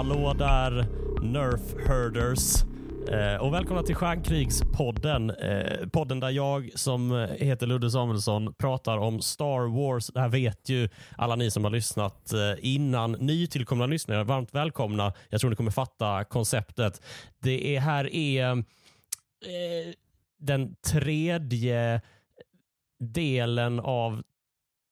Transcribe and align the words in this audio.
Hallå 0.00 0.34
där, 0.38 0.86
Nerf 1.22 1.88
Herders. 1.88 2.62
Eh, 3.08 3.42
och 3.42 3.54
välkomna 3.54 3.82
till 3.82 3.94
Stjärnkrigspodden. 3.94 5.30
Eh, 5.30 5.88
podden 5.88 6.20
där 6.20 6.30
jag 6.30 6.70
som 6.74 7.28
heter 7.30 7.66
Ludde 7.66 7.90
Samuelsson 7.90 8.54
pratar 8.54 8.98
om 8.98 9.20
Star 9.20 9.68
Wars. 9.76 10.06
Det 10.06 10.20
här 10.20 10.28
vet 10.28 10.68
ju 10.68 10.88
alla 11.16 11.36
ni 11.36 11.50
som 11.50 11.64
har 11.64 11.70
lyssnat 11.70 12.32
eh, 12.32 12.54
innan. 12.58 13.12
Nytillkomna 13.12 13.86
lyssnare, 13.86 14.24
varmt 14.24 14.54
välkomna. 14.54 15.12
Jag 15.28 15.40
tror 15.40 15.50
ni 15.50 15.56
kommer 15.56 15.70
fatta 15.70 16.24
konceptet. 16.24 17.02
Det 17.38 17.76
är, 17.76 17.80
här 17.80 18.14
är 18.14 18.52
eh, 18.52 18.64
den 20.38 20.74
tredje 20.74 22.00
delen 23.00 23.80
av 23.80 24.22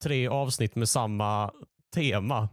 tre 0.02 0.28
avsnitt 0.28 0.76
med 0.76 0.88
samma 0.88 1.50
tema. 1.94 2.48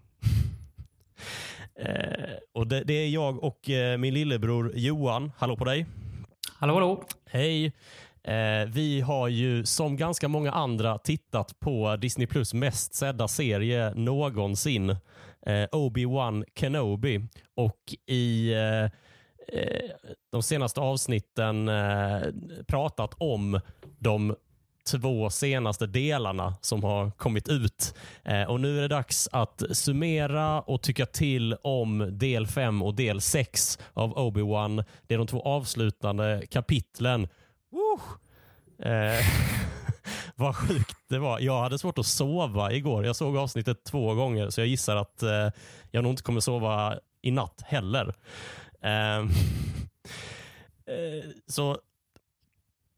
Eh, 1.79 2.35
och 2.53 2.67
det, 2.67 2.83
det, 2.83 2.93
är 2.93 3.09
jag 3.09 3.43
och 3.43 3.69
eh, 3.69 3.97
min 3.97 4.13
lillebror 4.13 4.71
Johan. 4.75 5.31
Hallå 5.37 5.57
på 5.57 5.65
dig. 5.65 5.85
Hallå, 6.59 6.73
hallå. 6.73 7.03
Hej. 7.29 7.65
Eh, 8.23 8.65
vi 8.67 9.01
har 9.01 9.27
ju 9.27 9.65
som 9.65 9.97
ganska 9.97 10.27
många 10.27 10.51
andra 10.51 10.97
tittat 10.97 11.59
på 11.59 11.95
Disney 11.95 12.27
Plus 12.27 12.53
mest 12.53 12.93
sedda 12.93 13.27
serie 13.27 13.93
någonsin. 13.93 14.95
Eh, 15.45 15.67
Obi-Wan 15.71 16.43
Kenobi. 16.55 17.21
Och 17.55 17.95
i 18.05 18.53
eh, 18.53 18.83
eh, 19.59 19.91
de 20.31 20.43
senaste 20.43 20.81
avsnitten 20.81 21.69
pratat 22.67 23.13
om 23.17 23.59
de 23.99 24.35
två 24.85 25.29
senaste 25.29 25.87
delarna 25.87 26.55
som 26.61 26.83
har 26.83 27.11
kommit 27.11 27.47
ut. 27.47 27.95
Eh, 28.23 28.43
och 28.43 28.61
Nu 28.61 28.77
är 28.77 28.81
det 28.81 28.87
dags 28.87 29.29
att 29.31 29.63
summera 29.71 30.61
och 30.61 30.81
tycka 30.81 31.05
till 31.05 31.55
om 31.61 32.17
del 32.17 32.47
5 32.47 32.81
och 32.81 32.95
del 32.95 33.21
6 33.21 33.79
av 33.93 34.15
Obi-Wan. 34.17 34.83
Det 35.07 35.13
är 35.13 35.17
de 35.17 35.27
två 35.27 35.41
avslutande 35.41 36.43
kapitlen. 36.49 37.27
Eh, 38.79 39.25
vad 40.35 40.55
sjukt 40.55 40.97
det 41.09 41.19
var. 41.19 41.39
Jag 41.39 41.61
hade 41.61 41.79
svårt 41.79 41.97
att 41.97 42.05
sova 42.05 42.71
igår. 42.71 43.05
Jag 43.05 43.15
såg 43.15 43.37
avsnittet 43.37 43.83
två 43.83 44.13
gånger 44.13 44.49
så 44.49 44.61
jag 44.61 44.67
gissar 44.67 44.95
att 44.95 45.23
eh, 45.23 45.49
jag 45.91 46.03
nog 46.03 46.11
inte 46.11 46.23
kommer 46.23 46.39
sova 46.39 46.99
i 47.21 47.31
natt 47.31 47.61
heller. 47.65 48.13
Eh, 48.81 49.17
eh 49.19 49.25
så 51.47 51.77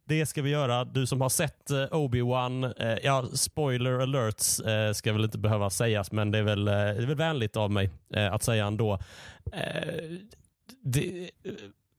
det 0.08 0.26
ska 0.26 0.42
vi 0.42 0.50
göra. 0.50 0.86
Du 0.86 1.06
som 1.06 1.22
har 1.22 1.30
sett 1.30 1.70
eh, 1.70 1.78
Obi-Wan, 1.78 2.74
eh, 2.78 2.98
ja, 3.04 3.26
spoiler 3.34 3.92
alerts 3.92 4.60
eh, 4.60 4.94
ska 4.94 5.14
väl 5.14 5.24
inte 5.24 5.38
behöva 5.38 5.70
sägas, 5.70 6.12
men 6.12 6.32
det 6.32 6.38
är 6.38 6.44
väl, 6.44 6.68
eh, 6.68 6.74
det 6.74 6.80
är 6.80 7.06
väl 7.06 7.16
vänligt 7.16 7.58
av 7.58 7.72
mig 7.72 7.90
eh, 8.14 8.34
att 8.34 8.44
säga 8.44 8.66
ändå. 8.66 9.00
Eh, 9.54 10.04
det, 10.84 11.30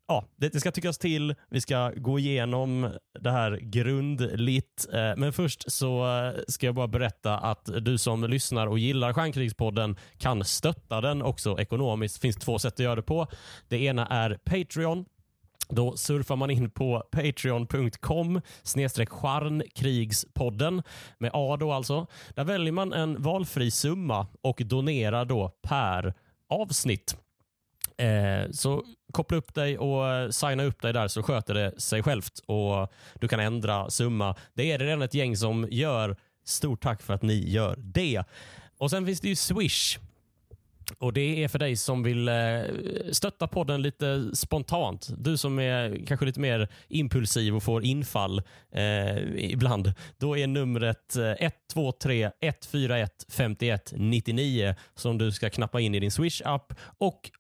ja, 0.09 0.25
det, 0.37 0.61
ska 0.61 0.70
tyckas 0.70 0.98
till. 0.98 1.34
Vi 1.50 1.61
ska 1.61 1.92
gå 1.97 2.19
igenom 2.19 2.91
det 3.20 3.31
här 3.31 3.59
grundligt. 3.62 4.87
Men 4.93 5.33
först 5.33 5.72
så 5.72 6.06
ska 6.48 6.67
jag 6.67 6.75
bara 6.75 6.89
berätta 6.89 7.39
att 7.39 7.70
du 7.81 7.98
som 7.98 8.25
lyssnar 8.25 8.67
och 8.67 8.78
gillar 8.78 9.12
Stjärnkrigspodden 9.12 9.97
kan 10.19 10.45
stötta 10.45 11.00
den 11.00 11.22
också 11.22 11.61
ekonomiskt. 11.61 12.15
Det 12.15 12.20
finns 12.20 12.37
två 12.37 12.59
sätt 12.59 12.72
att 12.72 12.78
göra 12.78 12.97
det 12.97 13.03
på. 13.03 13.27
Det 13.69 13.78
ena 13.83 14.06
är 14.06 14.39
Patreon 14.45 15.05
då 15.69 15.97
surfar 15.97 16.37
man 16.37 16.51
in 16.51 16.71
på 16.71 17.03
patreon.com 17.11 18.41
snedstreck 18.62 19.09
charnkrigspodden 19.11 20.83
med 21.19 21.31
A 21.34 21.56
då 21.61 21.73
alltså. 21.73 22.06
Där 22.34 22.45
väljer 22.45 22.73
man 22.73 22.93
en 22.93 23.23
valfri 23.23 23.71
summa 23.71 24.27
och 24.43 24.62
donerar 24.65 25.25
då 25.25 25.49
per 25.62 26.15
avsnitt. 26.49 27.17
Eh, 27.99 28.51
så 28.51 28.84
koppla 29.12 29.37
upp 29.37 29.55
dig 29.55 29.78
och 29.78 30.07
eh, 30.07 30.31
signa 30.31 30.65
upp 30.65 30.83
dig 30.83 30.93
där 30.93 31.09
så 31.09 31.23
sköter 31.23 31.55
det 31.55 31.81
sig 31.81 32.03
självt 32.03 32.39
och 32.47 32.93
du 33.15 33.28
kan 33.28 33.41
ändra 33.41 33.91
summa. 33.91 34.37
Det 34.55 34.73
är 34.73 34.78
det 34.78 34.84
redan 34.84 35.03
ett 35.03 35.15
gäng 35.15 35.37
som 35.37 35.69
gör. 35.71 36.17
Stort 36.45 36.83
tack 36.83 37.03
för 37.03 37.15
att 37.15 37.23
ni 37.23 37.51
gör 37.51 37.75
det. 37.78 38.25
Och 38.78 38.91
Sen 38.91 39.07
finns 39.07 39.21
det 39.21 39.28
ju 39.28 39.37
Swish 39.37 39.99
och 40.99 41.12
Det 41.12 41.44
är 41.44 41.49
för 41.49 41.59
dig 41.59 41.76
som 41.76 42.03
vill 42.03 42.28
eh, 42.28 42.34
stötta 43.12 43.47
podden 43.47 43.82
lite 43.82 44.37
spontant. 44.37 45.10
Du 45.19 45.37
som 45.37 45.59
är 45.59 46.06
kanske 46.06 46.26
lite 46.26 46.41
mer 46.41 46.69
impulsiv 46.88 47.56
och 47.56 47.62
får 47.62 47.84
infall 47.84 48.43
eh, 48.72 49.19
ibland. 49.37 49.93
Då 50.19 50.38
är 50.38 50.47
numret 50.47 51.16
123 51.38 52.31
141 52.41 53.27
51 53.28 53.93
99 53.97 54.75
som 54.94 55.19
du 55.19 55.32
ska 55.32 55.50
knappa 55.50 55.81
in 55.81 55.94
i 55.94 56.00
din 56.00 56.10
Swish-app 56.10 56.75
och 56.98 57.31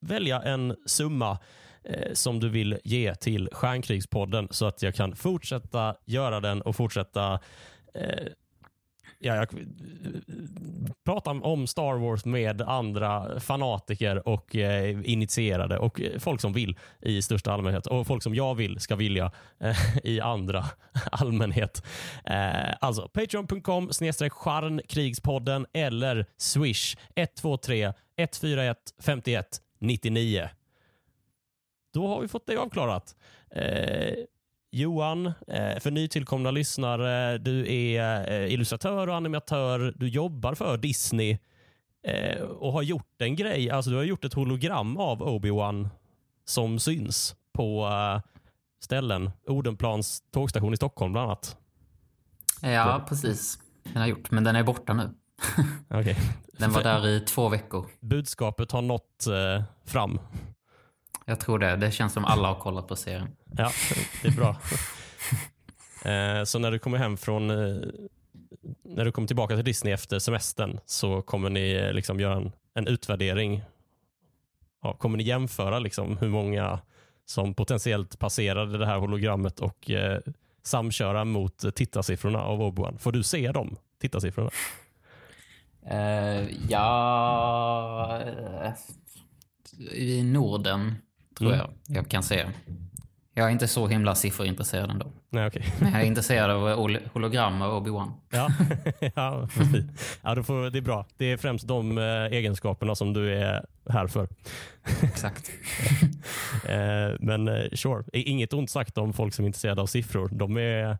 välja 0.00 0.42
en 0.42 0.76
summa 0.86 1.38
eh, 1.84 2.12
som 2.12 2.40
du 2.40 2.48
vill 2.48 2.78
ge 2.84 3.14
till 3.14 3.48
Stjärnkrigspodden 3.52 4.48
så 4.50 4.66
att 4.66 4.82
jag 4.82 4.94
kan 4.94 5.16
fortsätta 5.16 5.94
göra 6.04 6.40
den 6.40 6.62
och 6.62 6.76
fortsätta 6.76 7.40
eh, 7.94 8.26
ja, 9.18 9.36
jag 9.36 9.48
pratar 11.04 11.46
om 11.46 11.66
Star 11.66 11.98
Wars 11.98 12.24
med 12.24 12.62
andra 12.62 13.40
fanatiker 13.40 14.28
och 14.28 14.56
eh, 14.56 15.10
initierade 15.10 15.78
och 15.78 16.00
folk 16.18 16.40
som 16.40 16.52
vill 16.52 16.78
i 17.00 17.22
största 17.22 17.52
allmänhet 17.52 17.86
och 17.86 18.06
folk 18.06 18.22
som 18.22 18.34
jag 18.34 18.54
vill 18.54 18.80
ska 18.80 18.96
vilja 18.96 19.32
eh, 19.60 19.76
i 20.04 20.20
andra 20.20 20.64
allmänhet. 21.12 21.82
Eh, 22.24 22.74
alltså 22.80 23.08
patreon.com 23.08 23.92
snedstreck 23.92 24.32
charnkrigspodden 24.32 25.66
eller 25.72 26.26
swish 26.36 26.96
123 27.14 27.92
141 28.16 28.78
51 29.02 29.60
99. 29.78 30.48
Då 31.94 32.06
har 32.06 32.20
vi 32.20 32.28
fått 32.28 32.46
det 32.46 32.56
avklarat. 32.56 33.16
Eh, 33.50 34.14
Johan, 34.70 35.26
eh, 35.26 35.78
för 35.80 35.90
nytillkomna 35.90 36.50
lyssnare, 36.50 37.38
du 37.38 37.72
är 37.74 38.32
eh, 38.32 38.52
illustratör 38.52 39.06
och 39.06 39.16
animatör. 39.16 39.94
Du 39.96 40.08
jobbar 40.08 40.54
för 40.54 40.76
Disney 40.76 41.38
eh, 42.02 42.42
och 42.42 42.72
har 42.72 42.82
gjort 42.82 43.22
en 43.22 43.36
grej. 43.36 43.70
Alltså, 43.70 43.90
du 43.90 43.96
har 43.96 44.04
gjort 44.04 44.24
ett 44.24 44.34
hologram 44.34 44.96
av 44.96 45.22
Obi-Wan 45.22 45.88
som 46.44 46.78
syns 46.78 47.36
på 47.52 47.88
ställen. 48.84 49.30
Odenplans 49.46 50.22
tågstation 50.32 50.74
i 50.74 50.76
Stockholm 50.76 51.12
bland 51.12 51.26
annat. 51.26 51.56
Ja, 52.62 53.04
precis. 53.08 53.58
Den 53.82 53.96
har 53.96 54.06
gjort, 54.06 54.30
men 54.30 54.44
den 54.44 54.56
är 54.56 54.62
borta 54.62 54.92
nu. 54.92 55.10
okay. 56.00 56.16
Den 56.58 56.72
var 56.72 56.82
där 56.82 57.06
i 57.06 57.20
två 57.20 57.48
veckor. 57.48 57.86
Budskapet 58.00 58.72
har 58.72 58.82
nått 58.82 59.26
fram. 59.84 60.20
Jag 61.24 61.40
tror 61.40 61.58
det. 61.58 61.76
Det 61.76 61.90
känns 61.90 62.12
som 62.12 62.24
alla 62.24 62.48
har 62.48 62.54
kollat 62.54 62.88
på 62.88 62.96
serien. 62.96 63.28
Ja, 63.56 63.70
det 64.22 64.28
är 64.28 64.32
bra. 64.32 64.56
Eh, 66.04 66.44
så 66.44 66.58
när 66.58 66.70
du 66.70 66.78
kommer 66.78 66.98
hem 66.98 67.16
från 67.16 67.50
eh, 67.50 67.88
när 68.82 69.04
du 69.04 69.12
kommer 69.12 69.28
tillbaka 69.28 69.54
till 69.54 69.64
Disney 69.64 69.92
efter 69.92 70.18
semestern 70.18 70.80
så 70.86 71.22
kommer 71.22 71.50
ni 71.50 71.72
eh, 71.72 71.92
liksom 71.92 72.20
göra 72.20 72.36
en, 72.36 72.52
en 72.74 72.86
utvärdering. 72.86 73.62
Ja, 74.82 74.92
kommer 74.92 75.18
ni 75.18 75.24
jämföra 75.24 75.78
liksom 75.78 76.16
hur 76.16 76.28
många 76.28 76.80
som 77.24 77.54
potentiellt 77.54 78.18
passerade 78.18 78.78
det 78.78 78.86
här 78.86 78.98
hologrammet 78.98 79.60
och 79.60 79.90
eh, 79.90 80.20
samköra 80.62 81.24
mot 81.24 81.74
tittarsiffrorna 81.74 82.42
av 82.42 82.60
Obi-Wan? 82.62 82.98
Får 82.98 83.12
du 83.12 83.22
se 83.22 83.52
dem 83.52 83.76
tittarsiffrorna? 84.00 84.50
Uh, 85.92 86.70
ja, 86.70 88.22
i 89.92 90.22
Norden 90.22 90.94
tror 91.38 91.52
mm. 91.52 91.58
jag 91.58 91.96
jag 91.96 92.10
kan 92.10 92.22
säga. 92.22 92.52
Jag 93.38 93.46
är 93.46 93.50
inte 93.50 93.68
så 93.68 93.86
himla 93.86 94.14
sifferintresserad 94.14 94.90
ändå. 94.90 95.06
Nej, 95.30 95.46
okay. 95.46 95.62
Men 95.80 95.92
jag 95.92 96.00
är 96.00 96.06
intresserad 96.06 96.50
av 96.50 96.98
hologram 97.12 97.62
och 97.62 97.82
Obi-Wan. 97.82 98.12
Ja, 98.30 98.48
ja, 99.14 99.48
ja 100.22 100.34
då 100.34 100.42
får, 100.42 100.70
det 100.70 100.78
är 100.78 100.82
bra. 100.82 101.06
Det 101.16 101.32
är 101.32 101.36
främst 101.36 101.68
de 101.68 101.98
eh, 101.98 102.04
egenskaperna 102.04 102.94
som 102.94 103.12
du 103.12 103.34
är 103.34 103.64
här 103.88 104.06
för. 104.06 104.28
Exakt. 105.02 105.50
eh, 106.68 107.16
men 107.20 107.48
eh, 107.48 107.64
sure, 107.72 108.04
inget 108.12 108.52
ont 108.52 108.70
sagt 108.70 108.98
om 108.98 109.12
folk 109.12 109.34
som 109.34 109.44
är 109.44 109.46
intresserade 109.46 109.82
av 109.82 109.86
siffror. 109.86 110.28
De 110.32 110.56
är 110.56 110.98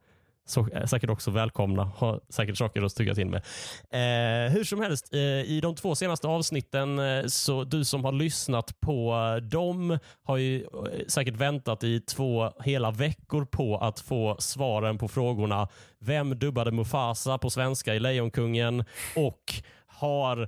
så, 0.49 0.69
eh, 0.69 0.87
säkert 0.87 1.11
också 1.11 1.31
välkomna. 1.31 1.85
Har 1.97 2.21
säkert 2.29 2.57
saker 2.57 2.83
att 2.83 2.93
stygga 2.93 3.15
till 3.15 3.27
med. 3.27 3.43
Eh, 3.91 4.53
hur 4.53 4.65
som 4.65 4.81
helst, 4.81 5.15
eh, 5.15 5.21
i 5.21 5.61
de 5.63 5.75
två 5.75 5.95
senaste 5.95 6.29
avsnitten, 6.29 6.99
eh, 6.99 7.27
så 7.27 7.65
du 7.65 7.85
som 7.85 8.05
har 8.05 8.13
lyssnat 8.13 8.81
på 8.81 9.15
eh, 9.15 9.43
dem 9.43 9.99
har 10.25 10.37
ju 10.37 10.63
eh, 10.63 10.69
säkert 11.09 11.37
väntat 11.37 11.85
i 11.85 12.01
två 12.01 12.53
hela 12.65 12.91
veckor 12.91 13.45
på 13.45 13.79
att 13.79 14.01
få 14.01 14.37
svaren 14.39 14.99
på 14.99 15.09
frågorna. 15.09 15.69
Vem 16.01 16.39
dubbade 16.39 16.71
Mufasa 16.71 17.39
på 17.39 17.51
svenska 17.51 17.95
i 17.95 18.01
Lejonkungen? 18.01 18.85
Och 19.17 19.55
har 19.87 20.43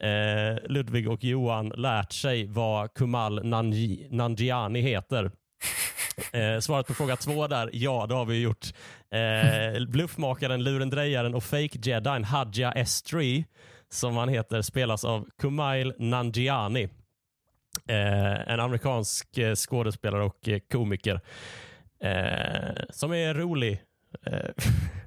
eh, 0.00 0.58
Ludvig 0.68 1.08
och 1.08 1.24
Johan 1.24 1.68
lärt 1.68 2.12
sig 2.12 2.46
vad 2.46 2.94
Kumal 2.94 3.44
Nanji, 3.44 4.08
Nanjiani 4.10 4.80
heter? 4.80 5.30
Eh, 6.32 6.58
svaret 6.60 6.86
på 6.86 6.94
fråga 6.94 7.16
två 7.16 7.46
där, 7.46 7.70
ja 7.72 8.06
det 8.06 8.14
har 8.14 8.24
vi 8.24 8.40
gjort. 8.40 8.66
Eh, 9.10 9.86
bluffmakaren, 9.86 10.64
lurendrejaren 10.64 11.34
och 11.34 11.44
fake-jedin 11.44 12.24
Hadja 12.24 12.72
Estri, 12.72 13.44
som 13.88 14.16
han 14.16 14.28
heter, 14.28 14.62
spelas 14.62 15.04
av 15.04 15.28
Kumail 15.38 15.94
Nanjiani. 15.98 16.88
Eh, 17.88 18.52
en 18.52 18.60
amerikansk 18.60 19.38
eh, 19.38 19.54
skådespelare 19.54 20.24
och 20.24 20.48
eh, 20.48 20.58
komiker 20.72 21.20
eh, 22.00 22.82
som 22.90 23.12
är 23.12 23.34
rolig. 23.34 23.82
Eh, 24.26 24.50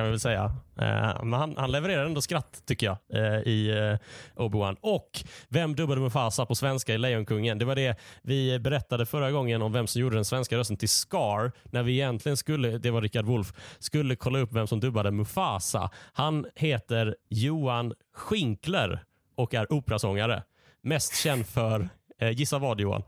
Kan 0.00 0.04
vi 0.04 0.10
väl 0.10 0.20
säga. 0.20 0.44
Eh, 0.80 1.24
men 1.24 1.32
han, 1.32 1.56
han 1.56 1.72
levererar 1.72 2.06
ändå 2.06 2.20
skratt 2.20 2.62
tycker 2.66 2.86
jag 2.86 2.96
eh, 3.14 3.40
i 3.40 3.70
eh, 3.70 4.42
Obi-Wan. 4.42 4.76
Och 4.80 5.10
vem 5.48 5.74
dubbade 5.76 6.00
Mufasa 6.00 6.46
på 6.46 6.54
svenska 6.54 6.94
i 6.94 6.98
Lejonkungen? 6.98 7.58
Det 7.58 7.64
var 7.64 7.74
det 7.74 8.00
vi 8.22 8.58
berättade 8.58 9.06
förra 9.06 9.30
gången 9.30 9.62
om 9.62 9.72
vem 9.72 9.86
som 9.86 10.00
gjorde 10.00 10.16
den 10.16 10.24
svenska 10.24 10.56
rösten 10.56 10.76
till 10.76 10.88
Scar. 10.88 11.52
När 11.64 11.82
vi 11.82 11.92
egentligen 11.92 12.36
skulle, 12.36 12.78
det 12.78 12.90
var 12.90 13.02
Richard 13.02 13.24
Wolff, 13.24 13.52
skulle 13.78 14.16
kolla 14.16 14.38
upp 14.38 14.52
vem 14.52 14.66
som 14.66 14.80
dubbade 14.80 15.10
Mufasa. 15.10 15.90
Han 16.12 16.46
heter 16.54 17.16
Johan 17.28 17.94
Schinkler 18.14 19.04
och 19.36 19.54
är 19.54 19.72
operasångare. 19.72 20.42
Mest 20.82 21.16
känd 21.16 21.46
för, 21.46 21.88
gissa 22.34 22.58
vad 22.58 22.80
Johan? 22.80 23.02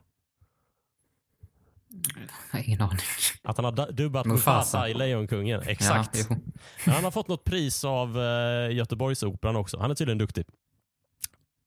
Har 2.50 2.60
ingen 2.60 2.80
aning. 2.80 2.98
Att 3.42 3.56
han 3.56 3.64
har 3.64 3.72
du- 3.72 3.92
dubbat 3.92 4.26
Mufasa. 4.26 4.50
Mufasa, 4.56 4.88
i 4.88 4.94
Lejonkungen. 4.94 5.60
Exakt. 5.66 6.26
Ja. 6.30 6.36
Men 6.86 6.94
han 6.94 7.04
har 7.04 7.10
fått 7.10 7.28
något 7.28 7.44
pris 7.44 7.84
av 7.84 8.18
eh, 8.20 8.72
Göteborgsoperan 8.76 9.56
också. 9.56 9.78
Han 9.78 9.90
är 9.90 9.94
tydligen 9.94 10.18
duktig. 10.18 10.46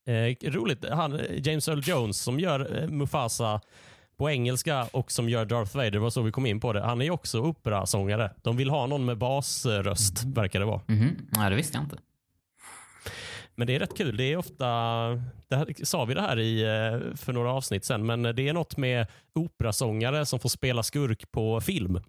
Eh, 0.08 0.52
roligt. 0.52 0.86
Han, 0.92 1.20
James 1.44 1.68
Earl 1.68 1.82
Jones 1.84 2.18
som 2.22 2.40
gör 2.40 2.84
eh, 2.84 2.88
Mufasa 2.90 3.62
på 4.18 4.30
engelska 4.30 4.84
och 4.92 5.12
som 5.12 5.30
gör 5.30 5.46
Darth 5.46 5.76
Vader, 5.78 5.92
det 5.92 6.00
var 6.00 6.10
så 6.10 6.22
vi 6.22 6.32
kom 6.32 6.46
in 6.46 6.60
på 6.60 6.74
det. 6.74 6.82
Han 6.82 7.02
är 7.02 7.12
också 7.12 7.40
operasångare. 7.42 8.32
De 8.44 8.58
vill 8.58 8.70
ha 8.70 8.88
någon 8.88 9.06
med 9.06 9.18
basröst, 9.18 10.24
verkar 10.24 10.60
det 10.60 10.66
vara. 10.66 10.82
Mhm. 10.88 11.28
Nej, 11.30 11.50
det 11.50 11.56
visste 11.56 11.78
jag 11.78 11.84
inte. 11.86 11.98
Men 13.56 13.68
det 13.68 13.76
är 13.76 13.80
rätt 13.80 13.98
kul. 13.98 14.18
Det 14.18 14.24
är 14.24 14.38
ofta, 14.38 14.66
det 15.48 15.56
här, 15.56 15.86
sa 15.86 16.06
vi 16.06 16.14
det 16.14 16.22
här 16.22 16.40
i, 16.40 16.62
eh, 16.62 17.16
för 17.16 17.34
några 17.34 17.52
avsnitt 17.52 17.86
sen, 17.86 18.06
men 18.06 18.22
det 18.22 18.48
är 18.48 18.54
något 18.54 18.78
med 18.78 19.08
operasångare 19.36 20.26
som 20.26 20.40
får 20.40 20.50
spela 20.50 20.84
skurk 20.84 21.32
på 21.32 21.62
film. 21.62 22.00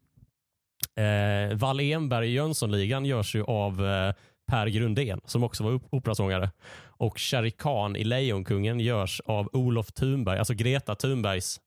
Eh, 0.96 1.56
Wall 1.56 1.80
Enberg 1.80 2.28
i 2.28 2.32
Jönssonligan 2.32 3.04
görs 3.04 3.34
ju 3.34 3.44
av 3.44 3.86
eh, 3.86 4.14
Per 4.46 4.66
Grundén 4.66 5.20
som 5.24 5.44
också 5.44 5.64
var 5.64 5.80
operasångare. 5.90 6.50
Och 6.84 7.18
Shere 7.18 7.50
Khan 7.50 7.96
i 7.96 8.04
Lejonkungen 8.04 8.80
görs 8.80 9.20
av 9.24 9.50
Olof 9.52 9.92
Thunberg, 9.92 10.38
alltså 10.38 10.54
Greta 10.54 10.94
Thunbergs 10.94 11.60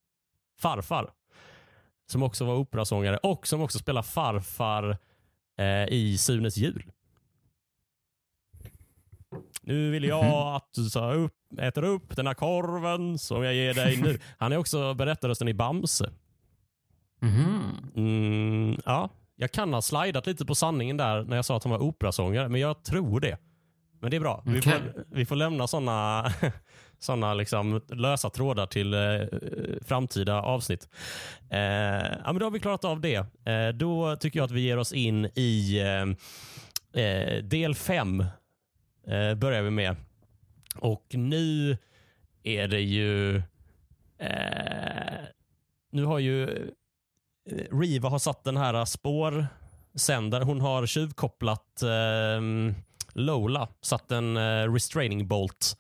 farfar. 0.62 1.10
Som 2.12 2.24
också 2.24 2.46
var 2.46 2.56
operasångare 2.56 3.18
och 3.18 3.48
som 3.48 3.62
också 3.62 3.80
spelar 3.80 4.02
farfar 4.02 4.98
eh, 5.60 5.86
i 5.88 6.18
Sunes 6.18 6.58
jul. 6.58 6.84
Nu 9.70 9.92
vill 9.92 10.04
jag 10.04 10.56
att 10.56 10.70
du 10.76 10.90
tar 10.90 11.14
upp, 11.14 11.34
äter 11.60 11.84
upp 11.84 12.16
den 12.16 12.28
här 12.28 12.34
korven 12.34 13.20
som 13.20 13.44
jag 13.44 13.54
ger 13.54 13.74
dig 13.74 13.98
nu. 13.98 14.20
Han 14.38 14.52
är 14.52 14.58
också 14.58 14.94
berättarrösten 14.94 15.48
i 15.48 15.54
Bamse. 15.54 16.12
Mhm. 17.22 17.92
Mm, 17.96 18.82
ja, 18.86 19.10
jag 19.36 19.52
kan 19.52 19.74
ha 19.74 19.82
slidat 19.82 20.28
lite 20.28 20.46
på 20.46 20.56
sanningen 20.56 20.98
där 20.98 21.24
när 21.24 21.36
jag 21.36 21.46
sa 21.46 21.58
att 21.58 21.64
han 21.64 21.72
var 21.72 21.80
operasångare, 21.80 22.50
men 22.50 22.62
jag 22.62 22.84
tror 22.84 23.20
det. 23.20 23.38
Men 24.02 24.12
det 24.12 24.18
är 24.18 24.22
bra. 24.22 24.44
Vi, 24.46 24.62
får, 24.62 25.06
vi 25.12 25.26
får 25.26 25.36
lämna 25.36 25.68
sådana 25.68 26.32
såna 27.00 27.34
liksom 27.34 27.82
lösa 27.88 28.30
trådar 28.30 28.66
till 28.66 28.94
eh, 28.94 29.00
framtida 29.82 30.42
avsnitt. 30.42 30.90
Eh, 31.50 31.60
ja, 31.60 32.26
men 32.26 32.40
då 32.40 32.46
har 32.46 32.52
vi 32.52 32.60
klarat 32.60 32.86
av 32.86 33.02
det. 33.02 33.16
Eh, 33.46 33.70
då 33.74 34.16
tycker 34.16 34.40
jag 34.40 34.46
att 34.46 34.52
vi 34.52 34.62
ger 34.62 34.78
oss 34.78 34.94
in 34.94 35.26
i 35.26 35.80
eh, 35.80 37.04
eh, 37.04 37.44
del 37.44 37.76
fem. 37.76 38.24
Eh, 39.10 39.36
börjar 39.36 39.62
vi 39.62 39.70
med. 39.70 39.96
Och 40.76 41.06
nu 41.10 41.78
är 42.44 42.68
det 42.68 42.82
ju... 42.82 43.36
Eh, 44.18 45.24
nu 45.92 46.06
har 46.06 46.20
ju 46.20 46.44
eh, 46.44 47.78
Riva 47.80 48.10
har 48.10 48.20
satt 48.20 48.44
den 48.44 48.58
här 48.58 48.86
spårsändaren. 48.86 50.48
Hon 50.48 50.62
har 50.62 50.86
tjuvkopplat 50.86 51.82
eh, 51.82 52.42
Lola, 53.14 53.68
satt 53.82 54.12
en 54.12 54.38
eh, 54.38 54.74
restraining 54.74 55.28
bolt 55.28 55.78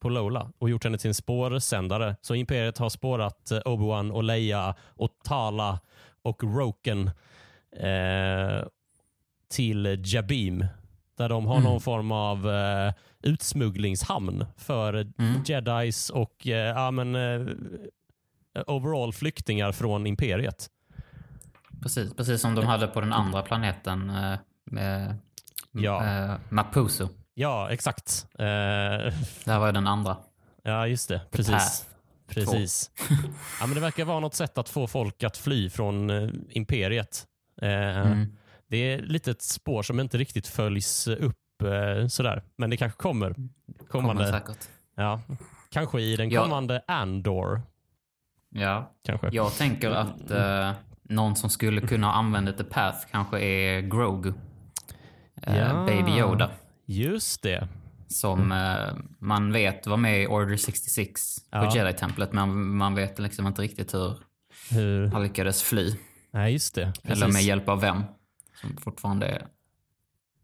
på 0.00 0.08
Lola 0.08 0.52
och 0.58 0.70
gjort 0.70 0.84
henne 0.84 0.98
till 0.98 1.08
en 1.08 1.14
spårsändare. 1.14 2.16
Så 2.20 2.34
Imperiet 2.34 2.78
har 2.78 2.88
spårat 2.88 3.50
eh, 3.50 3.60
Obi-Wan 3.64 4.10
och 4.10 4.24
Leia 4.24 4.74
och 4.80 5.10
Tala 5.24 5.80
och 6.22 6.42
Roken 6.44 7.10
eh, 7.76 8.64
till 9.48 10.02
Jabim 10.04 10.64
där 11.20 11.28
de 11.28 11.46
har 11.46 11.54
Mm. 11.56 11.64
någon 11.70 11.80
form 11.80 12.12
av 12.12 12.50
eh, 12.50 12.92
utsmugglingshamn 13.22 14.46
för 14.56 14.94
Mm. 15.18 15.42
jedis 15.46 16.10
och 16.10 16.46
eh, 16.46 16.52
ja, 16.52 16.90
men, 16.90 17.14
eh, 17.14 17.46
overall 18.66 19.12
flyktingar 19.12 19.72
från 19.72 20.06
imperiet. 20.06 20.66
Precis, 21.82 22.14
precis 22.14 22.40
som 22.40 22.54
de 22.54 22.66
hade 22.66 22.86
på 22.86 23.00
den 23.00 23.12
andra 23.12 23.42
planeten 23.42 24.10
eh, 24.10 24.38
med 24.64 25.16
Ja. 25.72 26.04
eh, 26.24 26.34
Mapuso. 26.48 27.08
Ja, 27.34 27.70
exakt. 27.70 28.26
Eh, 28.38 28.44
Det 28.44 29.46
här 29.46 29.58
var 29.58 29.66
ju 29.66 29.72
den 29.72 29.86
andra. 29.86 30.16
ja, 30.62 30.86
just 30.86 31.08
det. 31.08 31.20
Precis. 31.30 31.86
Precis. 32.28 32.90
ja, 33.60 33.66
men 33.66 33.74
det 33.74 33.80
verkar 33.80 34.04
vara 34.04 34.20
något 34.20 34.34
sätt 34.34 34.58
att 34.58 34.68
få 34.68 34.86
folk 34.86 35.22
att 35.22 35.36
fly 35.36 35.70
från 35.70 36.10
eh, 36.10 36.28
imperiet. 36.50 37.26
Mm. 37.62 38.32
Det 38.70 38.76
är 38.76 38.98
lite 38.98 39.30
ett 39.30 39.42
spår 39.42 39.82
som 39.82 40.00
inte 40.00 40.18
riktigt 40.18 40.46
följs 40.46 41.06
upp 41.08 41.36
eh, 41.62 42.06
sådär. 42.06 42.42
Men 42.56 42.70
det 42.70 42.76
kanske 42.76 42.98
kommer. 42.98 43.34
Kommande, 43.88 44.24
Kommer 44.24 44.38
säkert. 44.40 44.68
ja, 44.96 45.20
kanske 45.70 46.00
i 46.00 46.16
den 46.16 46.30
Ja. 46.30 46.42
kommande 46.42 46.82
Andor. 46.86 47.62
Ja, 48.50 48.92
Kanske. 49.04 49.28
jag 49.32 49.52
tänker 49.56 49.90
att 49.90 50.30
eh, 50.30 50.72
någon 51.02 51.36
som 51.36 51.50
skulle 51.50 51.80
kunna 51.80 52.06
ha 52.06 52.14
använt 52.14 52.58
The 52.58 52.64
Path 52.64 52.98
kanske 53.10 53.40
är 53.40 53.80
Grogu. 53.80 54.32
Eh, 55.42 55.58
Ja. 55.58 55.84
Baby 55.86 56.18
Yoda. 56.18 56.50
Just 56.86 57.42
det. 57.42 57.68
Som 58.08 58.52
eh, 58.52 58.94
man 59.18 59.52
vet 59.52 59.86
var 59.86 59.96
med 59.96 60.22
i 60.22 60.26
Order 60.26 60.56
66 60.56 61.36
på 61.50 61.56
Ja. 61.58 61.76
Jedi-templet. 61.76 62.32
Men 62.32 62.76
man 62.76 62.94
vet 62.94 63.18
liksom 63.18 63.46
inte 63.46 63.62
riktigt 63.62 63.94
hur 63.94 64.14
Hur? 64.70 65.06
han 65.06 65.22
lyckades 65.22 65.62
fly. 65.62 65.94
Nej, 66.32 66.52
just 66.52 66.74
det. 66.74 66.82
Eller 67.04 67.16
med 67.26 67.26
Precis. 67.34 67.46
hjälp 67.46 67.68
av 67.68 67.80
vem. 67.80 68.02
Som 68.60 68.76
fortfarande 68.76 69.26
är 69.26 69.46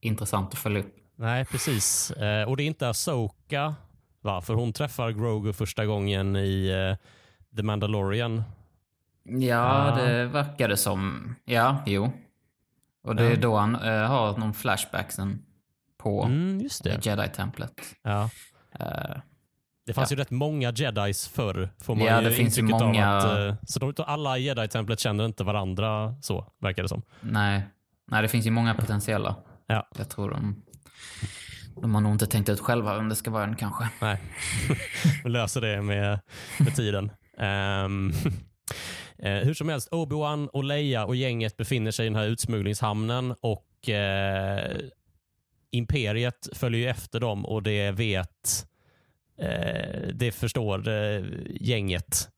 intressant 0.00 0.52
att 0.52 0.58
följa 0.58 0.80
upp. 0.80 0.96
Nej, 1.16 1.44
precis. 1.44 2.10
Eh, 2.10 2.48
och 2.48 2.56
det 2.56 2.62
är 2.62 2.66
inte 2.66 2.88
Asoka, 2.88 3.74
va? 4.20 4.40
För 4.42 4.54
hon 4.54 4.72
träffar 4.72 5.10
Grogu 5.10 5.52
första 5.52 5.86
gången 5.86 6.36
i 6.36 6.68
eh, 6.68 7.06
The 7.56 7.62
Mandalorian. 7.62 8.42
Ja, 9.24 9.88
Ja. 9.98 10.04
det 10.04 10.24
verkade 10.26 10.76
som. 10.76 11.34
Ja, 11.44 11.82
jo. 11.86 12.10
Och 13.02 13.16
det 13.16 13.24
är 13.26 13.36
då 13.36 13.56
han 13.56 13.74
eh, 13.74 14.02
har 14.06 14.36
någon 14.36 14.54
flashback 14.54 15.12
sen 15.12 15.42
på 15.98 16.22
Mm, 16.22 16.68
det. 16.84 17.06
Jedi-templet. 17.06 17.80
Ja. 18.02 18.30
Eh, 18.80 19.16
Det 19.86 19.92
fanns 19.92 20.10
Ja. 20.10 20.16
ju 20.16 20.20
rätt 20.20 20.30
många 20.30 20.72
jedis 20.72 21.28
förr, 21.28 21.68
får 21.80 21.94
man 21.94 22.06
Ja, 22.06 22.22
ju 22.22 22.28
det 22.28 22.34
finns 22.34 22.58
intrycket 22.58 22.80
många- 22.86 23.12
av. 23.16 23.18
Att, 23.30 23.38
eh, 23.38 23.54
så 23.66 23.78
de, 23.92 24.04
alla 24.06 24.38
i 24.38 24.42
jedi-templet 24.42 25.00
känner 25.00 25.24
inte 25.26 25.44
varandra 25.44 26.14
så, 26.22 26.52
verkar 26.60 26.82
det 26.82 26.88
som. 26.88 27.02
nej. 27.20 27.62
Nej, 28.06 28.22
det 28.22 28.28
finns 28.28 28.46
ju 28.46 28.50
många 28.50 28.74
potentiella. 28.74 29.36
Ja. 29.66 29.88
Jag 29.98 30.08
tror 30.08 30.30
de... 30.30 30.62
De 31.80 31.94
har 31.94 32.00
nog 32.02 32.12
inte 32.12 32.26
tänkt 32.26 32.48
ut 32.48 32.60
själva 32.60 32.96
vem 32.96 33.08
det 33.08 33.16
ska 33.16 33.30
vara 33.30 33.44
än 33.44 33.56
kanske. 33.56 33.88
Nej, 34.00 34.22
vi 35.24 35.30
löser 35.30 35.60
det 35.60 35.82
med, 35.82 36.20
med 36.58 36.74
tiden. 36.76 37.10
Eh, 39.18 39.32
hur 39.32 39.54
som 39.54 39.68
helst, 39.68 39.88
Obi-Wan 39.90 40.48
och 40.48 40.64
Leia 40.64 41.04
och 41.04 41.16
gänget 41.16 41.56
befinner 41.56 41.90
sig 41.90 42.06
i 42.06 42.08
den 42.08 42.16
här 42.16 42.26
utsmugglingshamnen 42.26 43.34
och 43.40 43.88
eh, 43.88 44.76
Imperiet 45.70 46.48
följer 46.52 46.80
ju 46.80 46.88
efter 46.88 47.20
dem 47.20 47.46
och 47.46 47.62
det 47.62 47.90
vet 47.90 48.66
eh, 49.38 50.08
det 50.14 50.32
förstår 50.32 50.88
eh, 50.88 51.24
gänget 51.60 52.28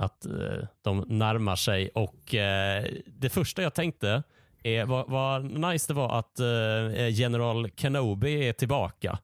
att 0.00 0.26
eh, 0.26 0.66
de 0.82 1.04
närmar 1.08 1.56
sig 1.56 1.88
och 1.88 2.34
eh, 2.34 2.84
det 3.06 3.28
första 3.28 3.62
jag 3.62 3.74
tänkte 3.74 4.22
är 4.62 4.84
vad, 4.84 5.08
vad 5.10 5.44
nice 5.44 5.92
det 5.92 5.94
var 5.96 6.18
att 6.18 6.40
eh, 6.40 7.08
General 7.08 7.70
Kenobi 7.76 8.48
är 8.48 8.52
tillbaka. 8.52 9.18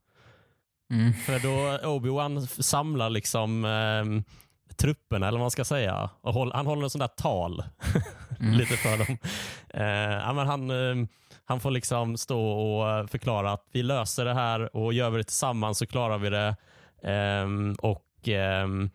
Mm. 0.90 1.12
För 1.12 1.38
då 1.38 1.86
Obi-Wan 1.88 2.46
samlar 2.62 3.10
liksom 3.10 3.64
ehm, 3.64 4.24
trupperna, 4.76 5.28
eller 5.28 5.38
vad 5.38 5.44
man 5.44 5.50
ska 5.50 5.64
säga. 5.64 6.10
Och 6.20 6.34
håll, 6.34 6.52
han 6.54 6.66
håller 6.66 6.82
en 6.82 6.90
sån 6.90 6.98
där 6.98 7.08
tal 7.08 7.62
Mm. 8.40 8.54
lite 8.54 8.76
för 8.76 8.98
dem. 8.98 9.18
Eh, 9.68 10.14
ja, 10.26 10.32
men 10.32 10.46
han, 10.46 10.70
ehm, 10.70 11.08
han 11.44 11.60
får 11.60 11.70
liksom 11.70 12.16
stå 12.16 12.50
och 12.50 12.90
eh, 12.90 13.06
förklara 13.06 13.52
att 13.52 13.64
vi 13.72 13.82
löser 13.82 14.24
det 14.24 14.34
här 14.34 14.76
och 14.76 14.92
gör 14.92 15.10
vi 15.10 15.18
det 15.18 15.24
tillsammans 15.24 15.78
så 15.78 15.86
klarar 15.86 16.18
vi 16.18 16.30
det. 16.30 16.56
Ehm, 17.02 17.74
och 17.78 18.28
ehm, 18.28 18.82
eh, 18.82 18.88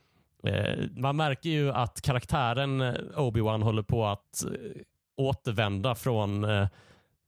Man 0.91 1.15
märker 1.15 1.49
ju 1.49 1.71
att 1.71 2.01
karaktären 2.01 2.81
eh, 2.81 2.93
Obi-Wan 3.15 3.63
håller 3.63 3.83
på 3.83 4.05
att 4.05 4.43
eh, 4.45 4.51
återvända 5.17 5.95
från 5.95 6.43
eh, 6.43 6.67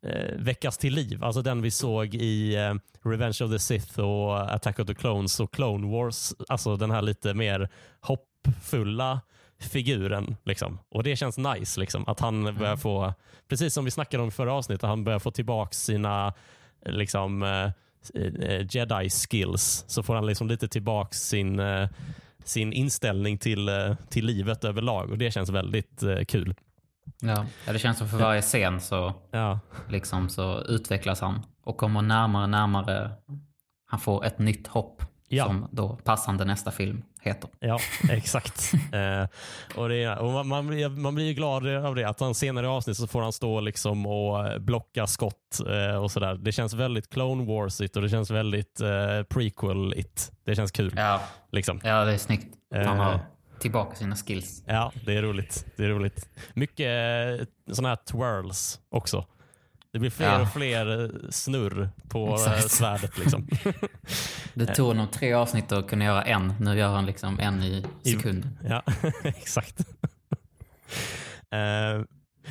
eh, 0.06 0.36
väckas 0.38 0.78
till 0.78 0.94
liv. 0.94 1.24
Alltså 1.24 1.42
den 1.42 1.62
vi 1.62 1.72
såg 1.72 2.16
i 2.16 2.56
eh, 2.56 2.74
Revenge 3.10 3.38
of 3.44 3.52
the 3.52 3.60
Sith 3.60 4.00
och 4.00 4.54
Attack 4.54 4.80
of 4.80 4.88
the 4.88 4.96
Clones 4.96 5.40
och 5.40 5.54
Clone 5.54 5.88
Wars. 5.98 6.34
Alltså 6.48 6.76
den 6.78 6.92
här 6.92 7.02
lite 7.02 7.34
mer 7.34 7.70
hoppfulla 8.02 9.22
figuren. 9.60 10.36
Liksom. 10.44 10.80
Och 10.90 11.04
det 11.04 11.16
känns 11.16 11.38
nice 11.38 11.80
liksom, 11.80 12.04
att 12.08 12.20
han 12.20 12.42
Mm. 12.48 12.58
börjar 12.58 12.76
få, 12.78 13.14
precis 13.48 13.74
som 13.74 13.86
vi 13.86 13.92
snackade 13.92 14.24
om 14.24 14.30
i 14.30 14.32
förra 14.32 14.54
avsnittet, 14.54 14.90
han 14.90 15.04
börjar 15.04 15.20
få 15.20 15.32
tillbaka 15.32 15.72
sina 15.74 16.34
liksom, 16.86 17.44
eh, 17.44 17.70
eh, 18.24 18.66
jedi 18.70 19.10
skills. 19.10 19.86
Så 19.88 20.04
får 20.04 20.16
han 20.16 20.26
liksom 20.26 20.48
lite 20.48 20.68
tillbaka 20.68 21.12
sin, 21.14 21.60
eh, 21.60 21.90
sin 22.44 22.74
inställning 22.74 23.38
till, 23.38 23.70
eh, 23.70 23.96
till 24.10 24.26
livet 24.26 24.64
överlag 24.64 25.12
och 25.12 25.18
det 25.18 25.32
känns 25.32 25.50
väldigt 25.50 26.04
eh, 26.04 26.24
kul. 26.28 26.56
Ja. 27.22 27.46
det 27.66 27.80
känns 27.80 27.98
som 27.98 28.10
för 28.10 28.18
varje 28.18 28.42
scen 28.42 28.82
så, 28.82 29.14
Ja, 29.32 29.60
liksom, 29.90 30.30
så 30.30 30.62
utvecklas 30.62 31.22
han 31.22 31.46
och 31.64 31.78
kommer 31.78 32.02
närmare 32.02 32.48
närmare. 32.48 33.12
Han 33.86 34.00
får 34.00 34.26
ett 34.26 34.40
nytt 34.40 34.68
hopp 34.68 35.04
Ja. 35.28 35.46
som 35.46 35.68
då 35.72 35.96
passande 35.96 36.46
nästa 36.46 36.72
film 36.72 37.02
heter. 37.24 37.50
ja 37.60 37.80
exakt. 38.10 38.74
eh, 38.94 39.28
och 39.76 39.90
det, 39.90 40.16
och 40.16 40.32
man, 40.32 40.48
man, 40.48 40.68
blir, 40.68 40.90
man 40.90 41.16
blir 41.16 41.26
ju 41.26 41.34
glad 41.34 41.68
av 41.68 41.96
det, 41.96 42.10
att 42.10 42.20
han 42.20 42.36
senare 42.36 42.66
i 42.66 42.70
avsnitt 42.70 42.98
så 42.98 43.08
får 43.08 43.22
han 43.22 43.34
stå 43.34 43.60
liksom 43.60 44.06
och 44.06 44.48
eh, 44.48 44.58
blocka 44.60 45.08
skott 45.08 45.60
eh, 45.70 45.96
och 46.04 46.12
sådär. 46.12 46.36
Det 46.36 46.52
känns 46.52 46.74
väldigt 46.74 47.10
Clone 47.10 47.44
Wars-igt 47.46 47.96
och 47.96 48.02
det 48.02 48.10
känns 48.10 48.32
väldigt 48.32 48.82
eh, 48.82 49.24
prequel-igt. 49.30 50.32
Det 50.46 50.56
känns 50.56 50.72
kul. 50.72 50.94
Ja, 50.98 51.22
Liksom. 51.52 51.80
ja 51.84 52.06
det 52.06 52.14
är 52.14 52.18
snyggt. 52.18 52.56
Han 52.76 52.82
Eh. 52.82 52.96
har 52.96 53.20
tillbaka 53.60 53.96
sina 53.96 54.16
skills. 54.16 54.64
Ja, 54.68 54.92
det 55.06 55.18
är 55.18 55.22
roligt. 55.22 55.66
Det 55.78 55.84
är 55.86 55.90
roligt. 55.90 56.30
Mycket 56.54 56.88
eh, 57.40 57.46
sådana 57.74 57.90
här 57.90 57.96
twirls 57.96 58.80
också. 58.90 59.26
Det 59.94 60.00
blir 60.00 60.10
fler 60.10 60.26
Ja. 60.28 60.42
och 60.42 60.50
fler 60.54 61.04
eh, 61.04 61.10
snurr 61.30 61.90
på 62.10 62.28
eh, 62.28 62.34
Exakt. 62.34 62.72
svärdet. 62.72 63.18
Liksom. 63.18 63.48
Det 64.54 64.66
tog 64.76 64.88
honom 64.88 65.08
tre 65.08 65.34
avsnitt 65.34 65.72
att 65.72 65.88
kunna 65.90 66.06
göra 66.06 66.24
en. 66.24 66.54
Nu 66.60 66.78
gör 66.78 66.88
han 66.90 67.06
liksom 67.06 67.40
en 67.40 67.64
i 67.64 67.86
sekunden. 68.04 68.58
ja, 68.70 68.84
exakt. 69.24 69.80
Eh, 71.52 72.02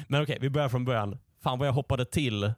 men 0.08 0.22
okej, 0.22 0.38
vi 0.40 0.50
börjar 0.50 0.68
från 0.68 0.84
början. 0.84 1.18
Fan 1.42 1.58
vad 1.58 1.68
jag 1.68 1.72
hoppade 1.72 2.04
till. 2.04 2.52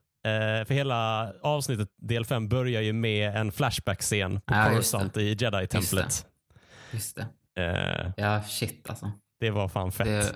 för 0.66 0.74
hela 0.74 1.32
avsnittet, 1.42 1.88
del 2.02 2.24
5, 2.24 2.48
börjar 2.48 2.82
ju 2.82 2.92
med 2.92 3.36
en 3.36 3.52
flashback-scen 3.52 4.40
på 4.40 4.54
Ja, 4.54 4.68
Coruscant 4.70 5.16
i 5.16 5.34
Jedi-templet. 5.34 6.26
Just 6.92 7.16
det. 7.16 7.26
Eh, 7.62 8.12
Ja, 8.16 8.42
shit 8.42 8.90
alltså. 8.90 9.12
det 9.40 9.50
var 9.50 9.68
fan 9.68 9.92
fett. 9.92 10.34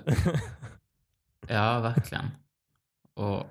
Ja, 1.47 1.79
verkligen. 1.79 2.25
Och 3.15 3.43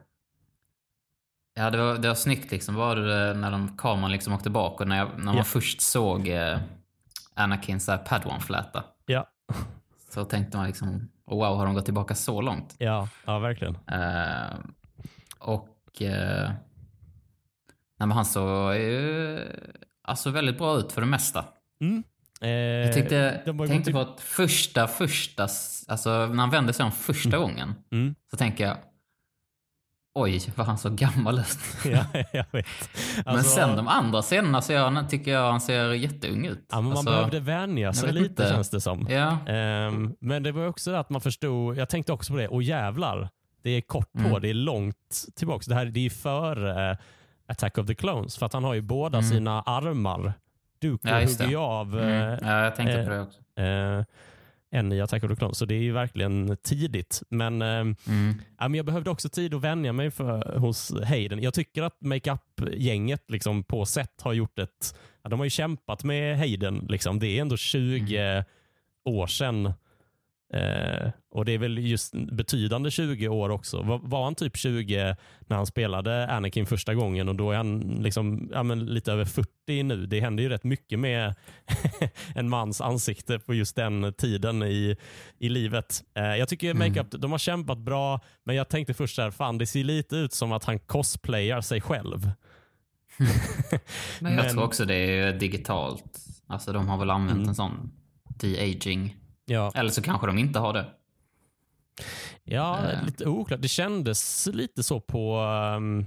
Ja, 1.59 1.71
det 1.71 1.79
var, 1.79 1.99
det 1.99 2.09
var 2.09 2.15
snyggt 2.15 2.51
liksom. 2.51 2.75
Var 2.75 2.97
det 2.97 3.35
när 3.35 3.51
de, 3.51 3.77
kameran 3.77 4.13
liksom 4.13 4.33
åkte 4.33 4.51
bak 4.51 4.81
och 4.81 4.89
när, 4.89 4.97
jag, 4.99 5.09
när 5.17 5.25
man 5.25 5.37
Ja. 5.37 5.45
först 5.45 5.81
såg 5.81 6.29
eh, 6.29 6.59
Anakins 7.35 7.85
så 7.85 7.91
här 7.93 7.99
Padawan-fläta 7.99 8.85
ja, 9.07 9.29
så 10.11 10.25
tänkte 10.25 10.57
man 10.57 10.67
liksom, 10.67 11.09
oh, 11.27 11.37
wow, 11.49 11.57
har 11.57 11.67
de 11.67 11.75
gått 11.75 11.85
tillbaka 11.85 12.15
så 12.15 12.41
långt? 12.41 12.75
ja, 12.79 13.09
ja, 13.27 13.39
verkligen. 13.39 13.75
Eh, 13.75 14.57
och 15.39 16.03
eh, 16.03 16.51
nej, 17.99 18.07
men 18.09 18.11
han 18.11 18.25
såg 18.25 18.75
ju 18.75 19.39
alltså 20.03 20.31
väldigt 20.31 20.59
bra 20.59 20.77
ut 20.79 20.93
för 20.93 21.01
det 21.01 21.07
mesta. 21.07 21.45
Mm. 21.81 22.03
Eh, 22.41 22.49
Jag 22.51 22.95
tyckte, 22.95 23.43
tänkte 23.69 23.93
på 23.93 24.01
att 24.01 24.21
första, 24.21 24.87
första, 24.87 25.43
alltså 25.89 26.27
när 26.27 26.37
han 26.41 26.51
vände 26.51 26.73
sig 26.73 26.85
om 26.85 26.93
första 26.93 27.39
gången 27.39 27.75
Mm. 27.93 28.15
så 28.31 28.37
tänker 28.37 28.67
jag 28.67 28.77
oj 30.23 30.41
vad 30.57 30.67
han 30.67 30.79
så 30.79 30.91
gammal 30.91 31.39
ut. 31.39 31.59
Ja, 31.85 32.05
jag 32.33 32.45
vet. 32.53 32.67
men 33.25 33.35
Alltså, 33.35 33.51
sen 33.57 33.77
de 33.77 33.89
andra 33.89 34.23
scenerna 34.23 34.63
så 34.63 34.77
han, 34.77 35.09
tycker 35.09 35.31
jag 35.31 35.51
han 35.51 35.61
ser 35.61 35.93
jätteung 35.93 36.47
ut. 36.47 36.67
ja, 36.71 36.77
men 36.77 36.85
man 36.85 36.93
Alltså, 36.99 37.11
behövde 37.11 37.41
vänja 37.41 37.93
sig 37.93 38.13
lite 38.13 38.27
inte. 38.29 38.49
känns 38.49 38.71
det 38.71 38.81
som. 38.81 39.07
Ja, 39.11 39.39
Ehm, 39.47 40.15
men 40.21 40.43
det 40.43 40.53
var 40.53 40.67
också 40.67 40.91
det 40.91 40.99
att 40.99 41.11
man 41.11 41.21
förstod, 41.21 41.77
jag 41.77 41.89
tänkte 41.89 42.13
också 42.13 42.33
på 42.33 42.39
det, 42.39 42.49
och 42.49 42.63
jävlar, 42.63 43.29
det 43.63 43.71
är 43.71 43.81
kort 43.81 44.13
på, 44.13 44.19
Mm. 44.29 44.41
det 44.43 44.51
är 44.51 44.55
långt 44.55 45.25
tillbaka. 45.37 45.65
Det 45.69 45.75
här 45.75 45.85
det 45.87 46.07
är 46.07 46.11
före 46.11 46.91
eh, 46.91 46.97
Attack 47.49 47.79
of 47.79 47.87
the 47.87 47.95
Clones, 47.95 48.37
för 48.39 48.47
att 48.47 48.53
han 48.53 48.65
har 48.65 48.75
ju 48.75 48.81
båda 48.81 49.19
Mm. 49.19 49.31
sina 49.31 49.63
armar. 49.63 50.33
Dooku 50.83 51.09
Ja, 51.09 51.15
hugger 51.21 51.47
ju 51.49 51.57
av 51.57 51.99
mm. 51.99 52.09
eh, 52.33 52.39
ja 52.49 52.65
jag 52.65 52.77
tänkte 52.77 52.99
eh, 52.99 53.05
på 53.05 53.11
det 53.11 53.21
också. 53.21 53.39
eh, 53.61 54.05
en 54.71 54.93
i 54.93 55.01
Attack 55.01 55.25
of 55.25 55.31
the 55.31 55.37
Clones, 55.37 55.59
så 55.59 55.65
det 55.65 55.75
är 55.75 55.83
ju 55.83 55.93
verkligen 55.93 56.57
tidigt. 56.63 57.23
Men, 57.29 57.63
ehm, 57.63 57.97
Mm. 58.07 58.35
ja, 58.59 58.69
men 58.69 58.75
jag 58.75 58.87
behövde 58.87 59.11
också 59.11 59.29
tid 59.29 59.55
att 59.55 59.61
vänja 59.63 59.93
mig 59.93 60.11
för, 60.11 60.59
hos 60.59 60.93
Hayden. 61.05 61.43
Jag 61.43 61.55
tycker 61.55 61.83
att 61.83 62.01
makeup-gänget 62.01 63.31
liksom, 63.31 63.65
på 63.65 63.87
set 63.87 64.21
har 64.23 64.33
gjort 64.33 64.59
ett... 64.59 64.97
Ja, 65.23 65.31
de 65.31 65.39
har 65.41 65.45
ju 65.47 65.51
kämpat 65.51 66.05
med 66.05 66.39
Hayden. 66.39 66.87
Liksom. 66.89 67.19
Det 67.19 67.27
är 67.27 67.41
ändå 67.41 67.57
20 67.57 68.19
Mm. 68.19 68.45
år 69.05 69.27
sedan. 69.27 69.73
Eh, 70.55 71.11
och 71.31 71.45
det 71.45 71.53
är 71.53 71.59
väl 71.59 71.79
just 71.79 72.15
betydande 72.33 72.91
20 72.91 73.29
år 73.29 73.49
också. 73.51 73.83
Var, 73.83 73.99
var 74.03 74.25
han 74.25 74.35
typ 74.35 74.57
20 74.57 75.17
när 75.47 75.57
han 75.57 75.67
spelade 75.67 76.31
Anakin 76.31 76.67
första 76.67 76.95
gången 76.95 77.29
och 77.29 77.35
då 77.37 77.51
är 77.51 77.57
han 77.57 77.81
liksom, 77.81 78.51
ja, 78.53 78.63
men 78.63 78.87
lite 78.87 79.13
över 79.13 79.25
40 79.25 79.83
nu. 79.83 80.07
Det 80.07 80.21
händer 80.21 80.43
ju 80.43 80.49
rätt 80.49 80.65
mycket 80.65 80.99
med 80.99 81.35
en 82.35 82.49
mans 82.49 82.81
ansikte 82.81 83.39
på 83.39 83.55
just 83.55 83.77
den 83.77 84.13
tiden 84.19 84.63
i, 84.63 84.97
i 85.39 85.49
livet. 85.49 86.03
Eh, 86.15 86.25
jag 86.37 86.49
tycker 86.49 86.71
Mm. 86.71 86.89
makeup, 86.89 87.21
de 87.23 87.31
har 87.31 87.39
kämpat 87.39 87.79
bra, 87.79 88.21
men 88.45 88.57
jag 88.57 88.69
tänkte 88.69 88.95
först 88.95 89.15
så 89.17 89.23
här, 89.23 89.31
fan 89.31 89.59
det 89.59 89.67
ser 89.67 89.85
lite 89.85 90.17
ut 90.17 90.33
som 90.33 90.53
att 90.53 90.65
han 90.65 90.79
cosplayar 90.79 91.61
sig 91.61 91.81
själv. 91.81 92.31
Men 94.21 94.35
jag 94.35 94.51
tror 94.51 94.63
också 94.65 94.85
det 94.85 94.95
är 94.95 95.33
digitalt. 95.33 96.19
Alltså 96.47 96.73
de 96.73 96.89
har 96.89 96.99
väl 96.99 97.11
använt 97.11 97.37
Mm. 97.37 97.49
en 97.49 97.55
sån 97.55 97.91
de-aging. 98.39 99.17
Ja, 99.49 99.73
Eller 99.75 99.91
så 99.91 100.03
kanske 100.03 100.27
de 100.27 100.39
inte 100.39 100.59
har 100.59 100.73
det. 100.73 100.87
ja 102.45 102.79
Eh. 102.91 103.05
lite 103.07 103.27
oklart. 103.27 103.63
Det 103.63 103.69
kändes 103.69 104.49
lite 104.53 104.83
så 104.83 105.01
på 105.01 105.41
um, 105.77 106.07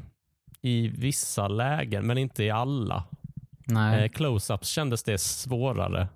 i 0.61 0.87
vissa 0.87 1.47
lägen, 1.47 2.07
men 2.07 2.17
inte 2.17 2.43
i 2.43 2.49
alla. 2.49 3.03
Nej. 3.65 4.03
Eh, 4.03 4.09
Close-ups 4.09 4.63
kändes 4.63 5.03
det 5.03 5.17
svårare. 5.17 6.07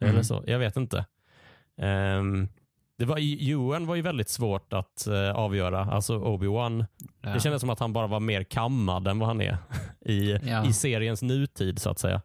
Mm. 0.00 0.12
Eller 0.14 0.22
så. 0.22 0.44
Jag 0.46 0.58
vet 0.58 0.76
inte. 0.76 1.06
Ehm, 1.78 2.48
det 2.98 3.04
var, 3.04 3.18
Ewan 3.50 3.86
var 3.86 3.94
ju 3.94 4.02
väldigt 4.02 4.28
svårt 4.28 4.72
att 4.72 5.06
eh, 5.06 5.30
avgöra, 5.30 5.84
alltså 5.84 6.18
Obi-Wan. 6.18 6.84
ja. 7.20 7.30
Det 7.30 7.40
kändes 7.40 7.60
som 7.60 7.70
att 7.70 7.80
han 7.80 7.92
bara 7.92 8.06
var 8.06 8.20
mer 8.20 8.42
kammad 8.44 9.08
än 9.08 9.18
vad 9.18 9.28
han 9.28 9.40
är 9.40 9.58
i, 10.00 10.32
Ja. 10.42 10.66
i 10.66 10.72
seriens 10.72 11.22
nutid 11.22 11.78
så 11.78 11.90
att 11.90 11.98
säga. 11.98 12.22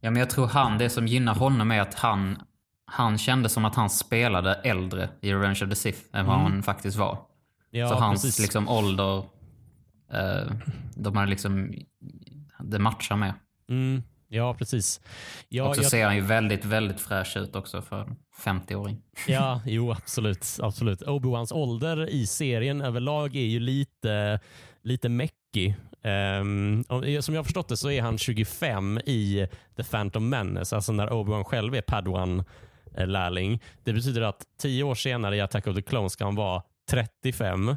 Ja, 0.00 0.10
men 0.10 0.20
jag 0.20 0.30
tror 0.30 0.46
han, 0.46 0.78
det 0.78 0.90
som 0.90 1.06
gynnar 1.06 1.34
honom 1.34 1.70
är 1.70 1.80
att 1.80 1.94
han, 1.94 2.38
han 2.86 3.18
kände 3.18 3.48
som 3.48 3.64
att 3.64 3.74
han 3.74 3.90
spelade 3.90 4.54
äldre 4.54 5.08
i 5.20 5.32
Revenge 5.32 5.60
of 5.64 5.68
the 5.70 5.74
Sith 5.76 5.98
än 6.12 6.26
vad 6.26 6.40
Mm. 6.40 6.52
han 6.52 6.62
faktiskt 6.62 6.96
var. 6.96 7.18
Ja, 7.70 7.88
så 7.88 7.94
hans 7.94 8.22
precis. 8.22 8.40
liksom 8.40 8.68
ålder, 8.68 9.18
eh, 10.12 10.52
de 10.96 11.16
har 11.16 11.26
liksom, 11.26 11.74
det 12.60 12.78
matchar 12.78 13.16
med. 13.16 13.34
Mm, 13.68 14.02
ja, 14.28 14.54
precis. 14.54 15.00
Ja, 15.48 15.68
och 15.68 15.76
så 15.76 15.82
jag, 15.82 15.90
ser 15.90 16.04
han 16.04 16.14
ju 16.16 16.20
väldigt, 16.20 16.64
väldigt 16.64 17.00
fräsch 17.00 17.36
ut 17.36 17.56
också 17.56 17.82
för 17.82 18.00
en 18.02 18.16
50-åring. 18.44 19.02
ja, 19.28 19.60
jo 19.66 19.92
absolut. 19.92 20.46
absolut. 20.62 21.02
Obi-Wans 21.02 21.52
ålder 21.54 22.08
i 22.10 22.26
serien 22.26 22.80
överlag 22.82 23.36
är 23.36 23.40
ju 23.46 23.60
lite, 23.60 24.40
lite 24.82 25.08
mäckig. 25.08 25.76
Om- 26.88 27.22
som 27.22 27.34
jag 27.34 27.38
har 27.38 27.44
förstått 27.44 27.68
det 27.68 27.76
så 27.76 27.90
är 27.90 28.02
han 28.02 28.18
25 28.18 28.98
i 28.98 29.48
The 29.76 29.84
Phantom 29.84 30.28
Menace, 30.28 30.76
alltså 30.76 30.92
när 30.92 31.06
Obi-Wan 31.08 31.44
själv 31.44 31.74
är 31.74 31.80
Padawan-lärling. 32.96 33.60
Det 33.84 33.92
betyder 33.92 34.22
att 34.22 34.42
tio 34.60 34.82
år 34.84 34.94
senare 34.94 35.36
i 35.36 35.40
Attack 35.40 35.66
of 35.66 35.74
the 35.76 35.82
Clones 35.82 36.12
ska 36.12 36.24
han 36.24 36.34
vara 36.34 36.62
35. 36.90 37.68
Eh, 37.68 37.76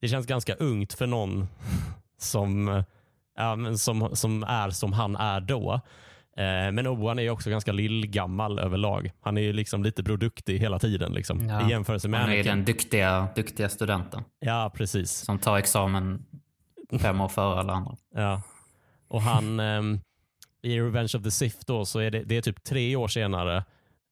det 0.00 0.08
känns 0.08 0.26
ganska 0.26 0.54
ungt 0.54 0.92
för 0.92 1.06
någon 1.06 1.48
som, 2.18 2.82
ja, 3.36 3.56
men 3.56 3.78
som, 3.78 4.16
som 4.16 4.42
är 4.42 4.70
som 4.70 4.92
han 4.92 5.16
är 5.16 5.40
då. 5.40 5.72
Eh, 6.36 6.72
men 6.72 6.86
Obi-Wan 6.86 7.18
är 7.18 7.22
ju 7.22 7.30
också 7.30 7.50
ganska 7.50 7.72
lillgammal 7.72 8.58
överlag. 8.58 9.10
Han 9.20 9.38
är 9.38 9.42
ju 9.42 9.52
liksom 9.52 9.82
lite 9.84 10.02
broduktig 10.02 10.58
hela 10.58 10.78
tiden 10.78 11.12
liksom, 11.12 11.48
Ja. 11.48 11.66
i 11.66 11.70
jämförelse 11.70 12.08
med 12.08 12.20
Han 12.20 12.28
är 12.30 12.34
Anakin. 12.34 12.50
den 12.50 12.64
duktiga, 12.64 13.28
duktiga 13.36 13.68
studenten 13.68 14.24
Ja, 14.40 14.72
precis. 14.74 15.10
som 15.12 15.38
tar 15.38 15.58
examen 15.58 16.24
fem 17.00 17.20
år 17.20 17.28
före 17.28 17.60
alla 17.60 17.72
andra. 17.72 17.96
Ja. 18.14 18.42
Och 19.08 19.22
han 19.22 19.60
ehm, 19.60 20.00
i 20.62 20.80
Revenge 20.80 21.12
of 21.16 21.22
the 21.22 21.30
Sith 21.30 21.56
då 21.66 21.84
så 21.84 21.98
är 21.98 22.10
det, 22.10 22.22
det 22.24 22.36
är 22.36 22.42
typ 22.42 22.64
tre 22.64 22.96
år 22.96 23.08
senare 23.08 23.56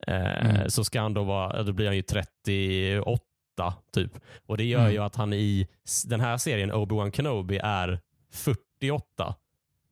eh, 0.07 0.47
Mm. 0.51 0.71
så 0.71 0.85
ska 0.85 1.01
han 1.01 1.15
då 1.15 1.25
vara, 1.25 1.63
då 1.63 1.73
blir 1.73 1.87
han 1.87 1.97
ju 1.97 2.03
38 2.03 3.75
typ. 3.93 4.13
Och 4.47 4.57
det 4.57 4.65
gör 4.65 4.81
Mm. 4.81 4.93
ju 4.93 4.99
att 4.99 5.17
han 5.17 5.33
i 5.33 5.69
den 6.07 6.21
här 6.21 6.37
serien 6.39 6.73
Obi-Wan 6.73 7.11
Kenobi 7.17 7.59
är 7.63 8.01
48. 8.33 9.35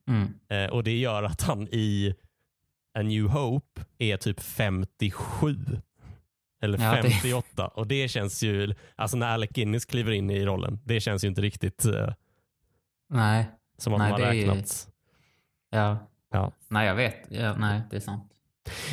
Mm. 0.07 0.33
Eh, 0.49 0.69
och 0.73 0.83
det 0.83 0.97
gör 0.97 1.23
att 1.23 1.41
han 1.41 1.67
i 1.71 2.15
A 2.97 3.01
New 3.01 3.25
Hope 3.27 3.81
är 3.97 4.17
typ 4.17 4.39
57. 4.41 5.55
Eller 6.61 6.77
Ja, 6.83 7.01
det- 7.01 7.09
58. 7.09 7.67
Och 7.67 7.87
det 7.87 8.07
känns 8.07 8.43
ju, 8.43 8.73
alltså 8.95 9.17
när 9.17 9.27
Alec 9.27 9.49
Guinness 9.49 9.85
kliver 9.85 10.11
in 10.11 10.29
i 10.29 10.45
rollen, 10.45 10.79
det 10.83 10.99
känns 10.99 11.23
ju 11.23 11.27
inte 11.27 11.41
riktigt 11.41 11.85
eh, 11.85 12.13
Nej. 13.09 13.45
som 13.77 13.93
att 13.93 13.99
Nej, 13.99 14.11
man 14.11 14.21
har 14.21 14.27
det 14.27 14.37
är 14.37 14.47
räknat. 14.47 14.87
Ja. 15.69 15.97
Ja. 16.35 16.51
Nej, 16.67 16.87
jag 16.87 16.95
vet. 16.95 17.25
Ja, 17.29 17.55
nej, 17.57 17.81
det 17.89 17.95
är 17.95 17.99
sant. 17.99 18.31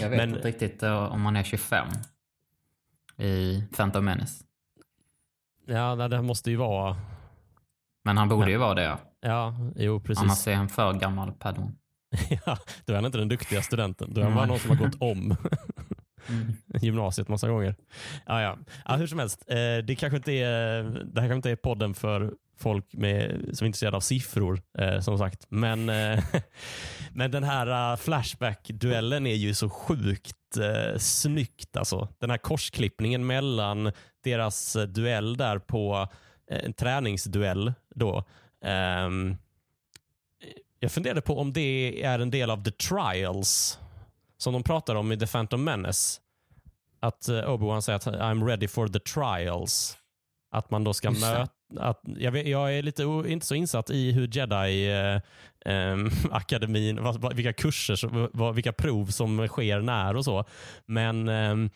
Jag 0.00 0.10
vet 0.10 0.16
Men- 0.18 0.34
inte 0.34 0.48
riktigt 0.48 0.82
eh, 0.82 0.92
om 1.12 1.20
man 1.20 1.36
är 1.36 1.42
25 1.42 1.88
i 3.18 3.62
Phantom 3.76 4.04
Menace. 4.04 4.44
Ja, 5.66 5.94
nej, 5.94 6.08
det 6.08 6.22
måste 6.22 6.50
ju 6.50 6.56
vara, 6.56 6.96
Men 8.04 8.16
han 8.18 8.28
borde 8.28 8.40
Men- 8.40 8.50
ju 8.50 8.56
vara 8.56 8.74
det. 8.74 8.98
ja, 9.20 9.54
jo 9.76 10.00
precis. 10.00 10.22
Annars 10.24 10.48
är 10.48 10.54
han 10.54 10.68
för 10.68 10.92
gammal 10.92 11.32
Padawan. 11.32 11.76
ja, 12.46 12.58
då 12.84 12.92
är 12.92 12.96
han 12.96 13.04
inte 13.06 13.18
den 13.18 13.28
duktiga 13.28 13.62
studenten. 13.62 14.14
Då 14.14 14.20
är 14.20 14.24
han 14.24 14.34
bara 14.34 14.46
någon 14.46 14.58
som 14.58 14.70
har 14.70 14.84
gått 14.86 15.02
om 15.02 15.36
Mm. 16.28 16.52
gymnasiet 16.82 17.28
massa 17.28 17.48
gånger. 17.48 17.74
Ja, 18.26 18.42
ja. 18.42 18.58
Ja, 18.84 18.96
hur 18.96 19.06
som 19.06 19.18
helst, 19.18 19.44
eh, 19.48 19.84
det, 19.84 19.96
kanske 19.98 20.16
inte 20.16 20.32
är, 20.32 20.82
det 20.82 21.20
här 21.20 21.28
kanske 21.28 21.34
inte 21.36 21.50
är 21.50 21.56
podden 21.56 21.94
för 21.94 22.34
folk 22.58 22.92
med, 22.92 23.30
som 23.52 23.64
är 23.64 23.66
intresserade 23.66 23.96
av 23.96 24.00
siffror, 24.00 24.62
eh, 24.78 25.00
som 25.00 25.18
sagt. 25.18 25.46
Men, 25.48 25.88
men 27.14 27.30
den 27.30 27.44
här 27.44 27.92
uh, 27.92 27.96
Flashback-duellen 27.96 29.26
är 29.26 29.34
ju 29.34 29.54
så 29.54 29.70
sjukt 29.70 30.56
eh, 30.56 30.98
snyggt. 30.98 31.76
Alltså. 31.76 32.08
Den 32.18 32.30
här 32.30 32.38
korsklippningen 32.38 33.26
mellan 33.26 33.92
deras 34.24 34.76
eh, 34.76 34.82
duell 34.82 35.36
där 35.36 35.58
på 35.58 36.08
eh, 36.50 36.64
en 36.64 36.72
träningsduell. 36.72 37.72
Då. 37.94 38.24
Ehm, 38.64 39.36
jag 40.80 40.92
funderade 40.92 41.20
på 41.20 41.38
om 41.38 41.52
det 41.52 42.02
är 42.04 42.18
en 42.18 42.30
del 42.30 42.50
av 42.50 42.64
The 42.64 42.70
Trials 42.70 43.78
som 44.38 44.52
de 44.52 44.62
pratar 44.62 44.94
om 44.94 45.12
i 45.12 45.18
The 45.18 45.26
Phantom 45.26 45.64
Menace. 45.64 46.20
Att 47.00 47.28
uh, 47.28 47.34
Obi-Wan 47.34 47.80
säger 47.80 47.96
att 47.96 48.06
I'm 48.06 48.46
ready 48.46 48.68
for 48.68 48.88
the 48.88 49.00
trials. 49.00 49.96
Att 50.50 50.70
man 50.70 50.84
då 50.84 50.94
ska 50.94 51.10
möta... 51.10 51.48
Att, 51.76 52.00
jag, 52.04 52.32
vet, 52.32 52.46
jag 52.46 52.78
är 52.78 52.82
lite 52.82 53.04
o, 53.04 53.26
inte 53.26 53.46
så 53.46 53.54
insatt 53.54 53.90
i 53.90 54.12
hur 54.12 54.26
Jedi-akademin, 55.64 57.34
vilka 57.34 57.52
kurser, 57.52 58.28
vad, 58.36 58.54
vilka 58.54 58.72
prov 58.72 59.06
som 59.06 59.48
sker 59.48 59.80
när 59.80 60.16
och 60.16 60.24
så. 60.24 60.44
Men 60.86 61.28
ehm, 61.28 61.70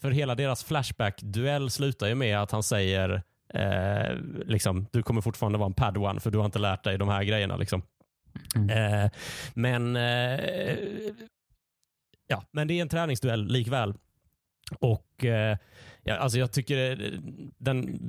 för 0.00 0.10
hela 0.10 0.34
deras 0.34 0.64
Flashback-duell 0.64 1.70
slutar 1.70 2.06
ju 2.06 2.14
med 2.14 2.38
att 2.38 2.50
han 2.50 2.62
säger 2.62 3.22
eh, 3.54 4.16
liksom, 4.46 4.86
du 4.92 5.02
kommer 5.02 5.20
fortfarande 5.20 5.58
vara 5.58 5.66
en 5.66 5.74
padawan 5.74 6.20
för 6.20 6.30
du 6.30 6.38
har 6.38 6.44
inte 6.44 6.58
lärt 6.58 6.84
dig 6.84 6.98
de 6.98 7.08
här 7.08 7.24
grejerna. 7.24 7.56
Liksom. 7.56 7.82
Mm. 8.56 8.70
Eh, 8.70 9.10
men, 9.54 9.96
eh, 9.96 10.38
ja, 12.26 12.44
men 12.50 12.68
det 12.68 12.74
är 12.74 12.82
en 12.82 12.88
träningsduell 12.88 13.46
likväl. 13.46 13.94
Och 14.80 15.24
eh, 15.24 15.56
ja, 16.02 16.16
alltså 16.16 16.38
jag 16.38 16.52
tycker 16.52 16.90
eh, 16.90 17.20
den, 17.58 18.00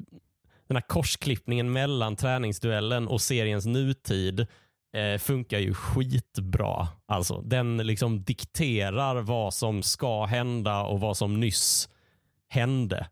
den 0.69 0.75
här 0.75 0.87
korsklippningen 0.87 1.71
mellan 1.71 2.15
träningsduellen 2.15 3.07
och 3.07 3.21
seriens 3.21 3.65
nutid 3.65 4.47
eh, 4.93 5.17
funkar 5.19 5.59
ju 5.59 5.73
skitbra. 5.73 6.87
Alltså, 7.05 7.41
den 7.41 7.77
liksom 7.77 8.23
dikterar 8.23 9.21
vad 9.21 9.53
som 9.53 9.83
ska 9.83 10.25
hända 10.25 10.81
och 10.83 10.99
vad 10.99 11.17
som 11.17 11.39
nyss 11.39 11.89
hände. 12.49 13.07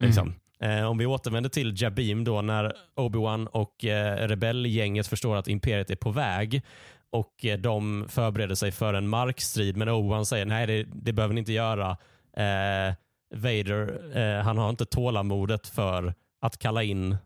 Liksom. 0.00 0.34
Eh, 0.60 0.84
om 0.84 0.98
vi 0.98 1.06
återvänder 1.06 1.50
till 1.50 1.82
Jabim 1.82 2.24
då 2.24 2.42
när 2.42 2.72
Obi-Wan 2.96 3.46
och 3.46 3.84
eh, 3.84 4.28
rebellgänget 4.28 5.06
förstår 5.06 5.36
att 5.36 5.48
imperiet 5.48 5.90
är 5.90 5.96
på 5.96 6.10
väg 6.10 6.62
och 7.10 7.44
eh, 7.44 7.58
de 7.58 8.06
förbereder 8.08 8.54
sig 8.54 8.72
för 8.72 8.94
en 8.94 9.08
markstrid 9.08 9.76
men 9.76 9.88
Obi-Wan 9.88 10.24
säger 10.24 10.46
nej 10.46 10.66
det, 10.66 10.86
det 10.94 11.12
behöver 11.12 11.34
ni 11.34 11.38
inte 11.38 11.52
göra. 11.52 11.90
Eh, 12.36 12.94
Vader 13.34 14.16
eh, 14.18 14.44
han 14.44 14.58
har 14.58 14.70
inte 14.70 14.86
tålamodet 14.86 15.66
för 15.66 16.14
att 16.44 16.58
kalla 16.58 16.82
in 16.82 17.16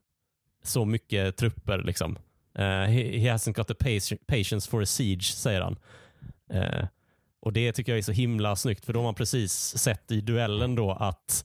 så 0.63 0.85
mycket 0.85 1.37
trupper. 1.37 1.83
Liksom. 1.83 2.19
Eh, 2.55 2.65
he, 2.65 3.19
he 3.19 3.33
hasn't 3.33 3.53
got 3.53 3.69
the 3.69 3.75
patience 4.27 4.71
for 4.71 4.83
a 4.83 4.87
siege, 4.87 5.23
säger 5.23 5.61
han. 5.61 5.77
Eh, 6.51 6.87
och 7.41 7.53
Det 7.53 7.73
tycker 7.73 7.93
jag 7.93 7.99
är 7.99 8.03
så 8.03 8.13
himla 8.13 8.57
snyggt, 8.57 8.85
för 8.85 8.93
då 8.93 8.99
har 8.99 9.05
man 9.05 9.15
precis 9.15 9.79
sett 9.79 10.11
i 10.11 10.21
duellen 10.21 10.75
då 10.75 10.93
att 10.93 11.45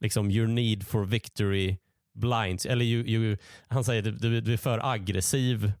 liksom 0.00 0.30
your 0.30 0.46
need 0.46 0.86
for 0.86 1.04
victory 1.04 1.76
blinds, 2.14 2.66
eller 2.66 2.84
you, 2.84 3.06
you, 3.06 3.36
han 3.68 3.84
säger 3.84 4.02
du, 4.02 4.10
du, 4.10 4.40
du 4.40 4.52
är 4.52 4.56
för 4.56 4.92
aggressiv, 4.92 5.72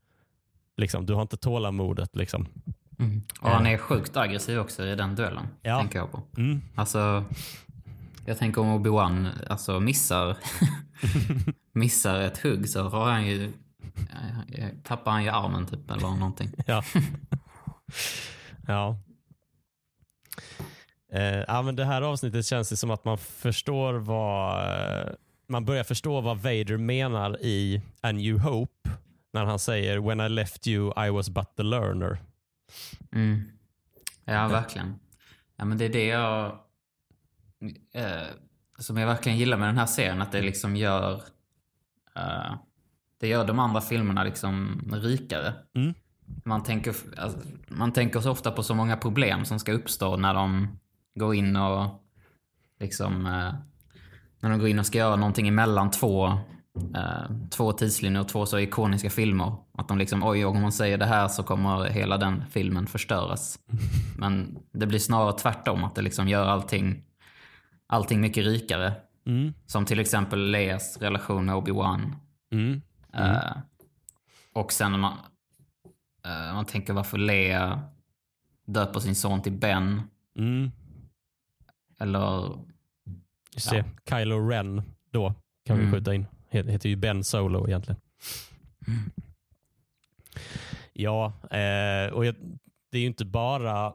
liksom. 0.76 1.06
du 1.06 1.14
har 1.14 1.22
inte 1.22 1.36
tålamodet. 1.36 2.16
Liksom. 2.16 2.46
Mm. 2.98 3.22
Och 3.40 3.50
han 3.50 3.66
är 3.66 3.78
sjukt 3.78 4.16
aggressiv 4.16 4.58
också 4.58 4.86
i 4.86 4.94
den 4.94 5.14
duellen. 5.14 5.48
Ja. 5.62 5.78
Tänker 5.78 5.98
jag 5.98 6.12
på. 6.12 6.22
Mm. 6.36 6.62
Alltså, 6.74 7.24
jag 8.26 8.38
tänker 8.38 8.60
om 8.60 8.68
Obi-Wan 8.68 9.28
alltså, 9.50 9.80
missar, 9.80 10.36
missar 11.72 12.20
ett 12.20 12.38
hugg 12.38 12.68
så 12.68 12.88
har 12.88 13.10
han 13.10 13.26
ju, 13.26 13.52
eh, 14.52 14.68
tappar 14.84 15.12
han 15.12 15.24
ju 15.24 15.30
armen 15.30 15.66
typ 15.66 15.90
eller 15.90 16.00
någonting. 16.00 16.50
Ja. 16.66 16.82
ja. 18.66 18.98
Eh, 21.12 21.44
ja, 21.48 21.62
men 21.62 21.76
det 21.76 21.84
här 21.84 22.02
avsnittet 22.02 22.46
känns 22.46 22.68
det 22.68 22.76
som 22.76 22.90
att 22.90 23.04
man 23.04 23.18
förstår 23.18 23.94
vad 23.94 24.64
eh, 24.64 25.12
man 25.48 25.64
börjar 25.64 25.84
förstå 25.84 26.20
vad 26.20 26.36
Vader 26.36 26.76
menar 26.76 27.42
i 27.42 27.82
A 28.00 28.12
New 28.12 28.38
Hope 28.38 28.90
när 29.32 29.44
han 29.44 29.58
säger 29.58 29.98
“When 29.98 30.20
I 30.20 30.28
left 30.28 30.66
you 30.66 31.06
I 31.06 31.10
was 31.10 31.28
but 31.28 31.56
the 31.56 31.62
learner”. 31.62 32.18
Mm. 33.12 33.42
Ja, 34.24 34.48
verkligen. 34.48 34.98
Ja, 35.56 35.64
men 35.64 35.78
det 35.78 35.84
är 35.84 35.88
det 35.88 36.06
jag... 36.06 36.58
Eh, 37.92 38.28
som 38.78 38.96
jag 38.96 39.06
verkligen 39.06 39.38
gillar 39.38 39.56
med 39.56 39.68
den 39.68 39.78
här 39.78 39.86
serien, 39.86 40.22
att 40.22 40.32
det 40.32 40.42
liksom 40.42 40.76
gör... 40.76 41.22
Eh, 42.16 42.54
det 43.20 43.28
gör 43.28 43.46
de 43.46 43.58
andra 43.58 43.80
filmerna 43.80 44.24
liksom 44.24 44.82
rikare. 44.92 45.54
Mm. 45.74 45.94
Man, 46.44 46.62
tänker, 46.62 46.94
alltså, 47.16 47.38
man 47.68 47.92
tänker 47.92 48.20
så 48.20 48.30
ofta 48.30 48.50
på 48.50 48.62
så 48.62 48.74
många 48.74 48.96
problem 48.96 49.44
som 49.44 49.58
ska 49.58 49.72
uppstå 49.72 50.16
när 50.16 50.34
de 50.34 50.78
går 51.14 51.34
in 51.34 51.56
och 51.56 52.02
liksom... 52.80 53.26
Eh, 53.26 53.54
när 54.44 54.50
de 54.50 54.58
går 54.58 54.68
in 54.68 54.78
och 54.78 54.86
ska 54.86 54.98
göra 54.98 55.16
någonting 55.16 55.48
emellan 55.48 55.90
två, 55.90 56.26
eh, 56.94 57.30
två 57.50 57.72
tidslinjer 57.72 58.20
och 58.20 58.28
två 58.28 58.46
så 58.46 58.58
ikoniska 58.58 59.10
filmer. 59.10 59.56
Att 59.78 59.88
de 59.88 59.98
liksom, 59.98 60.24
oj, 60.24 60.44
om 60.44 60.62
man 60.62 60.72
säger 60.72 60.98
det 60.98 61.06
här 61.06 61.28
så 61.28 61.42
kommer 61.42 61.84
hela 61.84 62.16
den 62.16 62.44
filmen 62.50 62.86
förstöras. 62.86 63.58
Men 64.18 64.58
det 64.72 64.86
blir 64.86 64.98
snarare 64.98 65.32
tvärtom, 65.32 65.84
att 65.84 65.94
det 65.94 66.02
liksom 66.02 66.28
gör 66.28 66.46
allting, 66.46 67.02
allting 67.86 68.20
mycket 68.20 68.44
rikare. 68.44 68.92
Mm. 69.26 69.54
Som 69.66 69.84
till 69.86 70.00
exempel 70.00 70.50
Leias 70.50 70.96
relation 70.96 71.44
med 71.44 71.54
Obi-Wan. 71.54 72.12
Mm. 72.52 72.82
Eh, 73.12 73.52
och 74.52 74.72
sen 74.72 74.90
när 74.92 74.98
man, 74.98 75.18
eh, 76.24 76.54
man 76.54 76.64
tänker 76.66 76.92
varför 76.92 77.18
Leia 77.18 77.82
döper 78.66 79.00
sin 79.00 79.14
son 79.14 79.42
till 79.42 79.52
Ben. 79.52 80.02
Mm. 80.38 80.70
Eller, 81.98 82.58
Just 83.54 83.70
det. 83.70 83.84
Kylo 84.08 84.48
Ren 84.48 84.82
då 85.10 85.34
kan 85.66 85.76
vi 85.76 85.82
Mm. 85.82 85.94
skjuta 85.94 86.14
in. 86.14 86.26
Het- 86.50 86.66
Heter 86.70 86.88
ju 86.88 86.96
Ben 86.96 87.24
Solo 87.24 87.66
egentligen. 87.68 88.00
Ja, 90.92 91.32
eh, 91.50 92.12
och 92.12 92.24
jag, 92.26 92.34
det 92.90 92.98
är 92.98 93.00
ju 93.00 93.06
inte 93.06 93.24
bara 93.24 93.94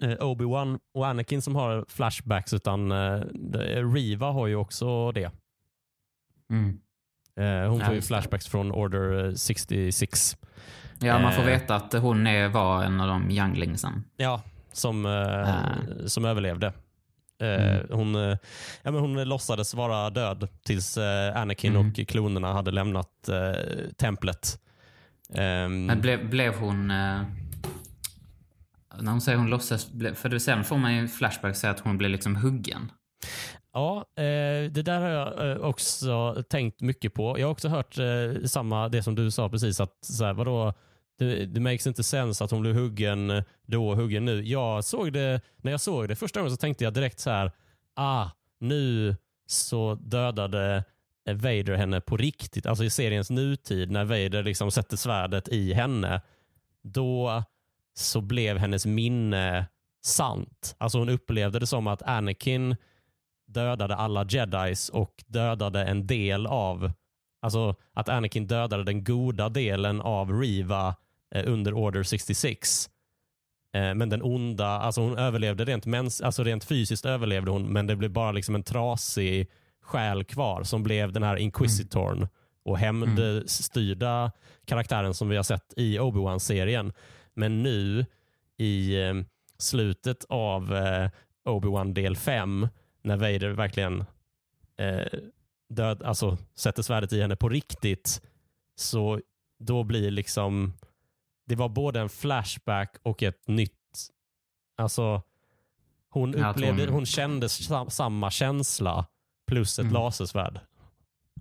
Obi-Wan 0.00 0.78
och 0.94 1.06
Anakin 1.06 1.42
som 1.42 1.56
har 1.56 1.84
flashbacks 1.88 2.52
utan 2.52 2.92
eh, 2.92 3.20
Riva 3.94 4.30
har 4.30 4.46
ju 4.46 4.56
också 4.56 5.12
det. 5.12 5.30
mm. 6.50 6.78
Eh, 7.38 7.68
hon 7.70 7.80
får 7.80 7.94
ju 7.94 8.02
flashbacks 8.02 8.46
från 8.48 8.72
Order 8.72 9.24
eh, 9.28 9.32
66. 9.34 10.36
Ja, 10.98 11.18
man 11.18 11.32
får 11.32 11.42
Eh. 11.42 11.46
veta 11.46 11.74
att 11.76 11.92
hon 11.92 12.26
är, 12.26 12.48
var 12.48 12.84
en 12.84 13.00
av 13.00 13.08
de 13.08 13.30
younglingsen. 13.30 14.04
Ja, 14.16 14.42
som, 14.72 15.06
eh, 15.06 15.48
Ah. 15.48 16.08
som 16.08 16.24
överlevde. 16.24 16.66
Eh, 17.40 17.76
Mm. 17.76 17.86
hon, 17.90 18.14
eh, 18.14 18.36
ja, 18.82 18.90
men 18.90 18.94
hon 18.94 19.24
låtsades 19.28 19.74
vara 19.74 20.10
död 20.10 20.48
tills 20.64 20.98
eh, 20.98 21.36
Anakin 21.36 21.76
Mm. 21.76 21.88
och 21.88 22.08
klonerna 22.08 22.52
hade 22.52 22.70
lämnat 22.70 23.28
eh, 23.28 23.60
templet. 23.96 24.60
Ehm, 25.34 25.86
Men 25.86 26.00
blev, 26.00 26.30
blev 26.30 26.54
hon... 26.54 26.90
När 29.00 29.12
hon 29.12 29.20
säger 29.20 29.38
hon 29.38 29.50
låtsas... 29.50 29.90
För 30.14 30.38
sen 30.38 30.64
får 30.64 30.76
man 30.76 30.94
ju 30.94 31.00
en 31.00 31.08
flashback 31.08 31.56
säga 31.56 31.70
att 31.70 31.80
hon 31.80 31.98
blir 31.98 32.08
liksom 32.08 32.36
huggen. 32.36 32.92
Ja, 33.72 33.96
eh, 34.16 34.70
det 34.70 34.82
där 34.82 35.00
har 35.00 35.08
jag 35.08 35.50
eh, 35.50 35.56
också 35.56 36.42
tänkt 36.48 36.80
mycket 36.80 37.14
på. 37.14 37.38
Jag 37.38 37.46
har 37.46 37.52
också 37.52 37.68
hört 37.68 37.98
eh, 37.98 38.44
samma, 38.44 38.88
det 38.88 39.02
som 39.02 39.14
du 39.14 39.30
sa 39.30 39.48
precis, 39.48 39.80
att 39.80 40.04
så 40.04 40.24
här, 40.24 40.34
vadå, 40.34 40.74
det, 41.18 41.46
det 41.46 41.60
makes 41.60 41.86
inte 41.86 42.02
sense 42.02 42.44
att 42.44 42.50
hon 42.50 42.60
blev 42.60 42.74
huggen 42.74 43.30
eh, 43.30 43.44
då 43.66 43.88
och 43.88 43.96
huggen 43.96 44.24
nu. 44.24 44.42
Jag 44.42 44.84
såg 44.84 45.12
det, 45.12 45.40
när 45.56 45.70
jag 45.70 45.80
såg 45.80 46.08
det 46.08 46.16
första 46.16 46.40
gången 46.40 46.50
så 46.50 46.56
tänkte 46.56 46.84
jag 46.84 46.94
direkt 46.94 47.20
så 47.20 47.30
här, 47.30 47.52
ah, 47.96 48.30
nu 48.60 49.16
så 49.46 49.94
dödade 49.94 50.84
eh, 51.28 51.34
Vader 51.34 51.74
henne 51.74 52.00
på 52.00 52.16
riktigt. 52.16 52.66
Alltså 52.66 52.84
i 52.84 52.90
seriens 52.90 53.30
nutid 53.30 53.90
när 53.90 54.04
Vader 54.04 54.42
liksom 54.42 54.70
sätter 54.70 54.96
svärdet 54.96 55.48
i 55.48 55.72
henne, 55.72 56.20
då 56.82 57.42
så 57.98 58.20
blev 58.20 58.58
hennes 58.58 58.86
minne 58.86 59.66
sant. 60.04 60.76
Alltså 60.78 60.98
hon 60.98 61.08
upplevde 61.08 61.58
det 61.58 61.66
som 61.66 61.86
att 61.86 62.02
Anakin 62.02 62.76
dödade 63.46 63.96
alla 63.96 64.26
jedis 64.28 64.88
och 64.88 65.24
dödade 65.26 65.84
en 65.84 66.06
del 66.06 66.46
av, 66.46 66.92
alltså 67.42 67.74
att 67.92 68.08
Anakin 68.08 68.46
dödade 68.46 68.84
den 68.84 69.04
goda 69.04 69.48
delen 69.48 70.00
av 70.00 70.40
Riva 70.40 70.96
eh, 71.34 71.52
under 71.52 71.72
Order 71.74 72.02
66. 72.02 72.90
Eh, 73.72 73.94
men 73.94 74.08
den 74.08 74.22
onda, 74.22 74.66
alltså 74.66 75.00
hon 75.00 75.18
överlevde 75.18 75.64
rent, 75.64 75.86
alltså 76.22 76.44
rent 76.44 76.64
fysiskt 76.64 77.04
överlevde 77.04 77.50
hon, 77.50 77.72
men 77.72 77.86
det 77.86 77.96
blev 77.96 78.10
bara 78.10 78.32
liksom 78.32 78.54
en 78.54 78.62
trasig 78.62 79.50
själ 79.82 80.24
kvar 80.24 80.62
som 80.62 80.82
blev 80.82 81.12
den 81.12 81.22
här 81.22 81.36
Inquisitorn 81.36 82.28
och 82.64 82.78
hämndstyrda 82.78 84.32
karaktären 84.64 85.14
som 85.14 85.28
vi 85.28 85.36
har 85.36 85.42
sett 85.42 85.74
i 85.76 85.98
Obi-Wan-serien. 85.98 86.92
Men 87.36 87.62
nu 87.62 88.06
i 88.56 89.02
eh, 89.02 89.14
slutet 89.58 90.24
av 90.28 90.74
eh, 90.74 91.10
Obi-Wan 91.44 91.92
del 91.94 92.16
5, 92.16 92.68
när 93.02 93.16
Vader 93.16 93.48
verkligen 93.48 94.04
eh, 94.78 95.18
död, 95.68 96.02
alltså, 96.02 96.38
sätter 96.54 96.82
svärdet 96.82 97.12
i 97.12 97.20
henne 97.20 97.36
på 97.36 97.48
riktigt, 97.48 98.22
så 98.76 99.20
då 99.58 99.84
blir 99.84 100.10
liksom, 100.10 100.72
det 101.46 101.54
var 101.56 101.68
både 101.68 102.00
en 102.00 102.08
flashback 102.08 102.96
och 103.02 103.22
ett 103.22 103.48
nytt, 103.48 103.72
alltså 104.76 105.22
hon, 106.10 106.34
upplevde, 106.34 106.84
hon- 106.84 106.92
hon 106.94 107.06
kände 107.06 107.48
sa- 107.48 107.90
samma 107.90 108.30
känsla 108.30 109.06
plus 109.46 109.78
ett 109.78 109.82
Mm. 109.82 109.94
lasersvärd. 109.94 110.60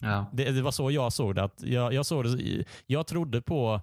Ja. 0.01 0.25
Det, 0.33 0.51
det 0.51 0.61
var 0.61 0.71
så 0.71 0.91
jag 0.91 1.13
såg 1.13 1.35
det. 1.35 1.43
Att 1.43 1.61
jag, 1.63 1.93
jag, 1.93 2.05
såg 2.05 2.25
det 2.37 2.63
jag 2.85 3.07
trodde 3.07 3.41
på, 3.41 3.81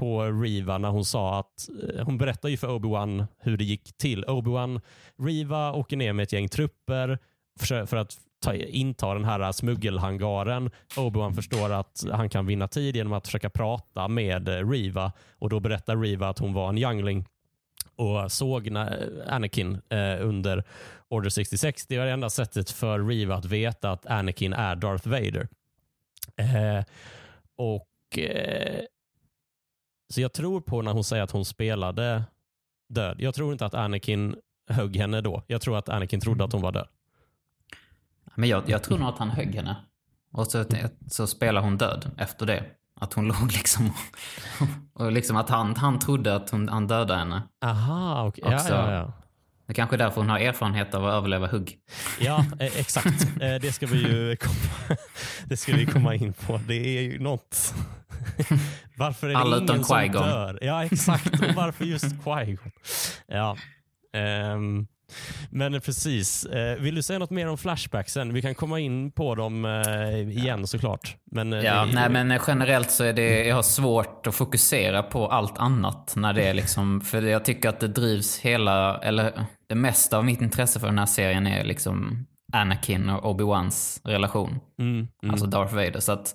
på 0.00 0.24
Riva 0.24 0.78
när 0.78 0.88
hon 0.88 1.04
sa 1.04 1.38
att, 1.38 1.68
eh, 1.82 2.04
hon 2.04 2.18
berättade 2.18 2.50
ju 2.50 2.56
för 2.56 2.68
Obi-Wan 2.68 3.26
hur 3.38 3.56
det 3.56 3.64
gick 3.64 3.96
till. 3.96 4.24
Obi-Wan, 4.24 4.80
Riva 5.18 5.72
åker 5.72 5.96
ner 5.96 6.12
med 6.12 6.22
ett 6.22 6.32
gäng 6.32 6.48
trupper 6.48 7.18
för, 7.60 7.96
att 7.96 8.14
ta, 8.44 8.54
inta 8.54 9.14
den 9.14 9.24
här 9.24 9.52
smuggelhangaren. 9.52 10.70
Obi-Wan 10.96 11.34
förstår 11.34 11.72
att 11.72 12.04
han 12.12 12.28
kan 12.28 12.46
vinna 12.46 12.68
tid 12.68 12.96
genom 12.96 13.12
att 13.12 13.26
försöka 13.26 13.50
prata 13.50 14.08
med 14.08 14.48
eh, 14.48 14.70
Riva 14.70 15.12
och 15.38 15.50
då 15.50 15.60
berättar 15.60 15.96
Riva 15.96 16.28
att 16.28 16.38
hon 16.38 16.52
var 16.52 16.68
en 16.68 16.78
youngling 16.78 17.24
och 17.96 18.32
såg 18.32 18.66
eh, 18.66 18.86
Anakin 19.26 19.80
eh, 19.88 20.26
under 20.26 20.64
Order 21.08 21.30
66. 21.30 21.86
Det 21.86 21.98
var 21.98 22.04
det 22.04 22.12
enda 22.12 22.30
sättet 22.30 22.70
för 22.70 23.00
Riva 23.00 23.34
att 23.34 23.44
veta 23.44 23.90
att 23.90 24.06
Anakin 24.06 24.52
är 24.52 24.76
Darth 24.76 25.08
Vader. 25.08 25.48
Eh, 26.36 26.84
och 27.56 28.18
eh, 28.18 28.80
så 30.10 30.20
jag 30.20 30.32
tror 30.32 30.60
på 30.60 30.82
när 30.82 30.92
hon 30.92 31.04
säger 31.04 31.22
att 31.22 31.30
hon 31.30 31.44
spelade 31.44 32.22
död. 32.88 33.16
Jag 33.20 33.34
tror 33.34 33.52
inte 33.52 33.66
att 33.66 33.74
Anakin 33.74 34.36
högg 34.68 34.96
henne 34.96 35.20
då. 35.20 35.42
Jag 35.46 35.60
tror 35.60 35.78
att 35.78 35.88
Anakin 35.88 36.20
trodde 36.20 36.44
att 36.44 36.52
hon 36.52 36.62
var 36.62 36.72
död. 36.72 36.88
Men 38.34 38.48
jag, 38.48 38.62
jag 38.66 38.82
tror 38.84 38.98
nog 38.98 39.08
att 39.08 39.18
han 39.18 39.30
högg 39.30 39.54
henne. 39.54 39.76
Och 40.32 40.46
så, 40.46 40.64
så 41.10 41.26
spelar 41.26 41.60
hon 41.60 41.76
död 41.78 42.10
efter 42.18 42.46
det. 42.46 42.64
Att 43.00 43.12
hon 43.12 43.26
låg 43.40 43.52
liksom... 43.52 43.90
Och 44.92 45.12
liksom 45.12 45.36
att 45.36 45.48
han, 45.48 45.76
han 45.76 45.98
trodde 45.98 46.34
att 46.36 46.50
hon, 46.50 46.68
han 46.68 46.86
dödade 46.86 47.18
henne. 47.18 47.42
Aha, 47.64 48.26
okej. 48.26 48.44
Ja, 48.46 48.54
Också- 48.54 48.74
ja, 48.74 48.92
ja. 48.92 49.12
Det 49.70 49.74
kanske 49.74 49.96
är 49.96 49.98
därför 49.98 50.20
hon 50.20 50.30
har 50.30 50.38
erfarenhet 50.38 50.94
av 50.94 51.06
att 51.06 51.12
överleva 51.14 51.46
hugg. 51.46 51.78
Ja, 52.20 52.44
eh, 52.60 52.78
exakt. 52.78 53.22
Eh, 53.40 53.54
Det 53.60 53.72
ska 53.74 53.86
vi 53.86 53.98
ju 53.98 54.36
komma, 54.36 54.96
det 55.44 55.56
ska 55.56 55.72
vi 55.76 55.86
komma 55.86 56.14
in 56.14 56.32
på. 56.32 56.60
Det 56.68 56.98
är 56.98 57.02
ju 57.02 57.18
något. 57.18 57.74
Varför 58.96 59.26
är 59.26 59.32
det 59.32 59.38
Alla 59.38 59.56
ingen 59.56 59.84
som 59.84 60.12
dör? 60.12 60.58
Ja, 60.62 60.84
exakt. 60.84 61.26
Och 61.26 61.54
varför 61.54 61.84
just 61.84 62.04
Qui-Gon? 62.04 62.70
Ja. 63.26 63.56
Ehm, 64.14 64.86
men 65.50 65.80
precis. 65.80 66.44
Eh, 66.44 66.80
Vill 66.80 66.94
du 66.94 67.02
säga 67.02 67.18
något 67.18 67.30
mer 67.30 67.48
om 67.48 67.58
flashbacksen? 67.58 68.34
Vi 68.34 68.42
kan 68.42 68.54
komma 68.54 68.80
in 68.80 69.10
på 69.10 69.34
dem 69.34 69.64
eh, 69.64 70.28
igen 70.28 70.66
såklart. 70.66 71.16
Men, 71.30 71.52
eh, 71.52 71.64
Ja, 71.64 71.86
det, 71.86 71.92
nej 71.92 72.08
men 72.10 72.40
generellt 72.46 72.90
så 72.90 73.04
är 73.04 73.12
det, 73.12 73.44
jag 73.46 73.54
har 73.54 73.62
svårt 73.62 74.26
att 74.26 74.34
fokusera 74.34 75.02
på 75.02 75.28
allt 75.28 75.58
annat 75.58 76.12
när 76.16 76.32
det 76.32 76.42
är 76.42 76.54
liksom, 76.54 77.00
för 77.00 77.22
jag 77.22 77.44
tycker 77.44 77.68
att 77.68 77.80
det 77.80 77.88
drivs 77.88 78.38
hela, 78.38 78.98
eller 78.98 79.44
det 79.68 79.74
mesta 79.74 80.18
av 80.18 80.24
mitt 80.24 80.40
intresse 80.40 80.80
för 80.80 80.86
den 80.86 80.98
här 80.98 81.06
serien 81.06 81.46
är 81.46 81.64
liksom 81.64 82.26
Anakin 82.52 83.08
och 83.08 83.34
Obi-Wans 83.34 84.00
relation. 84.04 84.60
Mm, 84.78 85.08
mm. 85.22 85.30
Alltså 85.30 85.46
Darth 85.46 85.74
Vader. 85.74 86.00
Så 86.00 86.12
att 86.12 86.34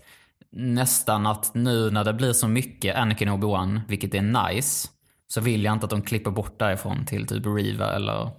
nästan 0.52 1.26
att 1.26 1.54
nu 1.54 1.92
när 1.92 2.04
det 2.04 2.14
blir 2.14 2.34
så 2.34 2.48
mycket 2.48 2.96
Anakin 2.96 3.30
och 3.30 3.40
Obi-Wan, 3.40 3.82
vilket 3.88 4.14
är 4.14 4.22
nice, 4.22 4.88
så 5.28 5.42
vill 5.42 5.64
jag 5.64 5.74
inte 5.74 5.84
att 5.84 5.90
de 5.90 6.02
klipper 6.02 6.32
bort 6.32 6.60
därifrån 6.60 7.06
till 7.06 7.28
typ 7.28 7.46
Riva 7.46 7.96
eller 7.96 8.30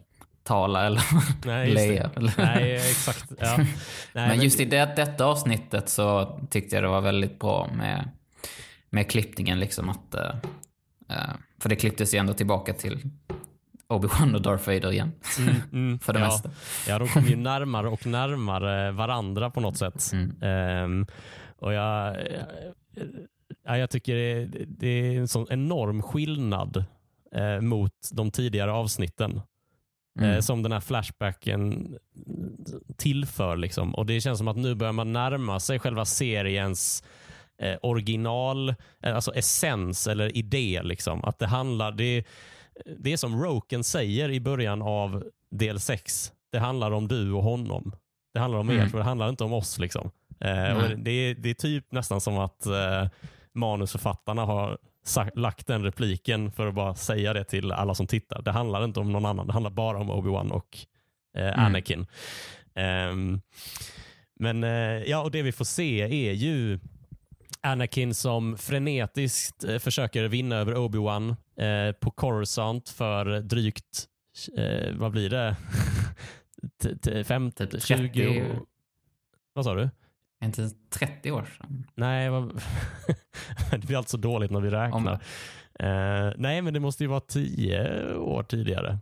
Tala 0.46 0.86
eller 0.86 1.02
Nej. 1.46 1.70
Eller- 1.70 2.34
Nej, 2.38 2.74
exakt. 2.76 3.32
Ja. 3.40 3.56
Nej, 4.12 4.28
men 4.28 4.40
just 4.42 4.60
i 4.60 4.64
det, 4.64 4.96
detta 4.96 5.24
avsnittet 5.24 5.88
så 5.88 6.38
tyckte 6.50 6.76
jag 6.76 6.84
det 6.84 6.88
var 6.88 7.00
väldigt 7.00 7.38
bra 7.38 7.70
med, 7.76 8.10
med 8.90 9.10
klippningen. 9.10 9.60
Liksom 9.60 9.88
att, 9.88 10.14
eh, 10.14 10.34
för 11.60 11.68
det 11.68 11.76
klipptes 11.76 12.14
ju 12.14 12.18
ändå 12.18 12.32
tillbaka 12.32 12.72
till 12.72 13.02
Obi-Wan 13.88 14.34
och 14.34 14.42
Darth 14.42 14.66
Vader 14.68 14.92
igen. 14.92 15.12
mm, 15.72 15.98
för 16.02 16.12
det 16.12 16.18
ja. 16.18 16.24
mesta. 16.26 16.50
Ja, 16.88 16.98
de 16.98 17.08
kom 17.08 17.24
ju 17.26 17.36
närmare 17.52 17.88
och 17.88 18.06
närmare 18.06 18.90
varandra 18.92 19.50
på 19.50 19.60
något 19.60 19.76
sätt. 19.76 20.10
Mm. 20.12 20.42
Ehm, 20.42 21.06
och 21.58 21.72
jag, 21.72 22.16
ja, 23.64 23.78
jag 23.78 23.90
tycker 23.90 24.14
det, 24.14 24.46
det 24.66 24.86
är 24.88 25.18
en 25.18 25.28
sån 25.28 25.46
enorm 25.50 26.02
skillnad 26.02 26.84
eh, 27.34 27.60
mot 27.60 27.92
de 28.12 28.30
tidigare 28.30 28.72
avsnitten. 28.72 29.40
Mm. 30.18 30.30
Eh, 30.30 30.40
som 30.40 30.62
den 30.62 30.72
här 30.72 30.80
flashbacken 30.80 31.94
tillför. 32.96 33.56
Liksom. 33.56 33.94
Och 33.94 34.06
Det 34.06 34.20
känns 34.20 34.38
som 34.38 34.48
att 34.48 34.56
nu 34.56 34.74
börjar 34.74 34.92
man 34.92 35.12
närma 35.12 35.60
sig 35.60 35.78
själva 35.78 36.04
seriens 36.04 37.04
eh, 37.62 37.76
original, 37.82 38.68
eh, 39.02 39.14
alltså 39.14 39.34
essens 39.34 40.06
eller 40.06 40.36
idé. 40.36 40.80
Liksom. 40.84 41.24
Att 41.24 41.38
det 41.38 41.46
handlar, 41.46 41.92
det, 41.92 42.24
det 42.98 43.12
är 43.12 43.16
som 43.16 43.42
Roken 43.42 43.84
säger 43.84 44.30
i 44.30 44.40
början 44.40 44.82
av 44.82 45.24
del 45.50 45.80
6. 45.80 46.32
Det 46.52 46.58
handlar 46.58 46.90
om 46.90 47.08
du 47.08 47.32
och 47.32 47.42
honom. 47.42 47.92
Det 48.34 48.40
handlar 48.40 48.58
om 48.58 48.70
er, 48.70 48.74
Mm. 48.74 48.90
för 48.90 48.98
det 48.98 49.04
handlar 49.04 49.28
inte 49.28 49.44
om 49.44 49.52
oss. 49.52 49.78
Liksom. 49.78 50.10
Eh, 50.40 50.76
och 50.76 50.98
det, 50.98 51.10
är, 51.10 51.34
det 51.34 51.50
är 51.50 51.54
typ 51.54 51.92
nästan 51.92 52.20
som 52.20 52.38
att 52.38 52.66
eh, 52.66 53.08
manusförfattarna 53.54 54.44
har 54.44 54.78
lagt 55.34 55.66
den 55.66 55.82
repliken 55.84 56.50
för 56.52 56.66
att 56.66 56.74
bara 56.74 56.94
säga 56.94 57.32
det 57.32 57.44
till 57.44 57.72
alla 57.72 57.94
som 57.94 58.06
tittar. 58.06 58.42
Det 58.42 58.50
handlar 58.50 58.84
inte 58.84 59.00
om 59.00 59.12
någon 59.12 59.26
annan. 59.26 59.46
Det 59.46 59.52
handlar 59.52 59.70
bara 59.70 59.98
om 59.98 60.10
Obi-Wan 60.10 60.50
och 60.50 60.78
eh, 61.36 61.46
Mm. 61.46 61.60
Anakin. 61.60 62.06
Ehm, 62.74 63.40
men 64.40 64.64
eh, 64.64 64.70
ja, 65.10 65.22
och 65.22 65.30
det 65.30 65.42
vi 65.42 65.52
får 65.52 65.64
se 65.64 66.00
är 66.28 66.32
ju 66.32 66.78
Anakin 67.60 68.14
som 68.14 68.56
frenetiskt 68.58 69.64
eh, 69.64 69.78
försöker 69.78 70.24
vinna 70.28 70.56
över 70.56 70.74
Obi-Wan 70.74 71.36
eh, 71.58 71.92
på 71.92 72.10
Coruscant 72.10 72.88
för 72.88 73.40
drygt, 73.40 74.06
eh, 74.56 74.92
vad 74.94 75.12
blir 75.12 75.30
det? 75.30 75.56
T- 76.82 76.96
t- 76.98 77.24
50, 77.24 77.66
Typ 77.66 77.82
20 77.82 77.96
30. 78.08 78.40
år. 78.40 78.60
Vad 79.52 79.64
sa 79.64 79.74
du? 79.74 79.90
Inte 80.44 80.70
30 80.90 81.30
år 81.32 81.44
sedan. 81.58 81.86
Nej, 81.94 82.30
vad... 82.30 82.62
det 83.70 83.86
blir 83.86 83.96
alltså 83.96 84.16
dåligt 84.16 84.50
när 84.50 84.60
vi 84.60 84.70
räknar. 84.70 85.12
Eh, 85.78 86.32
nej, 86.36 86.62
men 86.62 86.74
det 86.74 86.80
måste 86.80 87.04
ju 87.04 87.08
vara 87.08 87.20
10 87.20 88.14
år 88.14 88.42
tidigare. 88.42 88.98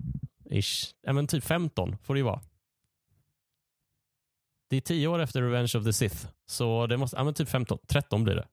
Ish. 0.50 0.94
Ja, 1.02 1.12
men 1.12 1.26
typ 1.26 1.44
15 1.44 1.96
får 2.02 2.14
det 2.14 2.18
ju 2.18 2.24
vara. 2.24 2.40
Det 4.70 4.76
är 4.76 4.80
10 4.80 5.08
år 5.08 5.18
efter 5.18 5.42
Revenge 5.42 5.72
of 5.76 5.84
the 5.84 5.92
Sith. 5.92 6.26
Så 6.46 6.86
det 6.86 6.96
måste, 6.96 7.16
ja, 7.16 7.24
men 7.24 7.34
typ 7.34 7.48
15, 7.48 7.78
13 7.86 8.24
blir 8.24 8.34
det. 8.34 8.46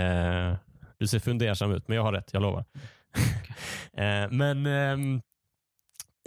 Eh, 0.00 0.56
du 0.98 1.06
ser 1.06 1.18
fundersam 1.18 1.72
ut, 1.72 1.88
men 1.88 1.96
jag 1.96 2.02
har 2.02 2.12
rätt, 2.12 2.30
jag 2.32 2.42
lovar. 2.42 2.64
eh, 3.92 4.30
men 4.30 4.66
ehm, 4.66 5.22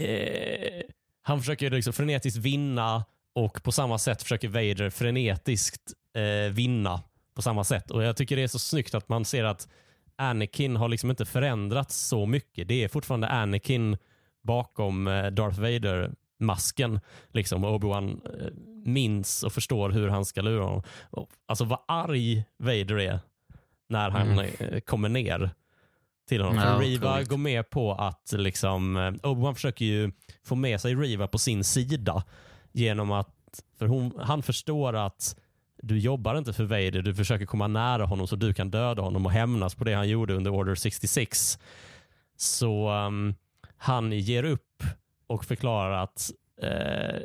eh, 0.02 0.82
han 1.22 1.40
försöker 1.40 1.72
liksom 1.72 1.94
frenetiskt 1.94 2.40
vinna 2.40 3.06
och 3.36 3.64
på 3.64 3.72
samma 3.72 3.98
sätt 3.98 4.22
försöker 4.24 4.48
Vader 4.48 4.90
frenetiskt 4.90 5.94
eh, 6.16 6.54
vinna 6.54 7.02
på 7.36 7.42
samma 7.42 7.64
sätt. 7.64 7.92
Och 7.92 8.04
Jag 8.04 8.18
tycker 8.18 8.36
det 8.36 8.44
är 8.44 8.48
så 8.48 8.60
snyggt 8.60 8.94
att 8.96 9.10
man 9.10 9.26
ser 9.26 9.44
att 9.44 9.68
Anakin 10.16 10.76
har 10.76 10.90
liksom 10.90 11.10
inte 11.10 11.26
förändrats 11.26 11.98
så 12.08 12.26
mycket. 12.26 12.68
Det 12.68 12.84
är 12.84 12.88
fortfarande 12.88 13.28
Anakin 13.28 13.98
bakom 14.44 15.08
eh, 15.08 15.26
Darth 15.26 15.60
Vader-masken. 15.60 17.00
Liksom. 17.32 17.64
Och 17.64 17.80
Obi-Wan 17.82 18.22
eh, 18.42 18.54
minns 18.86 19.44
och 19.44 19.54
förstår 19.54 19.90
hur 19.90 20.08
han 20.10 20.26
ska 20.26 20.42
lura 20.42 20.64
honom. 20.64 20.84
Alltså 21.46 21.66
vad 21.66 21.80
arg 21.88 22.44
Vader 22.58 23.00
är 23.00 23.20
när 23.90 24.10
han 24.10 24.30
Mm. 24.40 24.52
eh, 24.60 24.80
kommer 24.80 25.10
ner 25.10 25.50
till 26.30 26.42
honom. 26.42 26.64
Ja, 26.64 26.80
Riva 26.82 27.24
går 27.24 27.38
med 27.38 27.70
på 27.70 27.94
att 27.94 28.32
liksom, 28.38 28.98
Obi-Wan 29.24 29.54
försöker 29.54 29.86
ju 29.86 30.12
få 30.44 30.56
med 30.56 30.82
sig 30.82 30.96
Riva 30.96 31.28
på 31.28 31.38
sin 31.38 31.64
sida 31.64 32.24
genom 32.74 33.12
att, 33.12 33.64
för 33.78 33.86
hon, 33.86 34.14
han 34.20 34.44
förstår 34.44 34.96
att 34.96 35.36
du 35.82 36.00
jobbar 36.00 36.38
inte 36.38 36.54
för 36.54 36.64
Vader, 36.64 37.02
du 37.02 37.16
försöker 37.16 37.46
komma 37.46 37.68
nära 37.68 38.06
honom 38.06 38.28
så 38.28 38.36
du 38.36 38.54
kan 38.54 38.72
döda 38.72 39.02
honom 39.02 39.26
och 39.26 39.32
hämnas 39.32 39.76
på 39.76 39.84
det 39.84 39.94
han 39.94 40.10
gjorde 40.10 40.34
under 40.34 40.52
Order 40.52 40.76
66. 40.76 41.60
Så 42.38 42.90
um, 42.92 43.36
han 43.78 44.12
ger 44.12 44.44
upp 44.44 44.84
och 45.28 45.46
förklarar 45.46 46.04
att 46.04 46.32
eh, 46.62 47.20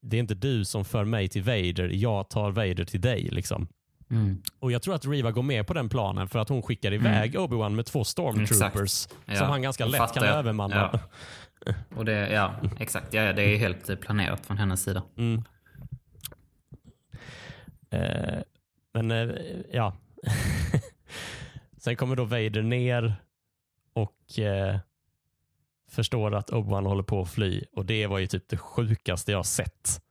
det 0.00 0.16
är 0.16 0.20
inte 0.20 0.34
du 0.34 0.64
som 0.64 0.84
för 0.84 1.04
mig 1.04 1.28
till 1.28 1.42
Vader, 1.42 1.90
jag 1.92 2.28
tar 2.28 2.50
Vader 2.50 2.84
till 2.84 3.00
dig. 3.00 3.22
Liksom. 3.22 3.68
Mm. 4.10 4.42
Och 4.58 4.72
Jag 4.72 4.82
tror 4.82 4.94
att 4.94 5.06
Riva 5.06 5.30
går 5.30 5.42
med 5.42 5.66
på 5.66 5.74
den 5.74 5.88
planen 5.88 6.28
för 6.28 6.38
att 6.38 6.48
hon 6.48 6.62
skickar 6.62 6.92
iväg 6.92 7.34
Obi-Wan 7.34 7.74
med 7.74 7.86
två 7.86 8.04
stormtroopers 8.04 9.08
Ja, 9.24 9.36
som 9.36 9.46
han 9.48 9.62
ganska 9.62 9.86
lätt 9.86 10.14
kan 10.14 10.24
övermanna. 10.24 10.90
Ja. 10.92 11.00
Och 11.96 12.04
det, 12.04 12.32
ja, 12.32 12.54
exakt. 12.78 13.14
Ja, 13.14 13.32
det 13.32 13.42
är 13.42 13.58
helt 13.58 14.00
planerat 14.00 14.46
från 14.46 14.58
hennes 14.58 14.82
sida. 14.82 15.02
Mm. 15.16 15.42
Eh, 17.90 18.38
men 18.94 19.10
eh, 19.10 19.36
ja. 19.72 19.96
Sen 21.76 21.96
kommer 21.96 22.16
då 22.16 22.24
Vader 22.24 22.62
ner 22.62 23.14
och 23.92 24.38
eh, 24.38 24.78
förstår 25.90 26.34
att 26.34 26.50
Obi-Wan 26.50 26.86
håller 26.86 27.02
på 27.02 27.22
att 27.22 27.30
fly. 27.30 27.64
Och 27.72 27.84
det 27.84 28.06
var 28.06 28.18
ju 28.18 28.26
typ 28.26 28.48
det 28.48 28.56
sjukaste 28.56 29.30
jag 29.30 29.38
har 29.38 29.42
sett. 29.42 30.02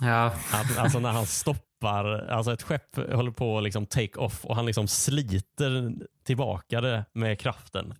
Ja, 0.00 0.24
Att, 0.52 0.78
alltså 0.78 0.98
när 0.98 1.12
han 1.12 1.26
stoppar, 1.26 2.04
alltså 2.28 2.52
ett 2.52 2.62
skepp 2.62 2.96
håller 2.96 3.30
på 3.30 3.58
att 3.58 3.64
liksom 3.64 3.86
take 3.86 4.18
off 4.18 4.44
och 4.44 4.56
han 4.56 4.66
liksom 4.66 4.88
sliter 4.88 5.92
tillbaka 6.24 6.80
det 6.80 7.04
med 7.12 7.40
kraften. 7.40 7.94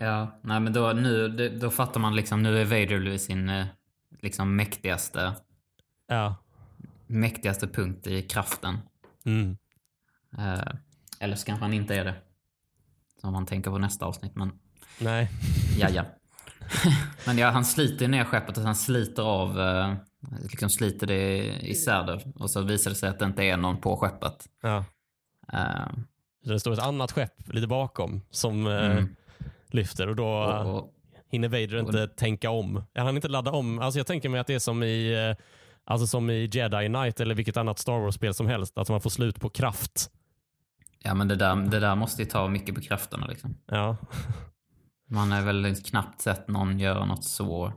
Ja. 0.00 0.38
Nej, 0.42 0.60
men 0.60 0.72
då, 0.72 0.92
nu, 0.92 1.28
då 1.60 1.70
fattar 1.70 2.00
man 2.00 2.16
liksom, 2.16 2.42
nu 2.42 2.60
är 2.60 2.64
Vader 2.64 2.98
vid 3.10 3.20
sin 3.20 3.48
eh, 3.48 3.66
liksom 4.22 4.56
mäktigaste, 4.56 5.32
Ja. 6.08 6.36
mäktigaste 7.06 7.68
punkt 7.68 8.06
i 8.06 8.22
kraften. 8.22 8.78
Mm. 9.24 9.56
Eh, 10.38 10.72
eller 11.20 11.36
så 11.36 11.46
kanske 11.46 11.64
han 11.64 11.72
inte 11.74 11.94
är 11.94 12.04
det. 12.04 12.14
Som 13.20 13.32
man 13.32 13.46
tänker 13.46 13.70
på 13.70 13.78
nästa 13.78 14.06
avsnitt, 14.06 14.34
men 14.36 14.52
Nej. 14.98 15.28
ja, 15.78 15.88
ja. 15.88 16.04
men 17.26 17.38
ja, 17.38 17.50
han 17.50 17.64
sliter 17.64 18.08
ner 18.08 18.24
skeppet 18.24 18.58
och 18.58 18.64
han 18.64 18.74
sliter 18.74 19.22
av, 19.22 19.60
eh, 19.60 19.94
liksom 20.42 20.70
sliter 20.70 21.06
det 21.06 21.38
isär 21.62 22.04
det. 22.06 22.20
Och 22.34 22.50
så 22.50 22.62
visar 22.62 22.90
det 22.90 22.96
sig 22.96 23.08
att 23.08 23.18
det 23.18 23.24
inte 23.24 23.42
är 23.44 23.56
någon 23.56 23.80
på 23.80 23.96
skeppet. 23.96 24.48
Ja. 24.62 24.84
Eh, 25.52 25.88
det 26.44 26.60
står 26.60 26.72
ett 26.72 26.78
annat 26.78 27.12
skepp 27.12 27.52
lite 27.54 27.66
bakom 27.66 28.22
som 28.30 28.66
eh, 28.66 28.72
Mm. 28.90 29.16
Lyfter 29.74 30.06
och 30.08 30.16
då 30.16 30.26
och, 30.26 30.76
och, 30.76 30.94
hinner 31.30 31.48
Vader 31.48 31.78
inte 31.78 32.06
tänka 32.08 32.50
om. 32.50 32.84
Han 32.94 33.06
hinner 33.06 33.16
inte 33.16 33.28
ladda 33.28 33.50
om. 33.50 33.78
Alltså 33.78 33.98
jag 34.00 34.06
tänker 34.06 34.28
mig 34.28 34.40
att 34.40 34.46
det 34.46 34.54
är 34.54 34.58
som 34.58 34.82
i, 34.82 35.28
eh, 35.30 35.44
alltså 35.84 36.06
som 36.06 36.30
i 36.30 36.50
Jedi 36.52 36.86
Knight 36.86 37.20
eller 37.20 37.34
vilket 37.34 37.56
annat 37.56 37.78
Star 37.78 37.98
Wars-spel 37.98 38.34
som 38.34 38.46
helst. 38.46 38.78
Att 38.78 38.88
man 38.88 39.00
får 39.00 39.10
slut 39.10 39.40
på 39.40 39.48
kraft. 39.48 40.10
ja, 41.02 41.14
men 41.14 41.28
det 41.28 41.36
där, 41.36 41.56
det 41.56 41.80
där 41.80 41.94
måste 41.94 42.22
ju 42.22 42.28
ta 42.28 42.48
mycket 42.48 42.74
på 42.74 42.80
krafterna 42.80 43.26
liksom. 43.26 43.56
Ja. 43.66 43.96
Man 45.10 45.32
har 45.32 45.42
väl 45.42 45.76
knappt 45.76 46.20
sett 46.20 46.48
någon 46.48 46.78
göra 46.78 47.04
något 47.04 47.24
så. 47.24 47.72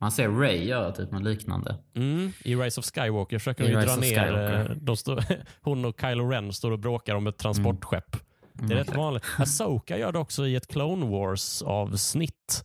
Man 0.00 0.12
ser 0.12 0.28
Ray 0.28 0.64
göra 0.64 0.92
typ 0.92 1.10
något 1.10 1.22
liknande. 1.22 1.76
Mm. 1.94 2.32
I 2.44 2.56
Rise 2.56 2.80
of 2.80 2.86
Skywalker 2.86 3.38
försöker 3.38 3.64
de 3.64 3.70
ju 3.70 3.80
dra 3.80 3.96
ner. 3.96 4.70
Eh, 4.70 4.76
De 4.76 4.96
hon 5.60 5.84
och 5.84 6.00
Kylo 6.00 6.28
Ren 6.28 6.52
står 6.52 6.70
och 6.70 6.78
bråkar 6.78 7.14
om 7.14 7.26
ett 7.26 7.38
transportskepp. 7.38 8.16
Det 8.54 8.74
är 8.74 8.78
rätt 8.78 8.94
vanligt. 8.94 9.24
Ahsoka 9.38 9.98
gör 9.98 10.12
det 10.12 10.18
också 10.18 10.46
i 10.46 10.56
ett 10.56 10.66
Clone 10.66 11.06
Wars-avsnitt. 11.06 12.64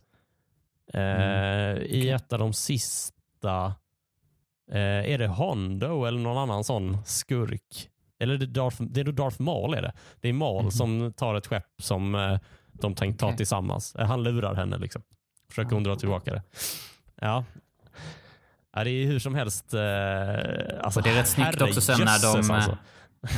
Eh, 0.94 1.02
I 1.78 2.10
ett 2.10 2.32
av 2.32 2.38
de 2.38 2.52
sista. 2.52 3.74
Eh, 4.70 5.12
är 5.12 5.18
det 5.18 5.26
Hondo 5.26 6.04
eller 6.04 6.18
någon 6.18 6.38
annan 6.38 6.64
sån 6.64 6.98
skurk? 7.04 7.90
Eller 8.20 8.34
är 8.34 8.38
det 8.38 8.46
Darth, 8.46 8.82
det 8.82 9.00
är 9.00 9.04
Darth 9.04 9.40
Maul 9.40 9.74
är 9.74 9.82
det. 9.82 9.92
Det 10.20 10.28
är 10.28 10.32
Maul 10.32 10.72
som 10.72 11.12
tar 11.12 11.34
ett 11.34 11.46
skepp 11.46 11.82
som 11.82 12.14
eh, 12.14 12.38
de 12.72 12.94
tänkt 12.94 13.20
ta 13.20 13.26
Okej. 13.26 13.36
tillsammans. 13.36 13.94
Eh, 13.94 14.06
han 14.06 14.22
lurar 14.22 14.54
henne 14.54 14.78
liksom. 14.78 15.02
Försöker 15.48 15.74
hon 15.74 15.84
dra 15.84 15.96
tillbaka 15.96 16.32
det. 16.32 16.42
Ja. 17.20 17.44
ja 18.74 18.84
det 18.84 18.90
är 18.90 19.06
hur 19.06 19.18
som 19.18 19.34
helst. 19.34 19.74
Eh, 19.74 19.80
alltså, 20.80 21.00
det 21.00 21.10
är 21.10 21.14
rätt 21.14 21.28
snyggt 21.28 21.62
också 21.62 21.80
sen 21.80 22.00
när 22.00 22.22
de... 22.22 22.50
alltså. 22.50 22.78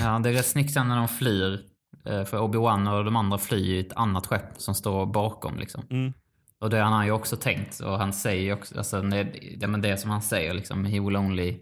Ja, 0.01 0.19
det 0.19 0.29
är 0.29 0.33
rätt 0.33 0.47
snyggt 0.47 0.73
sen 0.73 0.89
när 0.89 0.97
de 0.97 1.09
flyr. 1.09 1.61
Eh, 2.05 2.25
För 2.25 2.39
Obi-Wan 2.39 2.89
och 2.99 3.05
de 3.05 3.17
andra 3.17 3.39
flyr 3.39 3.75
i 3.75 3.81
ett 3.81 3.93
annat 3.97 4.27
skepp 4.27 4.53
som 4.57 4.75
står 4.75 5.07
bakom 5.07 5.59
liksom. 5.59 5.85
Mm. 5.91 6.13
Och 6.59 6.71
det 6.71 6.77
har 6.79 6.85
han 6.91 7.07
ju 7.07 7.13
också 7.13 7.37
tänkt. 7.37 7.81
Och 7.81 7.99
han 7.99 8.13
säger 8.13 8.43
ju 8.43 8.53
också, 8.53 8.79
alltså 8.79 9.03
det, 9.03 9.33
ja, 9.61 9.69
men 9.69 9.81
det 9.83 9.97
som 9.97 10.11
han 10.11 10.23
säger 10.23 10.55
liksom, 10.55 10.85
he 10.85 11.01
will 11.01 11.17
only 11.17 11.59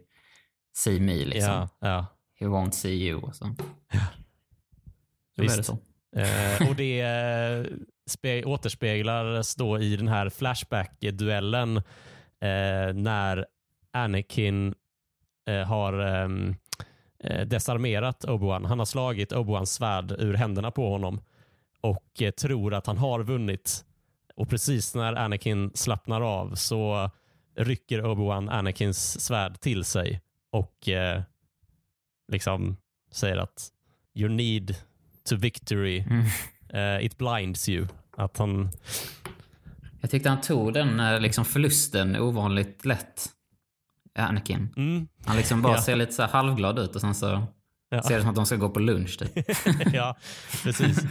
see 0.77 1.01
me 1.01 1.25
liksom. 1.25 1.51
Ja, 1.53 1.69
ja. 1.81 2.07
He 2.41 2.47
won't 2.47 2.71
see 2.71 3.09
you 3.09 3.21
och 3.23 3.35
så. 3.37 3.45
Så 5.35 5.43
är 5.43 5.43
Visst. 5.43 5.57
det 5.57 5.63
så. 5.65 5.79
Eh, 6.17 6.69
och 6.71 6.77
det 6.77 7.01
eh, 7.01 7.65
spe- 8.11 8.45
återspeglas 8.45 9.55
då 9.55 9.81
i 9.81 9.97
den 9.97 10.09
här 10.09 10.29
Flashback-duellen 10.29 11.77
eh, 12.41 12.95
när 12.95 13.47
Anakin 13.93 14.75
eh, 15.51 15.63
har 15.69 15.93
ehm, 15.99 16.55
eh, 17.25 17.47
desarmerat 17.47 18.25
Obi-Wan. 18.25 18.65
Han 18.67 18.79
har 18.79 18.87
slagit 18.87 19.33
Obi-Wans 19.33 19.65
svärd 19.73 20.13
ur 20.19 20.35
händerna 20.35 20.71
på 20.71 20.91
honom 20.91 21.21
och 21.81 22.23
eh, 22.23 22.31
tror 22.31 22.75
att 22.75 22.87
han 22.87 22.99
har 22.99 23.23
vunnit. 23.23 23.85
Och 24.37 24.49
precis 24.49 24.95
när 24.95 25.13
Anakin 25.15 25.71
slappnar 25.75 26.21
av 26.21 26.55
så 26.55 27.11
rycker 27.57 28.03
Obi-Wan 28.03 28.51
Anakins 28.51 29.21
svärd 29.21 29.61
till 29.61 29.85
sig 29.85 30.21
och 30.51 30.89
eh, 30.89 31.23
liksom 32.33 32.77
säger 33.13 33.37
att 33.37 33.69
your 34.15 34.29
need 34.31 34.75
to 35.29 35.37
victory 35.37 36.05
Mm. 36.11 36.25
eh, 36.99 37.07
it 37.07 37.19
blinds 37.19 37.69
you. 37.69 37.87
Att 38.17 38.39
han, 38.39 38.71
Jag 40.01 40.11
tyckte 40.11 40.29
han 40.29 40.41
tog 40.41 40.73
den 40.73 41.23
liksom 41.23 41.45
förlusten 41.45 42.17
ovanligt 42.17 42.85
lätt. 42.85 43.27
Anakin. 44.27 44.69
mm, 44.77 45.09
Han 45.27 45.37
liksom 45.37 45.63
bara 45.63 45.73
Ja. 45.75 45.83
ser 45.83 45.97
lite 45.97 46.13
så 46.13 46.23
här 46.23 46.29
halvglad 46.29 46.79
ut 46.79 46.95
och 46.95 47.01
sen 47.01 47.15
så 47.15 47.47
ja, 47.91 48.03
ser 48.03 48.15
det 48.15 48.21
som 48.21 48.31
att 48.31 48.37
de 48.37 48.47
ska 48.47 48.57
gå 48.57 48.69
på 48.69 48.81
lunch 48.81 49.19
typ. 49.19 49.33
ja, 49.95 50.17
precis. 50.65 51.03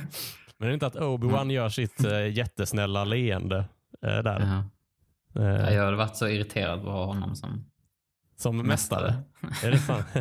Men 0.57 0.67
det 0.67 0.67
är 0.67 0.73
inte 0.73 0.87
att 0.87 0.95
Obi-Wan 0.95 1.51
gör 1.51 1.69
sitt 1.69 2.03
eh, 2.03 2.27
jättesnälla 2.31 3.03
leende 3.03 3.57
eh, 4.05 4.17
där. 4.23 4.39
Ja. 4.39 4.63
Eh, 5.41 5.47
Ja, 5.47 5.71
Jag 5.71 5.85
hade 5.85 5.97
varit 5.97 6.15
så 6.15 6.27
irriterad 6.27 6.81
på 6.83 6.87
att 6.89 6.95
ha 6.95 7.05
honom 7.05 7.35
som 7.35 7.65
som 8.37 8.57
mästare. 8.57 9.15
Är 9.63 9.71
det 9.71 9.79
sant? 9.79 10.05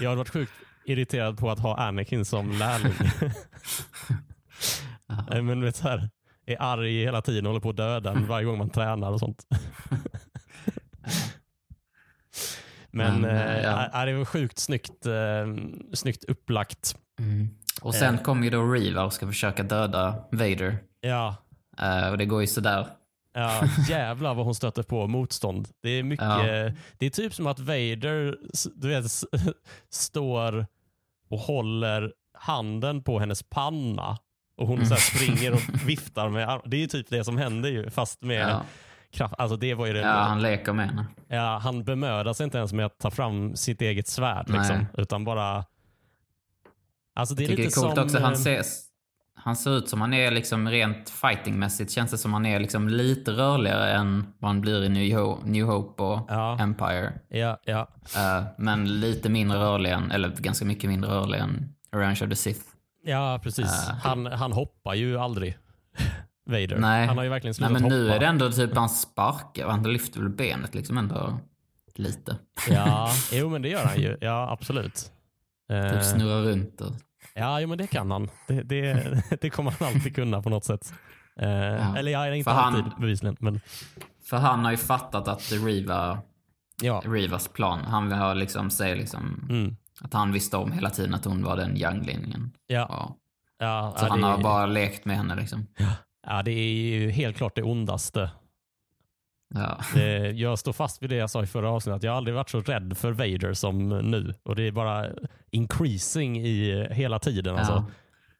Jag 0.00 0.08
hade 0.08 0.16
varit 0.16 0.28
sjukt 0.32 0.52
irriterad 0.84 1.38
på 1.38 1.50
att 1.50 1.58
ha 1.58 1.76
Anakin 1.76 2.24
som 2.24 2.50
lärling. 2.52 2.92
Men 5.46 5.60
vet 5.64 5.76
så 5.76 5.88
här, 5.88 6.10
är 6.46 6.56
arg 6.62 7.04
hela 7.04 7.22
tiden 7.22 7.46
och 7.46 7.50
håller 7.50 7.60
på 7.60 7.70
att 7.70 7.76
döda 7.76 8.14
varje 8.28 8.46
gång 8.46 8.58
man 8.58 8.70
tränar 8.70 9.10
och 9.12 9.20
sånt. 9.20 9.46
Men, 12.90 13.20
Men, 13.20 13.30
eh, 13.36 13.56
eh, 13.56 13.88
ja. 13.92 14.04
det 14.04 14.12
var 14.12 14.24
sjukt 14.24 14.58
snyggt, 14.58 15.06
eh, 15.06 15.12
snyggt 15.92 16.24
upplagt. 16.24 16.96
Mm. 17.18 17.48
Och 17.82 17.94
sen 17.94 18.14
Eh. 18.14 18.22
kommer 18.22 18.44
ju 18.44 18.50
då 18.50 18.62
Riva 18.72 19.02
och 19.04 19.12
ska 19.12 19.26
försöka 19.26 19.62
döda 19.62 20.14
Vader. 20.32 20.78
Ja, 21.00 21.36
Eh, 21.82 22.10
och 22.10 22.18
det 22.18 22.24
går 22.26 22.40
ju 22.40 22.46
sådär. 22.46 22.86
Ja, 23.34 23.62
jävlar 23.88 24.34
vad 24.34 24.44
hon 24.44 24.54
stöter 24.54 24.82
på 24.82 25.06
motstånd. 25.06 25.68
Det 25.82 25.88
är 25.90 26.02
mycket, 26.02 26.24
Ja. 26.26 26.70
det 26.98 27.06
är 27.06 27.10
typ 27.10 27.34
som 27.34 27.46
att 27.46 27.58
Vader 27.58 28.36
du 28.76 28.88
vet, 28.88 29.04
står 29.90 30.66
och 31.30 31.38
håller 31.38 32.12
handen 32.38 33.02
på 33.02 33.18
hennes 33.18 33.42
panna 33.42 34.18
och 34.56 34.66
hon 34.66 34.86
så 34.86 34.94
här 34.94 35.00
springer 35.00 35.52
och 35.52 35.60
viftar 35.86 36.28
med 36.28 36.48
arm- 36.48 36.62
Det 36.66 36.76
är 36.76 36.80
ju 36.80 36.86
typ 36.86 37.06
det 37.10 37.24
som 37.24 37.36
händer 37.38 37.70
ju 37.70 37.90
fast 37.90 38.22
med 38.22 38.48
Ja. 38.50 38.62
Kraft. 39.12 39.34
Alltså 39.38 39.56
det 39.56 39.74
var 39.74 39.86
ju 39.86 39.92
det, 39.92 40.00
ja, 40.00 40.12
han 40.12 40.42
leker 40.42 40.72
med 40.72 40.86
henne. 40.86 41.06
ja, 41.28 41.60
han 41.62 41.84
bemödar 41.84 42.32
sig 42.32 42.44
inte 42.44 42.58
ens 42.58 42.72
med 42.72 42.86
att 42.86 42.98
ta 42.98 43.10
fram 43.10 43.56
sitt 43.56 43.82
eget 43.82 44.08
svärd 44.08 44.50
liksom, 44.50 44.86
utan 44.96 45.24
bara 45.24 45.64
Alltså 47.14 47.34
det 47.34 47.44
är 47.44 47.48
Jag 47.48 47.50
tycker 47.50 47.62
det 47.62 47.66
lite 47.68 47.80
är 47.80 47.82
coolt 47.82 47.94
som... 47.94 48.04
också. 48.04 48.18
Han 48.18 48.32
eh, 48.32 48.38
ser, 48.38 48.62
han 49.34 49.56
ser 49.56 49.70
ut 49.78 49.88
som 49.88 50.00
han 50.00 50.14
är 50.14 50.30
liksom 50.30 50.68
rent 50.68 51.10
fightingmässigt. 51.10 51.90
Känns 51.92 52.10
det 52.10 52.18
som 52.18 52.32
han 52.32 52.46
är 52.46 52.60
liksom 52.60 52.88
lite 52.88 53.30
rörligare 53.30 53.92
än 53.92 54.26
vad 54.38 54.48
han 54.48 54.60
blir 54.60 54.84
i 54.84 54.88
New, 54.88 55.18
Ho- 55.18 55.38
New 55.44 55.66
Hope 55.66 56.02
och 56.02 56.20
Ja. 56.28 56.58
Empire. 56.60 57.12
Ja, 57.28 57.58
ja. 57.64 57.88
Eh, 58.16 58.44
men 58.58 59.00
lite 59.00 59.28
mindre 59.28 59.58
rörlig 59.58 59.90
än, 59.90 60.10
eller 60.10 60.28
ganska 60.28 60.64
mycket 60.64 60.90
mindre 60.90 61.10
rörlig 61.10 61.38
än 61.38 61.74
Revenge 61.92 62.20
of 62.22 62.28
the 62.28 62.36
Sith. 62.36 62.60
Ja, 63.04 63.40
precis. 63.42 63.88
Äh. 63.88 63.94
Han, 64.02 64.26
han 64.26 64.52
hoppar 64.52 64.94
ju 64.94 65.18
aldrig. 65.18 65.58
Vader. 66.46 66.78
Nej. 66.78 67.06
Han 67.06 67.16
har 67.16 67.24
ju 67.24 67.30
verkligen 67.30 67.54
Nej 67.60 67.68
slutat 67.68 67.72
men 67.82 67.82
nu 67.92 68.02
hoppa. 68.02 68.14
är 68.16 68.20
det 68.20 68.26
ändå 68.26 68.50
typ 68.52 68.76
han 68.76 68.88
sparkar 68.88 69.64
och 69.64 69.70
han 69.72 69.82
lyfter 69.92 70.20
väl 70.20 70.28
benet 70.28 70.74
liksom 70.74 70.98
ändå 70.98 71.38
lite. 71.94 72.36
Ja, 72.70 73.10
jo 73.32 73.48
men 73.48 73.62
det 73.62 73.68
gör 73.68 73.84
han 73.84 74.00
ju. 74.00 74.16
Ja, 74.20 74.50
absolut. 74.50 75.12
Eh, 75.72 75.92
Typ 75.92 76.02
snurrar 76.04 76.42
runt 76.42 76.80
och... 76.80 76.92
ja, 77.34 77.60
jo, 77.60 77.68
men 77.68 77.78
det 77.78 77.86
kan 77.86 78.10
han. 78.10 78.28
Det, 78.48 78.62
det, 78.62 79.22
det 79.40 79.50
kommer 79.50 79.70
han 79.78 79.88
alltid 79.88 80.14
kunna 80.14 80.42
på 80.42 80.50
något 80.50 80.64
sätt. 80.64 80.92
Eh, 81.40 81.94
Eller 81.94 82.12
ja, 82.12 82.34
inte 82.34 82.50
För 82.50 82.56
han- 82.56 82.74
alltid 82.74 82.92
bevisligen. 83.00 83.36
Men 83.40 83.60
För 84.24 84.36
han 84.36 84.64
har 84.64 84.70
ju 84.70 84.76
fattat 84.76 85.28
att 85.28 85.52
Riva, 85.52 86.18
ja. 86.82 87.02
Rivas 87.04 87.48
plan, 87.48 87.80
han 87.84 88.12
har 88.12 88.34
liksom, 88.34 88.70
säger 88.70 88.96
liksom 88.96 89.46
Mm. 89.50 89.76
att 90.00 90.12
han 90.12 90.32
visste 90.32 90.56
om 90.56 90.72
hela 90.72 90.90
tiden 90.90 91.14
att 91.14 91.24
hon 91.24 91.42
var 91.44 91.56
den 91.56 91.76
younglinjen. 91.76 92.50
Ja, 92.66 92.86
Ja. 92.90 93.16
ja, 93.58 93.94
Så 93.98 94.04
ja, 94.04 94.08
han 94.10 94.20
det, 94.20 94.26
har 94.26 94.38
bara 94.42 94.66
lekt 94.66 95.04
med 95.04 95.16
henne 95.16 95.34
liksom. 95.36 95.66
Ja, 96.26 96.42
det 96.42 96.50
är 96.52 96.72
ju 96.72 97.10
helt 97.10 97.36
klart 97.36 97.54
det 97.56 97.62
ondaste 97.62 98.30
Ja. 99.54 99.78
Eh, 99.96 100.02
jag 100.30 100.58
står 100.58 100.72
fast 100.72 101.02
vid 101.02 101.10
det 101.10 101.16
jag 101.16 101.30
sa 101.30 101.42
i 101.42 101.46
förra 101.46 101.70
avsnittet. 101.70 101.96
Att 101.96 102.02
jag 102.02 102.12
har 102.12 102.16
aldrig 102.16 102.34
varit 102.36 102.48
så 102.50 102.60
rädd 102.60 102.96
för 102.98 103.12
Vader 103.12 103.52
som 103.54 103.88
nu. 103.88 104.34
Och 104.42 104.56
Det 104.56 104.62
är 104.62 104.72
bara 104.72 105.06
increasing 105.50 106.38
i 106.40 106.86
hela 106.90 107.18
tiden. 107.18 107.56
Alltså. 107.56 107.84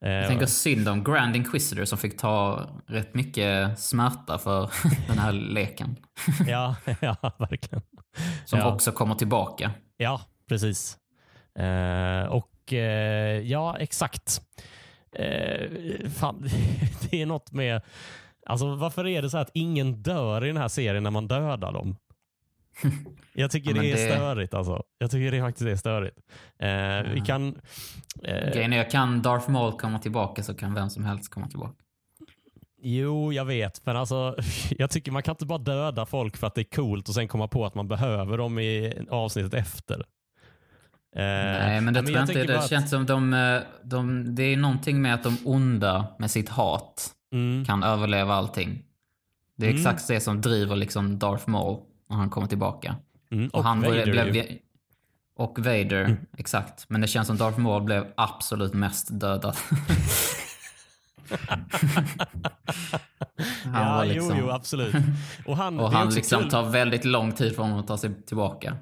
Ja. 0.00 0.08
Eh, 0.08 0.12
Jag 0.14 0.28
tänker 0.28 0.46
synd 0.46 0.88
om 0.88 1.04
Grand 1.04 1.36
Inquisitor 1.36 1.84
som 1.84 1.98
fick 1.98 2.18
ta 2.18 2.66
rätt 2.86 3.14
mycket 3.14 3.78
smärta 3.78 4.38
för 4.38 4.70
den 5.08 5.18
här 5.18 5.32
leken. 5.32 5.96
ja, 6.46 6.76
ja, 7.00 7.16
verkligen. 7.38 7.82
Som 8.44 8.58
Ja. 8.58 8.74
också 8.74 8.92
kommer 8.92 9.14
tillbaka. 9.14 9.70
Ja, 9.96 10.20
precis. 10.48 10.98
Eh, 11.58 12.24
och 12.26 12.72
eh, 12.72 13.40
ja, 13.40 13.76
exakt. 13.78 14.40
Eh, 15.16 16.10
fan, 16.10 16.48
det 17.10 17.22
är 17.22 17.26
något 17.26 17.52
med... 17.52 17.82
Alltså, 18.46 18.74
varför 18.74 19.06
är 19.06 19.22
det 19.22 19.30
så 19.30 19.38
att 19.38 19.50
ingen 19.54 20.02
dör 20.02 20.44
i 20.44 20.46
den 20.48 20.56
här 20.56 20.68
serien 20.68 21.02
när 21.02 21.10
man 21.10 21.28
dödar 21.28 21.72
dem? 21.72 21.96
Jag 23.34 23.50
tycker 23.50 23.74
Ja, 23.76 23.82
det 23.82 23.90
är 23.92 24.08
det- 24.08 24.14
störigt. 24.14 24.54
Alltså. 24.54 24.82
Jag 24.98 25.10
tycker 25.10 25.32
det 25.32 25.40
faktiskt 25.40 25.66
är 25.68 25.76
störigt. 25.76 26.18
Eh, 26.58 27.12
Vi 27.14 27.20
kan... 27.26 27.60
Eh, 28.22 28.52
Grejen 28.52 28.72
är, 28.72 28.90
kan 28.90 29.22
Darth 29.22 29.50
Maul 29.50 29.72
komma 29.72 29.98
tillbaka 29.98 30.42
så 30.42 30.54
kan 30.54 30.74
vem 30.74 30.90
som 30.90 31.04
helst 31.04 31.30
komma 31.34 31.48
tillbaka. 31.48 31.74
Jo, 32.82 33.32
jag 33.32 33.44
vet. 33.44 33.86
Men 33.86 33.96
alltså, 33.96 34.36
jag 34.78 34.90
tycker 34.90 35.12
man 35.12 35.22
kan 35.22 35.32
inte 35.32 35.46
bara 35.46 35.58
döda 35.58 36.06
folk 36.06 36.36
för 36.36 36.46
att 36.46 36.54
det 36.54 36.60
är 36.60 36.76
coolt 36.76 37.08
och 37.08 37.14
sen 37.14 37.28
komma 37.28 37.48
på 37.48 37.66
att 37.66 37.74
man 37.74 37.88
behöver 37.88 38.38
dem 38.38 38.58
i 38.58 38.94
avsnittet 39.10 39.54
efter. 39.54 40.04
Eh, 41.16 41.22
Nej, 41.22 41.80
men 41.80 41.94
det 41.94 42.02
tror 42.02 42.16
jag 42.16 42.22
inte. 42.22 42.44
Det 42.44 42.58
att- 42.58 42.68
känns 42.70 42.90
som 42.90 43.06
de, 43.06 43.34
eh, 43.34 43.60
de... 43.84 44.34
Det 44.34 44.42
är 44.42 44.56
någonting 44.56 45.02
med 45.02 45.14
att 45.14 45.22
de 45.22 45.36
onda 45.44 46.06
med 46.18 46.30
sitt 46.30 46.48
hat 46.48 47.10
Mm. 47.32 47.64
kan 47.64 47.82
överleva 47.82 48.34
allting. 48.34 48.82
Det 49.56 49.66
är 49.66 49.70
Mm. 49.70 49.80
exakt 49.82 50.08
det 50.08 50.20
som 50.20 50.40
driver 50.40 50.76
liksom 50.76 51.18
Darth 51.18 51.48
Maul 51.48 51.78
när 52.08 52.16
han 52.16 52.30
kommer 52.30 52.46
tillbaka. 52.46 52.96
Mm. 53.30 53.48
Och, 53.48 53.64
han 53.64 53.80
Vader 53.80 54.04
blev, 54.10 54.36
ju. 54.36 54.42
Mm. 54.42 54.56
Och 55.36 55.58
Vader, 55.58 56.16
exakt. 56.38 56.84
Men 56.88 57.00
det 57.00 57.06
känns 57.06 57.26
som 57.26 57.36
Darth 57.36 57.58
Maul 57.58 57.82
blev 57.82 58.06
absolut 58.16 58.74
mest 58.74 59.08
dödad. 59.20 59.56
han 63.64 63.72
ja, 63.86 63.96
var 63.96 64.04
jo, 64.04 64.12
liksom- 64.12 64.38
jo, 64.38 64.50
absolut. 64.50 64.94
Och 65.46 65.56
han, 65.56 65.80
Och 65.80 65.92
han 65.92 66.08
liksom 66.14 66.40
kul. 66.42 66.50
tar 66.50 66.62
väldigt 66.62 67.04
lång 67.04 67.32
tid 67.32 67.54
för 67.56 67.62
honom 67.62 67.78
att 67.80 67.86
ta 67.86 67.98
sig 67.98 68.22
tillbaka. 68.22 68.76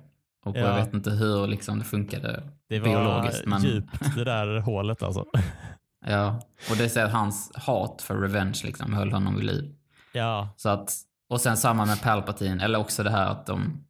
Och 0.45 0.57
Ja. 0.57 0.61
jag 0.61 0.75
vet 0.75 0.95
inte 0.95 1.11
hur 1.11 1.47
liksom 1.47 1.79
det 1.79 1.85
funkade 1.85 2.43
Det 2.69 2.81
var 2.81 2.89
biologiskt. 2.89 3.47
Men, 3.47 3.63
djupt 3.63 4.15
det 4.17 4.25
där 4.25 4.61
hålet 4.61 5.03
alltså. 5.03 5.25
ja. 6.07 6.41
Och 6.71 6.77
det 6.77 6.89
så 6.89 7.01
att 7.01 7.13
hans 7.13 7.53
hat 7.55 8.03
för 8.03 8.15
revenge 8.17 8.61
liksom 8.65 8.93
höll 8.93 9.13
honom 9.13 9.37
vid 9.37 9.45
liv. 9.45 9.75
Ja, 10.13 10.49
Så 10.57 10.69
att, 10.69 10.93
och 11.29 11.41
sen 11.41 11.57
samma 11.57 11.85
med 11.87 12.03
Palpatine, 12.03 12.65
eller 12.65 12.79
också 12.79 13.03
det 13.03 13.11
här 13.11 13.27
att 13.27 13.47
de... 13.47 13.85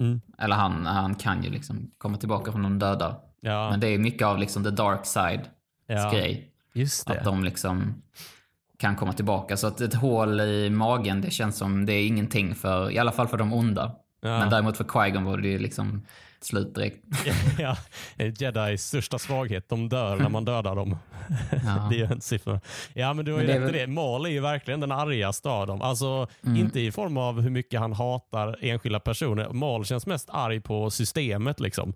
Mm. 0.00 0.20
Eller 0.38 0.56
han, 0.56 0.86
han 0.86 1.14
kan 1.14 1.42
ju 1.42 1.50
liksom 1.50 1.90
komma 1.98 2.16
tillbaka 2.16 2.52
från 2.52 2.62
de 2.62 2.78
döda. 2.78 3.16
ja, 3.40 3.70
Men 3.70 3.80
det 3.80 3.86
är 3.86 3.98
mycket 3.98 4.26
av 4.26 4.38
liksom 4.38 4.64
the 4.64 4.70
dark 4.70 5.06
side 5.06 5.40
ja. 5.86 6.10
grej. 6.10 6.50
Just 6.74 7.06
det. 7.06 7.18
Att 7.18 7.24
de 7.24 7.44
liksom 7.44 8.02
kan 8.78 8.96
komma 8.96 9.12
tillbaka. 9.12 9.56
Så 9.56 9.66
att 9.66 9.80
ett 9.80 9.94
hål 9.94 10.40
i 10.40 10.70
magen, 10.70 11.20
det 11.20 11.30
känns 11.30 11.56
som 11.56 11.86
det 11.86 11.92
är 11.92 12.06
ingenting 12.06 12.54
för, 12.54 12.90
i 12.90 12.98
alla 12.98 13.12
fall 13.12 13.28
för 13.28 13.36
de 13.36 13.52
onda. 13.52 13.96
Ja. 14.24 14.38
Men 14.38 14.50
däremot 14.50 14.76
för 14.76 14.84
Qui-Gon 14.84 15.24
var 15.24 15.38
det 15.38 15.48
ju 15.48 15.58
liksom 15.58 16.06
slut 16.40 16.74
direkt. 16.74 17.04
ja, 17.58 17.76
Jedis 18.16 18.84
största 18.86 19.18
svaghet, 19.18 19.68
de 19.68 19.88
dör 19.88 20.16
när 20.16 20.28
man 20.28 20.44
dödar 20.44 20.76
dem. 20.76 20.96
Ja. 21.64 21.86
det 21.90 21.96
är 21.96 21.98
ju 21.98 22.04
en 22.04 22.20
siffra. 22.20 22.60
Ja, 22.94 23.12
men 23.14 23.24
du 23.24 23.32
har 23.32 23.40
ju 23.40 23.46
rätt 23.46 23.74
i 23.74 23.78
det. 23.78 23.86
Maul 23.86 24.26
är 24.26 24.30
ju 24.30 24.40
verkligen 24.40 24.80
den 24.80 24.92
argaste 24.92 25.48
av 25.48 25.66
dem. 25.66 25.82
Alltså, 25.82 26.26
Mm. 26.46 26.56
inte 26.56 26.80
i 26.80 26.92
form 26.92 27.16
av 27.16 27.40
hur 27.40 27.50
mycket 27.50 27.80
han 27.80 27.92
hatar 27.92 28.56
enskilda 28.60 29.00
personer. 29.00 29.48
Maul 29.52 29.84
känns 29.84 30.06
mest 30.06 30.28
arg 30.32 30.60
på 30.60 30.90
systemet. 30.90 31.60
liksom. 31.60 31.94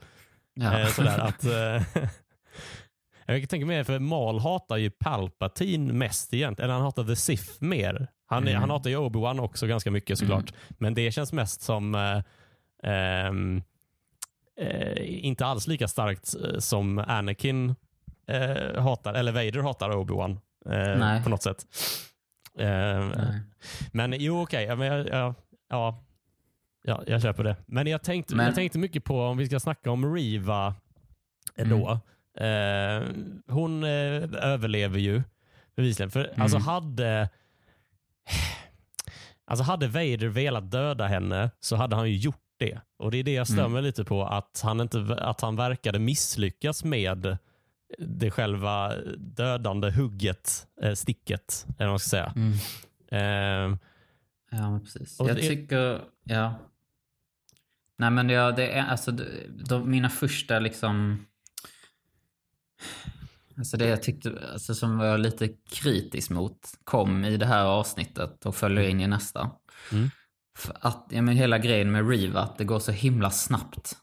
Ja. 0.54 0.80
Eh, 0.80 0.86
sådär 0.86 1.18
att... 1.18 1.44
Eh, 3.26 3.36
jag 3.36 3.48
tänker 3.48 3.66
mer, 3.66 3.84
för 3.84 3.98
Maul 3.98 4.38
hatar 4.40 4.76
ju 4.76 4.90
Palpatine 4.90 5.92
mest 5.92 6.34
egentligen. 6.34 6.64
Eller 6.70 6.74
han 6.74 6.82
hatar 6.82 7.04
The 7.04 7.16
Sith 7.16 7.52
mer. 7.58 8.08
Han, 8.30 8.42
Mm. 8.48 8.60
han 8.60 8.70
hatar 8.70 8.90
ju 8.90 8.96
Obi-Wan 8.96 9.40
också 9.40 9.66
ganska 9.66 9.90
mycket 9.90 10.18
såklart. 10.18 10.52
Men 10.78 10.94
det 10.94 11.10
känns 11.12 11.32
mest 11.32 11.60
som 11.60 11.94
eh, 11.94 12.22
ehm, 12.82 13.62
eh, 14.60 15.24
inte 15.26 15.46
alls 15.46 15.66
lika 15.66 15.88
starkt 15.88 16.34
eh, 16.34 16.58
som 16.58 16.98
Anakin 16.98 17.74
eh, 18.26 18.82
hatar, 18.82 19.14
eller 19.14 19.32
Vader 19.32 19.62
hatar 19.62 19.90
Obi-Wan 19.90 20.38
eh, 20.70 21.22
på 21.24 21.30
något 21.30 21.42
sätt. 21.42 21.66
Eh, 22.58 23.08
men 23.92 24.14
jo, 24.18 24.42
okej. 24.42 24.64
Ja, 24.64 24.76
men 24.76 24.86
jag, 24.86 25.08
jag, 25.08 25.34
ja, 25.70 26.04
ja, 26.84 27.02
jag 27.06 27.22
köper 27.22 27.44
det. 27.44 27.56
Men 27.66 27.86
jag 27.86 28.02
tänkte, 28.02 28.34
Men- 28.36 28.46
jag 28.46 28.54
tänkte 28.54 28.78
mycket 28.78 29.04
på 29.04 29.22
om 29.22 29.36
vi 29.38 29.46
ska 29.46 29.60
snacka 29.60 29.90
om 29.90 30.14
Riva 30.14 30.74
Mm. 31.56 31.70
då. 31.80 31.90
Eh, 32.44 33.02
hon 33.48 33.84
överlever 33.84 34.98
ju 34.98 35.22
bevisligen. 35.76 36.10
För 36.10 36.24
Mm. 36.24 36.42
alltså 36.42 36.58
hade 36.58 37.28
Alltså 39.44 39.64
hade 39.64 39.88
Vader 39.88 40.26
velat 40.28 40.70
döda 40.70 41.06
henne 41.06 41.50
så 41.60 41.76
hade 41.76 41.96
han 41.96 42.10
ju 42.10 42.16
gjort 42.16 42.42
det. 42.56 42.80
Och 42.98 43.10
Det 43.10 43.16
är 43.18 43.22
det 43.24 43.32
jag 43.32 43.46
stör 43.46 43.66
Mm. 43.66 43.84
lite 43.84 44.04
på. 44.04 44.24
Att 44.26 44.60
han, 44.64 44.80
inte, 44.80 45.16
att 45.18 45.40
han 45.40 45.56
verkade 45.56 45.98
misslyckas 45.98 46.84
med 46.84 47.36
det 47.98 48.30
själva 48.30 48.96
dödande 49.18 49.90
hugget, 49.90 50.66
eh, 50.82 50.92
sticket, 50.94 51.66
eller 51.68 51.86
vad 51.86 51.88
man 51.92 51.98
ska 51.98 52.08
säga. 52.08 52.32
Mm. 52.36 52.52
Eh, 53.72 53.78
Ja, 54.50 54.80
precis. 54.84 55.16
Jag 55.18 55.36
det- 55.36 55.42
tycker, 55.48 56.00
ja. 56.24 56.54
Nej 57.98 58.10
men 58.10 58.28
ja, 58.28 58.52
det 58.52 58.70
är 58.72 58.86
alltså 58.86 59.10
de, 59.10 59.24
de, 59.68 59.90
mina 59.90 60.08
första 60.08 60.58
liksom... 60.58 61.26
Alltså 63.58 63.76
det 63.76 63.86
jag 63.86 64.02
tyckte, 64.02 64.32
alltså 64.52 64.74
som 64.74 65.00
jag 65.00 65.10
var 65.10 65.18
lite 65.18 65.48
kritisk 65.70 66.30
mot 66.30 66.58
kom 66.84 67.24
i 67.24 67.36
det 67.36 67.46
här 67.46 67.64
avsnittet 67.64 68.46
och 68.46 68.54
följer 68.54 68.88
in 68.88 69.00
i 69.00 69.06
nästa. 69.06 69.50
Mm. 69.92 70.10
Att, 70.80 71.06
ja 71.10 71.22
men 71.22 71.36
hela 71.36 71.58
grejen 71.58 71.92
med 71.92 72.08
Riva, 72.08 72.40
att 72.40 72.58
det 72.58 72.64
går 72.64 72.78
så 72.78 72.92
himla 72.92 73.30
snabbt. 73.30 73.96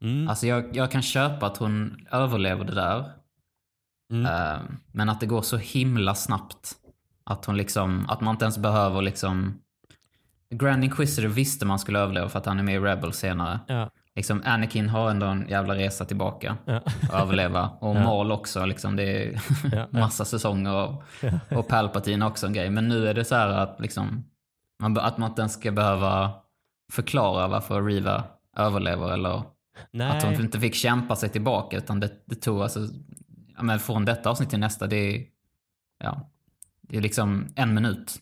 mm, 0.00 0.28
Alltså 0.28 0.46
jag, 0.46 0.76
jag 0.76 0.90
kan 0.90 1.02
köpa 1.02 1.46
att 1.46 1.56
hon 1.56 2.06
överlever 2.10 2.64
det 2.64 2.74
där. 2.74 3.12
mm, 4.12 4.26
Eh, 4.26 4.60
men 4.92 5.08
att 5.08 5.20
det 5.20 5.26
går 5.26 5.42
så 5.42 5.56
himla 5.56 6.14
snabbt. 6.14 6.74
Att 7.24 7.44
hon 7.44 7.56
liksom, 7.56 8.06
att 8.10 8.20
man 8.20 8.34
inte 8.34 8.44
ens 8.44 8.58
behöver 8.58 9.02
liksom... 9.02 9.58
Grand 10.54 10.84
Inquisitor 10.84 11.28
visste 11.28 11.66
man 11.66 11.78
skulle 11.78 11.98
överleva 11.98 12.28
för 12.28 12.38
att 12.38 12.46
han 12.46 12.58
är 12.58 12.62
med 12.62 12.74
i 12.74 12.78
Rebel 12.78 13.12
senare. 13.12 13.60
ja, 13.68 13.90
Liksom 14.16 14.42
Anakin 14.44 14.88
har 14.88 15.10
ändå 15.10 15.26
en 15.26 15.48
jävla 15.48 15.74
resa 15.74 16.04
tillbaka 16.04 16.56
ja, 16.64 16.80
och 17.12 17.18
överleva. 17.18 17.68
Och 17.80 17.96
Ja. 17.96 18.04
Maul 18.04 18.32
också, 18.32 18.64
liksom 18.66 18.96
det 18.96 19.02
är 19.02 19.32
ja, 19.32 19.40
ja. 19.72 19.98
massa 19.98 20.24
säsonger. 20.24 20.74
Och, 20.74 21.02
och 21.50 21.68
Palpatine 21.68 22.26
också 22.26 22.46
en 22.46 22.52
grej. 22.52 22.70
Men 22.70 22.88
nu 22.88 23.08
är 23.08 23.14
det 23.14 23.24
så 23.24 23.34
här 23.34 23.48
att 23.48 23.80
liksom... 23.80 24.24
Man, 24.78 24.98
att 24.98 25.18
man 25.18 25.30
inte 25.30 25.42
ens 25.42 25.52
ska 25.52 25.70
behöva 25.72 26.32
förklara 26.92 27.48
varför 27.48 27.82
Riva 27.82 28.24
överlever 28.56 29.12
eller 29.12 29.42
Nej. 29.90 30.16
att 30.16 30.22
hon 30.22 30.34
inte 30.34 30.60
fick 30.60 30.74
kämpa 30.74 31.16
sig 31.16 31.28
tillbaka 31.28 31.76
utan 31.76 32.00
det, 32.00 32.10
det 32.24 32.34
tog 32.34 32.62
alltså, 32.62 32.80
ja, 33.56 33.62
men 33.62 33.78
från 33.78 34.04
detta 34.04 34.30
avsnitt 34.30 34.50
till 34.50 34.58
nästa, 34.58 34.86
det 34.86 34.96
är, 34.96 35.24
ja, 36.04 36.30
det 36.80 36.96
är 36.96 37.00
liksom 37.00 37.46
en 37.56 37.74
minut. 37.74 38.14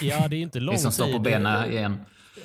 Ja, 0.00 0.28
det 0.28 0.36
är 0.36 0.40
inte 0.40 0.60
lång 0.60 0.74
Vi 0.74 0.78
som 0.78 0.92
står 0.92 1.04
på 1.04 1.12
tid. 1.12 1.22
benen 1.22 1.70
igen. 1.70 1.96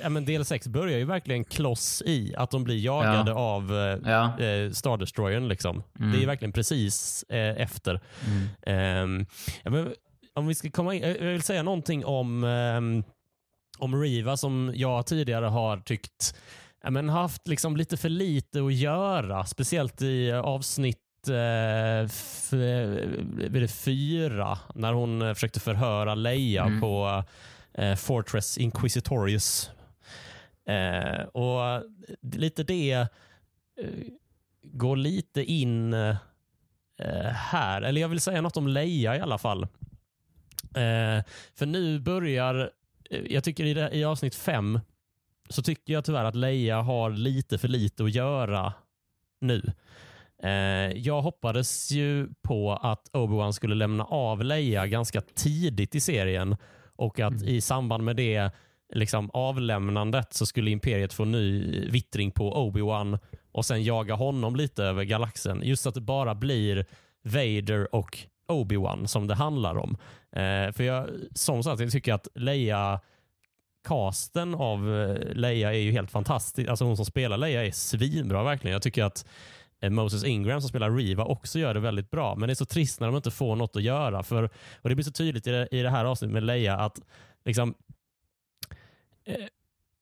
Ja, 0.02 0.08
men 0.08 0.24
del 0.24 0.44
6 0.44 0.68
börjar 0.68 0.98
ju 0.98 1.04
verkligen 1.04 1.44
kloss 1.44 2.02
i 2.06 2.34
att 2.36 2.50
de 2.50 2.64
blir 2.64 2.78
jagade 2.84 3.30
Ja. 3.30 3.36
av 3.38 3.70
eh, 3.78 4.10
Ja. 4.12 4.40
eh, 4.44 4.70
Star 4.70 4.96
Destroyern. 4.96 5.48
Liksom. 5.48 5.82
Mm. 6.00 6.12
Det 6.12 6.22
är 6.22 6.26
verkligen 6.26 6.52
precis 6.52 7.22
eh, 7.28 7.60
efter. 7.62 8.00
Mm. 8.26 8.48
Ehm, 8.62 9.26
ja, 9.62 9.70
men 9.70 9.94
om 10.34 10.46
vi 10.46 10.54
ska 10.54 10.70
komma 10.70 10.94
in, 10.94 11.02
jag 11.02 11.32
vill 11.32 11.42
säga 11.42 11.62
någonting 11.62 12.04
om, 12.04 12.44
ehm, 12.44 13.04
om 13.78 14.02
Riva 14.02 14.36
som 14.36 14.72
jag 14.74 15.06
tidigare 15.06 15.46
har 15.46 15.76
tyckt 15.76 16.34
ja, 16.82 16.90
men 16.90 17.08
haft 17.08 17.48
liksom 17.48 17.76
lite 17.76 17.96
för 17.96 18.08
lite 18.08 18.62
att 18.64 18.74
göra. 18.74 19.44
Speciellt 19.46 20.02
i 20.02 20.32
avsnitt 20.32 20.98
eh, 21.28 22.08
det 23.50 23.68
fyra 23.84 24.58
när 24.74 24.92
hon 24.92 25.22
eh, 25.22 25.34
försökte 25.34 25.60
förhöra 25.60 26.14
Leia 26.14 26.64
Mm. 26.64 26.80
på 26.80 27.24
eh, 27.74 27.94
Fortress 27.94 28.58
Inquisitorius. 28.58 29.70
Eh, 30.66 31.22
och 31.22 31.82
lite 32.32 32.62
det 32.62 32.92
eh, 32.92 33.06
går 34.62 34.96
lite 34.96 35.44
in 35.44 35.92
eh, 35.92 36.16
här. 37.32 37.82
Eller 37.82 38.00
jag 38.00 38.08
vill 38.08 38.20
säga 38.20 38.40
något 38.40 38.56
om 38.56 38.68
Leia 38.68 39.16
i 39.16 39.20
alla 39.20 39.38
fall. 39.38 39.62
Eh, 40.74 41.24
för 41.54 41.66
nu 41.66 41.98
börjar, 41.98 42.70
eh, 43.10 43.20
jag 43.28 43.44
tycker 43.44 43.64
i, 43.64 43.74
det, 43.74 43.90
i 43.92 44.04
avsnitt 44.04 44.34
fem 44.34 44.80
så 45.48 45.62
tycker 45.62 45.92
jag 45.92 46.04
tyvärr 46.04 46.24
att 46.24 46.34
Leia 46.34 46.80
har 46.82 47.10
lite 47.10 47.58
för 47.58 47.68
lite 47.68 48.04
att 48.04 48.14
göra 48.14 48.72
nu. 49.40 49.72
Eh, 50.42 50.50
jag 50.98 51.22
hoppades 51.22 51.90
ju 51.90 52.28
på 52.42 52.72
att 52.72 53.10
Obi-Wan 53.12 53.52
skulle 53.52 53.74
lämna 53.74 54.04
av 54.04 54.44
Leia 54.44 54.86
ganska 54.86 55.20
tidigt 55.20 55.94
i 55.94 56.00
serien 56.00 56.56
och 56.96 57.20
att 57.20 57.42
i 57.42 57.60
samband 57.60 58.04
med 58.04 58.16
det 58.16 58.50
liksom 58.94 59.30
avlämnandet 59.32 60.34
så 60.34 60.46
skulle 60.46 60.70
Imperiet 60.70 61.12
få 61.12 61.24
ny 61.24 61.80
vittring 61.90 62.30
på 62.30 62.54
Obi-Wan 62.54 63.18
och 63.52 63.64
sen 63.64 63.84
jaga 63.84 64.14
honom 64.14 64.56
lite 64.56 64.84
över 64.84 65.04
galaxen. 65.04 65.60
Just 65.64 65.86
att 65.86 65.94
det 65.94 66.00
bara 66.00 66.34
blir 66.34 66.86
Vader 67.22 67.94
och 67.94 68.18
Obi-Wan 68.48 69.06
som 69.06 69.26
det 69.26 69.34
handlar 69.34 69.76
om. 69.76 69.96
Eh, 70.32 70.72
för 70.72 70.82
jag, 70.82 71.08
som 71.34 71.62
sagt, 71.62 71.80
jag 71.80 71.92
tycker 71.92 72.12
att 72.14 72.28
Leia 72.34 73.00
casten 73.84 74.54
av 74.54 75.00
eh, 75.00 75.34
Leia 75.34 75.74
är 75.74 75.78
ju 75.78 75.92
helt 75.92 76.10
fantastisk. 76.10 76.68
Alltså 76.68 76.84
hon 76.84 76.96
som 76.96 77.06
spelar 77.06 77.36
Leia 77.36 77.66
är 77.66 77.70
svinbra 77.70 78.42
verkligen. 78.42 78.72
Jag 78.72 78.82
tycker 78.82 79.04
att 79.04 79.26
eh, 79.80 79.90
Moses 79.90 80.24
Ingram 80.24 80.60
som 80.60 80.68
spelar 80.68 80.90
Riva 80.90 81.24
också 81.24 81.58
gör 81.58 81.74
det 81.74 81.80
väldigt 81.80 82.10
bra. 82.10 82.34
Men 82.36 82.46
det 82.46 82.52
är 82.52 82.54
så 82.54 82.64
trist 82.64 83.00
när 83.00 83.06
de 83.06 83.16
inte 83.16 83.30
får 83.30 83.56
något 83.56 83.76
att 83.76 83.82
göra. 83.82 84.22
För, 84.22 84.42
och 84.82 84.88
Det 84.88 84.94
blir 84.94 85.04
så 85.04 85.12
tydligt 85.12 85.46
i 85.46 85.50
det, 85.50 85.68
i 85.70 85.82
det 85.82 85.90
här 85.90 86.04
avsnittet 86.04 86.32
med 86.32 86.42
Leia 86.42 86.76
att 86.76 87.00
liksom, 87.44 87.74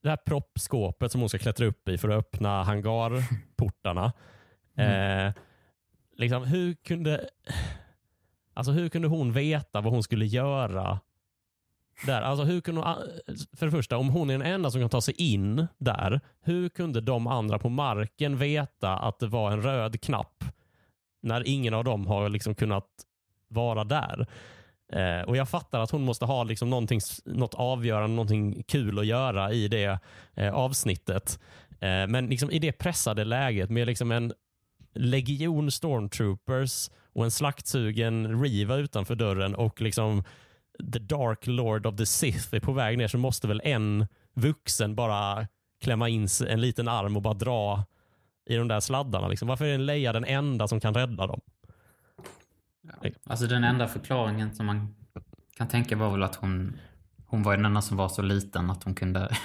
det 0.03 0.09
här 0.09 0.17
proppskåpet 0.17 1.11
som 1.11 1.21
hon 1.21 1.29
ska 1.29 1.37
klättra 1.37 1.65
upp 1.65 1.89
i 1.89 1.97
för 1.97 2.09
att 2.09 2.19
öppna 2.19 2.63
hangarportarna. 2.63 4.13
Mm. 4.75 5.27
Eh, 5.27 5.33
liksom, 6.17 6.43
hur 6.43 6.73
kunde 6.73 7.29
Alltså 8.53 8.71
hur 8.71 8.89
kunde 8.89 9.07
hon 9.07 9.33
veta 9.33 9.81
vad 9.81 9.93
hon 9.93 10.03
skulle 10.03 10.25
göra 10.25 10.99
där? 12.05 12.21
Alltså 12.21 12.45
hur 12.45 12.61
kunde 12.61 12.81
hon, 12.81 12.95
för 13.53 13.65
det 13.65 13.71
första, 13.71 13.97
om 13.97 14.09
hon 14.09 14.29
är 14.29 14.37
den 14.37 14.47
enda 14.47 14.71
som 14.71 14.81
kan 14.81 14.89
ta 14.89 15.01
sig 15.01 15.13
in 15.17 15.67
där, 15.77 16.21
hur 16.41 16.69
kunde 16.69 17.01
de 17.01 17.27
andra 17.27 17.59
på 17.59 17.69
marken 17.69 18.37
veta 18.37 18.97
att 18.97 19.19
det 19.19 19.27
var 19.27 19.51
en 19.51 19.61
röd 19.61 20.01
knapp 20.01 20.43
när 21.21 21.47
ingen 21.47 21.73
av 21.73 21.83
dem 21.83 22.07
har 22.07 22.29
liksom 22.29 22.55
kunnat 22.55 22.87
vara 23.47 23.83
där? 23.83 24.27
Eh, 24.93 25.21
och 25.21 25.37
Jag 25.37 25.49
fattar 25.49 25.79
att 25.79 25.91
hon 25.91 26.01
måste 26.01 26.25
ha 26.25 26.43
liksom 26.43 26.69
någonting, 26.69 26.99
något 27.25 27.53
avgörande, 27.53 28.15
någonting 28.15 28.63
kul 28.63 28.99
att 28.99 29.05
göra 29.05 29.51
i 29.51 29.67
det 29.67 29.99
eh, 30.33 30.53
avsnittet. 30.53 31.39
Eh, 31.71 32.07
men 32.07 32.27
liksom 32.27 32.51
i 32.51 32.59
det 32.59 32.71
pressade 32.71 33.23
läget 33.23 33.69
med 33.69 33.87
liksom 33.87 34.11
en 34.11 34.33
legion 34.95 35.71
stormtroopers 35.71 36.89
och 37.13 37.23
en 37.23 37.31
slaktsugen 37.31 38.41
Riva 38.43 38.75
utanför 38.75 39.15
dörren 39.15 39.55
och 39.55 39.81
liksom 39.81 40.23
the 40.93 40.99
dark 40.99 41.47
lord 41.47 41.85
of 41.85 41.95
the 41.95 42.05
Sith 42.05 42.55
är 42.55 42.59
på 42.59 42.73
väg 42.73 42.97
ner 42.97 43.07
så 43.07 43.17
måste 43.17 43.47
väl 43.47 43.61
en 43.63 44.07
vuxen 44.35 44.95
bara 44.95 45.47
klämma 45.81 46.09
in 46.09 46.27
en 46.47 46.61
liten 46.61 46.87
arm 46.87 47.15
och 47.15 47.21
bara 47.21 47.33
dra 47.33 47.85
i 48.49 48.55
de 48.55 48.67
där 48.67 48.79
sladdarna. 48.79 49.27
Liksom. 49.27 49.47
Varför 49.47 49.65
är 49.65 49.75
en 49.75 49.85
Leia 49.85 50.13
den 50.13 50.25
enda 50.25 50.67
som 50.67 50.79
kan 50.79 50.93
rädda 50.93 51.27
dem? 51.27 51.41
Ja. 52.83 53.09
Alltså 53.23 53.47
den 53.47 53.63
enda 53.63 53.87
förklaringen 53.87 54.55
som 54.55 54.65
man 54.65 54.95
kan 55.57 55.67
tänka 55.67 55.95
var 55.95 56.11
väl 56.11 56.23
att 56.23 56.35
hon, 56.35 56.79
hon 57.25 57.43
var 57.43 57.55
den 57.55 57.65
enda 57.65 57.81
som 57.81 57.97
var 57.97 58.09
så 58.09 58.21
liten 58.21 58.69
att 58.69 58.83
hon 58.83 58.95
kunde 58.95 59.35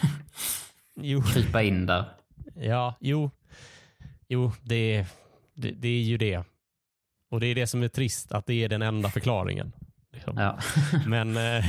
krypa 1.32 1.62
in 1.62 1.86
där. 1.86 2.04
Ja, 2.54 2.94
jo. 3.00 3.30
Jo, 4.28 4.52
det, 4.62 5.06
det, 5.54 5.70
det 5.70 5.88
är 5.88 6.02
ju 6.02 6.18
det. 6.18 6.44
Och 7.30 7.40
det 7.40 7.46
är 7.46 7.54
det 7.54 7.66
som 7.66 7.82
är 7.82 7.88
trist, 7.88 8.32
att 8.32 8.46
det 8.46 8.64
är 8.64 8.68
den 8.68 8.82
enda 8.82 9.10
förklaringen. 9.10 9.72
Liksom. 10.12 10.36
Ja. 10.36 10.58
men, 11.06 11.36
eh, 11.36 11.64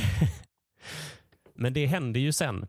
men 1.53 1.73
det 1.73 1.85
händer 1.85 2.19
ju 2.19 2.31
sen. 2.33 2.67